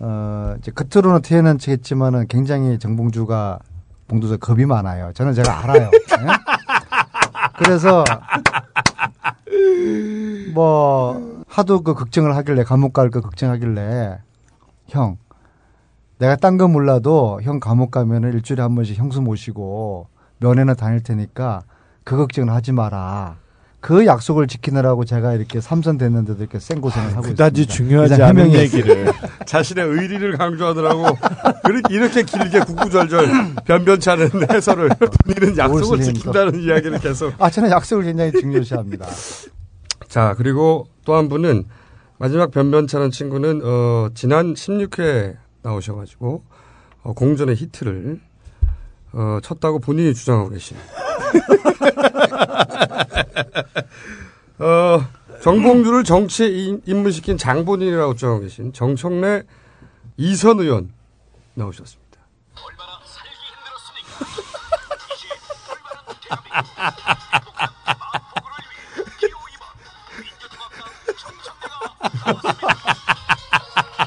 어 0.00 0.54
이제 0.58 0.72
겉으로는 0.72 1.22
티에는 1.22 1.58
치겠지만은 1.58 2.26
굉장히 2.28 2.78
정봉주가 2.78 3.58
봉도사 4.08 4.36
겁이 4.38 4.64
많아요. 4.66 5.12
저는 5.14 5.34
제가 5.34 5.64
알아요. 5.64 5.90
예? 5.92 6.26
그래서 7.58 8.04
뭐 10.54 11.42
하도 11.48 11.82
그 11.82 11.94
걱정을 11.94 12.34
하길래 12.36 12.64
감옥 12.64 12.92
갈 12.92 13.10
거 13.10 13.20
걱정하길래 13.20 14.18
형 14.88 15.18
내가 16.18 16.36
딴 16.36 16.58
거 16.58 16.68
몰라도 16.68 17.40
형 17.42 17.60
감옥 17.60 17.90
가면은 17.90 18.32
일주일에 18.32 18.62
한 18.62 18.74
번씩 18.74 18.96
형수 18.98 19.20
모시고 19.20 20.08
면회는 20.38 20.74
다닐 20.76 21.02
테니까 21.02 21.62
그 22.04 22.16
걱정을 22.16 22.52
하지 22.52 22.72
마라. 22.72 23.36
그 23.84 24.06
약속을 24.06 24.46
지키느라고 24.46 25.04
제가 25.04 25.34
이렇게 25.34 25.60
삼선 25.60 25.98
됐는데도 25.98 26.38
이렇게 26.42 26.58
생고생을 26.58 27.16
하고 27.16 27.20
그다지 27.20 27.60
있습니다. 27.64 27.74
중요하지 27.74 28.22
않은 28.22 28.54
얘기를. 28.54 29.12
자신의 29.44 29.86
의리를 29.86 30.38
강조하느라고 30.38 31.04
이렇게 31.90 32.22
길게 32.22 32.60
구구절절 32.60 33.28
변변치 33.66 34.08
않은 34.08 34.30
해설을 34.50 34.88
본인은 34.88 35.58
약속을 35.58 35.98
뭘 35.98 36.00
지킨다는 36.00 36.62
이야기를 36.62 36.98
계속. 37.00 37.34
아 37.38 37.50
저는 37.50 37.70
약속을 37.70 38.04
굉장히 38.04 38.32
중요시합니다. 38.32 39.06
자 40.08 40.34
그리고 40.38 40.86
또 41.04 41.14
한 41.18 41.28
분은 41.28 41.64
마지막 42.16 42.52
변변치 42.52 42.96
않은 42.96 43.10
친구는 43.10 43.60
어, 43.62 44.08
지난 44.14 44.54
16회 44.54 45.36
나오셔가지고 45.60 46.42
어, 47.02 47.12
공전의 47.12 47.54
히트를 47.56 48.18
어, 49.12 49.38
쳤다고 49.42 49.78
본인이 49.80 50.14
주장하고 50.14 50.48
계신. 50.48 50.78
어, 54.58 55.00
정봉주를 55.42 56.04
정치에 56.04 56.46
인- 56.48 56.80
입문시킨 56.86 57.36
장본인이라고 57.36 58.14
주장하고 58.14 58.40
계신 58.42 58.72
정청래 58.72 59.42
이선 60.16 60.60
의원 60.60 60.90
나오셨습니다. 61.54 62.04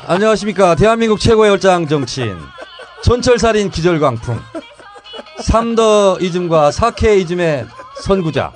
안녕하십니까. 0.07 0.75
대한민국 0.75 1.19
최고의 1.19 1.51
열장 1.51 1.87
정치인. 1.87 2.37
촌철살인 3.03 3.69
기절광풍. 3.69 4.39
삼더 5.41 6.17
이즘과 6.19 6.71
사케 6.71 7.17
이즘의 7.19 7.65
선구자. 8.03 8.51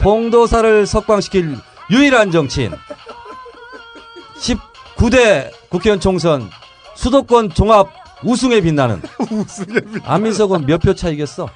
봉도사를 0.00 0.86
석방시킬 0.86 1.56
유일한 1.90 2.30
정치인. 2.30 2.72
19대 4.38 5.50
국회의원 5.68 6.00
총선 6.00 6.48
수도권 6.96 7.50
종합 7.50 7.88
우승에 8.24 8.60
빛나는. 8.60 9.02
우승에 9.30 9.66
빛나는. 9.80 10.00
안민석은 10.04 10.66
몇 10.66 10.80
표 10.80 10.94
차 10.94 11.08
이겼어? 11.08 11.48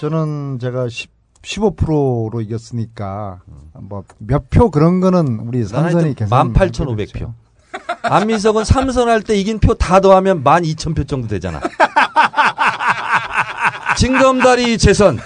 저는 0.00 0.58
제가 0.60 0.88
10, 0.88 1.10
15%로 1.42 2.40
이겼으니까 2.40 3.40
뭐 3.80 4.04
몇 4.18 4.48
표 4.50 4.70
그런 4.70 5.00
거는 5.00 5.40
우리 5.46 5.64
삼선이 5.64 6.14
계산 6.14 6.52
18,500표. 6.52 7.32
안민석은 8.02 8.64
삼선할 8.64 9.22
때 9.22 9.34
이긴 9.36 9.58
표 9.60 9.74
다 9.74 10.00
더하면 10.00 10.42
12,000표 10.44 11.06
정도 11.08 11.28
되잖아. 11.28 11.60
징검다리 13.96 14.78
재선 14.78 15.18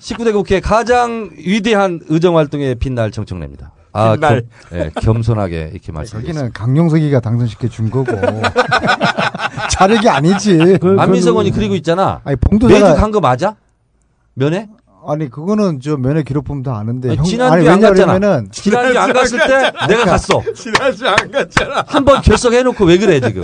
19대 0.00 0.32
국회 0.32 0.60
가장 0.60 1.30
위대한 1.36 2.00
의정 2.08 2.36
활동에 2.36 2.74
빛날 2.74 3.10
정청래입니다. 3.10 3.72
아, 3.92 4.12
빛날. 4.12 4.42
겸, 4.70 4.78
예, 4.78 4.90
겸손하게 5.00 5.70
이렇게 5.72 5.90
말씀드리겠습니다. 5.92 6.40
여기는 6.40 6.52
강용석이가 6.52 7.20
당선시켜 7.20 7.68
준 7.68 7.90
거고 7.90 8.12
자력이 9.70 10.08
아니지. 10.08 10.78
안민석 10.98 11.30
의원이 11.30 11.50
그리고 11.50 11.74
있잖아. 11.74 12.20
아니 12.24 12.36
봉도사가 12.36 12.88
매주 12.88 13.00
간 13.00 13.10
거 13.10 13.20
맞아? 13.20 13.56
면회? 14.34 14.68
아니 15.08 15.28
그거는 15.30 15.80
저 15.80 15.96
면회 15.96 16.22
기록 16.22 16.44
보면 16.44 16.62
다 16.62 16.76
아는데 16.76 17.10
아니, 17.10 17.18
형- 17.18 17.24
지난주에 17.24 17.58
아니, 17.60 17.68
안 17.68 17.80
갔잖아. 17.80 18.12
왜냐면은 18.14 18.48
지난주에 18.50 18.98
안 18.98 19.12
갔을 19.12 19.38
때 19.38 19.72
내가 19.88 20.04
갔어. 20.04 20.42
지난주에 20.54 21.08
안 21.08 21.30
갔잖아. 21.30 21.84
한 21.86 22.04
번 22.04 22.20
결석해놓고 22.22 22.84
왜 22.84 22.98
그래 22.98 23.20
지금? 23.20 23.42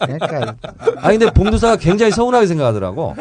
그러니까 0.00 0.54
아니 0.98 1.18
근데 1.18 1.32
봉도사가 1.32 1.76
굉장히 1.76 2.12
서운하게 2.12 2.46
생각하더라고. 2.46 3.14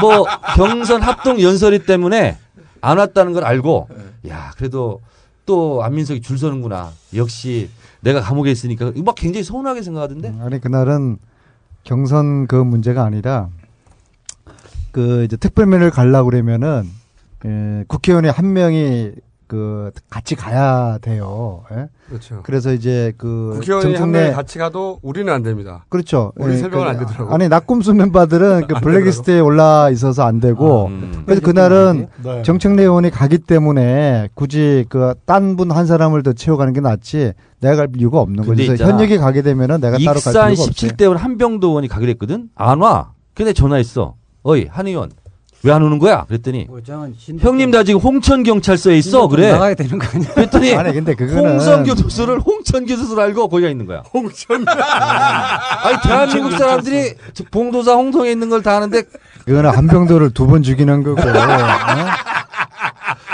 뭐 0.00 0.26
경선 0.56 1.02
합동 1.02 1.40
연설이 1.40 1.80
때문에 1.84 2.36
안 2.80 2.98
왔다는 2.98 3.32
걸 3.32 3.44
알고, 3.44 3.88
야 4.28 4.50
그래도 4.56 5.00
또 5.46 5.82
안민석이 5.82 6.20
줄 6.20 6.38
서는구나. 6.38 6.90
역시 7.16 7.70
내가 8.00 8.20
감옥에 8.20 8.50
있으니까 8.50 8.92
막 9.04 9.14
굉장히 9.14 9.44
서운하게 9.44 9.82
생각하던데. 9.82 10.34
아니 10.40 10.60
그날은 10.60 11.16
경선 11.84 12.46
그 12.46 12.56
문제가 12.56 13.04
아니라 13.04 13.48
그 14.94 15.24
이제 15.24 15.36
특별면을 15.36 15.90
가려고 15.90 16.30
그러면은 16.30 16.84
예, 17.44 17.82
국회의원이 17.88 18.28
한 18.28 18.52
명이 18.52 19.10
그 19.48 19.90
같이 20.08 20.36
가야 20.36 20.98
돼요. 21.02 21.64
예? 21.72 21.88
그렇죠. 22.08 22.40
그래서 22.44 22.72
이제 22.72 23.12
그 23.18 23.50
국회의원이 23.54 23.94
한 23.96 24.04
정청래- 24.12 24.12
명이 24.22 24.32
같이 24.34 24.58
가도 24.58 25.00
우리는 25.02 25.30
안 25.32 25.42
됩니다. 25.42 25.84
그렇죠. 25.88 26.32
우리 26.36 26.52
예, 26.54 26.56
세 26.58 26.68
명은 26.68 26.78
그- 26.86 26.90
안 26.90 26.98
되더라고. 27.00 27.34
아니 27.34 27.48
낙곰수 27.48 27.92
멤버들은 27.94 28.68
그안 28.68 28.80
블랙리스트에 28.80 29.40
올라 29.40 29.90
있어서 29.90 30.22
안 30.24 30.38
되고 30.40 30.88
그래서 30.88 31.24
했던 31.28 31.42
그날은 31.42 32.08
거 32.22 32.28
아니에요? 32.30 32.44
정청래 32.44 32.82
의원이 32.84 33.10
가기 33.10 33.38
때문에 33.38 34.28
굳이 34.34 34.84
그 34.88 35.14
딴 35.26 35.56
분 35.56 35.72
한 35.72 35.86
사람을 35.86 36.22
더 36.22 36.32
채워가는 36.32 36.72
게 36.72 36.80
낫지 36.80 37.32
내가 37.60 37.74
갈 37.76 37.88
이유가 37.96 38.20
없는 38.20 38.46
거죠. 38.46 38.64
그래서. 38.64 38.84
현역이 38.84 39.18
가게 39.18 39.42
되면은 39.42 39.80
내가 39.80 39.98
따로 39.98 40.04
갈 40.06 40.16
익산 40.18 40.32
필요가 40.32 40.62
없지. 40.68 40.86
17대 40.88 41.02
의원 41.02 41.16
한병도 41.18 41.68
의원이 41.68 41.88
가기로 41.88 42.10
했거든. 42.10 42.48
안 42.54 42.80
와. 42.80 43.12
근데 43.34 43.52
전화했어. 43.52 44.14
어이 44.44 44.66
한 44.70 44.86
의원 44.86 45.10
왜 45.64 45.72
안 45.72 45.82
오는 45.82 45.98
거야? 45.98 46.26
그랬더니 46.26 46.68
형님 47.40 47.70
나 47.70 47.82
지금 47.84 47.98
홍천 47.98 48.42
경찰서에 48.42 48.98
있어. 48.98 49.28
그래. 49.28 49.50
나가야 49.52 49.74
되는 49.74 49.98
거 49.98 50.06
아니야? 50.14 50.28
그랬더니 50.34 50.74
아니, 50.74 50.92
근데 50.92 51.14
그거는- 51.14 51.52
홍성 51.52 51.84
교도소를 51.84 52.40
홍천 52.40 52.84
교도소로 52.84 53.22
알고 53.22 53.48
거기가 53.48 53.70
있는 53.70 53.86
거야. 53.86 54.02
홍천. 54.12 54.66
아니 54.68 55.98
대한민국 56.02 56.52
사람들이 56.52 57.14
저 57.32 57.44
봉도사 57.50 57.94
홍성에 57.94 58.30
있는 58.30 58.50
걸 58.50 58.60
다 58.62 58.76
아는데 58.76 59.04
그거는 59.46 59.70
한병도를 59.70 60.30
두 60.34 60.46
번 60.46 60.62
죽이는 60.62 61.02
거고. 61.02 61.18
어? 61.18 61.24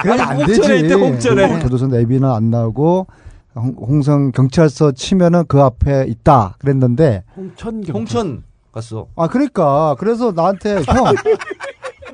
그건 0.02 0.20
아니, 0.20 0.22
안 0.22 0.36
홍천에 0.40 0.68
되지. 0.68 0.84
있대, 0.84 0.94
홍천에. 0.94 1.58
교도소 1.60 1.88
내비는 1.88 2.30
안 2.30 2.50
나오고 2.50 3.08
홍- 3.56 3.74
홍성 3.76 4.30
경찰서 4.32 4.92
치면은 4.92 5.44
그 5.48 5.60
앞에 5.60 6.04
있다 6.08 6.54
그랬는데 6.60 7.24
홍천 7.36 7.82
홍천 7.92 8.42
갔어. 8.72 9.08
아 9.16 9.26
그러니까 9.28 9.96
그래서 9.98 10.32
나한테 10.32 10.82
형 10.82 11.04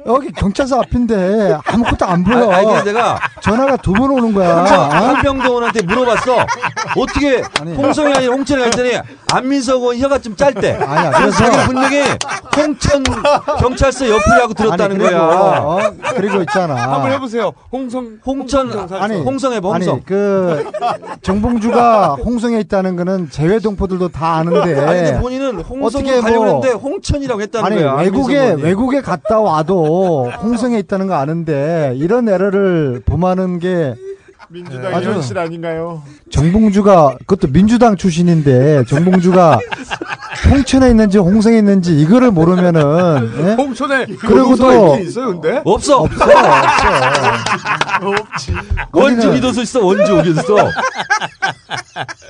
여기 0.07 0.31
경찰서 0.33 0.81
앞인데 0.81 1.59
아무것도 1.65 2.05
안 2.07 2.23
보여. 2.25 2.51
아니, 2.51 2.67
아니, 2.75 2.85
내가 2.85 3.19
전화가 3.41 3.77
두 3.79 3.93
번 3.93 4.11
오는 4.11 4.33
거야. 4.35 4.59
홍천 4.59 4.79
어? 4.79 4.83
한병도 4.83 5.49
의원한테 5.49 5.83
물어봤어. 5.83 6.37
어떻게 6.97 7.43
홍성이 7.77 8.13
아니라 8.15 8.33
홍천에 8.35 8.65
갔더니 8.65 8.93
안민석 9.33 9.81
의원 9.83 9.99
혀가 9.99 10.19
좀 10.19 10.37
짧대. 10.37 10.73
아니야, 10.75 11.11
그래서 11.13 11.37
자기 11.39 11.67
분명히 11.67 12.03
홍천 12.57 13.03
경찰서 13.59 14.09
옆이라고 14.09 14.55
들었다는 14.55 14.85
아니, 14.85 14.99
그리고, 14.99 15.09
거야. 15.19 15.59
어, 15.61 15.81
그리고 16.15 16.41
있잖아. 16.43 16.75
한번 16.77 17.13
해보세요. 17.13 17.53
홍성 17.73 18.19
홍천 18.25 18.89
아니 18.93 19.21
홍성해봐 19.21 19.69
홍성. 19.69 19.95
아니 19.95 20.05
그 20.05 20.71
정봉주가 21.23 22.17
홍성에 22.25 22.59
있다는 22.61 22.97
거는 22.97 23.31
재외 23.31 23.59
동포들도 23.59 24.09
다 24.09 24.35
아는데 24.37 24.59
아니, 24.81 25.01
근데 25.03 25.21
본인은 25.21 25.61
홍성에 25.61 25.85
어떻게 26.11 26.21
가려고 26.21 26.45
뭐- 26.45 26.55
했는데 26.55 26.71
홍천이라고 26.79 27.41
했다는 27.43 27.67
아니 27.67 27.77
거야. 27.83 27.95
외국에. 27.95 28.57
외국에 28.59 29.01
갔다 29.01 29.41
와도 29.41 29.96
홍성에 30.01 30.79
있다는 30.81 31.07
거 31.07 31.15
아는데 31.15 31.93
이런 31.97 32.29
에러를 32.29 33.03
범하는 33.07 33.59
게 33.59 33.95
민주당 34.49 34.95
아주- 34.95 35.11
현실 35.11 35.39
아닌가요? 35.39 36.03
정봉주가 36.31 37.17
그것도 37.27 37.53
민주당 37.53 37.97
출신인데 37.97 38.85
정봉주가 38.87 39.59
홍천에 40.51 40.91
있는지 40.91 41.19
홍성에 41.19 41.59
있는지 41.59 41.99
이거를 42.01 42.31
모르면은 42.31 43.31
예? 43.39 43.53
홍천에 43.55 44.07
그리고도 44.07 44.57
교도소가 44.57 44.75
있긴 44.95 45.09
있어요, 45.09 45.27
근데? 45.41 45.61
없어. 45.65 46.03
없어 46.03 46.25
없어 46.25 46.31
없지. 48.03 48.53
원주 48.93 49.33
기도소 49.33 49.63
있어 49.63 49.85
원주 49.85 50.23
기도소. 50.23 50.57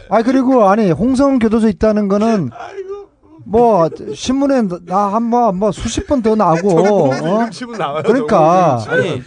아 0.09 0.23
그리고 0.23 0.69
아니 0.69 0.91
홍성 0.91 1.39
교도소 1.39 1.69
있다는 1.69 2.09
거는 2.09 2.51
뭐 3.49 3.89
신문에 4.15 4.63
나 4.87 5.13
한번 5.15 5.57
뭐 5.57 5.71
수십 5.73 6.07
번 6.07 6.21
더 6.23 6.35
나고 6.35 7.11
어? 7.13 7.49
나와요. 7.79 8.03
그러니까. 8.05 8.79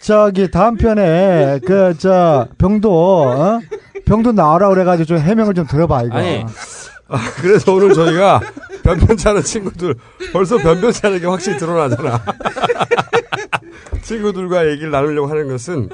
저기 0.01 0.51
다음 0.51 0.75
편에 0.75 1.59
그 1.65 1.93
저 1.97 2.47
병도 2.57 3.23
어? 3.29 3.59
병도 4.05 4.31
나오라 4.33 4.69
그래가지고 4.69 5.05
좀 5.05 5.17
해명을 5.19 5.53
좀 5.53 5.65
들어봐 5.67 6.03
이거. 6.03 6.17
아니, 6.17 6.45
아, 7.09 7.19
그래서 7.41 7.73
오늘 7.73 7.93
저희가 7.93 8.39
변변찮은 8.83 9.43
친구들 9.43 9.95
벌써 10.31 10.57
변변찮은 10.57 11.19
게 11.19 11.25
확실히 11.27 11.57
드러나잖아. 11.57 12.23
친구들과 14.03 14.67
얘기를 14.69 14.91
나누려고 14.91 15.27
하는 15.27 15.47
것은 15.47 15.89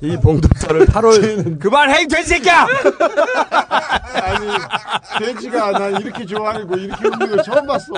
이 0.00 0.16
봉독자를 0.18 0.86
8월 0.86 1.58
그만해 1.58 2.02
이 2.02 2.08
돼지새끼야! 2.08 2.66
아니 4.14 4.46
돼지가 5.18 5.72
나 5.72 5.88
이렇게 5.88 6.24
좋아하고 6.26 6.76
이렇게 6.76 7.08
웃는 7.08 7.36
거 7.36 7.42
처음 7.42 7.66
봤어. 7.66 7.92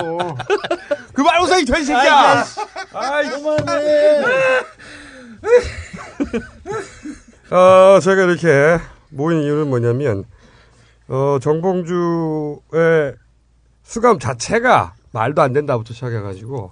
그만 1.13 1.41
웃어 1.43 1.59
이 1.59 1.65
돼지새끼야! 1.65 2.45
아이 2.93 3.29
그만해. 3.29 4.23
어, 7.51 7.99
제가 8.01 8.23
이렇게 8.23 8.79
모인 9.09 9.41
이유는 9.41 9.67
뭐냐면, 9.67 10.25
어, 11.09 11.37
정봉주의 11.41 13.13
수감 13.83 14.19
자체가 14.19 14.93
말도 15.11 15.41
안 15.41 15.53
된다부터 15.53 15.93
시작해가지고, 15.93 16.71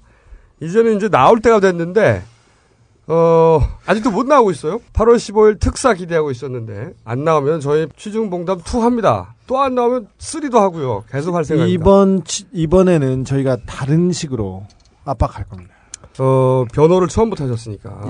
이제는 0.61 0.97
이제 0.97 1.09
나올 1.09 1.39
때가 1.41 1.59
됐는데, 1.59 2.23
어, 3.07 3.59
아직도 3.85 4.11
못 4.11 4.25
나오고 4.27 4.51
있어요. 4.51 4.79
8월 4.93 5.15
15일 5.15 5.59
특사 5.59 5.93
기대하고 5.93 6.29
있었는데, 6.29 6.93
안 7.03 7.23
나오면 7.23 7.61
저희 7.61 7.87
취중봉담 7.97 8.59
2 8.59 8.77
합니다. 8.81 9.33
또 9.47 9.57
안 9.59 9.75
나오면 9.75 10.07
3도 10.19 10.59
하고요. 10.59 11.05
계속 11.09 11.33
할 11.35 11.45
생각입니다. 11.45 11.73
이번 11.81 12.23
치- 12.25 12.45
이번에는 12.51 13.23
저희가 13.25 13.57
다른 13.65 14.11
식으로 14.11 14.65
압박할 15.05 15.45
겁니다. 15.47 15.73
어, 16.19 16.65
변호를 16.73 17.07
처음부터 17.07 17.45
하셨으니까. 17.45 18.01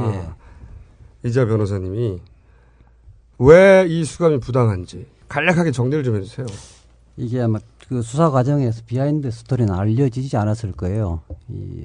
예. 1.24 1.30
이재화 1.30 1.46
변호사님이 1.46 2.20
왜 3.40 3.86
이 3.88 4.04
수감이 4.04 4.40
부당한지 4.40 5.06
간략하게 5.28 5.72
정리를 5.72 6.04
좀 6.04 6.16
해주세요. 6.18 6.46
이게 7.18 7.42
아마 7.42 7.60
그 7.88 8.02
수사 8.02 8.30
과정에서 8.30 8.82
behind 8.86 9.32
story는 9.32 9.74
알려지지 9.74 10.38
않았을 10.38 10.72
거예요. 10.74 11.22
이 11.50 11.84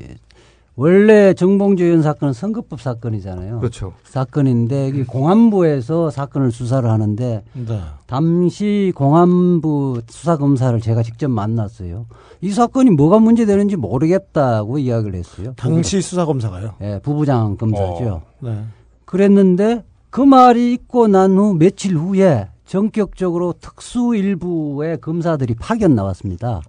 원래 0.74 1.35
정봉주 1.35 1.85
의원 1.85 2.02
사건은 2.02 2.32
선거법 2.32 2.81
사건이잖아요. 2.81 3.60
그렇죠. 3.60 3.93
사건인데 4.05 4.89
이 4.89 5.05
공안부에서 5.05 6.10
사건을 6.10 6.51
수사를 6.51 6.89
하는데 6.89 7.44
네. 7.52 7.81
당시 8.06 8.90
공안부 8.94 10.01
수사 10.09 10.39
검사를 10.39 10.78
제가 10.81 11.02
직접 11.02 11.28
만났어요. 11.31 12.06
이 12.40 12.51
사건이 12.51 12.90
뭐가 12.90 13.19
문제되는지 13.19 13.77
모르겠다고 13.77 14.78
이야기를 14.78 15.19
했어요. 15.19 15.52
당시 15.56 16.01
수사 16.01 16.24
검사가요. 16.24 16.74
예, 16.81 17.01
부부장 17.02 17.56
검사죠. 17.59 18.23
네. 18.40 18.64
그랬는데 19.05 19.85
그 20.09 20.20
말이 20.23 20.73
있고 20.73 21.06
난 21.06 21.36
후 21.39 21.55
며칠 21.55 21.97
후에 21.97 22.48
전격적으로 22.73 23.53
특수 23.61 24.16
일부의 24.16 24.99
검사들이 25.03 25.57
파견 25.57 25.94
나왔습니다. 25.94 26.62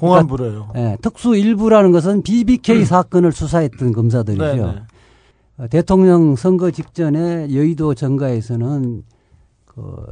공안부로요. 0.00 0.72
예, 0.74 0.96
특수 1.00 1.36
일부라는 1.36 1.92
것은 1.92 2.22
BBK 2.22 2.84
사건을 2.84 3.30
수사했던 3.30 3.92
검사들이죠. 3.92 4.44
네, 4.44 4.56
네. 4.56 4.82
어, 5.58 5.68
대통령 5.68 6.34
선거 6.34 6.72
직전에 6.72 7.54
여의도 7.54 7.94
정가에서는 7.94 9.04
그 9.64 10.06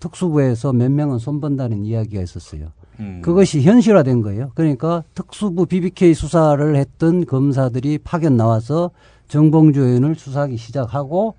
특수부에서 0.00 0.72
몇 0.72 0.90
명은 0.90 1.20
손본다는 1.20 1.84
이야기가 1.84 2.20
있었어요. 2.20 2.72
음. 2.98 3.20
그것이 3.22 3.62
현실화된 3.62 4.20
거예요. 4.20 4.50
그러니까 4.56 5.04
특수부 5.14 5.66
BBK 5.66 6.12
수사를 6.12 6.74
했던 6.74 7.24
검사들이 7.24 7.98
파견 7.98 8.36
나와서 8.36 8.90
정봉주 9.28 9.80
의원을 9.80 10.16
수사하기 10.16 10.56
시작하고 10.56 11.36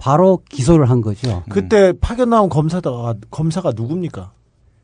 바로 0.00 0.40
기소를 0.48 0.88
한 0.88 1.02
거죠. 1.02 1.42
그때 1.50 1.92
파견 2.00 2.30
나온 2.30 2.48
검사가 2.48 3.14
검사가 3.30 3.72
누굽니까? 3.76 4.32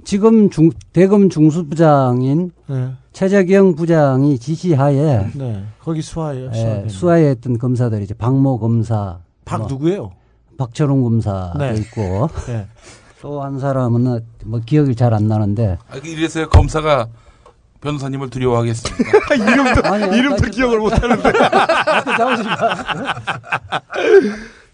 지금 0.04 0.50
중, 0.50 0.70
대검 0.92 1.30
중수부장인 1.30 2.52
네. 2.68 2.90
최재경 3.12 3.74
부장이 3.76 4.38
지시하에 4.38 5.30
네. 5.34 5.64
거기 5.82 6.02
수하예요. 6.02 6.50
예. 6.54 6.86
수하에 6.88 7.24
했던 7.30 7.58
검사들이 7.58 8.04
이제 8.04 8.14
박모 8.14 8.58
검사, 8.60 9.18
박 9.46 9.58
뭐 9.60 9.68
누구예요? 9.68 10.12
박철웅 10.58 11.02
검사도 11.02 11.58
네. 11.58 11.74
있고 11.76 12.28
네. 12.46 12.66
또한 13.20 13.58
사람은 13.58 14.20
뭐 14.44 14.60
기억이 14.64 14.94
잘 14.94 15.12
안 15.14 15.26
나는데 15.28 15.78
아, 15.90 15.96
이래서 16.04 16.46
검사가 16.48 17.08
변호사님을 17.80 18.30
두려워하겠습니다. 18.30 19.34
이름도 19.34 19.82
아니, 19.88 20.18
이름도 20.18 20.42
아니, 20.44 20.50
기억을 20.50 20.78
못 20.78 20.92
하는데. 21.02 21.32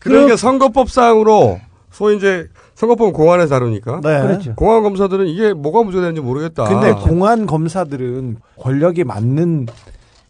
그 0.03 0.09
그러니까 0.09 0.37
선거법상으로 0.37 1.61
소위 1.91 2.17
이제 2.17 2.49
선거법은 2.75 3.13
공안에서 3.13 3.49
다루니까. 3.49 4.01
네. 4.03 4.21
그렇죠. 4.23 4.55
공안 4.57 4.83
검사들은 4.83 5.27
이게 5.29 5.53
뭐가 5.53 5.83
문제되는지 5.85 6.21
모르겠다. 6.21 6.65
근데 6.65 6.93
공안 6.93 7.47
검사들은 7.47 8.39
권력이 8.59 9.05
맞는 9.05 9.67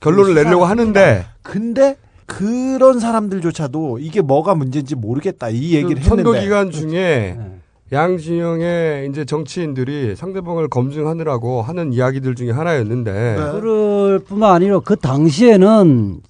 결론을 0.00 0.34
그 0.34 0.40
내려고 0.40 0.64
하는데 0.64 1.24
근데 1.42 1.96
그런 2.26 3.00
사람들조차도 3.00 3.98
이게 4.00 4.20
뭐가 4.20 4.54
문제인지 4.54 4.94
모르겠다 4.94 5.48
이 5.48 5.74
얘기를 5.74 6.02
그 6.02 6.08
선거 6.08 6.34
했는데 6.34 6.40
기간 6.44 6.70
중에 6.70 7.36
네. 7.38 7.58
양진영의 7.92 9.08
이제 9.10 9.24
정치인들이 9.24 10.16
상대방을 10.16 10.68
검증하느라고 10.68 11.62
하는 11.62 11.92
이야기들 11.92 12.34
중에 12.34 12.50
하나였는데 12.50 13.12
네. 13.12 13.36
그럴 13.52 14.18
뿐만 14.18 14.52
아니라 14.52 14.80
그 14.80 14.96
당시에는 14.96 16.20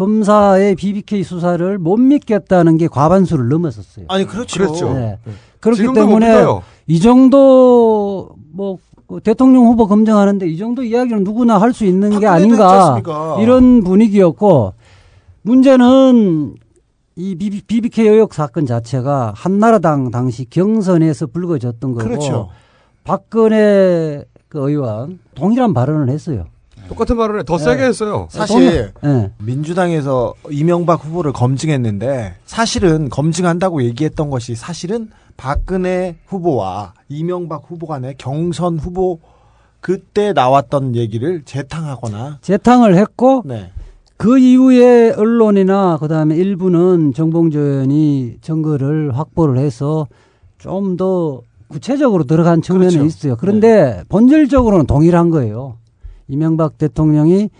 검사의 0.00 0.76
BBK 0.76 1.22
수사를 1.22 1.76
못 1.76 1.98
믿겠다는 1.98 2.78
게 2.78 2.88
과반수를 2.88 3.48
넘었었어요. 3.48 4.06
아니 4.08 4.24
그렇죠. 4.24 4.56
그랬죠. 4.56 4.94
네. 4.94 5.18
그렇기 5.60 5.82
지금도 5.82 6.06
못 6.06 6.20
때문에. 6.20 6.42
이 6.86 7.00
정도 7.00 8.30
뭐그 8.52 9.20
대통령 9.22 9.66
후보 9.66 9.86
검증하는데 9.86 10.48
이 10.48 10.56
정도 10.56 10.82
이야기는 10.82 11.22
누구나 11.22 11.60
할 11.60 11.74
수 11.74 11.84
있는 11.84 12.18
게 12.18 12.26
아닌가? 12.26 12.98
이런 13.42 13.84
분위기였고 13.84 14.72
문제는 15.42 16.54
이 17.16 17.34
BBK 17.66 18.08
의혹 18.08 18.32
사건 18.32 18.64
자체가 18.64 19.34
한나라당 19.36 20.10
당시 20.10 20.48
경선에서 20.48 21.26
불거졌던 21.26 21.92
거고 21.92 22.08
그렇죠. 22.08 22.48
박근혜 23.04 24.24
그 24.48 24.66
의원 24.70 25.18
동일한 25.34 25.74
발언을 25.74 26.08
했어요. 26.08 26.46
똑같은 26.90 27.16
발언에 27.16 27.44
더 27.44 27.56
네. 27.56 27.64
세게 27.64 27.84
했어요. 27.84 28.26
사실 28.30 28.92
네. 29.00 29.30
민주당에서 29.38 30.34
이명박 30.50 31.04
후보를 31.04 31.32
검증했는데 31.32 32.34
사실은 32.44 33.08
검증한다고 33.08 33.84
얘기했던 33.84 34.28
것이 34.28 34.56
사실은 34.56 35.08
박근혜 35.36 36.16
후보와 36.26 36.94
이명박 37.08 37.62
후보 37.68 37.86
간의 37.86 38.16
경선 38.18 38.78
후보 38.78 39.20
그때 39.80 40.32
나왔던 40.32 40.96
얘기를 40.96 41.42
재탕하거나 41.44 42.38
재탕을 42.42 42.96
했고 42.96 43.42
네. 43.46 43.70
그 44.16 44.38
이후에 44.38 45.12
언론이나 45.12 45.96
그다음에 45.98 46.36
일부는 46.36 47.14
정봉주 47.14 47.58
의원이 47.58 48.38
증거를 48.42 49.16
확보를 49.16 49.58
해서 49.58 50.08
좀 50.58 50.96
더 50.96 51.40
구체적으로 51.68 52.24
들어간 52.24 52.60
측면이 52.60 52.96
그렇죠. 52.96 53.06
있어요. 53.06 53.36
그런데 53.38 54.02
본질적으로는 54.08 54.86
동일한 54.86 55.30
거예요. 55.30 55.76
이명박 56.30 56.78
대통령이 56.78 57.50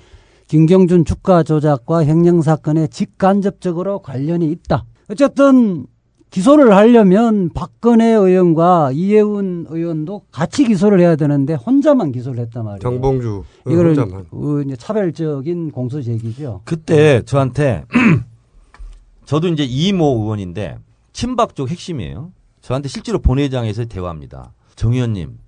김경준 0.46 1.04
주가 1.04 1.42
조작과 1.42 2.04
횡령 2.04 2.42
사건에 2.42 2.86
직간접적으로 2.88 4.00
관련이 4.00 4.50
있다. 4.50 4.84
어쨌든 5.08 5.86
기소를 6.30 6.74
하려면 6.74 7.50
박근혜 7.52 8.12
의원과 8.12 8.92
이해운 8.92 9.66
의원도 9.68 10.22
같이 10.30 10.64
기소를 10.64 11.00
해야 11.00 11.16
되는데 11.16 11.54
혼자만 11.54 12.12
기소를 12.12 12.40
했단 12.44 12.64
말이에요. 12.64 12.78
정봉주 12.80 13.42
이거를 13.68 13.90
혼자만. 13.90 14.26
어, 14.30 14.60
이제 14.64 14.76
차별적인 14.76 15.72
공소 15.72 16.00
제기죠. 16.00 16.62
그때 16.64 17.22
저한테 17.22 17.84
저도 19.24 19.48
이제 19.48 19.64
이모 19.64 20.04
의원인데 20.22 20.78
친박 21.12 21.56
쪽 21.56 21.68
핵심이에요. 21.68 22.32
저한테 22.60 22.88
실제로 22.88 23.18
본회의장에서 23.18 23.86
대화합니다. 23.86 24.52
정 24.76 24.92
의원님, 24.94 25.38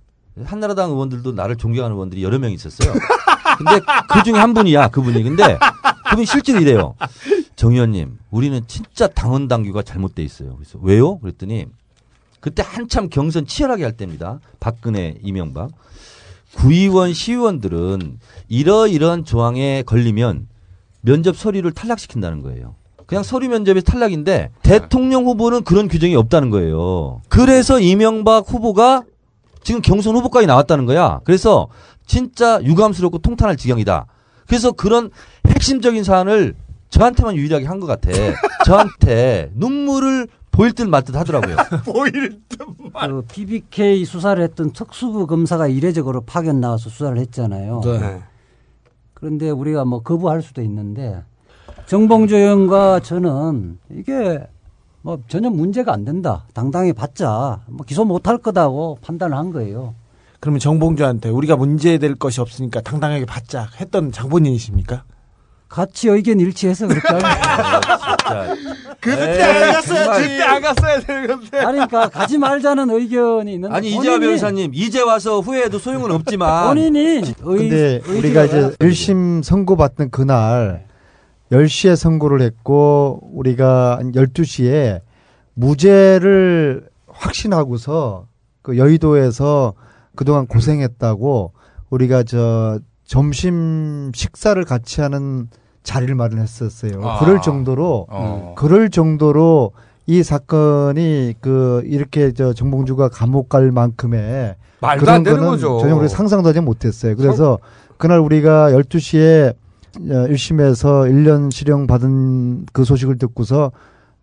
한나라당 0.43 0.91
의원들도 0.91 1.33
나를 1.33 1.57
존경하는 1.57 1.95
의원들이 1.95 2.23
여러 2.23 2.39
명 2.39 2.53
있었어요. 2.53 2.93
근데 3.59 3.81
그 4.11 4.23
중에 4.23 4.35
한 4.35 4.55
분이야, 4.55 4.89
그분이. 4.89 5.23
근데 5.23 5.59
그분이 6.11 6.27
실제로 6.27 6.61
이래요. 6.61 6.95
정 7.55 7.73
의원님, 7.73 8.19
우리는 8.31 8.61
진짜 8.67 9.07
당원 9.07 9.49
당규가 9.49 9.83
잘못돼 9.83 10.23
있어요. 10.23 10.57
그래서 10.57 10.79
왜요? 10.83 11.19
그랬더니 11.19 11.67
그때 12.41 12.65
한참 12.67 13.09
경선 13.09 13.47
치열하게 13.47 13.85
할 13.85 13.97
때입니다. 13.97 14.41
박근혜, 14.59 15.17
이명박. 15.23 15.71
구의원, 16.55 17.15
시의원들은 17.15 18.19
이러이러한 18.49 19.25
조항에 19.25 19.83
걸리면 19.85 20.49
면접 21.03 21.37
서류를 21.37 21.73
탈락시킨다는 21.73 22.43
거예요. 22.43 22.75
그냥 23.07 23.23
서류 23.23 23.49
면접에서 23.49 23.85
탈락인데 23.85 24.51
대통령 24.63 25.27
후보는 25.27 25.65
그런 25.65 25.89
규정이 25.89 26.17
없다는 26.17 26.51
거예요. 26.51 27.21
그래서 27.29 27.79
이명박 27.79 28.51
후보가 28.51 29.03
지금 29.63 29.81
경선 29.81 30.17
후보까지 30.17 30.47
나왔다는 30.47 30.87
거야. 30.87 31.21
그래서 31.25 31.69
진짜 32.07 32.61
유감스럽고 32.63 33.19
통탄할 33.19 33.57
지경이다. 33.57 34.07
그래서 34.47 34.73
그런 34.73 35.11
핵심적인 35.47 36.05
사안을 36.05 36.55
저한테만 36.91 37.37
유일하게 37.37 37.67
한 37.67 37.81
것 37.81 37.87
같아. 37.87 38.11
저한테 38.67 39.51
눈물을 39.55 40.29
보일 40.51 40.73
듯 40.73 40.83
말 40.87 41.03
듯 41.03 41.17
하더라고요. 41.17 41.57
보일 41.87 42.41
그 42.49 43.23
BBK 43.33 44.05
수사를 44.05 44.43
했던 44.43 44.73
특수부 44.73 45.27
검사가 45.27 45.69
이례적으로 45.69 46.21
파견 46.23 46.61
나와서 46.61 46.91
수사를 46.91 47.17
했잖아요. 47.19 47.81
네. 47.85 48.23
그런데 49.15 49.49
우리가 49.51 49.85
뭐 49.87 50.03
거부할 50.03 50.43
수도 50.43 50.61
있는데 50.63 51.23
정봉주 51.87 52.37
의원과 52.37 53.01
저는 53.01 53.79
이게 53.91 54.41
뭐 55.03 55.19
전혀 55.29 55.51
문제가 55.51 55.93
안 55.93 56.05
된다. 56.05 56.45
당당히 56.55 56.93
받자. 56.93 57.61
뭐 57.67 57.85
기소 57.87 58.05
못 58.05 58.27
할 58.29 58.39
거다고 58.39 58.99
판단을 59.03 59.37
한 59.37 59.53
거예요. 59.53 59.95
그러면 60.41 60.59
정봉주한테 60.61 61.29
우리가 61.29 61.57
문제될 61.57 62.15
것이 62.17 62.41
없으니까 62.41 62.81
당당하게 62.81 63.25
받자 63.25 63.69
했던 63.81 64.13
장본인이십니까? 64.13 65.05
같이 65.69 66.09
의견 66.09 66.39
일치해서 66.39 66.87
그렇게 66.87 67.09
하는 67.09 67.21
진짜. 67.81 68.55
그때 69.01 69.43
안 69.43 69.73
갔어야지. 69.73 70.23
그때 70.23 70.43
안 70.43 70.61
갔어야 70.63 71.01
되는데. 71.01 71.59
아니, 71.59 71.73
그러니까 71.79 72.09
가지 72.11 72.39
말자는 72.39 72.91
의견이 72.91 73.55
있는데 73.55 73.75
아니 73.75 73.89
이재화 73.91 74.19
변호사님 74.19 74.73
이제 74.75 75.01
와서 75.01 75.41
후회해도 75.41 75.79
소용은 75.79 76.11
없지만 76.13 76.69
본인이 76.69 77.01
의, 77.01 77.35
근데 77.41 78.01
우리가 78.07 78.45
이제 78.45 78.57
올라가서 78.57 78.77
1심 78.77 79.43
선고 79.43 79.77
받던 79.77 80.11
그날 80.11 80.85
10시에 81.53 81.95
선고를 81.97 82.41
했고 82.41 83.21
우리가 83.33 83.99
한 83.99 84.13
12시에 84.13 85.01
무죄를 85.55 86.89
확신하고서 87.09 88.27
그 88.63 88.79
여의도에서 88.79 89.75
그동안 90.17 90.47
고생했다고 90.47 91.53
우리가 91.91 92.23
저 92.23 92.79
점심 93.05 94.11
식사를 94.15 94.63
같이 94.65 95.03
하는 95.03 95.49
자리를 95.83 96.15
마련했었어요. 96.15 97.07
아. 97.07 97.19
그럴 97.19 97.43
정도로 97.43 98.07
어. 98.09 98.55
그럴 98.57 98.89
정도로 98.89 99.73
이 100.07 100.23
사건이 100.23 101.35
그 101.41 101.83
이렇게 101.85 102.33
저 102.33 102.53
정봉주가 102.55 103.11
감옥 103.11 103.49
갈 103.49 103.71
만큼의 103.71 104.55
말도 104.81 105.01
그런 105.01 105.17
안 105.17 105.23
되는 105.23 105.41
거는. 105.41 105.59
전혀 105.59 105.95
우리 105.95 106.09
상상도 106.09 106.49
하지 106.49 106.61
못했어요. 106.61 107.15
그래서 107.17 107.59
그날 107.99 108.21
우리가 108.21 108.71
12시에 108.71 109.55
1심에서 109.99 111.11
1년 111.11 111.51
실형 111.53 111.87
받은 111.87 112.67
그 112.73 112.85
소식을 112.85 113.19
듣고서 113.19 113.73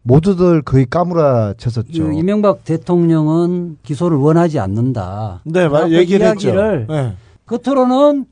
모두들 0.01 0.61
거의 0.61 0.85
까무라쳤었죠. 0.89 2.03
그 2.03 2.13
이명박 2.13 2.63
대통령은 2.63 3.77
기소를 3.83 4.17
원하지 4.17 4.59
않는다. 4.59 5.41
네, 5.43 5.67
말- 5.67 5.89
그 5.89 5.93
얘기를 5.95 6.25
했죠. 6.25 6.53
네. 6.87 7.15
겉으로는 7.45 8.25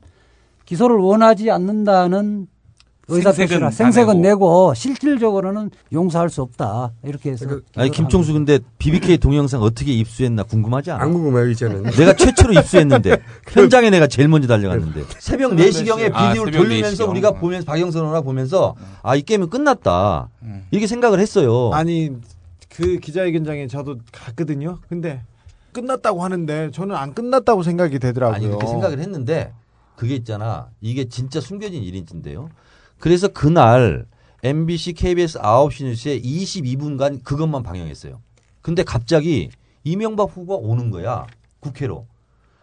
기소를 0.64 0.96
원하지 0.96 1.50
않는다는 1.50 2.46
의사표시라 3.08 3.70
생색은 3.70 4.20
내고 4.20 4.74
실질적으로는 4.74 5.70
용서할 5.92 6.28
수 6.28 6.42
없다 6.42 6.92
이렇게 7.04 7.30
해서 7.30 7.46
아니 7.74 7.90
김총수 7.90 8.34
근데 8.34 8.58
BBK 8.78 9.16
동영상 9.18 9.62
어떻게 9.62 9.92
입수했나 9.92 10.42
궁금하지 10.42 10.90
않아? 10.90 11.02
안 11.04 11.12
궁금해요 11.14 11.48
이제는. 11.48 11.84
내가 11.96 12.12
최초로 12.14 12.52
입수했는데 12.52 13.16
현장에 13.48 13.88
내가 13.90 14.06
제일 14.06 14.28
먼저 14.28 14.46
달려갔는데 14.46 15.04
새벽 15.18 15.50
새벽 15.50 15.52
4시경에 15.56 16.10
4시. 16.10 16.14
아, 16.14 16.28
비디오를 16.28 16.52
새벽 16.52 16.66
돌리면서 16.68 17.06
4시경. 17.06 17.10
우리가 17.10 17.30
보면서 17.32 17.64
박영선 17.66 18.00
의원과 18.02 18.20
보면서 18.22 18.74
아 19.02 19.16
이 19.16 19.22
게임은 19.22 19.48
끝났다 19.50 20.28
이렇게 20.70 20.86
생각을 20.86 21.18
했어요. 21.18 21.70
아니 21.72 22.10
그 22.68 22.98
기자회견장에 22.98 23.66
저도 23.68 23.96
갔거든요. 24.12 24.78
근데 24.88 25.22
끝났다고 25.72 26.22
하는데 26.22 26.70
저는 26.72 26.94
안 26.94 27.14
끝났다고 27.14 27.62
생각이 27.62 27.98
되더라고요. 27.98 28.36
아니 28.36 28.46
그렇게 28.46 28.66
생각을 28.66 28.98
했는데 29.00 29.52
그게 29.96 30.14
있잖아 30.14 30.68
이게 30.80 31.08
진짜 31.08 31.40
숨겨진 31.40 31.82
일인지인데요. 31.82 32.50
그래서 32.98 33.28
그날 33.28 34.06
MBC, 34.42 34.92
KBS 34.92 35.38
9시 35.38 35.84
뉴스에 35.84 36.20
22분간 36.20 37.22
그것만 37.24 37.62
방영했어요. 37.62 38.20
근데 38.62 38.82
갑자기 38.82 39.50
이명박 39.84 40.30
후보가 40.36 40.66
오는 40.66 40.90
거야 40.90 41.26
국회로. 41.60 42.06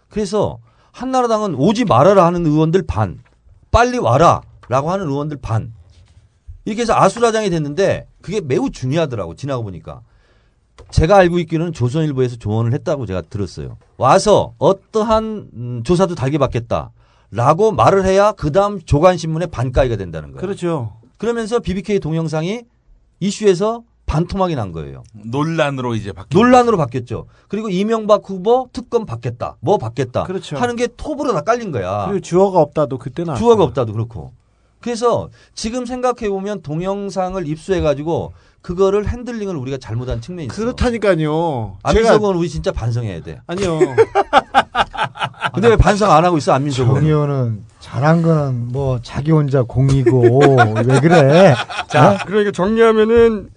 그래서 0.09 0.59
한나라당은 0.91 1.55
오지 1.55 1.85
말아라 1.85 2.25
하는 2.25 2.45
의원들 2.45 2.83
반, 2.83 3.19
빨리 3.71 3.97
와라 3.97 4.41
라고 4.69 4.91
하는 4.91 5.07
의원들 5.07 5.37
반. 5.41 5.73
이렇게 6.63 6.81
해서 6.81 6.93
아수라장이 6.95 7.49
됐는데 7.49 8.07
그게 8.21 8.41
매우 8.41 8.71
중요하더라고 8.71 9.35
지나고 9.35 9.63
보니까. 9.63 10.01
제가 10.91 11.17
알고 11.17 11.39
있기로는 11.39 11.73
조선일보에서 11.73 12.35
조언을 12.37 12.73
했다고 12.73 13.05
제가 13.05 13.21
들었어요. 13.21 13.77
와서 13.97 14.53
어떠한 14.57 15.49
음, 15.53 15.83
조사도 15.83 16.15
달게 16.15 16.37
받겠다. 16.37 16.91
라고 17.31 17.71
말을 17.71 18.05
해야 18.05 18.31
그 18.31 18.51
다음 18.51 18.81
조간신문의 18.81 19.49
반가이가 19.49 19.95
된다는 19.97 20.31
거예요. 20.31 20.41
그렇죠. 20.41 20.93
그러면서 21.17 21.59
BBK 21.59 21.99
동영상이 21.99 22.63
이슈에서 23.19 23.83
반토막이 24.05 24.55
난 24.55 24.71
거예요. 24.71 25.03
논란으로 25.13 25.95
이제 25.95 26.11
바뀌 26.11 26.37
논란으로 26.37 26.77
바뀌었죠. 26.77 27.25
그리고 27.47 27.69
이명박 27.69 28.21
후보 28.29 28.69
특검 28.71 29.05
받겠다. 29.05 29.57
뭐 29.59 29.77
받겠다. 29.77 30.23
그렇죠. 30.23 30.57
하는 30.57 30.75
게 30.75 30.87
톱으로 30.95 31.33
다 31.33 31.41
깔린 31.41 31.71
거야. 31.71 32.05
그리고 32.05 32.21
주어가 32.21 32.59
없다도 32.59 32.97
그때는 32.99 33.35
주어가 33.35 33.63
없다도 33.63 33.93
그렇고. 33.93 34.31
그래서 34.79 35.29
지금 35.55 35.85
생각해 35.87 36.29
보면 36.29 36.61
동영상을 36.61 37.47
입수해 37.47 37.81
가지고 37.81 38.33
그거를 38.61 39.07
핸들링을 39.07 39.55
우리가 39.55 39.77
잘못한 39.77 40.21
측면이 40.21 40.47
있어. 40.47 40.55
그렇다니까요. 40.55 41.77
안민석은 41.81 42.35
우리 42.35 42.49
진짜 42.49 42.71
반성해야 42.71 43.21
돼. 43.21 43.41
아니요. 43.47 43.79
근데 45.55 45.69
왜 45.69 45.75
반성 45.77 46.11
안 46.11 46.23
하고 46.25 46.37
있어 46.37 46.53
안민석은? 46.53 46.93
정 46.93 47.03
의원은 47.03 47.63
잘한 47.79 48.21
거는 48.21 48.71
뭐 48.71 48.99
자기 49.01 49.31
혼자 49.31 49.63
공이고 49.63 50.55
왜 50.85 50.99
그래? 50.99 51.55
자, 51.87 52.17
그러니까 52.25 52.51
정리하면은 52.51 53.49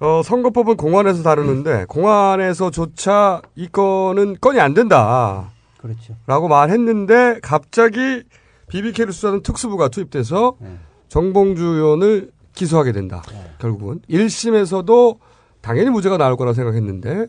어, 0.00 0.22
선거법은 0.24 0.76
공안에서 0.76 1.22
다루는데 1.22 1.84
공안에서조차 1.86 3.42
이 3.54 3.68
건은 3.68 4.36
건이 4.40 4.58
안 4.58 4.72
된다. 4.74 5.50
그렇죠. 5.78 6.14
라고 6.26 6.48
말했는데 6.48 7.40
갑자기 7.42 8.22
BBK를 8.68 9.12
수사하는 9.12 9.42
특수부가 9.42 9.88
투입돼서 9.88 10.56
네. 10.58 10.78
정봉주 11.08 11.64
의원을 11.64 12.30
기소하게 12.54 12.92
된다. 12.92 13.22
결국은 13.58 14.00
1심에서도 14.08 15.18
당연히 15.60 15.90
무죄가 15.90 16.16
나올 16.16 16.36
거라 16.36 16.52
생각했는데 16.52 17.26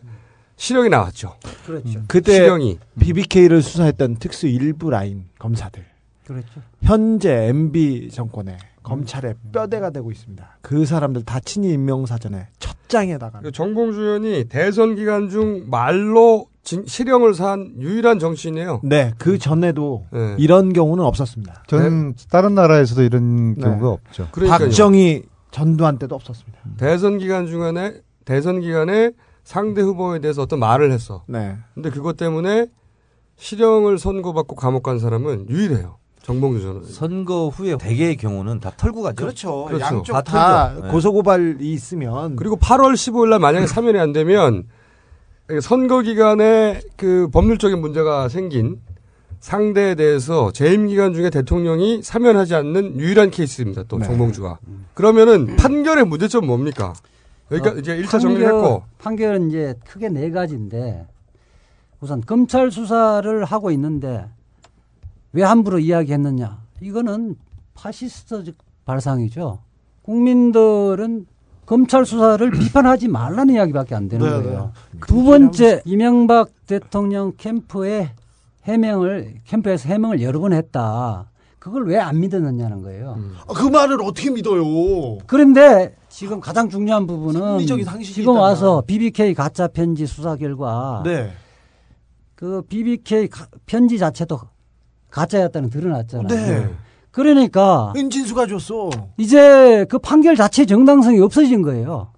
실형이 0.61 0.89
나왔죠. 0.89 1.33
그렇죠. 1.65 2.01
그때 2.07 2.33
실형이 2.33 2.77
BBK를 2.99 3.63
수사했던 3.63 4.17
특수 4.17 4.45
일부 4.45 4.91
라인 4.91 5.25
검사들 5.39 5.83
그렇죠. 6.23 6.61
현재 6.83 7.47
MB 7.47 8.09
정권의 8.11 8.57
검찰의 8.83 9.33
뼈대가 9.51 9.89
되고 9.89 10.11
있습니다. 10.11 10.57
그 10.61 10.85
사람들 10.85 11.23
다 11.25 11.39
친위 11.39 11.71
임명 11.73 12.05
사전에 12.05 12.47
첫 12.59 12.77
장에다가 12.89 13.39
그 13.41 13.51
정봉주 13.51 13.99
의원이 13.99 14.45
대선 14.49 14.95
기간 14.95 15.29
중 15.29 15.65
말로 15.67 16.45
진- 16.63 16.85
실형을 16.85 17.33
산 17.33 17.73
유일한 17.79 18.19
정치인이에요. 18.19 18.81
네, 18.83 19.13
그 19.17 19.39
전에도 19.39 20.05
네. 20.13 20.35
이런 20.37 20.73
경우는 20.73 21.03
없었습니다. 21.03 21.63
전 21.65 22.13
다른 22.29 22.53
나라에서도 22.53 23.01
이런 23.01 23.55
네. 23.55 23.61
경우가 23.61 23.89
없죠. 23.89 24.27
그러니까요. 24.31 24.59
박정희 24.69 25.23
전두환 25.49 25.97
때도 25.97 26.13
없었습니다. 26.13 26.59
대선 26.77 27.17
기간 27.17 27.47
중간에 27.47 27.95
대선 28.25 28.61
기간에 28.61 29.11
상대 29.43 29.81
후보에 29.81 30.19
대해서 30.19 30.41
어떤 30.43 30.59
말을 30.59 30.91
했어. 30.91 31.23
네. 31.27 31.57
근데 31.73 31.89
그것 31.89 32.17
때문에 32.17 32.67
실형을 33.37 33.97
선고받고 33.97 34.55
감옥 34.55 34.83
간 34.83 34.99
사람은 34.99 35.49
유일해요. 35.49 35.97
정봉주 36.21 36.61
전 36.61 36.69
의원. 36.77 36.85
선거 36.85 37.47
후에 37.49 37.77
대개의 37.77 38.15
경우는 38.17 38.59
다 38.59 38.71
털고 38.77 39.01
가죠. 39.01 39.15
그렇죠. 39.15 39.65
그렇죠. 39.65 39.83
양쪽 39.85 40.13
다 40.13 40.21
다. 40.21 40.73
네. 40.79 40.89
고소고발이 40.89 41.55
있으면 41.73 42.35
그리고 42.35 42.55
8월 42.57 42.93
15일 42.93 43.29
날 43.29 43.39
만약에 43.39 43.65
사면이 43.67 43.97
안 43.97 44.13
되면 44.13 44.67
선거 45.61 46.01
기간에 46.01 46.79
그 46.95 47.27
법률적인 47.33 47.81
문제가 47.81 48.29
생긴 48.29 48.79
상대에 49.39 49.95
대해서 49.95 50.51
재임 50.51 50.87
기간 50.87 51.13
중에 51.13 51.31
대통령이 51.31 52.03
사면하지 52.03 52.53
않는 52.53 52.99
유일한 52.99 53.31
케이스입니다. 53.31 53.83
또 53.87 53.97
네. 53.97 54.05
정봉주가. 54.05 54.59
그러면은 54.93 55.55
판결의 55.55 56.05
문제점 56.05 56.45
뭡니까? 56.45 56.93
그러니까 57.51 57.71
어, 57.71 57.79
이제 57.79 58.01
1차 58.01 58.21
정리를 58.21 58.45
했고 58.45 58.83
판결은 58.99 59.49
이제 59.49 59.75
크게 59.85 60.07
네 60.07 60.31
가지인데 60.31 61.05
우선 61.99 62.21
검찰 62.21 62.71
수사를 62.71 63.43
하고 63.43 63.71
있는데 63.71 64.25
왜 65.33 65.43
함부로 65.43 65.77
이야기했느냐? 65.77 66.59
이거는 66.79 67.35
파시스트적 67.73 68.55
발상이죠. 68.85 69.59
국민들은 70.03 71.25
검찰 71.65 72.05
수사를 72.05 72.49
비판하지 72.51 73.09
말라는 73.09 73.55
이야기밖에 73.55 73.95
안 73.95 74.07
되는 74.07 74.25
네, 74.25 74.43
거예요. 74.43 74.71
두 75.05 75.23
번째 75.23 75.81
이명박 75.83 76.49
대통령 76.67 77.33
캠프에 77.37 78.11
해명을 78.63 79.41
캠프에서 79.45 79.89
해명을 79.89 80.21
여러 80.21 80.39
번 80.39 80.53
했다. 80.53 81.30
그걸 81.61 81.85
왜 81.87 81.99
안 81.99 82.19
믿었느냐는 82.19 82.81
거예요. 82.81 83.19
아, 83.47 83.53
그 83.53 83.67
말을 83.67 84.01
어떻게 84.01 84.31
믿어요? 84.31 84.63
그런데 85.27 85.95
지금 86.09 86.39
가장 86.39 86.67
중요한 86.69 87.05
부분은 87.05 87.59
지금. 88.23 88.35
와서 88.35 88.81
BBK 88.87 89.35
가짜 89.35 89.67
편지 89.67 90.07
수사 90.07 90.35
결과 90.35 91.03
네. 91.05 91.31
그 92.33 92.63
BBK 92.67 93.27
가- 93.27 93.45
편지 93.67 93.99
자체도 93.99 94.39
가짜였다는 95.11 95.69
게 95.69 95.79
드러났잖아요. 95.79 96.27
네. 96.27 96.69
그러니까 97.11 97.93
은진수가 97.95 98.47
줬어. 98.47 98.89
이제 99.17 99.85
그 99.87 99.99
판결 99.99 100.35
자체 100.35 100.65
정당성이 100.65 101.19
없어진 101.19 101.61
거예요. 101.61 102.11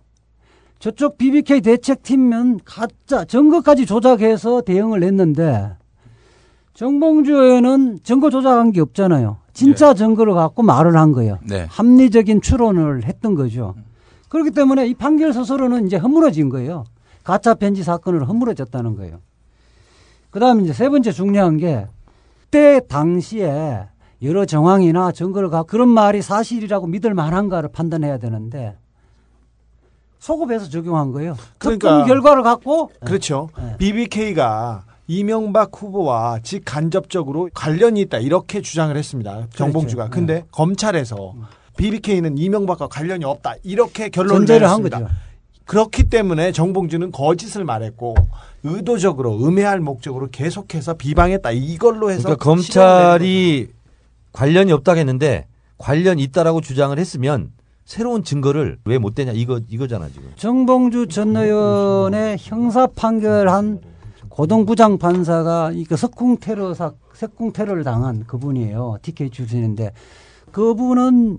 저쪽 0.79 1.17
BBK 1.17 1.59
대책팀은 1.59 2.61
가짜 2.63 3.25
증거까지 3.25 3.85
조작해서 3.85 4.61
대응을 4.61 5.03
했는데 5.03 5.71
정봉주 6.73 7.31
의원은 7.33 7.99
증거 8.03 8.29
조작한 8.29 8.71
게 8.71 8.81
없잖아요. 8.81 9.37
진짜 9.53 9.93
증거를 9.93 10.33
갖고 10.33 10.63
말을 10.63 10.97
한 10.97 11.11
거예요. 11.11 11.37
네. 11.43 11.67
합리적인 11.69 12.41
추론을 12.41 13.03
했던 13.05 13.35
거죠. 13.35 13.75
그렇기 14.29 14.51
때문에 14.51 14.87
이 14.87 14.95
판결 14.95 15.31
스스로는 15.33 15.85
이제 15.85 15.97
허물어진 15.97 16.49
거예요. 16.49 16.85
가짜 17.23 17.53
편지 17.53 17.83
사건을 17.83 18.27
허물어졌다는 18.27 18.95
거예요. 18.95 19.19
그 20.31 20.39
다음에 20.39 20.63
이제 20.63 20.73
세 20.73 20.89
번째 20.89 21.11
중요한 21.11 21.57
게 21.57 21.85
그때 22.45 22.81
당시에 22.87 23.85
여러 24.23 24.45
정황이나 24.45 25.11
증거를 25.11 25.49
갖고 25.49 25.67
그런 25.67 25.89
말이 25.89 26.23
사실이라고 26.23 26.87
믿을 26.87 27.13
만한가를 27.13 27.69
판단해야 27.71 28.17
되는데 28.17 28.75
소급해서 30.17 30.69
적용한 30.69 31.11
거예요. 31.11 31.35
그러니까- 31.59 32.05
결과를 32.05 32.41
갖고 32.41 32.89
그렇죠. 33.05 33.49
네. 33.57 33.75
BBK가 33.77 34.85
이명박 35.07 35.69
후보와 35.73 36.39
직간접적으로 36.43 37.49
관련이 37.53 38.01
있다 38.01 38.19
이렇게 38.19 38.61
주장을 38.61 38.95
했습니다. 38.95 39.47
정봉주가. 39.53 40.05
그렇죠. 40.09 40.15
근데 40.15 40.45
검찰에서 40.51 41.33
BBK는 41.77 42.37
이명박과 42.37 42.87
관련이 42.87 43.25
없다 43.25 43.55
이렇게 43.63 44.09
결론을 44.09 44.35
전제를 44.41 44.67
한 44.69 44.81
내렸습니다. 44.83 44.99
거죠. 44.99 45.11
그렇기 45.65 46.03
때문에 46.09 46.51
정봉주는 46.51 47.11
거짓을 47.11 47.63
말했고 47.63 48.15
의도적으로 48.63 49.37
음해할 49.45 49.79
목적으로 49.79 50.27
계속해서 50.29 50.95
비방했다 50.95 51.51
이걸로 51.51 52.11
해서 52.11 52.23
그러니까 52.23 52.43
검찰이 52.43 53.67
관련이 54.33 54.71
없다고 54.71 54.99
했는데 54.99 55.47
관련 55.77 56.19
있다라고 56.19 56.61
주장을 56.61 56.97
했으면 56.97 57.51
새로운 57.85 58.23
증거를 58.23 58.77
왜 58.85 58.97
못 58.97 59.15
대냐 59.15 59.31
이거 59.33 59.59
이거잖아 59.69 60.07
지금. 60.09 60.31
정봉주 60.35 61.07
전 61.07 61.35
의원의 61.35 62.37
형사 62.39 62.87
판결한 62.87 63.81
고등부장 64.33 64.97
판사가 64.97 65.71
이그 65.73 65.95
석궁 65.95 66.37
테러 66.37 66.73
사 66.73 66.93
석궁 67.13 67.53
테러를 67.53 67.83
당한 67.83 68.23
그분이에요. 68.25 68.97
TK 69.03 69.29
출신인데 69.29 69.91
그분은 70.51 71.37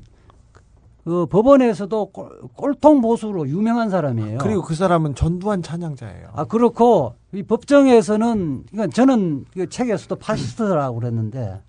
그 1.02 1.26
법원에서도 1.26 2.06
꼴, 2.06 2.40
꼴통 2.54 3.00
보수로 3.00 3.48
유명한 3.48 3.90
사람이에요. 3.90 4.38
그리고 4.38 4.62
그 4.62 4.76
사람은 4.76 5.16
전두환 5.16 5.60
찬양자예요. 5.60 6.28
아 6.34 6.44
그렇고 6.44 7.14
이 7.32 7.42
법정에서는 7.42 8.64
그러니까 8.70 8.94
저는 8.94 9.46
그 9.52 9.68
책에서도 9.68 10.14
파시스트라고 10.14 11.00
그랬는데 11.00 11.60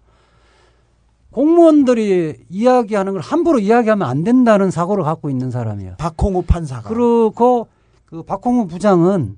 공무원들이 1.31 2.45
이야기하는 2.49 3.14
걸 3.14 3.22
함부로 3.22 3.57
이야기하면 3.57 4.07
안 4.07 4.23
된다는 4.23 4.69
사고를 4.69 5.03
갖고 5.03 5.31
있는 5.31 5.49
사람이에요. 5.49 5.95
박홍우 5.97 6.43
판사가. 6.43 6.88
그렇고 6.88 7.68
그 8.06 8.22
박홍우 8.22 8.68
부장은 8.68 9.38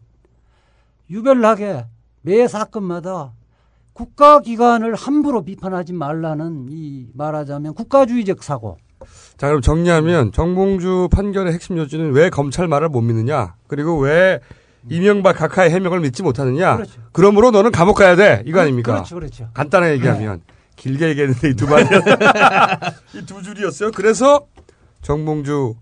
유별나게 1.09 1.85
매 2.21 2.47
사건마다 2.47 3.33
국가기관을 3.93 4.95
함부로 4.95 5.43
비판하지 5.43 5.93
말라는 5.93 6.67
이 6.69 7.07
말하자면 7.13 7.73
국가주의적 7.73 8.43
사고. 8.43 8.77
자, 9.37 9.47
그럼 9.47 9.61
정리하면 9.61 10.31
정봉주 10.31 11.09
판결의 11.11 11.53
핵심 11.53 11.77
요지는 11.77 12.11
왜 12.11 12.29
검찰 12.29 12.67
말을 12.67 12.89
못 12.89 13.01
믿느냐? 13.01 13.55
그리고 13.67 13.97
왜 13.99 14.39
이명박 14.89 15.37
각하의 15.37 15.71
해명을 15.71 15.99
믿지 16.01 16.23
못하느냐? 16.23 16.75
그렇죠. 16.75 17.01
그러므로 17.11 17.51
너는 17.51 17.71
감옥 17.71 17.95
가야 17.95 18.15
돼. 18.15 18.43
이거 18.45 18.59
아닙니까? 18.61 18.93
그렇죠, 18.93 19.15
그렇죠. 19.15 19.49
간단하게 19.53 19.93
얘기하면 19.93 20.41
길게 20.75 21.09
얘기했는데 21.09 21.49
이두 21.49 21.67
마디 21.67 21.89
이두 23.17 23.41
줄이었어요. 23.41 23.91
그래서 23.91 24.45
정봉주 25.01 25.75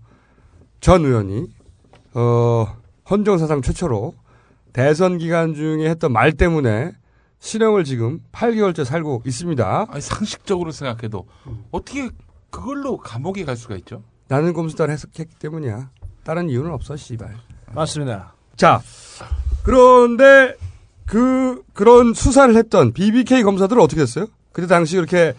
전 0.80 1.04
의원이 1.04 1.48
어 2.14 2.66
헌정사상 3.10 3.62
최초로 3.62 4.14
대선 4.76 5.16
기간 5.16 5.54
중에 5.54 5.88
했던 5.88 6.12
말 6.12 6.32
때문에 6.32 6.92
실형을 7.38 7.84
지금 7.84 8.20
8개월째 8.30 8.84
살고 8.84 9.22
있습니다. 9.24 9.86
아니, 9.88 10.00
상식적으로 10.02 10.70
생각해도 10.70 11.26
어떻게 11.70 12.10
그걸로 12.50 12.98
감옥에 12.98 13.46
갈 13.46 13.56
수가 13.56 13.74
있죠? 13.76 14.02
나는 14.28 14.52
곰수다를 14.52 14.92
해석했기 14.92 15.36
때문이야. 15.38 15.88
다른 16.24 16.50
이유는 16.50 16.70
없어, 16.72 16.94
씨발. 16.94 17.34
맞습니다. 17.72 18.34
자, 18.56 18.82
그런데 19.62 20.54
그 21.06 21.62
그런 21.72 22.12
수사를 22.12 22.54
했던 22.54 22.92
BBK 22.92 23.44
검사들은 23.44 23.80
어떻게 23.80 24.02
됐어요? 24.02 24.26
그때 24.52 24.66
당시 24.66 24.96
그렇게 24.96 25.32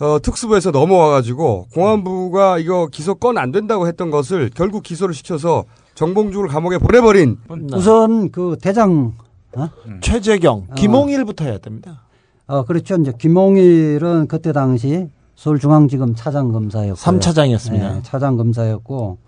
어, 0.00 0.18
특수부에서 0.22 0.70
넘어와가지고 0.70 1.66
공안부가 1.74 2.58
이거 2.58 2.86
기소 2.90 3.14
건 3.16 3.36
안 3.38 3.50
된다고 3.52 3.86
했던 3.88 4.10
것을 4.10 4.50
결국 4.54 4.82
기소를 4.82 5.14
시켜서 5.14 5.64
정봉주를 5.94 6.48
감옥에 6.48 6.78
보내버린 6.78 7.38
우선 7.72 8.30
그 8.30 8.56
대장 8.60 9.12
어? 9.56 9.68
최재경, 10.00 10.66
어. 10.70 10.74
김홍일부터 10.74 11.44
해야 11.44 11.58
됩니다. 11.58 12.02
어 12.46 12.64
그렇죠. 12.64 12.96
이제 12.96 13.12
김홍일은 13.18 14.26
그때 14.28 14.52
당시 14.52 15.08
서울중앙지검 15.36 16.14
차장검사였고 16.14 16.96
삼차장이었습니다. 16.96 17.94
네, 17.94 18.00
차장검사였고 18.02 19.18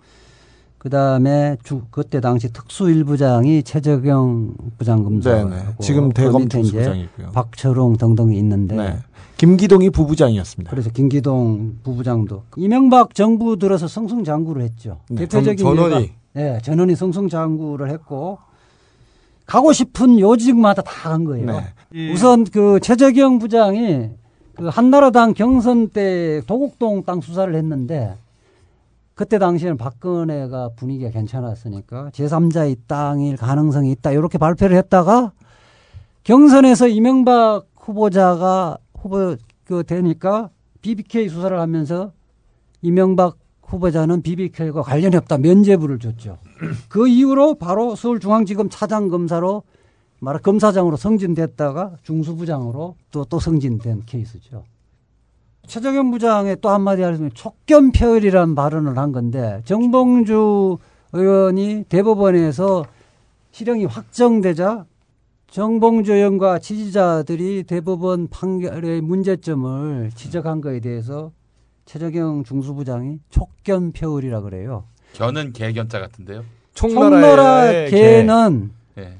그 0.77 0.89
다음에 0.89 1.57
주 1.63 1.81
그때 1.91 2.19
당시 2.21 2.51
특수일부장이 2.51 3.63
최재경 3.63 4.53
부장검사고 4.77 5.49
네네. 5.49 5.63
지금 5.81 6.11
대검 6.11 6.47
특수부장이고요. 6.47 7.31
박철웅 7.33 7.97
등등이 7.97 8.37
있는데 8.39 8.75
네. 8.75 8.97
김기동이 9.45 9.89
부부장이었습니다. 9.89 10.69
그래서 10.69 10.91
김기동 10.91 11.77
부부장도 11.81 12.43
이명박 12.57 13.15
정부 13.15 13.57
들어서 13.57 13.87
성승장구를 13.87 14.61
했죠. 14.61 14.99
네. 15.09 15.25
대표적인 15.25 15.57
전- 15.57 15.75
전원이. 15.75 16.11
네, 16.33 16.59
전원이 16.61 16.95
성승장구를 16.95 17.89
했고 17.89 18.37
가고 19.47 19.73
싶은 19.73 20.19
요직마다 20.19 20.83
다 20.83 20.91
간 21.09 21.23
거예요. 21.23 21.59
네. 21.91 22.11
우선 22.13 22.43
그 22.43 22.79
최재경 22.83 23.39
부장이 23.39 24.11
그 24.55 24.67
한나라당 24.67 25.33
경선 25.33 25.89
때 25.89 26.41
도곡동 26.45 27.01
땅 27.03 27.19
수사를 27.19 27.55
했는데 27.55 28.15
그때 29.15 29.39
당시에는 29.39 29.75
박근혜가 29.77 30.69
분위기가 30.75 31.09
괜찮았으니까 31.09 32.11
제3자의 32.13 32.77
땅일 32.85 33.37
가능성이 33.37 33.89
있다 33.93 34.11
이렇게 34.11 34.37
발표를 34.37 34.77
했다가 34.77 35.31
경선에서 36.25 36.87
이명박 36.89 37.63
후보자가 37.75 38.77
후보 39.01 39.35
그 39.63 39.83
되니까 39.83 40.49
BBK 40.81 41.29
수사를 41.29 41.57
하면서 41.59 42.11
이명박 42.81 43.37
후보자는 43.63 44.21
BBK와 44.21 44.81
관련이 44.81 45.15
없다 45.15 45.37
면죄부를 45.37 45.99
줬죠. 45.99 46.37
그 46.89 47.07
이후로 47.07 47.55
바로 47.55 47.95
서울중앙지검 47.95 48.69
차장 48.69 49.07
검사로 49.09 49.63
말하 50.19 50.39
검사장으로 50.39 50.97
승진됐다가 50.97 51.97
중수부장으로 52.03 52.95
또또 53.11 53.39
승진된 53.39 54.03
케이스죠. 54.05 54.63
최정현 55.67 56.11
부장의 56.11 56.57
또 56.61 56.69
한마디 56.69 57.01
하면 57.01 57.31
촉견표율이라는 57.33 58.55
발언을 58.55 58.97
한 58.97 59.11
건데 59.11 59.61
정봉주 59.65 60.77
의원이 61.13 61.85
대법원에서 61.87 62.85
실형이 63.51 63.85
확정되자 63.85 64.85
정봉주 65.51 66.13
의원과 66.13 66.59
지지자들이 66.59 67.63
대법원 67.63 68.29
판결의 68.29 69.01
문제점을 69.01 70.09
지적한 70.15 70.61
거에 70.61 70.79
대해서 70.79 71.33
최정영 71.83 72.45
중수부장이 72.45 73.19
촉견 73.29 73.91
표율이라 73.91 74.39
그래요. 74.41 74.85
견은 75.11 75.51
개견자 75.51 75.99
같은데요. 75.99 76.45
총나라 76.73 77.69
개는 77.89 78.71
예. 78.97 79.17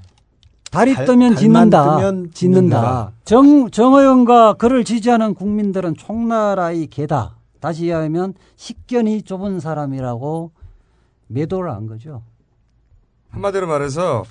다리 0.71 0.93
발- 0.93 1.05
뜨면 1.05 1.35
짓는다. 1.35 1.97
뜨면 1.97 2.31
짓는다. 2.31 3.11
정, 3.25 3.69
정의원과 3.69 4.53
그를 4.53 4.85
지지하는 4.85 5.33
국민들은 5.33 5.95
총나라의 5.97 6.87
개다. 6.87 7.35
다시 7.59 7.87
이야기하면 7.87 8.35
식견이 8.55 9.23
좁은 9.23 9.59
사람이라고 9.59 10.51
매도를 11.27 11.71
한 11.71 11.87
거죠. 11.87 12.21
한마디로 13.31 13.67
말해서 13.67 14.23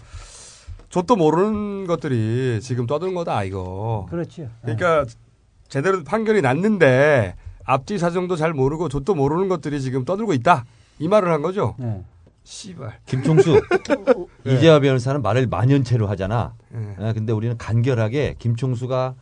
저도 0.90 1.16
모르는 1.16 1.86
것들이 1.86 2.60
지금 2.60 2.86
떠드는 2.86 3.14
거다 3.14 3.44
이거. 3.44 4.06
그렇죠. 4.10 4.48
그러니까 4.62 5.06
제대로 5.68 6.02
판결이 6.02 6.42
났는데 6.42 7.36
앞뒤 7.64 7.96
사정도 7.98 8.34
잘 8.36 8.52
모르고 8.52 8.88
저도 8.88 9.14
모르는 9.14 9.48
것들이 9.48 9.80
지금 9.80 10.04
떠들고 10.04 10.32
있다. 10.34 10.64
이 10.98 11.08
말을 11.08 11.32
한 11.32 11.42
거죠. 11.42 11.76
네. 11.78 12.02
씨발. 12.42 12.98
김총수 13.06 13.60
예. 14.46 14.54
이재화 14.54 14.80
변호사는 14.80 15.22
말을 15.22 15.46
만연체로 15.46 16.08
하잖아. 16.08 16.54
예. 16.74 17.04
아, 17.04 17.12
근데 17.12 17.32
우리는 17.32 17.56
간결하게 17.56 18.34
김총수가 18.38 19.14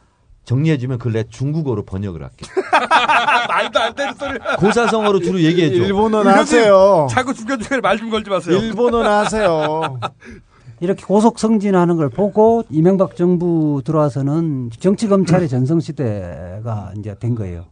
정리해주면 0.45 0.97
그걸 0.97 1.13
내 1.13 1.25
중국어로 1.25 1.85
번역을 1.85 2.23
할게. 2.23 2.47
말도 3.49 3.79
안 3.79 3.95
되는 3.95 4.15
소리. 4.15 4.39
고사성어로 4.59 5.21
주로 5.21 5.39
얘기해줘. 5.43 5.75
일본어는 5.77 6.33
하세요. 6.33 7.07
자꾸 7.11 7.35
중간중간에 7.35 7.83
말좀 7.83 8.09
걸지 8.09 8.31
마세요. 8.31 8.57
일본어는 8.57 9.11
하세요. 9.11 10.01
이렇게 10.81 11.05
고속 11.05 11.39
승진하는 11.39 11.97
걸 11.97 12.09
보고 12.09 12.63
이명박 12.71 13.17
정부 13.17 13.83
들어와서는 13.85 14.71
정치 14.79 15.09
검찰의 15.09 15.49
전성 15.49 15.81
시대가 15.81 16.93
이제 16.99 17.15
된 17.19 17.35
거예요. 17.35 17.67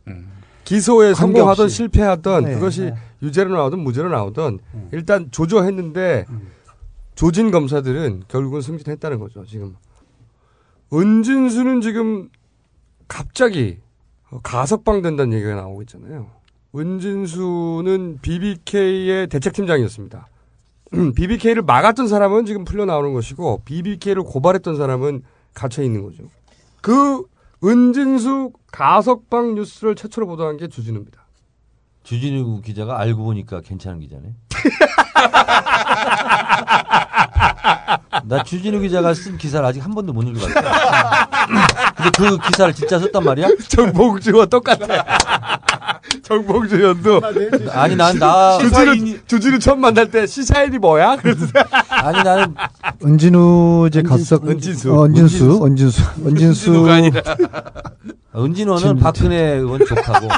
기소에 0.65 1.13
관계없이. 1.13 1.21
성공하든 1.21 1.69
실패하든 1.69 2.45
네, 2.45 2.55
그것이 2.55 2.87
네. 2.87 2.95
유죄로 3.23 3.55
나오든 3.55 3.79
무죄로 3.79 4.09
나오든 4.09 4.59
일단 4.93 5.29
조조했는데 5.31 6.27
조진 7.15 7.51
검사들은 7.51 8.25
결국은 8.29 8.61
승진했다는 8.61 9.21
거죠. 9.21 9.45
지금 9.47 9.77
은진수는 10.93 11.81
지금 11.81 12.29
갑자기 13.09 13.79
가석방 14.43 15.03
된다는 15.03 15.33
얘기가 15.33 15.55
나오고 15.55 15.83
있잖아요. 15.83 16.31
은진수는 16.75 18.19
BBK의 18.21 19.29
대책팀장이었습니다. 19.29 20.27
BBK를 20.93 21.63
막았던 21.63 22.09
사람은 22.09 22.47
지금 22.47 22.65
풀려 22.65 22.85
나오는 22.85 23.13
것이고 23.13 23.63
BBK를 23.65 24.23
고발했던 24.23 24.77
사람은 24.77 25.23
갇혀 25.53 25.83
있는 25.83 26.03
거죠. 26.03 26.25
그 26.81 27.25
은진수 27.65 28.53
가석방 28.71 29.55
뉴스를 29.55 29.95
최초로 29.95 30.27
보도한 30.27 30.57
게 30.57 30.69
주진우입니다. 30.69 31.27
주진우 32.03 32.61
기자가 32.63 33.01
알고 33.01 33.25
보니까 33.25 33.61
괜찮은 33.63 34.01
기자네. 34.01 34.35
나 38.25 38.43
주진우 38.43 38.81
기자가 38.81 39.15
쓴 39.15 39.37
기사를 39.39 39.65
아직 39.67 39.85
한 39.85 39.95
번도 39.95 40.13
못 40.13 40.23
읽어봤어. 40.23 40.53
근데 41.97 42.11
그 42.17 42.39
기사를 42.39 42.75
진짜 42.75 42.99
썼단 42.99 43.25
말이야? 43.25 43.49
정봉주와 43.69 44.47
똑같아. 44.47 44.87
정봉주 46.23 46.83
연도. 46.83 47.21
아니, 47.73 47.95
난 47.97 48.19
나- 48.19 48.59
주진우, 48.59 49.19
주진우 49.27 49.59
처음 49.59 49.81
만날 49.81 50.11
때 50.11 50.27
시사일이 50.27 50.79
뭐야? 50.79 51.17
그래서 51.17 51.47
아니 51.89 52.23
나는 52.23 52.55
은진우 53.05 53.87
이제 53.89 54.03
갔었 54.03 54.43
은진수. 54.45 54.93
어, 54.93 55.05
은진수 55.07 55.65
은진수 55.67 56.03
은진수 56.27 56.91
아니라. 56.91 57.23
은진원은 58.35 58.99
박근혜 58.99 59.37
의원 59.57 59.85
좋다고. 59.87 60.29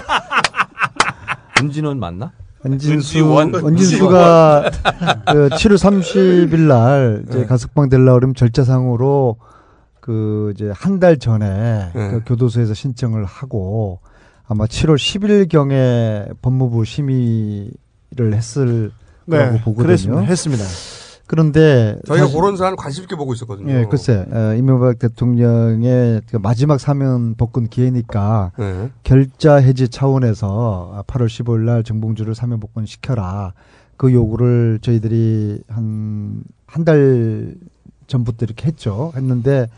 은진원 1.60 1.98
맞나? 1.98 2.32
은진수. 2.72 3.18
은진수가 3.66 4.70
그 5.32 5.48
7월 5.50 5.76
30일 5.78 6.58
날 6.60 7.24
이제 7.28 7.38
네. 7.40 7.46
가석방 7.46 7.88
되려 7.88 8.14
그러면 8.14 8.34
절차상으로 8.34 9.36
그 10.00 10.52
이제 10.54 10.72
한 10.74 10.98
달 11.00 11.18
전에 11.18 11.90
네. 11.94 12.10
그 12.10 12.22
교도소에서 12.26 12.74
신청을 12.74 13.24
하고 13.24 14.00
아마 14.46 14.64
7월 14.64 14.96
10일 14.96 15.48
경에 15.48 16.24
법무부 16.42 16.84
심의를 16.84 18.32
했을 18.34 18.90
네, 19.26 19.36
거라고 19.36 19.58
보거든요. 19.58 19.82
그랬습니다. 19.86 20.22
했습니다. 20.22 20.64
그런데 21.28 21.98
저희가 22.06 22.24
사실- 22.26 22.40
그런 22.40 22.56
사안 22.56 22.74
관심 22.74 23.04
있게 23.04 23.14
보고 23.14 23.32
있었거든요. 23.34 23.70
예, 23.72 23.84
글쎄, 23.84 24.26
어, 24.32 24.54
이명박 24.56 24.98
대통령의 24.98 26.22
그 26.30 26.36
마지막 26.38 26.80
사면 26.80 27.34
복권 27.36 27.68
기회니까 27.68 28.52
네. 28.58 28.90
결자 29.04 29.56
해지 29.56 29.88
차원에서 29.90 31.04
8월 31.06 31.26
15일 31.26 31.60
날 31.66 31.84
정봉주를 31.84 32.34
사면 32.34 32.58
복권 32.60 32.86
시켜라. 32.86 33.52
그 33.98 34.12
요구를 34.12 34.78
저희들이 34.82 35.62
한, 35.68 36.42
한 36.66 36.84
달 36.84 37.54
전부터 38.06 38.46
이렇게 38.46 38.66
했죠. 38.68 39.12
했는데 39.14 39.68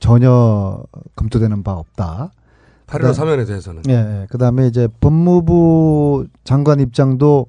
전혀 0.00 0.82
검토되는 1.16 1.62
바 1.62 1.72
없다. 1.74 2.30
8.15 2.86 2.98
그다음- 2.98 3.12
사면에 3.12 3.44
대해서는. 3.44 3.82
예, 3.90 3.92
예. 3.92 4.26
그 4.30 4.38
다음에 4.38 4.66
이제 4.68 4.88
법무부 5.00 6.26
장관 6.44 6.80
입장도 6.80 7.46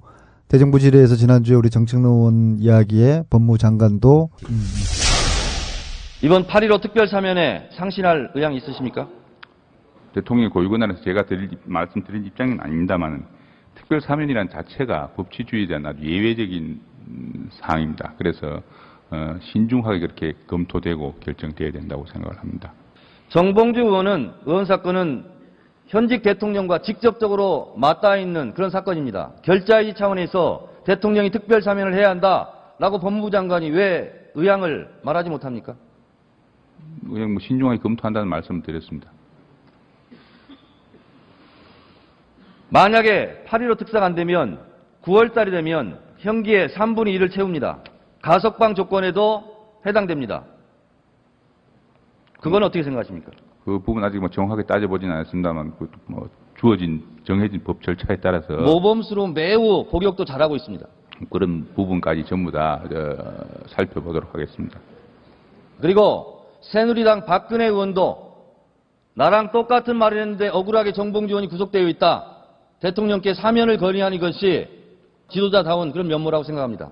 대정부 0.50 0.80
질의에서 0.80 1.16
지난주에 1.16 1.56
우리 1.56 1.70
정책노 1.70 2.10
의원 2.10 2.58
이야기에 2.58 3.22
법무장관도 3.30 4.32
이번 6.24 6.48
8.15 6.48 6.82
특별 6.82 7.08
사면에 7.08 7.70
상신할 7.74 8.32
의향이 8.34 8.58
있으십니까? 8.58 9.08
대통령이 10.16 10.50
고유권한에서 10.50 11.04
제가 11.04 11.28
드릴, 11.28 11.52
말씀드린 11.66 12.26
입장은 12.26 12.62
아닙니다만 12.62 13.28
특별 13.76 14.02
사면이란 14.02 14.50
자체가 14.50 15.10
법치주의에 15.10 15.68
대한 15.68 15.86
아주 15.86 16.02
예외적인 16.02 16.82
음, 17.10 17.50
사항입니다. 17.52 18.16
그래서 18.18 18.64
어, 19.12 19.38
신중하게 19.52 20.00
그렇게 20.00 20.34
검토되고 20.48 21.18
결정돼야 21.20 21.72
된다고 21.72 22.08
생각을 22.08 22.40
합니다. 22.40 22.74
정봉주 23.30 23.82
의원은 23.82 24.32
의원 24.48 24.66
사건은 24.66 25.26
현직 25.90 26.22
대통령과 26.22 26.80
직접적으로 26.84 27.74
맞닿아 27.76 28.16
있는 28.18 28.53
그런 28.53 28.70
사건입니다. 28.70 29.32
결자의 29.41 29.95
차원에서 29.95 30.70
대통령이 30.86 31.32
특별 31.32 31.64
사면을 31.64 31.95
해야 31.95 32.11
한다라고 32.11 32.99
법무부 32.99 33.32
장관이 33.32 33.72
왜 33.72 34.14
의향을 34.36 34.99
말하지 35.02 35.32
못합니까? 35.32 35.76
그냥 37.02 37.34
뭐 37.34 37.40
신중하게 37.41 37.80
검토한다는 37.80 38.28
말씀을 38.28 38.61
드렸습니다. 38.61 39.11
만약에 42.70 43.45
8.15 43.48 43.80
특사가 43.80 44.06
안 44.06 44.14
되면 44.14 44.60
9월 45.02 45.34
달이 45.34 45.49
되면 45.49 45.99
형기의 46.20 46.70
3분의 46.70 47.18
1을 47.18 47.32
채웁니다. 47.32 47.80
가석방 48.22 48.76
조건에도 48.76 49.74
해당됩니다. 49.88 50.44
그건 52.41 52.61
어떻게 52.61 52.84
생각하십니까? 52.84 53.32
그 53.70 53.78
부분 53.78 54.04
아직 54.04 54.18
뭐 54.18 54.30
정확하게 54.30 54.64
따져보지는 54.64 55.14
않았습니다만 55.14 55.74
그뭐 55.78 56.28
주어진 56.60 57.04
정해진 57.24 57.64
법 57.64 57.84
절차에 57.84 58.18
따라서 58.18 58.54
모범수로 58.54 59.28
매우 59.28 59.86
복역도 59.91 60.26
잘하고 60.26 60.56
있습니다. 60.56 60.88
그런 61.30 61.68
부분까지 61.76 62.26
전부 62.26 62.52
다 62.52 62.82
어, 62.84 63.16
살펴보도록 63.68 64.34
하겠습니다. 64.34 64.80
그리고 65.82 66.48
새누리당 66.62 67.26
박근혜 67.28 67.68
의원도 67.68 68.30
나랑 69.14 69.52
똑같은 69.52 69.96
말을 69.98 70.20
했는데 70.20 70.48
억울하게 70.48 70.94
정봉주 70.94 71.30
의원이 71.34 71.48
구속되어 71.50 71.88
있다. 71.90 72.38
대통령께 72.80 73.36
사면을 73.36 73.78
건의하는 73.78 74.20
것이 74.20 74.68
지도자다운 75.30 75.91
그런 75.91 76.08
면모라고 76.08 76.44
생각합니다. 76.44 76.90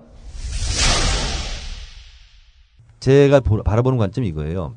제가 3.00 3.40
보- 3.40 3.64
바라보는 3.64 3.98
관점이 3.98 4.28
이거예요. 4.28 4.74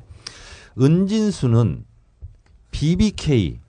은진수는 0.80 1.84
BBK 2.72 3.60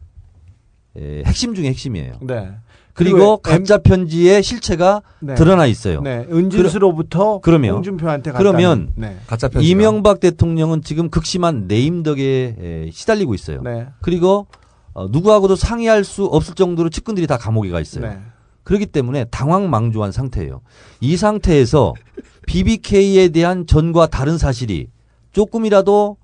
의 0.95 1.23
핵심 1.25 1.53
중에 1.53 1.67
핵심이에요. 1.69 2.13
네. 2.21 2.51
그리고 2.93 3.17
그리고 3.17 3.38
가짜 3.38 3.80
편지의 3.80 4.43
실체가 4.43 5.01
네. 5.19 5.34
드러나 5.34 5.65
있어요. 5.65 6.01
네, 6.01 6.27
은진수로부터 6.31 7.39
그러, 7.39 7.57
면 7.57 7.75
홍준표한테 7.75 8.31
그러면 8.31 8.91
네. 8.95 9.17
가짜 9.25 9.47
편지가. 9.47 9.67
이명박 9.67 10.19
대통령은 10.19 10.84
지금 10.84 11.09
극심한 11.09 11.65
네임덕에 11.67 12.55
에, 12.59 12.91
시달리고 12.91 13.34
있어요. 13.34 13.61
네. 13.63 13.88
그리고 14.01 14.45
어, 14.93 15.07
누구하고도 15.07 15.55
상의할 15.55 16.03
수 16.03 16.25
없을 16.25 16.53
정도로 16.53 16.89
측근들이 16.89 17.25
다 17.25 17.38
감옥에 17.38 17.69
가 17.71 17.80
있어요. 17.80 18.07
네. 18.07 18.19
그렇기 18.63 18.85
때문에 18.85 19.25
당황망조한 19.25 20.11
상태예요. 20.11 20.61
이 21.01 21.17
상태에서 21.17 21.95
BBK에 22.45 23.30
대한 23.30 23.65
전과 23.65 24.07
다른 24.07 24.38
사실이 24.38 24.88
조금이라도 25.31 26.17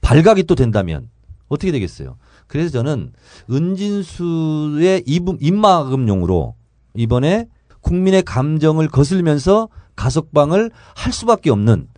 발각이 0.00 0.42
또 0.44 0.56
된다면 0.56 1.08
어떻게 1.48 1.72
되겠어요? 1.72 2.16
그래서 2.46 2.70
저는 2.70 3.12
은진수의 3.50 5.04
입- 5.06 5.42
입막음용으로 5.42 6.54
이번에 6.94 7.46
국민의 7.80 8.22
감정을 8.22 8.88
거슬면서 8.88 9.68
가석방을 9.96 10.70
할 10.94 11.12
수밖에 11.12 11.50
없는 11.50 11.88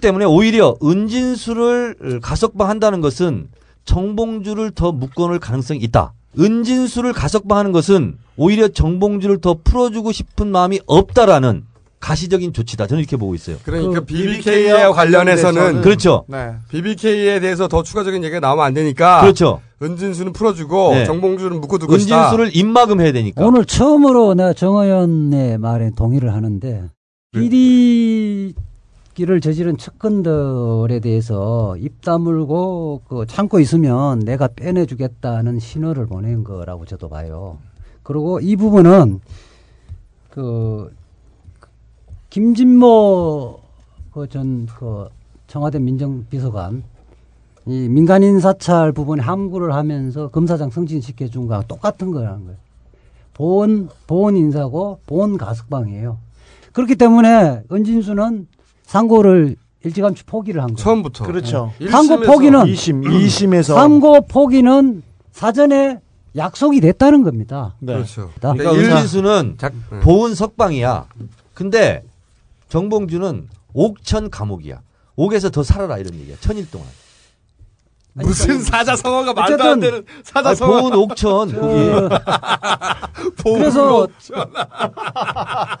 때문에 0.00 0.24
오히려 0.24 0.76
은진수를 0.82 2.20
가석방 2.22 2.68
한다는 2.68 3.00
것은 3.00 3.48
정봉주를 3.84 4.72
더 4.72 4.92
묶어놓을 4.92 5.38
가능성이 5.38 5.80
있다. 5.80 6.12
은진수를 6.38 7.12
가석방하는 7.12 7.72
것은 7.72 8.18
오히려 8.36 8.68
정봉주를 8.68 9.40
더 9.40 9.56
풀어주고 9.64 10.12
싶은 10.12 10.48
마음이 10.48 10.80
없다라는 10.86 11.64
가시적인 12.06 12.52
조치다. 12.52 12.86
저는 12.86 13.00
이렇게 13.00 13.16
보고 13.16 13.34
있어요. 13.34 13.56
그러니까 13.64 13.98
그 13.98 14.06
BBK와 14.06 14.92
관련해서는 14.92 15.82
그렇죠. 15.82 16.24
네. 16.28 16.54
BBK에 16.68 17.40
대해서 17.40 17.66
더 17.66 17.82
추가적인 17.82 18.22
얘기가 18.22 18.38
나오면 18.38 18.64
안 18.64 18.74
되니까 18.74 19.22
그렇죠. 19.22 19.60
은진수는 19.82 20.32
풀어주고 20.32 20.92
네. 20.92 21.04
정봉주는 21.04 21.60
것이다. 21.60 21.94
은진수를 21.94 22.56
입막음해야 22.56 23.10
되니까. 23.10 23.44
오늘 23.44 23.64
처음으로 23.64 24.34
내가 24.34 24.52
정의원의 24.52 25.58
말에 25.58 25.90
동의를 25.96 26.32
하는데 26.32 26.84
비리 27.32 28.54
기를 29.14 29.40
저지른 29.40 29.76
측근들에 29.76 31.00
대해서 31.00 31.76
입 31.78 32.02
다물고 32.02 33.02
그 33.08 33.26
참고 33.26 33.58
있으면 33.58 34.20
내가 34.20 34.46
빼내주겠다는 34.46 35.58
신호를 35.58 36.06
보낸 36.06 36.44
거라고 36.44 36.84
저도 36.84 37.08
봐요. 37.08 37.58
그리고 38.04 38.38
이 38.38 38.54
부분은 38.54 39.18
그 40.30 40.94
김진모 42.36 43.58
그전그 44.12 45.08
청와대 45.46 45.78
민정비서관 45.78 46.82
이 47.64 47.88
민간인 47.88 48.40
사찰 48.40 48.92
부분에 48.92 49.22
함구를 49.22 49.72
하면서 49.74 50.28
검사장 50.28 50.68
승진시켜 50.68 51.28
준 51.28 51.46
거랑 51.46 51.62
똑같은 51.66 52.10
거라는 52.10 52.44
거예요. 52.44 52.58
보온 53.32 53.88
보온 54.06 54.36
인사고 54.36 55.00
보온 55.06 55.38
가석방이에요. 55.38 56.18
그렇기 56.74 56.96
때문에 56.96 57.62
은진수는 57.72 58.46
상고를 58.84 59.56
일찌감치 59.84 60.24
포기를 60.24 60.60
한 60.60 60.68
거예요. 60.74 60.76
처음부터. 60.76 61.24
그렇죠. 61.24 61.72
네. 61.80 61.88
상고 61.88 62.20
포기는 62.20 62.66
이심, 62.66 63.10
이심에서 63.10 63.76
상고 63.76 64.26
포기는 64.26 65.02
사전에 65.32 66.00
약속이 66.36 66.82
됐다는 66.82 67.22
겁니다. 67.22 67.76
네. 67.78 67.94
그렇죠. 67.94 68.30
그러니까 68.38 68.72
일- 68.72 68.90
은진수는. 68.90 69.56
보은 70.02 70.34
석방이야. 70.34 71.06
근데 71.54 72.02
정봉주는 72.76 73.48
옥천 73.72 74.28
감옥이야. 74.28 74.82
옥에서 75.16 75.48
더 75.48 75.62
살아라 75.62 75.96
이런 75.96 76.12
얘기야. 76.14 76.36
천일 76.40 76.70
동안. 76.70 76.86
무슨 78.12 78.62
사자성어가 78.62 79.32
말도 79.32 79.64
안 79.64 79.80
되는 79.80 80.00
아, 80.00 80.20
사자성어. 80.22 80.82
보은 80.82 80.94
옥천 80.94 81.58
거기. 81.58 81.90
그래서 83.42 84.06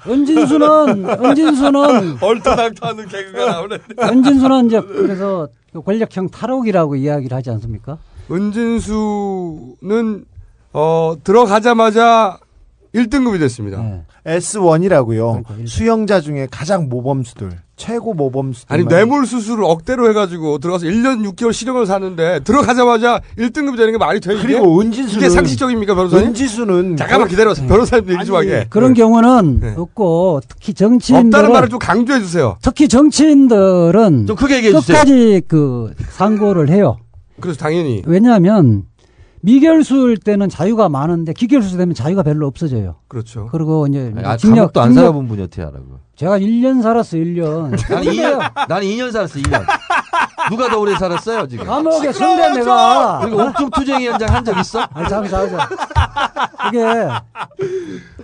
은진수는 0.06 1.06
은진수는 1.22 2.16
얼토당토하는 2.24 3.08
개그가 3.08 3.44
나오네. 3.44 3.78
은진수는 4.00 4.66
이제 4.66 4.80
그래서 4.80 5.48
그 5.74 5.82
권력형 5.82 6.30
탈옥이라고 6.30 6.96
이야기를 6.96 7.36
하지 7.36 7.50
않습니까? 7.50 7.98
은진수는 8.30 10.24
어 10.72 11.14
들어가자마자 11.22 12.38
1등급이 12.96 13.38
됐습니다. 13.38 13.80
네. 13.82 14.02
S1이라고요. 14.38 15.42
그러니까 15.44 15.54
일- 15.58 15.68
수영자 15.68 16.20
중에 16.20 16.48
가장 16.50 16.88
모범수들, 16.88 17.50
최고 17.76 18.14
모범수들. 18.14 18.72
아니 18.74 18.84
뇌물 18.86 19.26
수술을 19.26 19.64
억대로 19.64 20.08
해가지고 20.08 20.58
들어가서 20.58 20.86
1년 20.86 21.22
6개월 21.30 21.52
실형을 21.52 21.86
사는데 21.86 22.40
들어가자마자 22.40 23.20
1등급이 23.38 23.76
되는 23.76 23.92
게 23.92 23.98
말이 23.98 24.18
돼 24.20 24.34
이게? 24.34 24.42
그리고 24.42 24.80
은진수는 24.80 25.20
이게 25.20 25.28
상식적입니까 25.30 25.94
변호사님? 25.94 26.28
은지수는 26.28 26.96
잠깐만 26.96 27.28
기다려보세요. 27.28 27.68
변호사님 27.68 28.10
얘기 28.14 28.24
좀 28.24 28.36
하게. 28.36 28.66
그런 28.70 28.94
네. 28.94 29.00
경우는 29.00 29.60
네. 29.60 29.74
없고 29.76 30.40
특히 30.48 30.70
없다는 30.72 30.98
정치인들은 30.98 31.52
말을 31.52 31.68
좀 31.68 31.78
강조해 31.78 32.18
주세요. 32.20 32.56
특히 32.62 32.88
정치인들은 32.88 34.26
좀 34.26 34.36
크게 34.36 34.56
얘기해 34.56 34.72
주세요. 34.72 34.96
끝까지 34.96 35.42
그 35.46 35.92
상고를 36.10 36.70
해요. 36.70 36.96
그래서 37.40 37.58
당연히 37.58 38.02
왜냐하면 38.06 38.84
미결수일 39.46 40.16
때는 40.16 40.48
자유가 40.48 40.88
많은데 40.88 41.32
기결수 41.32 41.76
되면 41.76 41.94
자유가 41.94 42.24
별로 42.24 42.48
없어져요. 42.48 42.96
그렇죠. 43.06 43.48
그리고 43.52 43.86
이제 43.86 44.12
아, 44.24 44.36
징역, 44.36 44.56
감옥도 44.56 44.80
안 44.80 44.88
징역- 44.90 45.00
살아본 45.02 45.28
분이 45.28 45.42
어떻게 45.42 45.62
하라고. 45.62 46.00
제가 46.16 46.40
1년 46.40 46.82
살았어, 46.82 47.16
1년. 47.16 47.70
나는 47.88 48.12
2년, 48.12 48.38
나는 48.68 48.86
2년 48.88 49.12
살았어, 49.12 49.38
2년. 49.38 49.62
누가 50.50 50.68
더 50.68 50.80
오래 50.80 50.96
살았어요, 50.96 51.46
지금? 51.46 51.64
감옥에 51.64 52.10
순대 52.12 52.48
내가. 52.54 53.20
그리고 53.22 53.42
옥중 53.44 53.70
투쟁위 53.70 54.08
현장 54.08 54.34
한 54.34 54.44
적 54.44 54.58
있어? 54.58 54.80
아니, 54.92 55.08
잠시, 55.08 55.30
잠시. 55.30 55.54
그게, 56.64 56.84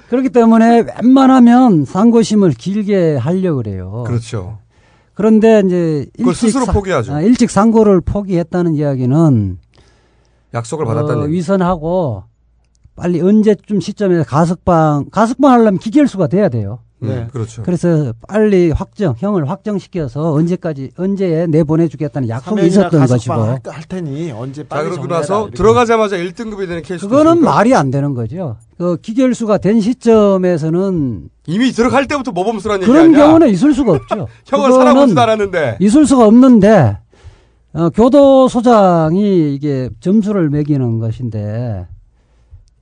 그렇기 0.08 0.30
때문에 0.30 0.84
웬만하면 1.02 1.84
상고심을 1.84 2.50
길게 2.52 3.16
하려고 3.16 3.58
그래요. 3.58 4.02
그렇죠. 4.08 4.58
그런데 5.14 5.62
이제 5.66 6.06
그걸 6.16 6.34
스스로 6.34 6.64
사- 6.64 6.72
포기하죠. 6.72 7.14
아, 7.14 7.20
일찍 7.20 7.48
상고를 7.50 8.00
포기했다는 8.00 8.74
이야기는 8.74 9.58
약속을 10.54 10.84
어, 10.84 10.88
받았다는 10.88 11.24
얘기. 11.24 11.34
위선하고 11.34 12.24
빨리 12.94 13.20
언제쯤 13.20 13.80
시점에 13.80 14.22
가석방 14.22 15.06
가석방 15.10 15.50
하려면 15.52 15.78
기결수가 15.78 16.26
돼야 16.28 16.48
돼요. 16.48 16.80
네. 17.04 17.26
그렇죠. 17.32 17.64
그래서 17.64 18.12
빨리 18.28 18.70
확정 18.70 19.14
형을 19.18 19.50
확정시켜서 19.50 20.32
언제까지 20.34 20.92
언제에 20.96 21.48
내보내주겠다는 21.48 22.28
약속이 22.28 22.64
있었던 22.66 23.06
것이고 23.06 23.32
할, 23.32 23.58
할 23.66 23.82
테니 23.88 24.30
언제 24.30 24.62
자 24.62 24.68
빨리 24.68 24.84
그러고 24.84 24.96
정리해라, 25.02 25.20
나서 25.20 25.42
이렇게. 25.42 25.56
들어가자마자 25.56 26.16
1등급이 26.16 26.68
되는 26.68 26.80
케이스. 26.82 27.08
그거는 27.08 27.42
말이 27.42 27.74
안 27.74 27.90
되는 27.90 28.14
거죠. 28.14 28.56
그 28.78 28.98
기결수가 28.98 29.58
된 29.58 29.80
시점에서는 29.80 31.28
이미 31.46 31.72
들어갈 31.72 32.06
때부터 32.06 32.30
모범수라는 32.30 32.82
얘기 32.82 32.92
그런 32.92 33.06
아니야? 33.06 33.26
경우는 33.26 33.48
있을 33.48 33.74
수가 33.74 33.92
없죠. 33.92 34.28
형을 34.46 34.72
살아보지도 34.72 35.20
않았는데. 35.20 35.78
있을 35.80 36.06
수가 36.06 36.26
없는데 36.26 36.98
어, 37.74 37.88
교도소장이 37.90 39.54
이게 39.54 39.88
점수를 40.00 40.50
매기는 40.50 40.98
것인데 40.98 41.86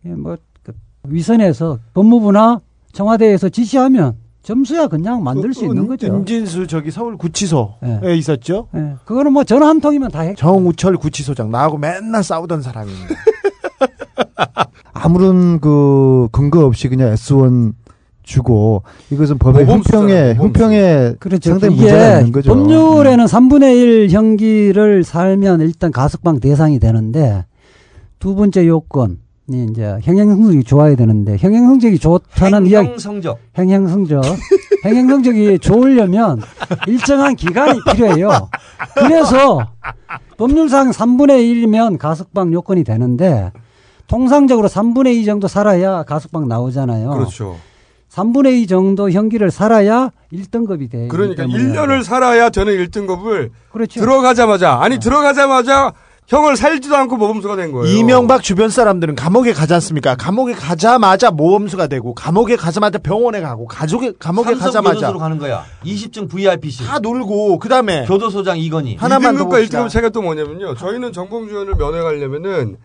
뭐 0.03 0.37
그, 0.62 0.73
위선에서 1.05 1.79
법무부나 1.95 2.61
청와대에서 2.93 3.49
지시하면 3.51 4.17
점수야 4.43 4.89
그냥 4.89 5.23
만들 5.23 5.53
수 5.55 5.61
그 5.61 5.67
있는 5.67 5.83
은- 5.83 5.87
거죠. 5.89 6.07
은진수 6.09 6.67
저기 6.67 6.91
서울 6.91 7.17
구치소에 7.17 8.01
예. 8.05 8.17
있었죠. 8.17 8.69
예. 8.75 8.95
그거는 9.05 9.33
뭐 9.33 9.45
전화 9.45 9.69
한 9.69 9.81
통이면 9.81 10.11
다 10.11 10.21
해. 10.23 10.35
정우철 10.35 10.97
구치소장 10.97 11.51
나하고 11.51 11.77
맨날 11.79 12.25
싸우던 12.25 12.62
사람입니다. 12.62 13.15
아무런 14.93 15.61
그 15.61 16.29
근거 16.33 16.65
없이 16.65 16.89
그냥 16.89 17.12
S1 17.15 17.75
주고 18.31 18.85
이것은 19.11 19.39
법의 19.39 19.66
형평에. 19.66 20.35
형평에 20.35 21.15
그렇죠. 21.19 21.51
상당히 21.51 21.74
이게 21.74 21.82
문제가 21.85 22.19
있는 22.19 22.32
거죠. 22.32 22.52
음. 22.52 22.62
법률에는 22.62 23.24
3분의 23.27 23.74
1 23.74 24.11
형기를 24.11 25.02
살면 25.02 25.61
일단 25.62 25.90
가석방 25.90 26.39
대상이 26.39 26.78
되는데 26.78 27.44
두 28.20 28.36
번째 28.36 28.66
요건이 28.69 29.16
이제 29.70 29.98
형행성적이 30.02 30.62
좋아야 30.62 30.94
되는데 30.94 31.36
형행성적이 31.39 31.98
좋다는 31.98 32.66
이야기 32.66 32.90
행성적. 32.90 33.39
행행성적 33.59 34.23
행행성적이 34.85 35.59
좋으려면 35.59 36.40
일정한 36.86 37.35
기간이 37.35 37.81
필요해요. 37.93 38.48
그래서 38.94 39.66
법률상 40.39 40.90
3분의 40.93 41.31
1이면 41.66 41.98
가석방 41.98 42.52
요건이 42.52 42.85
되는데 42.85 43.51
통상적으로 44.07 44.69
3분의 44.69 45.15
2 45.16 45.24
정도 45.24 45.48
살아야 45.48 46.05
가석방 46.05 46.47
나오잖아요. 46.48 47.11
그렇죠. 47.11 47.57
3분의 48.11 48.62
2 48.62 48.66
정도 48.66 49.11
형기를 49.11 49.51
살아야 49.51 50.11
1등급이 50.32 50.91
돼요. 50.91 51.09
그러니까 51.09 51.45
1년을 51.45 52.03
살아야 52.03 52.51
되는 52.51 52.73
1등급을 52.77 53.51
그렇죠. 53.73 54.01
들어가자마자 54.01 54.78
아니 54.81 54.99
들어가자마자 54.99 55.93
형을 56.27 56.57
살지도 56.57 56.95
않고 56.95 57.16
모범수가 57.16 57.57
된 57.57 57.73
거예요. 57.73 57.97
이명박 57.97 58.43
주변 58.43 58.69
사람들은 58.69 59.16
감옥에 59.16 59.53
가지 59.53 59.74
않습니까? 59.74 60.15
감옥에 60.15 60.53
가자마자 60.53 61.32
모범수가 61.32 61.89
되고 61.89 62.15
감옥에 62.15 62.55
가자마자 62.55 62.99
병원에 62.99 63.41
가고 63.41 63.66
가족에 63.66 64.12
감옥에 64.19 64.55
가자마자 64.55 64.95
교도소로 64.95 65.19
가는 65.19 65.39
거야. 65.39 65.65
20층 65.85 66.28
VIP실. 66.28 66.87
다 66.87 67.01
놀고 67.01 67.59
그다음에 67.59 68.07
교도소장 68.07 68.59
이건희. 68.59 68.95
하나만 68.97 69.37
더 69.37 69.45
2등급과 69.45 69.51
봅시다. 69.51 69.85
1등급 69.85 69.89
차이가 69.89 70.09
또 70.11 70.23
뭐냐면요. 70.23 70.77
저희는 70.77 71.12
정봉주 71.12 71.53
의원을 71.53 71.74
면회 71.74 72.01
가려면은 72.01 72.77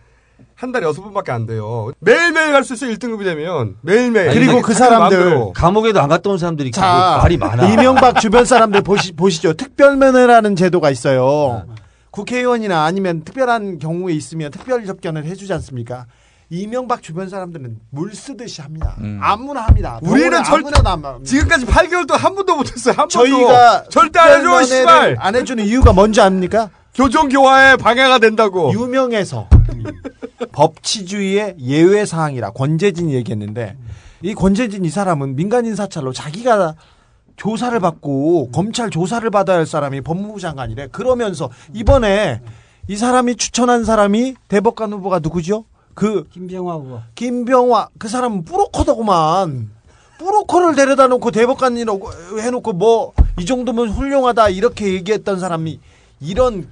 한 0.56 0.72
달에 0.72 0.86
여섯 0.86 1.02
번밖에 1.02 1.32
안 1.32 1.44
돼요. 1.46 1.92
매일매일 2.00 2.50
갈 2.52 2.64
수 2.64 2.72
있어요. 2.74 2.90
1등급이 2.94 3.24
되면. 3.24 3.76
매일매일. 3.82 4.32
그리고 4.32 4.52
자기- 4.52 4.62
그 4.62 4.72
사람들 4.74 5.18
마음대로. 5.18 5.52
감옥에도 5.52 6.00
안 6.00 6.08
갔다 6.08 6.30
온 6.30 6.38
사람들이 6.38 6.70
자, 6.70 7.16
그 7.18 7.22
말이 7.22 7.36
많아. 7.36 7.68
이명박 7.68 8.18
주변 8.20 8.46
사람들 8.46 8.80
보시, 8.82 9.12
보시죠. 9.12 9.52
특별면회라는 9.52 10.56
제도가 10.56 10.90
있어요. 10.90 11.64
국회의원이나 12.10 12.84
아니면 12.84 13.22
특별한 13.24 13.78
경우에 13.78 14.14
있으면 14.14 14.50
특별 14.50 14.86
접견을 14.86 15.26
해주지 15.26 15.52
않습니까? 15.52 16.06
이명박 16.48 17.02
주변 17.02 17.28
사람들은 17.28 17.76
물 17.90 18.14
쓰듯이 18.14 18.62
합니다. 18.62 18.96
아무나 19.20 19.62
합니다. 19.62 19.98
우리는 20.02 20.42
절대 20.44 20.70
아무나 20.78 20.78
안 20.78 20.86
합니다. 20.86 21.18
지금까지 21.24 21.66
8개월 21.66 22.06
동안 22.06 22.22
한 22.22 22.34
번도 22.34 22.56
못했어요. 22.56 22.92
한 22.96 23.08
번도. 23.08 23.10
저희가 23.10 23.84
절대 23.90 24.18
안 24.20 24.38
해줘, 24.40 24.62
씨발. 24.62 25.16
안 25.18 25.34
해주는 25.36 25.62
이유가 25.66 25.92
뭔지 25.92 26.20
압니까? 26.22 26.70
교정 26.94 27.28
교화에 27.28 27.76
방해가 27.76 28.18
된다고. 28.20 28.72
유명해서 28.72 29.48
법치주의의 30.52 31.56
예외 31.60 32.04
사항이라 32.04 32.50
권재진이 32.50 33.14
얘기했는데 33.14 33.76
이 34.22 34.34
권재진 34.34 34.84
이 34.84 34.90
사람은 34.90 35.36
민간인 35.36 35.74
사찰로 35.74 36.12
자기가 36.12 36.74
조사를 37.36 37.78
받고 37.80 38.50
검찰 38.50 38.88
조사를 38.90 39.28
받아야 39.30 39.58
할 39.58 39.66
사람이 39.66 40.00
법무부 40.00 40.40
장관이래. 40.40 40.88
그러면서 40.88 41.50
이번에 41.74 42.40
이 42.88 42.96
사람이 42.96 43.36
추천한 43.36 43.84
사람이 43.84 44.36
대법관 44.48 44.92
후보가 44.94 45.18
누구죠? 45.18 45.64
그 45.94 46.24
김병화 46.30 46.74
후보. 46.74 47.00
김병화 47.14 47.88
그 47.98 48.08
사람은 48.08 48.44
뿌로커더구만. 48.44 49.70
뿌로커를 50.18 50.74
데려다 50.76 51.08
놓고 51.08 51.30
대법관이라고 51.30 52.10
해놓고 52.40 52.72
뭐 52.72 53.12
이 53.38 53.44
정도면 53.44 53.90
훌륭하다 53.90 54.48
이렇게 54.48 54.94
얘기했던 54.94 55.38
사람이 55.38 55.78
이런 56.20 56.68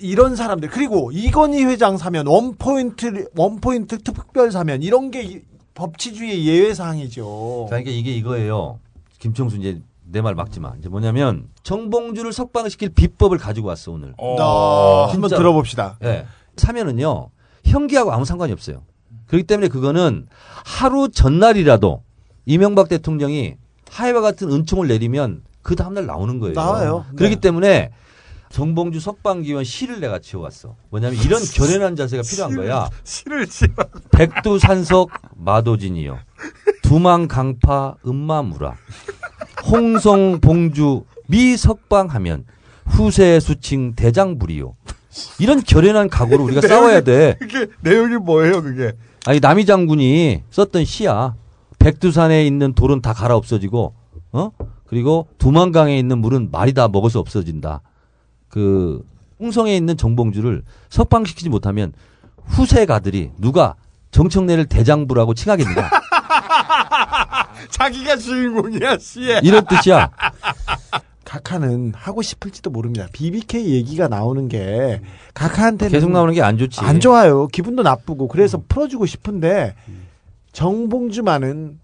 이런 0.00 0.36
사람들 0.36 0.68
그리고 0.70 1.10
이건희 1.12 1.64
회장 1.64 1.96
사면 1.96 2.26
원 2.26 2.54
포인트 2.56 3.28
원 3.36 3.60
포인트 3.60 3.98
특별 3.98 4.50
사면 4.52 4.82
이런 4.82 5.10
게 5.10 5.22
이- 5.22 5.40
법치주의의 5.74 6.44
예외 6.46 6.74
사항이죠. 6.74 7.66
자, 7.70 7.76
그러니까 7.76 7.90
이게 7.92 8.12
이거예요. 8.14 8.80
김청수 9.20 9.56
이제 9.58 9.80
내 10.10 10.20
말 10.22 10.34
막지 10.34 10.58
마. 10.58 10.72
이제 10.78 10.88
뭐냐면 10.88 11.48
정봉주를 11.62 12.32
석방시킬 12.32 12.90
비법을 12.90 13.38
가지고 13.38 13.68
왔어 13.68 13.92
오늘. 13.92 14.14
어, 14.16 15.04
한번 15.10 15.28
진짜로. 15.28 15.38
들어봅시다. 15.42 15.98
예. 16.02 16.26
사면은요 16.56 17.28
형기하고 17.64 18.10
아무 18.12 18.24
상관이 18.24 18.52
없어요. 18.52 18.82
그렇기 19.26 19.46
때문에 19.46 19.68
그거는 19.68 20.26
하루 20.64 21.08
전날이라도 21.10 22.02
이명박 22.46 22.88
대통령이 22.88 23.54
하해와 23.90 24.20
같은 24.20 24.50
은총을 24.50 24.88
내리면 24.88 25.42
그 25.62 25.76
다음날 25.76 26.06
나오는 26.06 26.38
거예요. 26.40 26.54
나와요. 26.54 27.04
그렇기 27.16 27.36
때문에 27.36 27.90
정봉주 28.50 29.00
석방기원 29.00 29.64
시를 29.64 30.00
내가 30.00 30.18
지어왔어. 30.18 30.76
뭐냐면 30.90 31.18
이런 31.22 31.40
결연한 31.54 31.96
자세가 31.96 32.22
필요한 32.22 32.56
거야. 32.56 32.88
시를 33.04 33.46
지어. 33.46 33.68
백두산석 34.10 35.10
마도진이요. 35.36 36.18
두망강파 36.82 37.96
음마무라. 38.06 38.74
홍성봉주 39.70 41.04
미석방하면 41.28 42.44
후세 42.86 43.38
수칭 43.40 43.94
대장불이요. 43.94 44.74
이런 45.38 45.62
결연한 45.62 46.08
각오로 46.08 46.44
우리가 46.44 46.60
싸워야 46.66 47.02
돼. 47.02 47.36
그게 47.38 47.66
내용이 47.80 48.16
뭐예요, 48.16 48.62
그게? 48.62 48.92
아니 49.26 49.40
남이 49.40 49.66
장군이 49.66 50.44
썼던 50.50 50.84
시야. 50.84 51.34
백두산에 51.78 52.46
있는 52.46 52.72
돌은 52.72 53.02
다 53.02 53.12
갈아 53.12 53.36
없어지고, 53.36 53.94
어? 54.32 54.50
그리고 54.86 55.28
두만강에 55.38 55.98
있는 55.98 56.18
물은 56.18 56.50
말이 56.50 56.72
다 56.72 56.88
먹어서 56.88 57.20
없어진다. 57.20 57.82
그 58.58 59.06
홍성에 59.38 59.76
있는 59.76 59.96
정봉주를 59.96 60.62
석방시키지 60.90 61.48
못하면 61.48 61.92
후세가들이 62.46 63.30
누가 63.38 63.76
정청래를 64.10 64.66
대장부라고 64.66 65.34
칭하겠느냐. 65.34 65.88
자기가 67.70 68.16
주인공이야, 68.16 68.98
시에. 68.98 69.38
이런 69.44 69.64
뜻이야. 69.66 70.10
각하는 71.24 71.92
하고 71.94 72.20
싶을지도 72.22 72.70
모릅니다. 72.70 73.06
BBK 73.12 73.74
얘기가 73.74 74.08
나오는 74.08 74.48
게 74.48 75.02
각하한테는 75.34 75.92
계속 75.92 76.10
나오는 76.10 76.34
게 76.34 76.40
안 76.40 76.58
좋지. 76.58 76.80
안 76.80 76.98
좋아요. 76.98 77.46
기분도 77.46 77.84
나쁘고 77.84 78.26
그래서 78.26 78.60
풀어주고 78.68 79.06
싶은데 79.06 79.76
정봉주만은 80.52 81.78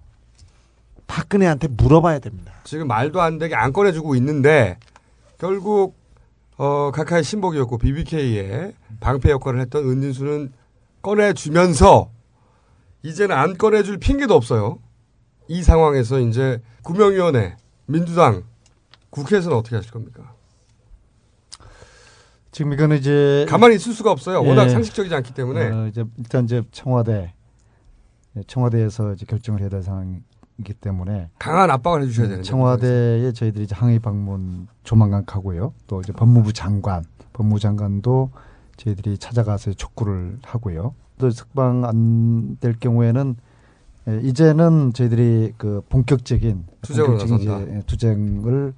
박근혜한테 1.06 1.68
물어봐야 1.68 2.18
됩니다. 2.18 2.52
지금 2.64 2.88
말도 2.88 3.20
안 3.20 3.38
되게 3.38 3.54
안 3.54 3.72
꺼내주고 3.72 4.16
있는데 4.16 4.78
결국 5.38 5.94
어 6.56 6.90
카카의 6.92 7.24
신복이었고 7.24 7.78
BBK의 7.78 8.74
방패 9.00 9.30
역할을 9.30 9.60
했던 9.60 9.88
은진수는 9.88 10.52
꺼내주면서 11.02 12.10
이제는 13.02 13.36
안 13.36 13.56
꺼내줄 13.58 13.98
핑계도 13.98 14.34
없어요. 14.34 14.78
이 15.48 15.62
상황에서 15.62 16.20
이제 16.20 16.62
구명위원회 16.82 17.56
민주당 17.86 18.44
국회에서는 19.10 19.56
어떻게 19.56 19.76
하실 19.76 19.90
겁니까? 19.90 20.34
지금 22.50 22.72
이거는 22.72 22.98
이제 22.98 23.44
가만히 23.48 23.74
있을 23.74 23.92
수가 23.92 24.12
없어요. 24.12 24.42
워낙 24.42 24.66
예. 24.66 24.68
상식적이지 24.70 25.14
않기 25.14 25.34
때문에. 25.34 25.70
어, 25.70 25.86
이제 25.88 26.04
일단 26.18 26.44
이제 26.44 26.62
청와대 26.70 27.34
예, 28.36 28.42
청와대에서 28.46 29.12
이제 29.12 29.26
결정을 29.26 29.60
해야 29.60 29.68
될 29.68 29.82
상황이 29.82 30.22
기 30.62 30.72
때문에 30.72 31.30
강한 31.38 31.70
압박을 31.70 32.02
해주셔야 32.02 32.28
되는데. 32.28 32.48
청와대에 32.48 33.32
저희들이 33.32 33.64
이제 33.64 33.74
항의 33.74 33.98
방문 33.98 34.68
조만간 34.84 35.24
가고요. 35.26 35.72
또 35.88 36.00
이제 36.00 36.12
법무부 36.12 36.52
장관, 36.52 37.02
법무부 37.32 37.58
장관도 37.58 38.30
저희들이 38.76 39.18
찾아가서 39.18 39.72
촉구를 39.72 40.38
하고요. 40.44 40.94
또 41.18 41.30
석방 41.30 41.84
안 41.84 42.56
될 42.60 42.78
경우에는 42.78 43.34
예, 44.08 44.20
이제는 44.22 44.92
저희들이 44.92 45.54
그 45.56 45.82
본격적인 45.88 46.64
투쟁으로 46.82 47.18
본격적인 47.18 47.76
예, 47.76 47.82
투쟁을 47.86 48.74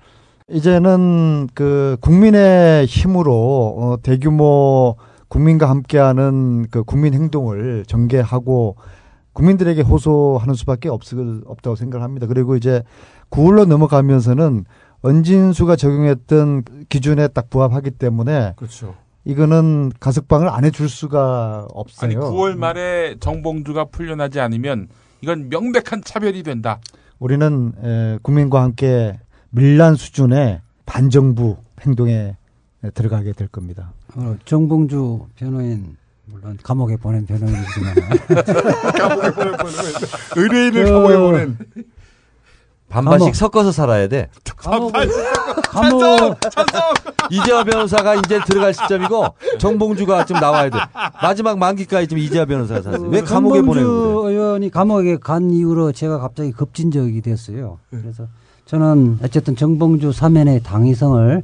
이제는 0.49 1.49
그 1.55 1.97
국민의 2.01 2.87
힘으로 2.87 3.75
어, 3.79 3.97
대규모 4.03 4.97
국민과 5.29 5.69
함께하는 5.69 6.67
그 6.71 6.85
국민 6.85 7.13
행동을 7.15 7.85
전개하고 7.87 8.77
국민들에게 9.37 9.83
호소하는 9.83 10.55
수밖에 10.55 10.89
없을 10.89 11.43
없다고 11.45 11.77
생각합니다. 11.77 12.27
그리고 12.27 12.57
이제 12.57 12.83
9월로 13.31 13.67
넘어가면서는 13.67 14.65
언진수가 15.03 15.77
적용했던 15.77 16.65
기준에 16.89 17.29
딱 17.29 17.51
부합하기 17.51 17.93
때문에 17.93 18.55
그렇죠. 18.57 18.95
이거는 19.27 19.93
가석방을 20.01 20.49
안 20.49 20.65
해줄 20.65 20.89
수가 20.89 21.69
없어요. 21.71 22.11
아니 22.11 22.17
9월 22.17 22.57
말에 22.57 23.17
정봉주가 23.21 23.87
풀려나지 23.87 24.41
않으면 24.41 24.89
이건 25.21 25.51
명백한 25.51 26.03
차별이 26.03 26.43
된다. 26.43 26.81
우리는 27.19 27.73
에, 27.85 28.19
국민과 28.23 28.63
함께 28.63 29.19
밀란 29.51 29.97
수준의 29.97 30.63
반정부 30.87 31.59
행동에 31.83 32.37
에, 32.85 32.91
들어가게 32.91 33.33
될 33.33 33.49
겁니다. 33.49 33.93
어, 34.15 34.35
정봉주 34.47 35.27
변호인 35.37 35.99
물론 36.27 36.59
감옥에 36.63 36.97
보낸 36.97 37.25
변호인이지만 37.27 37.95
감옥에 38.99 39.31
보낸 39.33 39.53
변호인. 39.57 39.95
의뢰인을 40.37 40.85
그 40.85 40.93
감옥에 40.93 41.17
보낸. 41.17 41.59
반반씩 42.89 43.21
감옥. 43.27 43.35
섞어서 43.35 43.73
살아야 43.73 44.09
돼. 44.09 44.29
감옥 44.57 44.93
찬성! 45.73 46.35
찬성! 46.51 46.95
이재화 47.31 47.65
변호사가 47.65 48.15
이제 48.17 48.41
들어갈 48.47 48.73
시점이고 48.75 49.27
정봉주가 49.59 50.25
좀 50.25 50.39
나와야 50.39 50.71
돼. 50.71 50.79
마지막 51.23 51.59
만기까지 51.59 52.07
지금 52.09 52.23
이재화 52.23 52.45
변호사가 52.45 52.83
살았어요. 52.83 53.09
왜 53.09 53.21
감옥에 53.23 53.59
정봉주 53.59 53.81
보내고 53.83 54.23
그래? 54.23 54.35
의원이 54.35 54.71
감옥에 54.71 55.17
간 55.19 55.51
이후로 55.51 55.93
제가 55.93 56.19
갑자기 56.19 56.53
급진적이 56.53 57.23
됐어요. 57.23 57.79
그래서 57.91 58.27
저는 58.67 59.19
어쨌든 59.23 59.57
정봉주 59.57 60.13
사면의 60.13 60.63
당위성을 60.63 61.43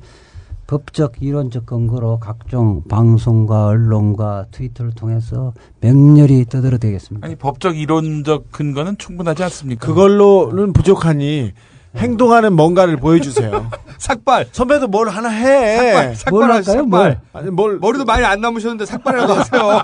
법적 0.77 1.17
이론적 1.21 1.67
근거로 1.67 2.19
각종 2.19 2.83
방송과 2.89 3.67
언론과 3.67 4.47
트위터를 4.53 4.93
통해서 4.93 5.53
맹렬히 5.81 6.47
떠들어대겠습니다. 6.47 7.27
아니 7.27 7.37
법적 7.37 7.77
이론적 7.77 8.51
근거는 8.53 8.97
충분하지 8.97 9.43
않습니까? 9.43 9.87
그걸로는 9.87 10.73
부족하니 10.73 11.53
행동하는 11.97 12.55
뭔가를 12.55 12.97
보여주세요. 12.97 13.71
삭발. 13.99 14.47
선배도 14.51 14.89
뭘 14.89 15.11
하나 15.11 15.29
해. 15.29 16.15
삭발, 16.15 16.31
뭘 16.31 16.43
삭발. 16.45 16.57
할까요? 16.57 16.85
뭘? 16.87 17.21
아니 17.35 17.51
뭘 17.51 17.79
머리도 17.79 18.07
많이 18.07 18.25
안 18.25 18.41
남으셨는데 18.41 18.87
삭발이라도 18.87 19.35
하세요. 19.35 19.83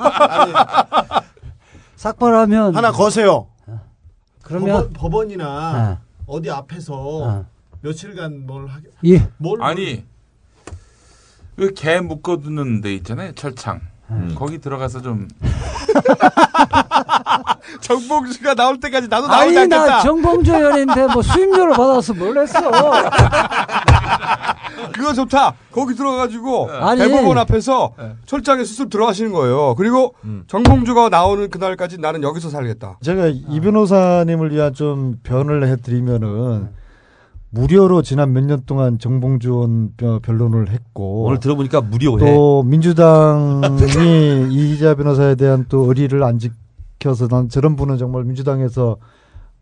삭발하면 1.97 2.75
하나 2.75 2.93
거세요. 2.93 3.49
그러면 4.43 4.91
법원, 4.95 5.31
이나 5.31 5.45
아. 5.47 5.99
어디 6.25 6.51
앞에서 6.51 7.29
아. 7.29 7.45
며칠간 7.83 8.47
뭘 8.47 8.67
하게 8.67 8.89
예. 9.05 9.29
뭘 9.37 9.63
아니 9.63 9.97
그 9.97 10.08
개 11.75 12.01
묶어두는 12.01 12.81
데 12.81 12.95
있잖아요 12.95 13.33
철창 13.35 13.81
음. 14.11 14.35
거기 14.39 14.59
들어가서 14.59 15.03
좀 15.03 15.29
정봉주가 17.81 18.55
나올 18.55 18.81
때까지 18.81 19.09
나도 19.09 19.27
나오지 19.29 19.59
아니 19.59 19.69
나 19.69 19.77
않겠다. 19.81 20.01
정봉주 20.01 20.55
의원인데 20.55 21.07
뭐 21.09 21.21
수임료를 21.23 21.75
받아서 21.75 22.15
뭘 22.15 22.39
했어? 22.39 22.59
그거 24.95 25.13
좋다. 25.13 25.55
거기 25.71 25.95
들어가가지고 25.95 26.71
아니. 26.73 27.01
대법원 27.01 27.37
앞에서 27.39 27.93
철장에 28.27 28.65
스스로 28.65 28.89
들어가시는 28.89 29.33
거예요. 29.33 29.75
그리고 29.77 30.15
정봉주가 30.47 31.09
나오는 31.11 31.51
그날까지 31.51 31.99
나는 31.99 32.23
여기서 32.23 32.49
살겠다. 32.51 32.99
제가 33.03 33.27
이 33.27 33.61
변호사님을 33.61 34.53
위한 34.53 34.73
좀 34.75 35.19
변을 35.23 35.67
해드리면은 35.69 36.71
무료로 37.51 38.03
지난 38.03 38.33
몇 38.33 38.45
년 38.45 38.63
동안 38.67 38.99
정봉주원 38.99 39.95
변- 39.97 40.21
변론을 40.21 40.71
했고 40.71 41.25
오늘 41.25 41.41
들어보니까 41.41 41.81
무료해. 41.81 42.35
또 42.35 42.63
민주당이 42.63 43.69
이기자 44.53 44.95
변호사에 44.95 45.35
대한 45.35 45.65
또 45.69 45.87
의리를 45.89 46.23
안 46.23 46.39
지켜서 46.39 47.27
난 47.29 47.49
저런 47.49 47.77
분은 47.77 47.97
정말 47.97 48.25
민주당에서 48.25 48.97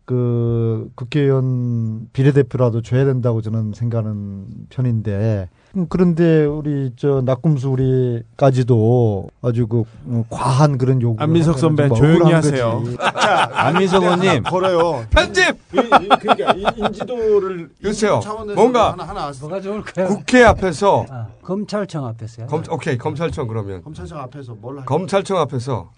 그 0.05 0.89
국회의원 0.95 2.07
비례대표라도 2.13 2.81
줘야 2.81 3.03
된다고 3.05 3.41
저는 3.41 3.73
생각하는 3.75 4.45
편인데 4.69 5.49
음, 5.51 5.66
그런데 5.89 6.45
우리 6.45 6.91
저 6.95 7.21
낙금수 7.23 7.69
우리까지도 7.69 9.29
아주 9.41 9.67
그 9.67 9.83
어, 10.07 10.23
과한 10.29 10.77
그런 10.77 11.01
요구 11.01 11.21
안민석 11.21 11.59
선배 11.59 11.87
조용히 11.89 12.31
하세요. 12.31 12.83
자, 12.97 13.49
안민석 13.53 14.03
의원님. 14.03 14.43
걸어요. 14.43 15.05
편집. 15.09 15.55
그러니까 15.69 16.53
이 16.53 16.65
인지도를 16.77 17.69
그렇죠. 17.81 18.19
차원에서 18.21 18.55
뭔가 18.55 18.93
하나 18.93 19.03
하나 19.03 19.31
뭐가 19.39 19.61
좋을까요? 19.61 20.07
국회 20.07 20.43
앞에서 20.43 21.05
아, 21.11 21.27
검찰청 21.43 22.05
앞에서요. 22.05 22.47
검, 22.47 22.63
오케이 22.71 22.97
검찰청 22.97 23.47
그러면 23.47 23.83
검찰청 23.83 24.19
앞에서 24.19 24.55
뭘 24.55 24.79
할? 24.79 24.85
검찰청 24.85 25.37
앞에서 25.37 25.91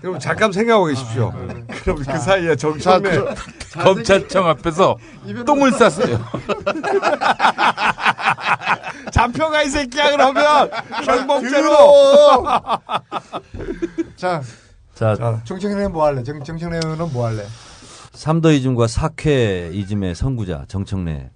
그럼 0.00 0.18
잠깐 0.18 0.50
생각하고 0.52 0.86
계십시오. 0.86 1.32
그럼 1.82 1.96
그 1.98 2.18
사이에 2.18 2.56
정청래 2.56 3.12
자, 3.12 3.34
그- 3.34 3.70
검찰청 3.82 4.46
앞에서 4.48 4.96
똥을 5.46 5.72
쌌어요. 5.72 6.18
잡혀가 9.12 9.62
이 9.62 9.68
새끼야 9.68 10.10
그러면 10.12 10.70
경범죄로. 11.04 11.68
자, 14.16 14.42
자, 14.94 15.40
정청래 15.44 15.88
뭐 15.88 16.06
할래? 16.06 16.22
정, 16.22 16.42
정청래 16.42 16.80
의원은 16.84 17.12
뭐 17.12 17.26
할래? 17.26 17.44
삼더이즘과 18.12 18.86
사쾌이즘의 18.86 20.14
선구자 20.14 20.64
정청래 20.68 21.12
에, 21.12 21.30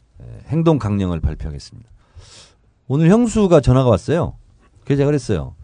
행동 0.48 0.78
강령을 0.78 1.20
발표하겠습니다. 1.20 1.88
오늘 2.88 3.10
형수가 3.10 3.60
전화가 3.60 3.88
왔어요. 3.88 4.36
그래서 4.84 4.98
제가 4.98 5.06
그랬어요. 5.06 5.54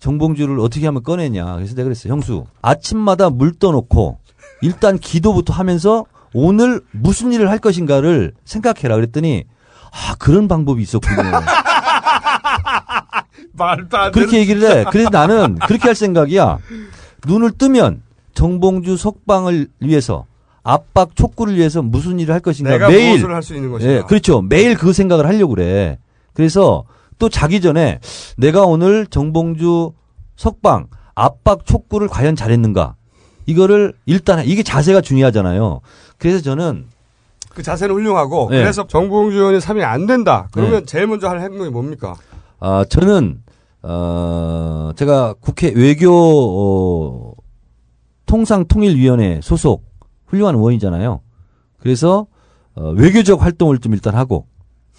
정봉주를 0.00 0.58
어떻게 0.58 0.86
하면 0.86 1.02
꺼내냐. 1.02 1.56
그래서 1.56 1.74
내가 1.74 1.84
그랬어요. 1.84 2.12
형수, 2.12 2.46
아침마다 2.62 3.30
물 3.30 3.52
떠놓고 3.54 4.18
일단 4.62 4.98
기도부터 4.98 5.52
하면서 5.52 6.04
오늘 6.32 6.80
무슨 6.90 7.32
일을 7.32 7.50
할 7.50 7.58
것인가를 7.58 8.32
생각해라. 8.44 8.96
그랬더니 8.96 9.44
아, 9.92 10.14
그런 10.18 10.48
방법이 10.48 10.82
있었군요. 10.82 11.16
말도 13.52 13.96
안 13.96 14.12
그렇게 14.12 14.38
얘기를 14.38 14.62
해. 14.62 14.84
그래서 14.90 15.10
나는 15.10 15.56
그렇게 15.66 15.88
할 15.88 15.94
생각이야. 15.94 16.58
눈을 17.26 17.52
뜨면 17.52 18.02
정봉주 18.34 18.96
석방을 18.96 19.68
위해서 19.80 20.24
압박 20.62 21.16
촉구를 21.16 21.56
위해서 21.56 21.82
무슨 21.82 22.20
일을 22.20 22.32
할 22.32 22.40
것인가 22.40 22.88
매일 22.88 23.26
할수 23.26 23.54
있는 23.54 23.70
것인가. 23.70 23.92
예, 23.92 24.02
그렇죠. 24.02 24.40
매일 24.40 24.76
그 24.76 24.92
생각을 24.92 25.26
하려고 25.26 25.54
그래. 25.54 25.98
그래서 26.32 26.84
또 27.20 27.28
자기 27.28 27.60
전에 27.60 28.00
내가 28.36 28.64
오늘 28.64 29.06
정봉주 29.06 29.92
석방 30.34 30.88
압박 31.14 31.64
촉구를 31.64 32.08
과연 32.08 32.34
잘했는가 32.34 32.96
이거를 33.46 33.92
일단 34.06 34.44
이게 34.44 34.64
자세가 34.64 35.02
중요하잖아요. 35.02 35.80
그래서 36.18 36.42
저는 36.42 36.86
그 37.50 37.62
자세는 37.62 37.94
훌륭하고 37.94 38.48
네. 38.50 38.58
그래서 38.60 38.86
정봉주 38.86 39.36
의원이 39.36 39.58
3위 39.58 39.82
안 39.82 40.06
된다. 40.06 40.48
그러면 40.52 40.80
네. 40.80 40.86
제일 40.86 41.06
먼저 41.06 41.28
할 41.28 41.40
행동이 41.40 41.68
뭡니까? 41.70 42.14
아, 42.60 42.84
저는, 42.88 43.42
어, 43.82 44.90
제가 44.94 45.34
국회 45.40 45.72
외교, 45.74 46.12
어, 46.12 47.34
통상통일위원회 48.26 49.40
소속 49.42 49.84
훌륭한 50.26 50.54
의원이잖아요. 50.54 51.22
그래서, 51.78 52.26
어, 52.74 52.90
외교적 52.90 53.42
활동을 53.42 53.78
좀 53.78 53.94
일단 53.94 54.14
하고, 54.14 54.46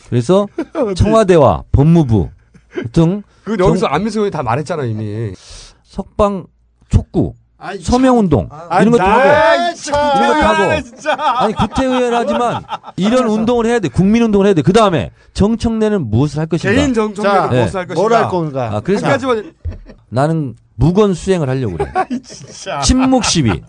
그래서 0.09 0.47
청와대와 0.95 1.63
법무부 1.71 2.30
등 2.91 3.23
그 3.43 3.57
여기서 3.59 3.88
안민석 3.88 4.19
의원이 4.19 4.31
다 4.31 4.43
말했잖아 4.43 4.85
이미. 4.85 5.33
석방 5.83 6.45
촉구, 6.89 7.33
서명운동, 7.81 8.49
이런 8.81 8.91
것도 8.91 9.03
하고, 9.03 9.30
아이, 9.30 9.75
참. 9.75 9.93
이런 10.17 10.33
것도 10.33 10.47
하고, 10.47 10.81
진짜. 10.83 11.15
아니, 11.17 11.53
구태의원 11.53 12.13
하지만, 12.13 12.63
이런 12.97 13.27
운동을 13.27 13.65
해야 13.65 13.80
돼. 13.80 13.88
국민운동을 13.89 14.45
해야 14.45 14.53
돼. 14.53 14.61
그 14.61 14.73
다음에, 14.73 15.11
정청래는 15.33 16.09
무엇을 16.09 16.39
할 16.39 16.45
것인가. 16.47 16.73
개인 16.75 16.93
정청래는 16.93 17.49
네. 17.49 17.59
무엇을 17.61 17.80
할 17.80 17.88
것인가. 17.88 18.01
뭘 18.01 18.13
할 18.13 18.30
건가? 18.30 18.69
아, 18.75 18.80
그래서 18.80 19.05
한 19.05 19.13
가지만 19.13 19.53
나는 20.09 20.55
무건 20.75 21.13
수행을 21.13 21.49
하려고 21.49 21.77
그래. 21.77 21.91
진짜. 22.23 22.80
침묵 22.81 23.25
시위. 23.25 23.61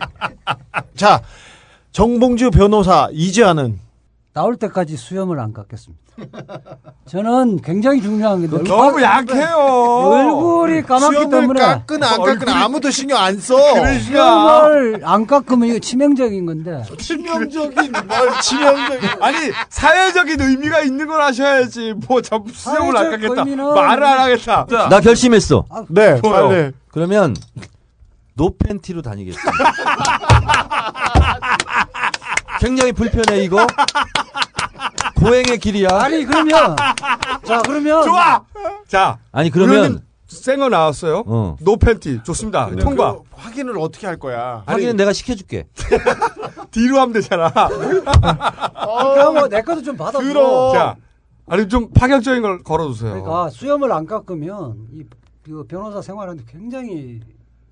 자, 0.97 1.23
정봉주 1.93 2.51
변호사 2.51 3.09
이재환은 3.13 3.79
나올 4.35 4.57
때까지 4.57 4.97
수염을 4.97 5.39
안 5.41 5.53
깎겠습니다. 5.53 6.03
저는 7.07 7.61
굉장히 7.63 8.01
중요한 8.01 8.41
게 8.41 8.47
얼굴- 8.55 8.69
너무 8.69 9.03
약해요. 9.03 9.57
얼굴이 9.57 10.83
까맣기 10.83 11.17
수염을 11.17 11.41
때문에 11.41 11.61
깎거나 11.61 12.11
안 12.13 12.23
깎거나 12.23 12.65
아무도 12.65 12.91
신경 12.91 13.19
안 13.19 13.39
써. 13.39 13.55
수염을 14.01 15.01
안 15.05 15.27
깎으면 15.27 15.69
이거 15.69 15.79
치명적인 15.79 16.47
건데 16.47 16.83
치명적인 16.99 17.93
뭘 17.93 18.41
치명적인 18.41 19.09
아니 19.21 19.37
사회적인 19.69 20.41
의미가 20.41 20.81
있는 20.81 21.07
걸 21.07 21.21
하셔야지. 21.21 21.95
뭐 22.09 22.23
전부 22.23 22.51
수영을 22.53 22.97
안. 22.97 23.11
의미는- 23.13 23.75
말을 23.75 24.05
안 24.05 24.19
하겠다. 24.21 24.67
나 24.89 25.01
결심했어. 25.01 25.65
네, 25.89 26.19
뭐요? 26.23 26.49
빨리. 26.49 26.73
그러면 26.91 27.37
노 28.35 28.51
팬티로 28.57 29.03
다니겠습니다. 29.03 29.53
굉장히 32.63 32.93
불편해 32.93 33.43
이거. 33.43 33.67
고행의 35.17 35.59
길이야. 35.59 35.89
아니 35.91 36.25
그러면 36.25 36.77
자 37.45 37.61
그러면 37.63 38.05
좋아. 38.05 38.45
자, 38.87 39.19
아니 39.33 39.51
그러면 39.51 40.01
생거 40.29 40.69
나왔어요. 40.69 41.25
어. 41.27 41.57
노 41.61 41.77
팬티 41.77 42.21
좋습니다. 42.23 42.71
통과. 42.77 43.15
그 43.15 43.23
확인을 43.33 43.77
어떻게 43.79 44.07
할 44.07 44.17
거야? 44.17 44.63
확인은 44.67 44.97
내가 44.97 45.13
시켜줄게. 45.13 45.67
뒤로 46.71 47.01
하면 47.01 47.13
되잖아. 47.15 47.51
그럼 47.51 49.35
뭐 49.35 49.49
내 49.49 49.61
것도 49.63 49.83
좀 49.83 49.97
받아줘. 49.97 50.25
그럼. 50.25 50.73
자, 50.73 50.95
아니 51.49 51.69
좀 51.69 51.91
파격적인 51.93 52.43
걸 52.43 52.63
걸어주세요. 52.63 53.11
그러니까 53.11 53.51
수염을 53.51 53.91
안 53.93 54.07
깎으면 54.07 54.87
이, 54.93 55.03
그 55.45 55.65
변호사 55.67 56.01
생활하는데 56.01 56.45
굉장히 56.51 57.21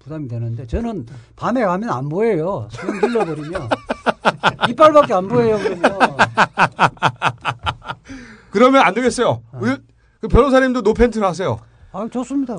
부담이 0.01 0.27
되는데 0.29 0.67
저는 0.67 1.07
밤에 1.37 1.65
가면 1.65 1.89
안 1.91 2.09
보여요. 2.09 2.67
수염 2.73 3.01
길러버리면 3.01 3.69
이빨밖에 4.69 5.15
안 5.15 5.29
보여요. 5.29 5.59
그러면 5.59 6.17
그러면 8.51 8.83
안 8.83 8.95
되겠어요. 8.95 9.43
우리 9.55 9.77
그 10.21 10.29
변호사님도 10.29 10.83
노 10.83 10.95
팬티로 10.95 11.27
하세요. 11.27 11.59
아 11.93 12.07
좋습니다. 12.11 12.57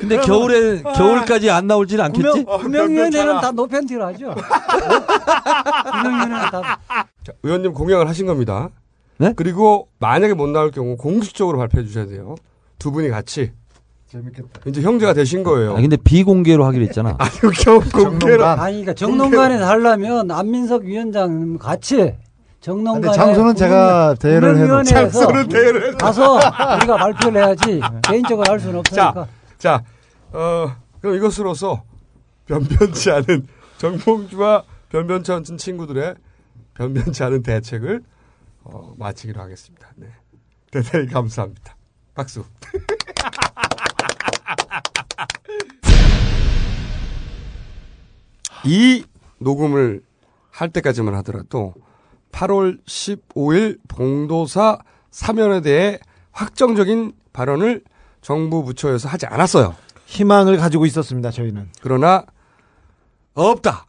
근데 0.00 0.18
겨울에 0.20 0.82
겨울까지 0.82 1.50
안 1.50 1.66
나올지는 1.66 2.04
않겠지? 2.06 2.44
구명, 2.44 2.58
구명위원회는 2.58 3.40
다 3.40 3.50
노팬티로 3.52 4.04
하죠. 4.06 4.34
구명위원회는 5.92 6.50
다. 6.50 6.78
자, 7.22 7.32
의원님 7.42 7.72
공약을 7.72 8.08
하신 8.08 8.26
겁니다. 8.26 8.70
네? 9.18 9.32
그리고 9.36 9.88
만약에 10.00 10.34
못 10.34 10.48
나올 10.48 10.70
경우 10.70 10.96
공식적으로 10.96 11.58
발표해 11.58 11.84
주셔야 11.86 12.06
돼요. 12.06 12.34
두 12.78 12.90
분이 12.90 13.08
같이 13.08 13.52
재밌겠다. 14.14 14.60
이제 14.66 14.80
형제가 14.80 15.12
되신 15.12 15.42
거예요. 15.42 15.72
아, 15.76 15.80
근데 15.80 15.96
비공개로 15.96 16.64
하기로 16.64 16.84
했잖아. 16.84 17.16
아니 17.18 17.30
공개로 17.92 18.44
아니 18.46 18.84
그러니까 18.84 18.94
정론관에서 18.94 19.66
하려면 19.66 20.30
안민석 20.30 20.82
위원장 20.84 21.58
같이 21.58 22.14
정론관에 22.60 23.14
장소는 23.14 23.56
제가 23.56 24.14
대여를 24.14 24.56
해놓- 24.56 24.84
장소는 24.84 25.48
해놓- 25.50 25.98
가서 25.98 26.34
우리가 26.76 26.96
발표를 26.96 27.42
해야지 27.44 27.80
개인적으로 28.06 28.50
할 28.50 28.60
수는 28.60 28.82
자, 28.84 29.08
없으니까. 29.08 29.26
자, 29.58 29.82
어, 30.32 30.72
그럼 31.00 31.16
이것으로서 31.16 31.82
변변치 32.46 33.10
않은 33.10 33.46
정봉주와 33.78 34.62
변변치 34.90 35.32
않은 35.32 35.44
친구들의 35.58 36.14
변변치 36.74 37.22
않은 37.24 37.42
대책을 37.42 38.02
어, 38.62 38.94
마치기로 38.96 39.40
하겠습니다. 39.40 39.88
네. 39.96 40.06
대단히 40.70 41.06
감사합니다. 41.08 41.76
박수. 42.14 42.44
이 48.64 49.04
녹음을 49.38 50.02
할 50.50 50.70
때까지만 50.70 51.14
하더라도 51.16 51.74
8월 52.32 52.82
15일 52.84 53.78
봉도사 53.88 54.78
사면에 55.10 55.60
대해 55.60 55.98
확정적인 56.32 57.12
발언을 57.32 57.82
정부 58.20 58.64
부처에서 58.64 59.08
하지 59.08 59.26
않았어요. 59.26 59.76
희망을 60.06 60.56
가지고 60.56 60.86
있었습니다. 60.86 61.30
저희는. 61.30 61.68
그러나 61.80 62.24
없다. 63.34 63.86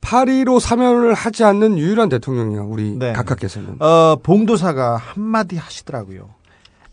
8.15 0.00 0.58
사면을 0.60 1.14
하지 1.14 1.44
않는 1.44 1.78
유일한 1.78 2.08
대통령이야, 2.08 2.62
우리 2.62 2.98
각하께서는. 2.98 3.80
어, 3.80 4.16
봉도사가 4.22 4.96
한마디 4.96 5.56
하시더라고요. 5.56 6.28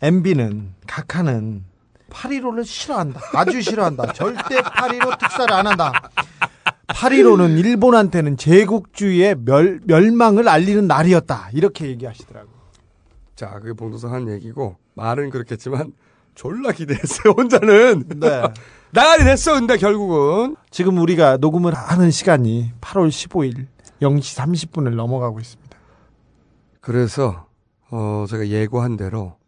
MB는, 0.01 0.75
각하는 0.87 1.65
8.15를 2.09 2.65
싫어한다. 2.65 3.21
아주 3.33 3.61
싫어한다. 3.61 4.13
절대 4.13 4.61
8.15 4.61 5.19
특사를 5.19 5.53
안 5.53 5.67
한다. 5.67 5.91
8.15는 6.87 7.57
일본한테는 7.59 8.37
제국주의의 8.37 9.35
멸, 9.45 9.79
멸망을 9.85 10.49
알리는 10.49 10.87
날이었다. 10.87 11.49
이렇게 11.53 11.87
얘기하시더라고요. 11.87 12.53
자, 13.35 13.51
그게 13.59 13.73
봉도사 13.73 14.09
한 14.09 14.27
얘기고, 14.29 14.75
말은 14.95 15.29
그렇겠지만, 15.29 15.93
졸라 16.35 16.71
기대했어요, 16.71 17.33
혼자는. 17.37 18.05
네. 18.19 18.43
나가리 18.91 19.23
됐어, 19.23 19.53
근데 19.53 19.77
결국은. 19.77 20.55
지금 20.71 20.97
우리가 20.97 21.37
녹음을 21.37 21.73
하는 21.73 22.11
시간이 22.11 22.71
8월 22.81 23.09
15일 23.09 23.67
0시 24.01 24.37
30분을 24.37 24.95
넘어가고 24.95 25.39
있습니다. 25.39 25.77
그래서, 26.81 27.45
어, 27.91 28.25
제가 28.27 28.47
예고한 28.47 28.97
대로, 28.97 29.38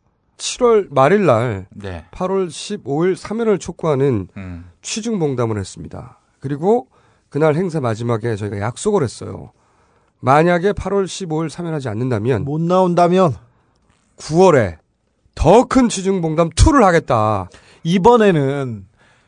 7월 0.42 0.88
말일 0.90 1.26
날, 1.26 1.68
네. 1.70 2.06
8월 2.12 2.48
15일 2.48 3.16
사면을 3.16 3.60
촉구하는 3.60 4.28
음. 4.36 4.66
취중 4.82 5.20
봉담을 5.20 5.58
했습니다. 5.60 6.18
그리고 6.40 6.88
그날 7.30 7.56
행사 7.56 7.80
마지막에 7.80 8.36
저희가 8.36 8.60
약속을 8.60 9.04
했어요. 9.04 9.52
만약에 10.20 10.74
8월 10.74 11.06
15일 11.06 11.50
사면하지 11.50 11.90
않는다면 11.90 12.44
못 12.44 12.60
나온다면 12.60 13.36
9월에 14.18 14.78
더 15.36 15.66
큰 15.66 15.90
취중 15.90 16.22
봉담 16.22 16.50
2를 16.50 16.82
하겠다. 16.82 17.48
이번에는 17.84 18.88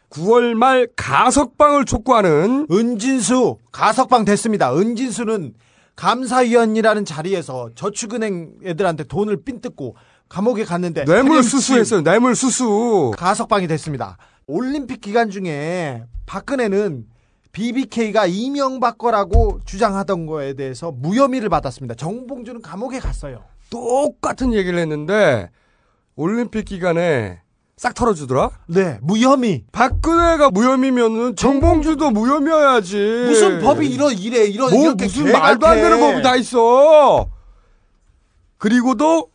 9월 0.09 0.53
말 0.55 0.87
가석방을 0.95 1.85
촉구하는 1.85 2.67
은진수 2.71 3.57
가석방 3.71 4.25
됐습니다. 4.25 4.75
은진수는 4.75 5.53
감사위원이라는 5.95 7.05
자리에서 7.05 7.69
저축은행 7.75 8.53
애들한테 8.65 9.03
돈을 9.05 9.43
삥 9.43 9.61
뜯고 9.61 9.95
감옥에 10.29 10.63
갔는데 10.63 11.05
뇌물 11.05 11.43
수수했어요. 11.43 12.01
뇌물 12.01 12.35
수수. 12.35 13.11
가석방이 13.17 13.67
됐습니다. 13.67 14.17
올림픽 14.47 14.99
기간 15.01 15.29
중에 15.29 16.03
박근혜는 16.25 17.05
BBK가 17.51 18.25
이명박 18.25 18.97
거라고 18.97 19.59
주장하던 19.65 20.25
거에 20.25 20.53
대해서 20.53 20.91
무혐의를 20.91 21.49
받았습니다. 21.49 21.93
정봉주는 21.95 22.61
감옥에 22.61 22.99
갔어요. 22.99 23.43
똑같은 23.69 24.53
얘기를 24.53 24.79
했는데 24.79 25.49
올림픽 26.15 26.65
기간에 26.65 27.41
싹 27.77 27.93
털어주더라? 27.93 28.49
네, 28.67 28.97
무혐의. 29.01 29.65
박근혜가 29.71 30.49
무혐의면은 30.51 31.35
정봉주도 31.35 32.11
무혐의여야지. 32.11 32.95
무슨 33.27 33.59
법이 33.61 33.87
이런 33.87 34.13
이래 34.13 34.45
이런 34.45 34.71
뭐 34.71 34.81
이렇게 34.85 35.05
무슨 35.05 35.25
개 35.25 35.31
말도 35.33 35.67
안. 35.67 35.75
되는 35.75 35.99
법이 35.99 36.21
다 36.23 36.35
있어. 36.35 37.27
그리고도 38.57 39.29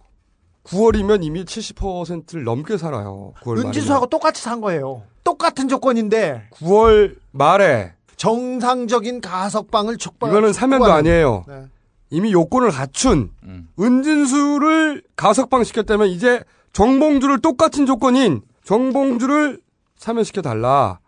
9월이면 0.69 1.25
이미 1.25 1.45
70%를 1.45 2.45
넘게 2.45 2.77
살아요. 2.77 3.33
9월 3.43 3.65
은지수하고 3.65 4.07
똑같이 4.07 4.43
산 4.43 4.61
거예요. 4.61 5.03
똑같은 5.25 5.69
조건인데 5.69 6.49
9월 6.53 7.17
말에 7.31 7.95
정상적인 8.17 9.21
가석방을 9.21 9.97
촉발. 9.97 10.31
이거는 10.31 10.53
사면도 10.53 10.93
아니에요. 10.93 11.45
네. 11.49 11.67
이미 12.11 12.33
요건을 12.33 12.71
갖춘 12.71 13.31
은진수를 13.79 15.03
가석방 15.17 15.65
시켰다면 15.65 16.09
이제 16.09 16.43
정봉주를 16.73 17.41
똑같은 17.41 17.87
조건인 17.87 18.43
정봉주를 18.65 19.61
사면시켜 19.97 20.43
달라를 20.43 20.99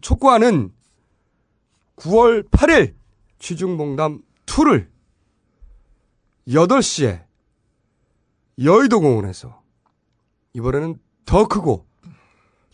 촉구하는 0.00 0.70
9월 1.96 2.48
8일 2.50 2.94
취중봉담 3.38 4.20
2를 4.46 4.86
8시에 6.48 7.25
여의도 8.62 9.00
공원에서 9.00 9.62
이번에는 10.54 10.98
더 11.24 11.46
크고 11.48 11.86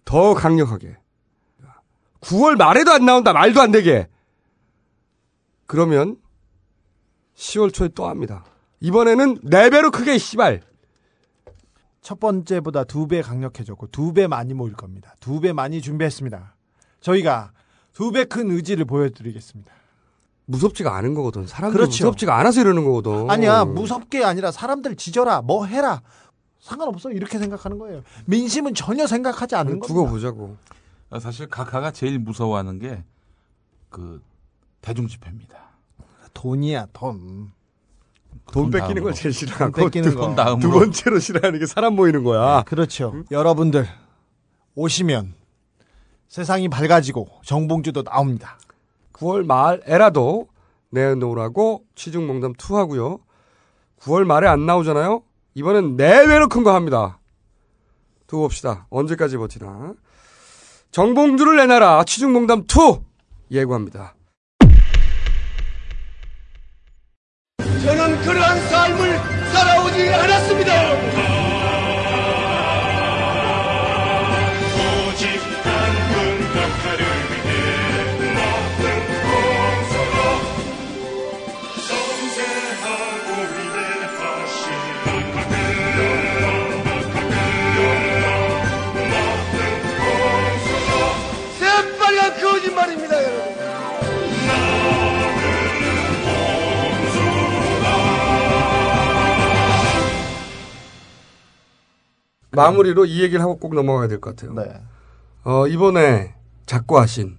더 0.04 0.34
강력하게 0.34 0.96
9월 2.20 2.56
말에도 2.56 2.92
안 2.92 3.04
나온다 3.04 3.32
말도 3.32 3.60
안 3.60 3.72
되게 3.72 4.08
그러면 5.66 6.16
10월 7.34 7.72
초에 7.72 7.88
또 7.88 8.06
합니다. 8.06 8.44
이번에는 8.80 9.38
4배로 9.40 9.90
크게 9.90 10.18
씨발 10.18 10.60
첫 12.02 12.20
번째보다 12.20 12.84
두 12.84 13.06
배 13.08 13.22
강력해졌고 13.22 13.88
두 13.88 14.12
배 14.12 14.26
많이 14.26 14.54
모일 14.54 14.74
겁니다. 14.74 15.14
두 15.20 15.40
배 15.40 15.52
많이 15.52 15.80
준비했습니다. 15.80 16.54
저희가 17.00 17.52
두 17.92 18.12
배 18.12 18.24
큰 18.24 18.50
의지를 18.50 18.84
보여드리겠습니다. 18.84 19.72
무섭지가 20.46 20.94
않은 20.96 21.14
거거든. 21.14 21.46
사람들 21.46 21.78
그렇죠. 21.78 22.04
무섭지가 22.04 22.36
않아서 22.38 22.60
이러는 22.60 22.84
거거든. 22.84 23.30
아니야 23.30 23.64
무섭게 23.64 24.24
아니라 24.24 24.50
사람들 24.50 24.96
지져라 24.96 25.42
뭐 25.42 25.66
해라 25.66 26.02
상관없어 26.60 27.10
이렇게 27.10 27.38
생각하는 27.38 27.78
거예요. 27.78 28.02
민심은 28.26 28.74
전혀 28.74 29.06
생각하지 29.06 29.54
않는 29.56 29.80
겁니다. 29.80 29.86
두고 29.86 30.06
보자고. 30.08 30.56
아, 31.10 31.18
사실 31.20 31.48
각하가 31.48 31.90
제일 31.90 32.18
무서워하는 32.18 32.78
게 32.78 33.02
그 33.92 34.20
대중 34.80 35.06
집회입니다. 35.06 35.56
돈이야 36.34 36.88
돈. 36.92 37.52
돈 38.50 38.70
뺏기는. 38.70 39.02
걸 39.02 39.12
제일 39.12 39.32
싫어하고 39.32 39.72
돈 39.72 39.84
뺏기는 39.90 40.10
두, 40.10 40.16
거. 40.16 40.58
두 40.58 40.70
번째로 40.70 41.20
싫어하는 41.20 41.60
게 41.60 41.66
사람 41.66 41.94
모이는 41.94 42.24
거야. 42.24 42.62
그렇죠. 42.62 43.22
여러분들 43.30 43.86
오시면 44.74 45.34
세상이 46.28 46.68
밝아지고 46.70 47.28
정봉주도 47.44 48.02
나옵니다. 48.02 48.58
9월 49.22 49.46
말에라도 49.46 50.48
내놓으라고 50.90 51.84
취중봉담 51.94 52.52
2 52.58 52.74
하고요. 52.74 53.20
9월 54.00 54.24
말에 54.24 54.48
안 54.48 54.66
나오잖아요. 54.66 55.22
이번엔 55.54 55.96
내외로 55.96 56.48
큰 56.48 56.64
거 56.64 56.74
합니다. 56.74 57.18
두고 58.26 58.42
봅시다. 58.44 58.86
언제까지 58.90 59.36
버티나. 59.36 59.94
정봉주를 60.90 61.56
내놔라. 61.56 62.04
취중봉담 62.04 62.60
2 62.62 63.00
예고합니다. 63.52 64.14
저는 67.58 68.20
그러한 68.22 68.60
삶을 68.68 69.18
살아오지 69.52 70.08
않았습니다. 70.14 71.61
마무리로 102.62 103.06
이 103.06 103.22
얘기를 103.22 103.40
하고 103.40 103.56
꼭 103.58 103.74
넘어가야 103.74 104.08
될 104.08 104.20
것 104.20 104.36
같아요. 104.36 104.54
네. 104.54 104.80
어, 105.44 105.66
이번에 105.66 106.34
작고하신 106.66 107.38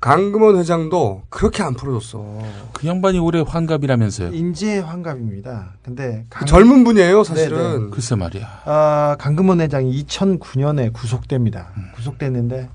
강금원 0.00 0.56
회장도 0.58 1.22
그렇게 1.28 1.62
안 1.62 1.74
풀어줬어. 1.74 2.38
그 2.72 2.86
양반이 2.88 3.20
올해 3.20 3.42
환갑이라면서요. 3.46 4.30
인재 4.32 4.80
환갑입니다. 4.80 5.74
근데 5.84 6.26
강- 6.28 6.44
젊은 6.46 6.82
분이에요, 6.82 7.22
사실은. 7.22 7.56
네네. 7.80 7.90
글쎄 7.90 8.16
말이야. 8.16 8.62
아, 8.64 9.16
강금원 9.20 9.60
회장이 9.60 10.04
2009년에 10.04 10.92
구속됩니다. 10.92 11.68
구속됐는데 11.94 12.68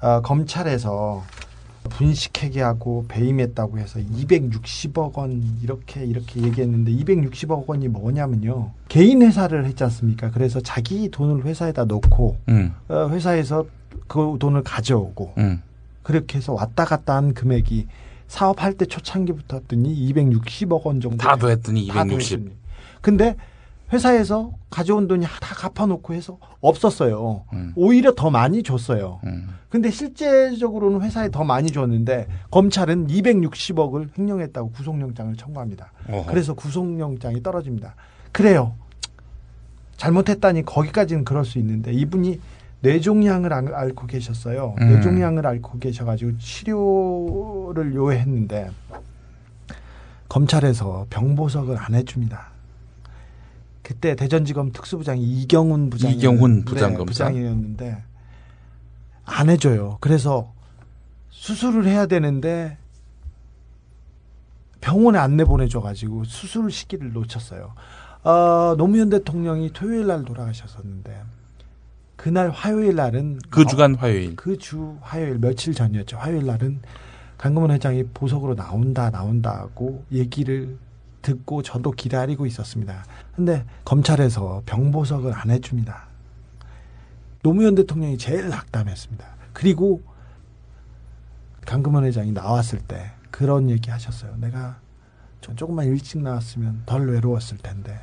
아, 0.00 0.20
검찰에서 0.22 1.22
분식회계하고 1.86 3.06
배임했다고 3.08 3.78
해서 3.78 3.98
260억 3.98 5.14
원 5.18 5.42
이렇게 5.62 6.04
이렇게 6.04 6.42
얘기했는데 6.42 6.92
260억 6.92 7.66
원이 7.66 7.88
뭐냐면요. 7.88 8.72
개인 8.88 9.22
회사를 9.22 9.64
했지 9.66 9.84
않습니까? 9.84 10.30
그래서 10.30 10.60
자기 10.60 11.10
돈을 11.10 11.44
회사에다 11.44 11.84
놓고 11.84 12.36
음. 12.48 12.74
어, 12.88 13.08
회사에서 13.10 13.66
그 14.06 14.36
돈을 14.38 14.62
가져오고 14.62 15.34
음. 15.38 15.62
그렇게 16.02 16.38
해서 16.38 16.52
왔다 16.52 16.84
갔다 16.84 17.16
한 17.16 17.34
금액이 17.34 17.86
사업할 18.28 18.74
때 18.74 18.86
초창기부터 18.86 19.58
했더니 19.58 20.12
260억 20.12 20.82
원 20.84 21.00
정도 21.00 21.18
다 21.18 21.36
더했더니 21.36 21.86
다 21.88 22.04
260. 22.04 22.38
더했더니. 22.38 22.56
근데 23.00 23.36
회사에서 23.92 24.52
가져온 24.68 25.06
돈이 25.06 25.24
다 25.24 25.54
갚아놓고 25.54 26.12
해서 26.14 26.38
없었어요. 26.60 27.44
음. 27.52 27.72
오히려 27.76 28.14
더 28.14 28.30
많이 28.30 28.62
줬어요. 28.62 29.20
근데 29.68 29.90
실제적으로는 29.90 31.02
회사에 31.02 31.30
더 31.30 31.44
많이 31.44 31.70
줬는데 31.70 32.26
검찰은 32.50 33.06
260억을 33.08 34.18
횡령했다고 34.18 34.70
구속영장을 34.72 35.36
청구합니다. 35.36 35.92
어허. 36.08 36.26
그래서 36.30 36.54
구속영장이 36.54 37.42
떨어집니다. 37.42 37.94
그래요. 38.32 38.74
잘못했다니 39.96 40.64
거기까지는 40.64 41.24
그럴 41.24 41.44
수 41.44 41.58
있는데 41.58 41.92
이분이 41.92 42.40
뇌종양을 42.80 43.52
알- 43.52 43.74
앓고 43.74 44.06
계셨어요. 44.06 44.74
음. 44.80 44.88
뇌종양을 44.88 45.46
앓고 45.46 45.78
계셔가지고 45.78 46.38
치료를 46.38 47.94
요해했는데 47.94 48.68
검찰에서 50.28 51.06
병보석을 51.10 51.76
안 51.78 51.94
해줍니다. 51.94 52.48
그때 53.86 54.16
대전지검 54.16 54.72
특수부장이 54.72 55.22
이경훈 55.22 55.90
부장 55.90 56.10
이경훈 56.10 56.64
부장검사. 56.64 57.04
부장이었는데 57.28 58.02
안 59.24 59.48
해줘요. 59.48 59.98
그래서 60.00 60.52
수술을 61.30 61.86
해야 61.86 62.06
되는데 62.06 62.78
병원에 64.80 65.20
안 65.20 65.36
내 65.36 65.44
보내줘가지고 65.44 66.24
수술 66.24 66.72
시기를 66.72 67.12
놓쳤어요. 67.12 67.74
어, 68.24 68.74
노무현 68.76 69.08
대통령이 69.08 69.72
토요일 69.72 70.08
날 70.08 70.24
돌아가셨었는데 70.24 71.22
그날 72.16 72.50
화요일 72.50 72.96
날은 72.96 73.38
그 73.50 73.66
주간 73.66 73.94
화요일. 73.94 74.34
그 74.34 74.58
주 74.58 74.96
화요일 75.00 75.38
며칠 75.38 75.74
전이었죠. 75.74 76.16
화요일 76.16 76.44
날은 76.44 76.80
강금원 77.38 77.70
회장이 77.70 78.02
보석으로 78.14 78.56
나온다 78.56 79.10
나온다고 79.10 80.04
얘기를 80.10 80.76
듣고 81.26 81.62
저도 81.62 81.90
기다리고 81.90 82.46
있었습니다. 82.46 83.04
근데 83.34 83.64
검찰에서 83.84 84.62
병보석을 84.64 85.32
안 85.34 85.50
해줍니다. 85.50 86.06
노무현 87.42 87.74
대통령이 87.74 88.16
제일 88.16 88.48
낙담했습니다. 88.48 89.26
그리고 89.52 90.02
강금원 91.64 92.04
회장이 92.04 92.30
나왔을 92.30 92.78
때 92.78 93.10
그런 93.32 93.70
얘기 93.70 93.90
하셨어요. 93.90 94.36
내가 94.36 94.78
좀 95.40 95.56
조금만 95.56 95.86
일찍 95.86 96.22
나왔으면 96.22 96.82
덜 96.86 97.08
외로웠을 97.10 97.58
텐데 97.58 98.00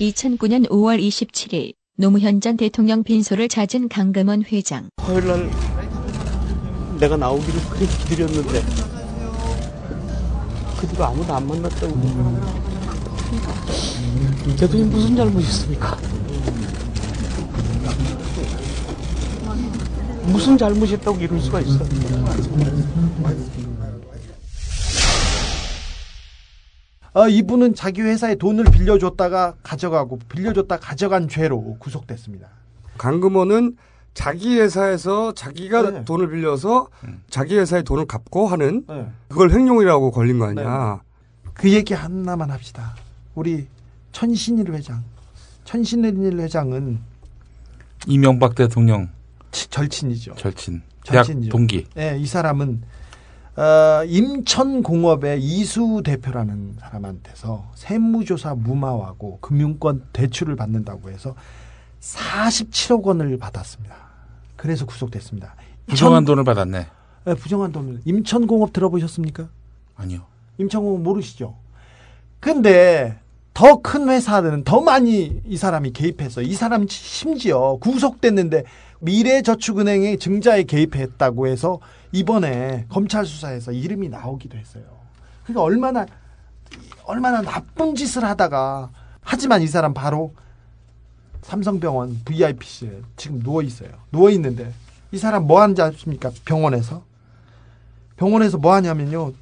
2009년 0.00 0.68
5월 0.68 1.00
27일 1.00 1.74
노무현 1.96 2.40
전 2.40 2.56
대통령 2.56 3.02
빈소를 3.02 3.48
찾은 3.48 3.88
강금원 3.88 4.44
회장. 4.44 4.88
화요일 4.98 5.26
날 5.26 5.50
내가 7.00 7.16
나오기를 7.16 7.60
그렇게 7.68 7.86
기다렸는데 7.86 8.97
그 10.78 10.86
뒤로 10.86 11.04
아무도 11.04 11.34
안 11.34 11.46
만났던데 11.46 12.08
대통령 14.56 14.90
무슨 14.90 15.16
잘못이었습니까? 15.16 15.98
무슨 20.26 20.56
잘못이었다고 20.56 21.18
이럴 21.18 21.40
수가 21.40 21.60
있어? 21.60 21.84
어, 27.14 27.28
이분은 27.28 27.74
자기 27.74 28.02
회사에 28.02 28.36
돈을 28.36 28.64
빌려줬다가 28.66 29.56
가져가고 29.62 30.20
빌려줬다 30.28 30.78
가져간 30.78 31.28
죄로 31.28 31.76
구속됐습니다. 31.80 32.48
강금원은 32.98 33.76
자기 34.22 34.58
회사에서 34.58 35.32
자기가 35.32 35.90
네. 35.92 36.04
돈을 36.04 36.28
빌려서 36.30 36.88
자기 37.30 37.56
회사에 37.56 37.82
돈을 37.82 38.06
갚고 38.06 38.48
하는 38.48 38.84
네. 38.88 39.06
그걸 39.28 39.52
횡령이라고 39.52 40.10
걸린 40.10 40.40
거 40.40 40.46
아니야. 40.46 41.00
그 41.54 41.72
얘기 41.72 41.94
하나만 41.94 42.50
합시다. 42.50 42.96
우리 43.36 43.68
천신일 44.10 44.72
회장. 44.72 45.04
천신일 45.64 46.36
회장은 46.40 46.98
이명박 48.08 48.56
대통령 48.56 49.08
치- 49.52 49.68
절친이죠. 49.70 50.34
절친. 50.34 50.82
대학 51.06 51.22
절친이죠. 51.22 51.50
동기. 51.52 51.86
네, 51.94 52.18
이 52.18 52.26
사람은 52.26 52.82
어, 53.54 54.02
임천공업의 54.04 55.40
이수 55.40 56.02
대표라는 56.04 56.74
사람한테서 56.80 57.70
세무조사 57.76 58.56
무마하고 58.56 59.38
금융권 59.40 60.06
대출을 60.12 60.56
받는다고 60.56 61.08
해서 61.10 61.36
47억 62.00 63.04
원을 63.04 63.38
받았습니다. 63.38 64.07
그래서 64.58 64.84
구속됐습니다. 64.84 65.54
부정한 65.86 66.20
천- 66.20 66.24
돈을 66.26 66.44
받았네. 66.44 66.86
네, 67.24 67.34
부정한 67.34 67.72
돈을. 67.72 68.00
임천공업 68.04 68.72
들어보셨습니까? 68.72 69.48
아니요. 69.96 70.22
임천공업 70.58 71.00
모르시죠? 71.00 71.54
근데 72.40 73.18
더 73.54 73.80
큰 73.82 74.08
회사들은 74.08 74.64
더 74.64 74.80
많이 74.80 75.40
이 75.46 75.56
사람이 75.56 75.92
개입해서 75.92 76.42
이 76.42 76.52
사람 76.54 76.86
심지어 76.88 77.76
구속됐는데 77.80 78.64
미래저축은행의 79.00 80.18
증자에 80.18 80.64
개입했다고 80.64 81.46
해서 81.46 81.80
이번에 82.12 82.86
검찰 82.88 83.24
수사에서 83.26 83.72
이름이 83.72 84.08
나오기도 84.08 84.56
했어요. 84.58 84.84
그러니까 85.44 85.62
얼마나 85.62 86.06
얼마나 87.04 87.42
나쁜 87.42 87.94
짓을 87.94 88.24
하다가 88.24 88.90
하지만 89.22 89.62
이 89.62 89.66
사람 89.66 89.94
바로 89.94 90.34
삼성병원 91.48 92.20
VIP실에 92.26 93.00
지금 93.16 93.42
누워 93.42 93.62
있어요. 93.62 93.88
누워 94.12 94.28
있는데 94.30 94.70
이 95.12 95.16
사람 95.16 95.46
뭐 95.46 95.62
하는지 95.62 95.80
아십니까? 95.80 96.30
병원에서 96.44 97.02
병원에서 98.16 98.58
뭐 98.58 98.74
하냐면요. 98.74 99.32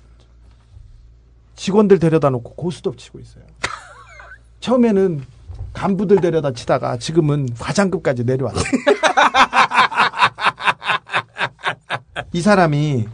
직원들 1.57 1.99
데려다 1.99 2.31
놓고 2.31 2.55
고스톱 2.55 2.97
치고 2.97 3.18
있어요. 3.18 3.43
처음에는 4.60 5.25
간부들 5.73 6.20
데려다 6.20 6.52
치다가 6.52 6.97
지금은 6.97 7.49
과장급까지 7.59 8.23
내려왔어요. 8.23 8.62
이 12.33 12.41
사람이 12.41 13.09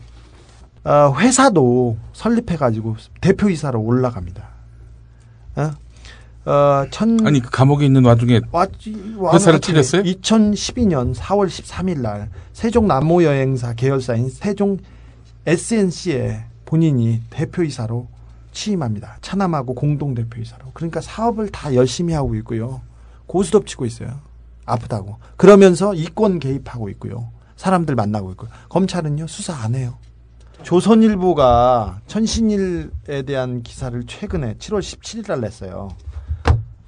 어, 0.84 1.14
회사도 1.16 1.96
설립해가지고 2.12 2.96
대표이사로 3.22 3.80
올라갑니다. 3.80 4.48
어? 5.56 5.70
어, 6.44 6.84
천... 6.90 7.24
아니 7.24 7.40
그 7.40 7.50
감옥에 7.50 7.86
있는 7.86 8.04
와중에 8.04 8.40
왔지, 8.50 9.16
회사를 9.32 9.60
차렸어요? 9.60 10.02
2012년 10.02 11.14
4월 11.14 11.46
13일 11.46 12.00
날 12.00 12.30
세종 12.52 12.88
남모 12.88 13.22
여행사 13.22 13.74
계열사인 13.74 14.28
세종 14.28 14.78
SNC에 15.46 16.44
본인이 16.64 17.20
대표이사로 17.30 18.08
취임합니다. 18.52 19.18
차남하고 19.20 19.74
공동 19.74 20.14
대표이사로. 20.14 20.72
그러니까 20.74 21.00
사업을 21.00 21.48
다 21.50 21.74
열심히 21.74 22.12
하고 22.12 22.34
있고요. 22.36 22.82
고스톱 23.26 23.66
치고 23.66 23.86
있어요. 23.86 24.20
아프다고. 24.66 25.16
그러면서 25.36 25.94
이권 25.94 26.38
개입하고 26.38 26.88
있고요. 26.90 27.30
사람들 27.56 27.94
만나고 27.94 28.32
있고요. 28.32 28.50
검찰은요 28.68 29.26
수사 29.26 29.54
안 29.54 29.74
해요. 29.74 29.94
조선일보가 30.62 32.00
천신일에 32.06 33.22
대한 33.26 33.62
기사를 33.62 34.00
최근에 34.06 34.54
7월 34.54 34.80
17일 34.80 35.28
날 35.28 35.40
냈어요. 35.40 35.88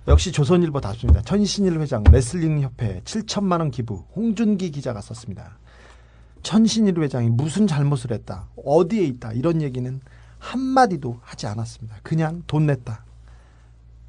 역시 0.07 0.33
조선일보 0.33 0.81
다수입니다. 0.81 1.23
천신일 1.23 1.81
회장 1.81 2.05
레슬링 2.05 2.61
협회 2.61 3.01
7천만 3.05 3.61
원 3.61 3.71
기부 3.71 4.05
홍준기 4.15 4.71
기자가 4.71 5.01
썼습니다. 5.01 5.59
천신일 6.43 7.01
회장이 7.01 7.31
무슨 7.31 7.67
잘못을 7.67 8.13
했다, 8.13 8.49
어디에 8.65 9.05
있다 9.05 9.33
이런 9.33 9.63
얘기는 9.63 10.01
한 10.39 10.61
마디도 10.61 11.21
하지 11.23 11.47
않았습니다. 11.47 11.97
그냥 12.03 12.43
돈 12.47 12.67
냈다. 12.67 13.03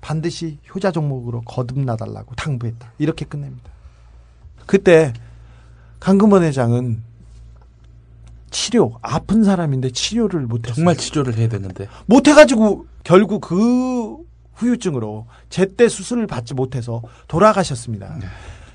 반드시 0.02 0.60
효자 0.74 0.92
종목으로 0.92 1.42
거듭나달라고 1.42 2.36
당부했다. 2.36 2.92
이렇게 2.98 3.26
끝냅니다. 3.26 3.72
그때 4.66 5.14
강금원 6.02 6.44
회장은 6.44 7.02
치료 8.52 9.00
아픈 9.02 9.44
사람인데 9.44 9.92
치료를 9.92 10.42
못했어요. 10.42 10.76
정말 10.76 10.98
치료를 10.98 11.38
해야 11.38 11.48
되는데. 11.48 11.88
못해가지고 12.06 12.86
결국 13.04 13.42
그 13.42 14.25
후유증으로 14.56 15.28
제때 15.50 15.88
수술을 15.88 16.28
받지 16.28 16.54
못해서 16.54 17.02
돌아가셨습니다. 17.28 18.18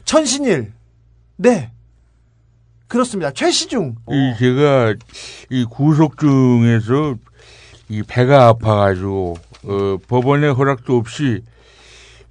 천신일, 0.05 0.73
네, 1.37 1.73
그렇습니다. 2.89 3.31
최시중, 3.31 3.97
이 4.09 4.35
제가 4.39 4.95
이 5.49 5.65
구속 5.65 6.19
중에서 6.19 7.15
이 7.89 8.03
배가 8.03 8.49
아파가지고 8.49 9.37
어, 9.65 9.99
법원의 10.09 10.55
허락도 10.55 10.97
없이 10.97 11.43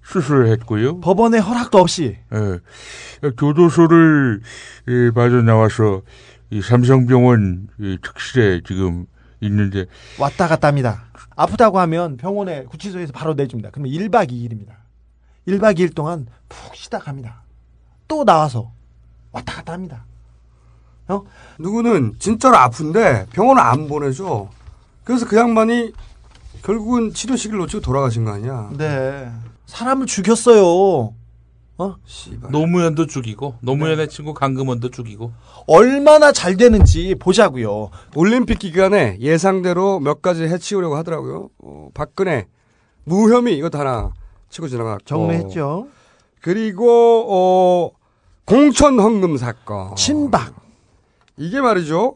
수술을 0.03 0.48
했고요. 0.52 1.00
법원의 1.02 1.42
허락도 1.42 1.78
없이 1.78 2.18
예, 2.34 3.30
교도소를 3.38 4.42
예, 4.88 5.11
빠져 5.11 5.42
나와서 5.42 6.02
이 6.50 6.61
삼성병원 6.61 7.68
이 7.80 7.98
특실에 8.02 8.61
지금 8.66 9.06
있는데 9.42 9.85
왔다 10.19 10.48
갔다 10.48 10.68
합니다. 10.68 11.06
아프다고 11.35 11.80
하면 11.80 12.18
병원에 12.18 12.64
구치소에서 12.66 13.14
바로 13.14 13.34
내줍니다. 13.34 13.69
그러면 13.72 13.92
1박 13.92 14.32
2일입니다. 14.32 14.74
1박 15.48 15.77
2일 15.77 15.95
동안 15.95 16.27
푹 16.48 16.76
쉬다 16.76 17.00
갑니다. 17.00 17.43
또 18.08 18.26
나와서 18.26 18.72
왔다 19.32 19.56
갔다 19.56 19.74
합니다. 19.74 20.06
어? 21.08 21.24
누구는 21.58 22.16
진짜로 22.19 22.58
아픈데 22.58 23.27
병원을 23.32 23.61
안 23.61 23.88
보내줘. 23.88 24.50
그래서 25.03 25.26
그 25.26 25.38
양반이 25.38 25.93
결국은 26.64 27.14
치료 27.14 27.35
시기를 27.35 27.59
놓치고 27.59 27.82
돌아가신 27.82 28.26
거 28.26 28.34
아니야. 28.34 28.69
네. 28.77 29.32
사람을 29.66 30.06
죽였어요. 30.06 31.14
어? 31.80 31.95
노무현도 32.51 33.06
죽이고 33.08 33.56
노무현의 33.61 34.09
친구 34.09 34.33
강금원도 34.33 34.91
죽이고 34.91 35.32
얼마나 35.66 36.32
잘 36.33 36.58
되는지 36.58 37.16
보자고요. 37.16 37.90
올림픽 38.16 38.59
기간에 38.59 39.17
예상대로 39.22 39.99
몇 40.01 40.22
가지 40.22 40.43
해치우려고 40.43 40.98
하더라고요. 40.98 41.49
어, 41.64 41.90
박근혜 41.93 42.48
무혐의 43.06 43.58
이거 43.58 43.69
다 43.69 43.80
하나 43.80 44.11
치고 44.49 44.67
지나갔고 44.67 45.06
정리했죠. 45.06 45.88
그리고 46.41 47.25
어 47.30 47.91
공천 48.45 48.99
헌금 48.99 49.38
사건. 49.38 49.95
친박. 49.95 50.53
이게 51.38 51.61
말이죠. 51.61 52.16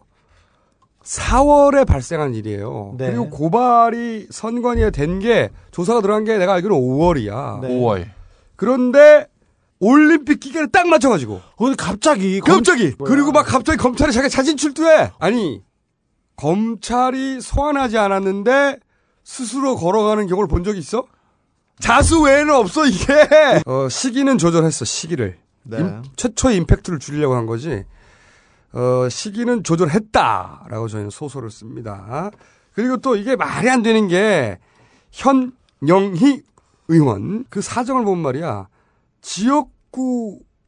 4월에 1.03 1.85
발생한 1.87 2.33
일이에요. 2.33 2.95
네. 2.97 3.07
그리고 3.07 3.29
고발이 3.29 4.27
선관위에 4.29 4.91
된 4.91 5.19
게 5.19 5.49
조사가 5.71 6.01
들어간 6.01 6.23
게 6.25 6.37
내가 6.37 6.53
알기로 6.53 6.75
5월이야. 6.75 7.61
네. 7.61 7.67
5월. 7.69 8.09
그런데 8.55 9.27
올림픽 9.83 10.39
기간에 10.39 10.67
딱 10.67 10.87
맞춰가지고. 10.87 11.41
오늘 11.57 11.75
갑자기 11.75 12.39
갑자기 12.39 12.93
그리고 13.05 13.31
막 13.31 13.43
갑자기 13.45 13.77
검찰이 13.77 14.11
자기 14.11 14.29
자진 14.29 14.57
출두해. 14.57 15.11
아니 15.19 15.61
검찰이 16.35 17.41
소환하지 17.41 17.97
않았는데 17.97 18.79
스스로 19.23 19.75
걸어가는 19.75 20.27
경우를 20.27 20.47
본 20.47 20.63
적이 20.63 20.79
있어? 20.79 21.05
자수 21.79 22.21
외에는 22.21 22.53
없어 22.53 22.85
이게. 22.85 23.13
어, 23.65 23.87
시기는 23.89 24.37
조절했어 24.37 24.85
시기를. 24.85 25.37
네. 25.63 25.77
임- 25.79 26.03
최초의 26.15 26.57
임팩트를 26.57 26.99
줄이려고 26.99 27.35
한 27.35 27.45
거지. 27.45 27.83
어, 28.73 29.07
시기는 29.09 29.63
조절했다라고 29.63 30.87
저희는 30.87 31.09
소설을 31.09 31.49
씁니다. 31.51 32.31
그리고 32.73 32.97
또 32.97 33.15
이게 33.15 33.35
말이 33.35 33.69
안 33.69 33.83
되는 33.83 34.07
게 34.07 34.57
현영희 35.11 36.41
의원 36.87 37.45
그 37.49 37.61
사정을 37.61 38.03
보면 38.03 38.21
말이야 38.23 38.67
지역 39.21 39.69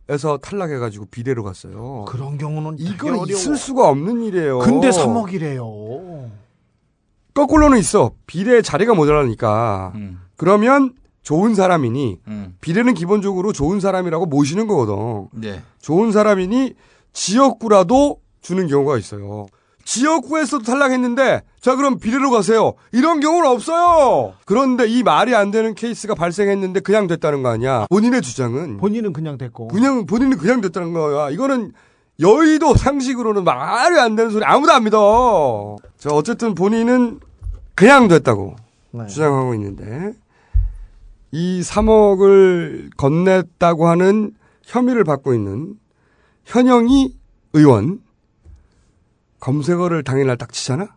구에서 0.07 0.37
탈락해가지고 0.37 1.07
비대로 1.07 1.43
갔어요. 1.43 2.05
그런 2.07 2.37
경우는 2.37 2.77
이건 2.79 3.09
어려워. 3.11 3.25
있을 3.25 3.57
수가 3.57 3.89
없는 3.89 4.21
일이에요. 4.23 4.59
근데 4.59 4.89
3억이래요. 4.89 6.29
거꾸로는 7.33 7.77
있어. 7.79 8.11
비례 8.27 8.61
자리가 8.61 8.93
모자라니까. 8.93 9.91
음. 9.95 10.21
그러면 10.37 10.93
좋은 11.21 11.55
사람이니 11.55 12.21
음. 12.27 12.55
비례는 12.61 12.93
기본적으로 12.93 13.51
좋은 13.51 13.79
사람이라고 13.79 14.27
모시는 14.27 14.67
거거든. 14.67 15.27
네. 15.33 15.61
좋은 15.79 16.11
사람이니 16.11 16.75
지역구라도 17.11 18.19
주는 18.41 18.67
경우가 18.67 18.97
있어요. 18.97 19.47
지역구에서도 19.85 20.63
탈락했는데 20.63 21.43
자 21.61 21.75
그럼 21.75 21.99
비례로 21.99 22.31
가세요. 22.31 22.73
이런 22.91 23.19
경우는 23.19 23.49
없어요. 23.49 24.33
그런데 24.45 24.87
이 24.87 25.03
말이 25.03 25.33
안 25.33 25.51
되는 25.51 25.73
케이스가 25.73 26.15
발생했는데 26.15 26.81
그냥 26.81 27.07
됐다는 27.07 27.43
거 27.43 27.49
아니야. 27.49 27.85
본인의 27.89 28.21
주장은 28.21 28.77
본인은 28.77 29.13
그냥 29.13 29.37
됐고. 29.37 29.69
그냥 29.69 30.05
본인은 30.05 30.37
그냥 30.37 30.59
됐다는 30.61 30.91
거야. 30.91 31.29
이거는 31.29 31.71
여의도 32.19 32.75
상식으로는 32.75 33.43
말이 33.43 33.99
안 33.99 34.15
되는 34.15 34.31
소리 34.31 34.43
아무도 34.43 34.73
안 34.73 34.83
믿어. 34.83 35.77
자 35.97 36.09
어쨌든 36.11 36.55
본인은 36.55 37.19
그냥 37.75 38.07
됐다고 38.07 38.55
네. 38.91 39.05
주장하고 39.07 39.53
있는데 39.53 40.13
이 41.31 41.61
3억을 41.61 42.95
건넸다고 42.95 43.83
하는 43.83 44.31
혐의를 44.63 45.03
받고 45.03 45.33
있는 45.33 45.75
현영이 46.45 47.13
의원 47.53 47.99
검색어를 49.45 50.03
당일날 50.03 50.37
딱 50.37 50.51
치잖아? 50.51 50.95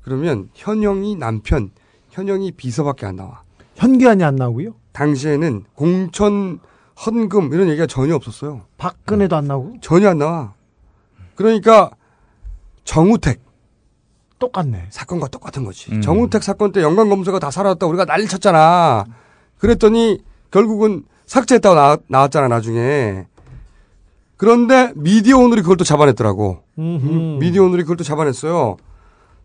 그러면 0.00 0.48
현영이 0.54 1.16
남편, 1.16 1.70
현영이 2.08 2.52
비서밖에 2.52 3.04
안 3.04 3.16
나와. 3.16 3.42
현기환이 3.74 4.24
안 4.24 4.36
나오고요. 4.36 4.74
당시에는 4.92 5.64
공천 5.74 6.60
헌금 7.04 7.52
이런 7.52 7.68
얘기가 7.68 7.86
전혀 7.86 8.14
없었어요. 8.14 8.62
박근혜도 8.78 9.36
안 9.36 9.48
나오고. 9.48 9.80
전혀 9.82 10.08
안 10.08 10.16
나와. 10.16 10.54
그러니까 11.34 11.90
정우택 12.84 13.42
똑같네. 14.38 14.86
사건과 14.88 15.28
똑같은 15.28 15.64
거지. 15.64 15.92
음. 15.92 16.00
정우택 16.00 16.42
사건 16.42 16.72
때 16.72 16.80
연관 16.80 17.10
검색어 17.10 17.38
다 17.38 17.50
사라졌다 17.50 17.86
우리가 17.86 18.06
난리 18.06 18.26
쳤잖아. 18.26 19.04
그랬더니 19.58 20.24
결국은 20.50 21.04
삭제했다고 21.26 21.74
나, 21.74 21.98
나왔잖아 22.06 22.48
나중에. 22.48 23.26
그런데 24.38 24.92
미디어 24.94 25.36
오늘이 25.36 25.60
그걸 25.62 25.76
또 25.76 25.84
잡아냈더라고. 25.84 26.62
음, 26.78 27.38
미디어 27.40 27.64
오늘이 27.64 27.82
그걸 27.82 27.96
또 27.96 28.04
잡아냈어요. 28.04 28.76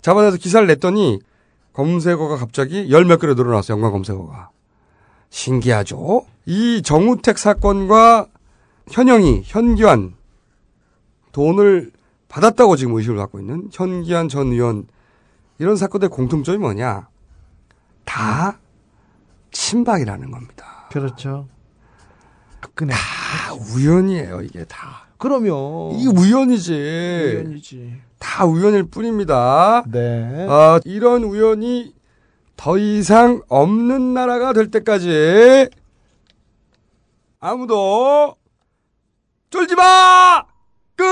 잡아내서 0.02 0.38
기사를 0.38 0.66
냈더니 0.68 1.20
검색어가 1.74 2.38
갑자기 2.38 2.90
열 2.92 3.04
몇 3.06 3.18
개로 3.20 3.34
늘어났어요. 3.34 3.76
연관 3.76 3.92
검색어가. 3.92 4.52
신기하죠? 5.32 6.26
이 6.46 6.82
정우택 6.84 7.40
사건과 7.40 8.28
현영이, 8.92 9.42
현기환 9.46 10.14
돈을 11.32 11.92
받았다고 12.30 12.76
지금 12.76 12.94
의심을 12.96 13.18
갖고 13.18 13.40
있는 13.40 13.70
현기환 13.72 14.30
전 14.30 14.52
의원 14.52 14.86
이런 15.58 15.76
사건의 15.76 16.10
공통점이 16.10 16.60
뭐냐? 16.60 17.08
다 18.06 18.60
친박이라는 19.52 20.30
겁니다. 20.30 20.88
그렇죠. 20.92 21.48
박근혜. 22.64 22.94
다 22.94 23.54
우연이에요, 23.54 24.42
이게 24.42 24.64
다. 24.64 25.08
그러면 25.18 25.92
이게 25.92 26.10
우연이지. 26.10 26.72
우연이지. 26.74 28.02
다 28.20 28.46
우연일 28.46 28.84
뿐입니다. 28.84 29.84
네. 29.88 30.48
아, 30.50 30.80
이런 30.86 31.24
우연이 31.24 31.94
더 32.56 32.78
이상 32.78 33.42
없는 33.50 34.14
나라가 34.14 34.54
될 34.54 34.72
때까지 34.72 35.70
아무도 37.42 38.36
쫄지 39.50 39.76
마! 39.76 40.44
끝! 40.96 41.04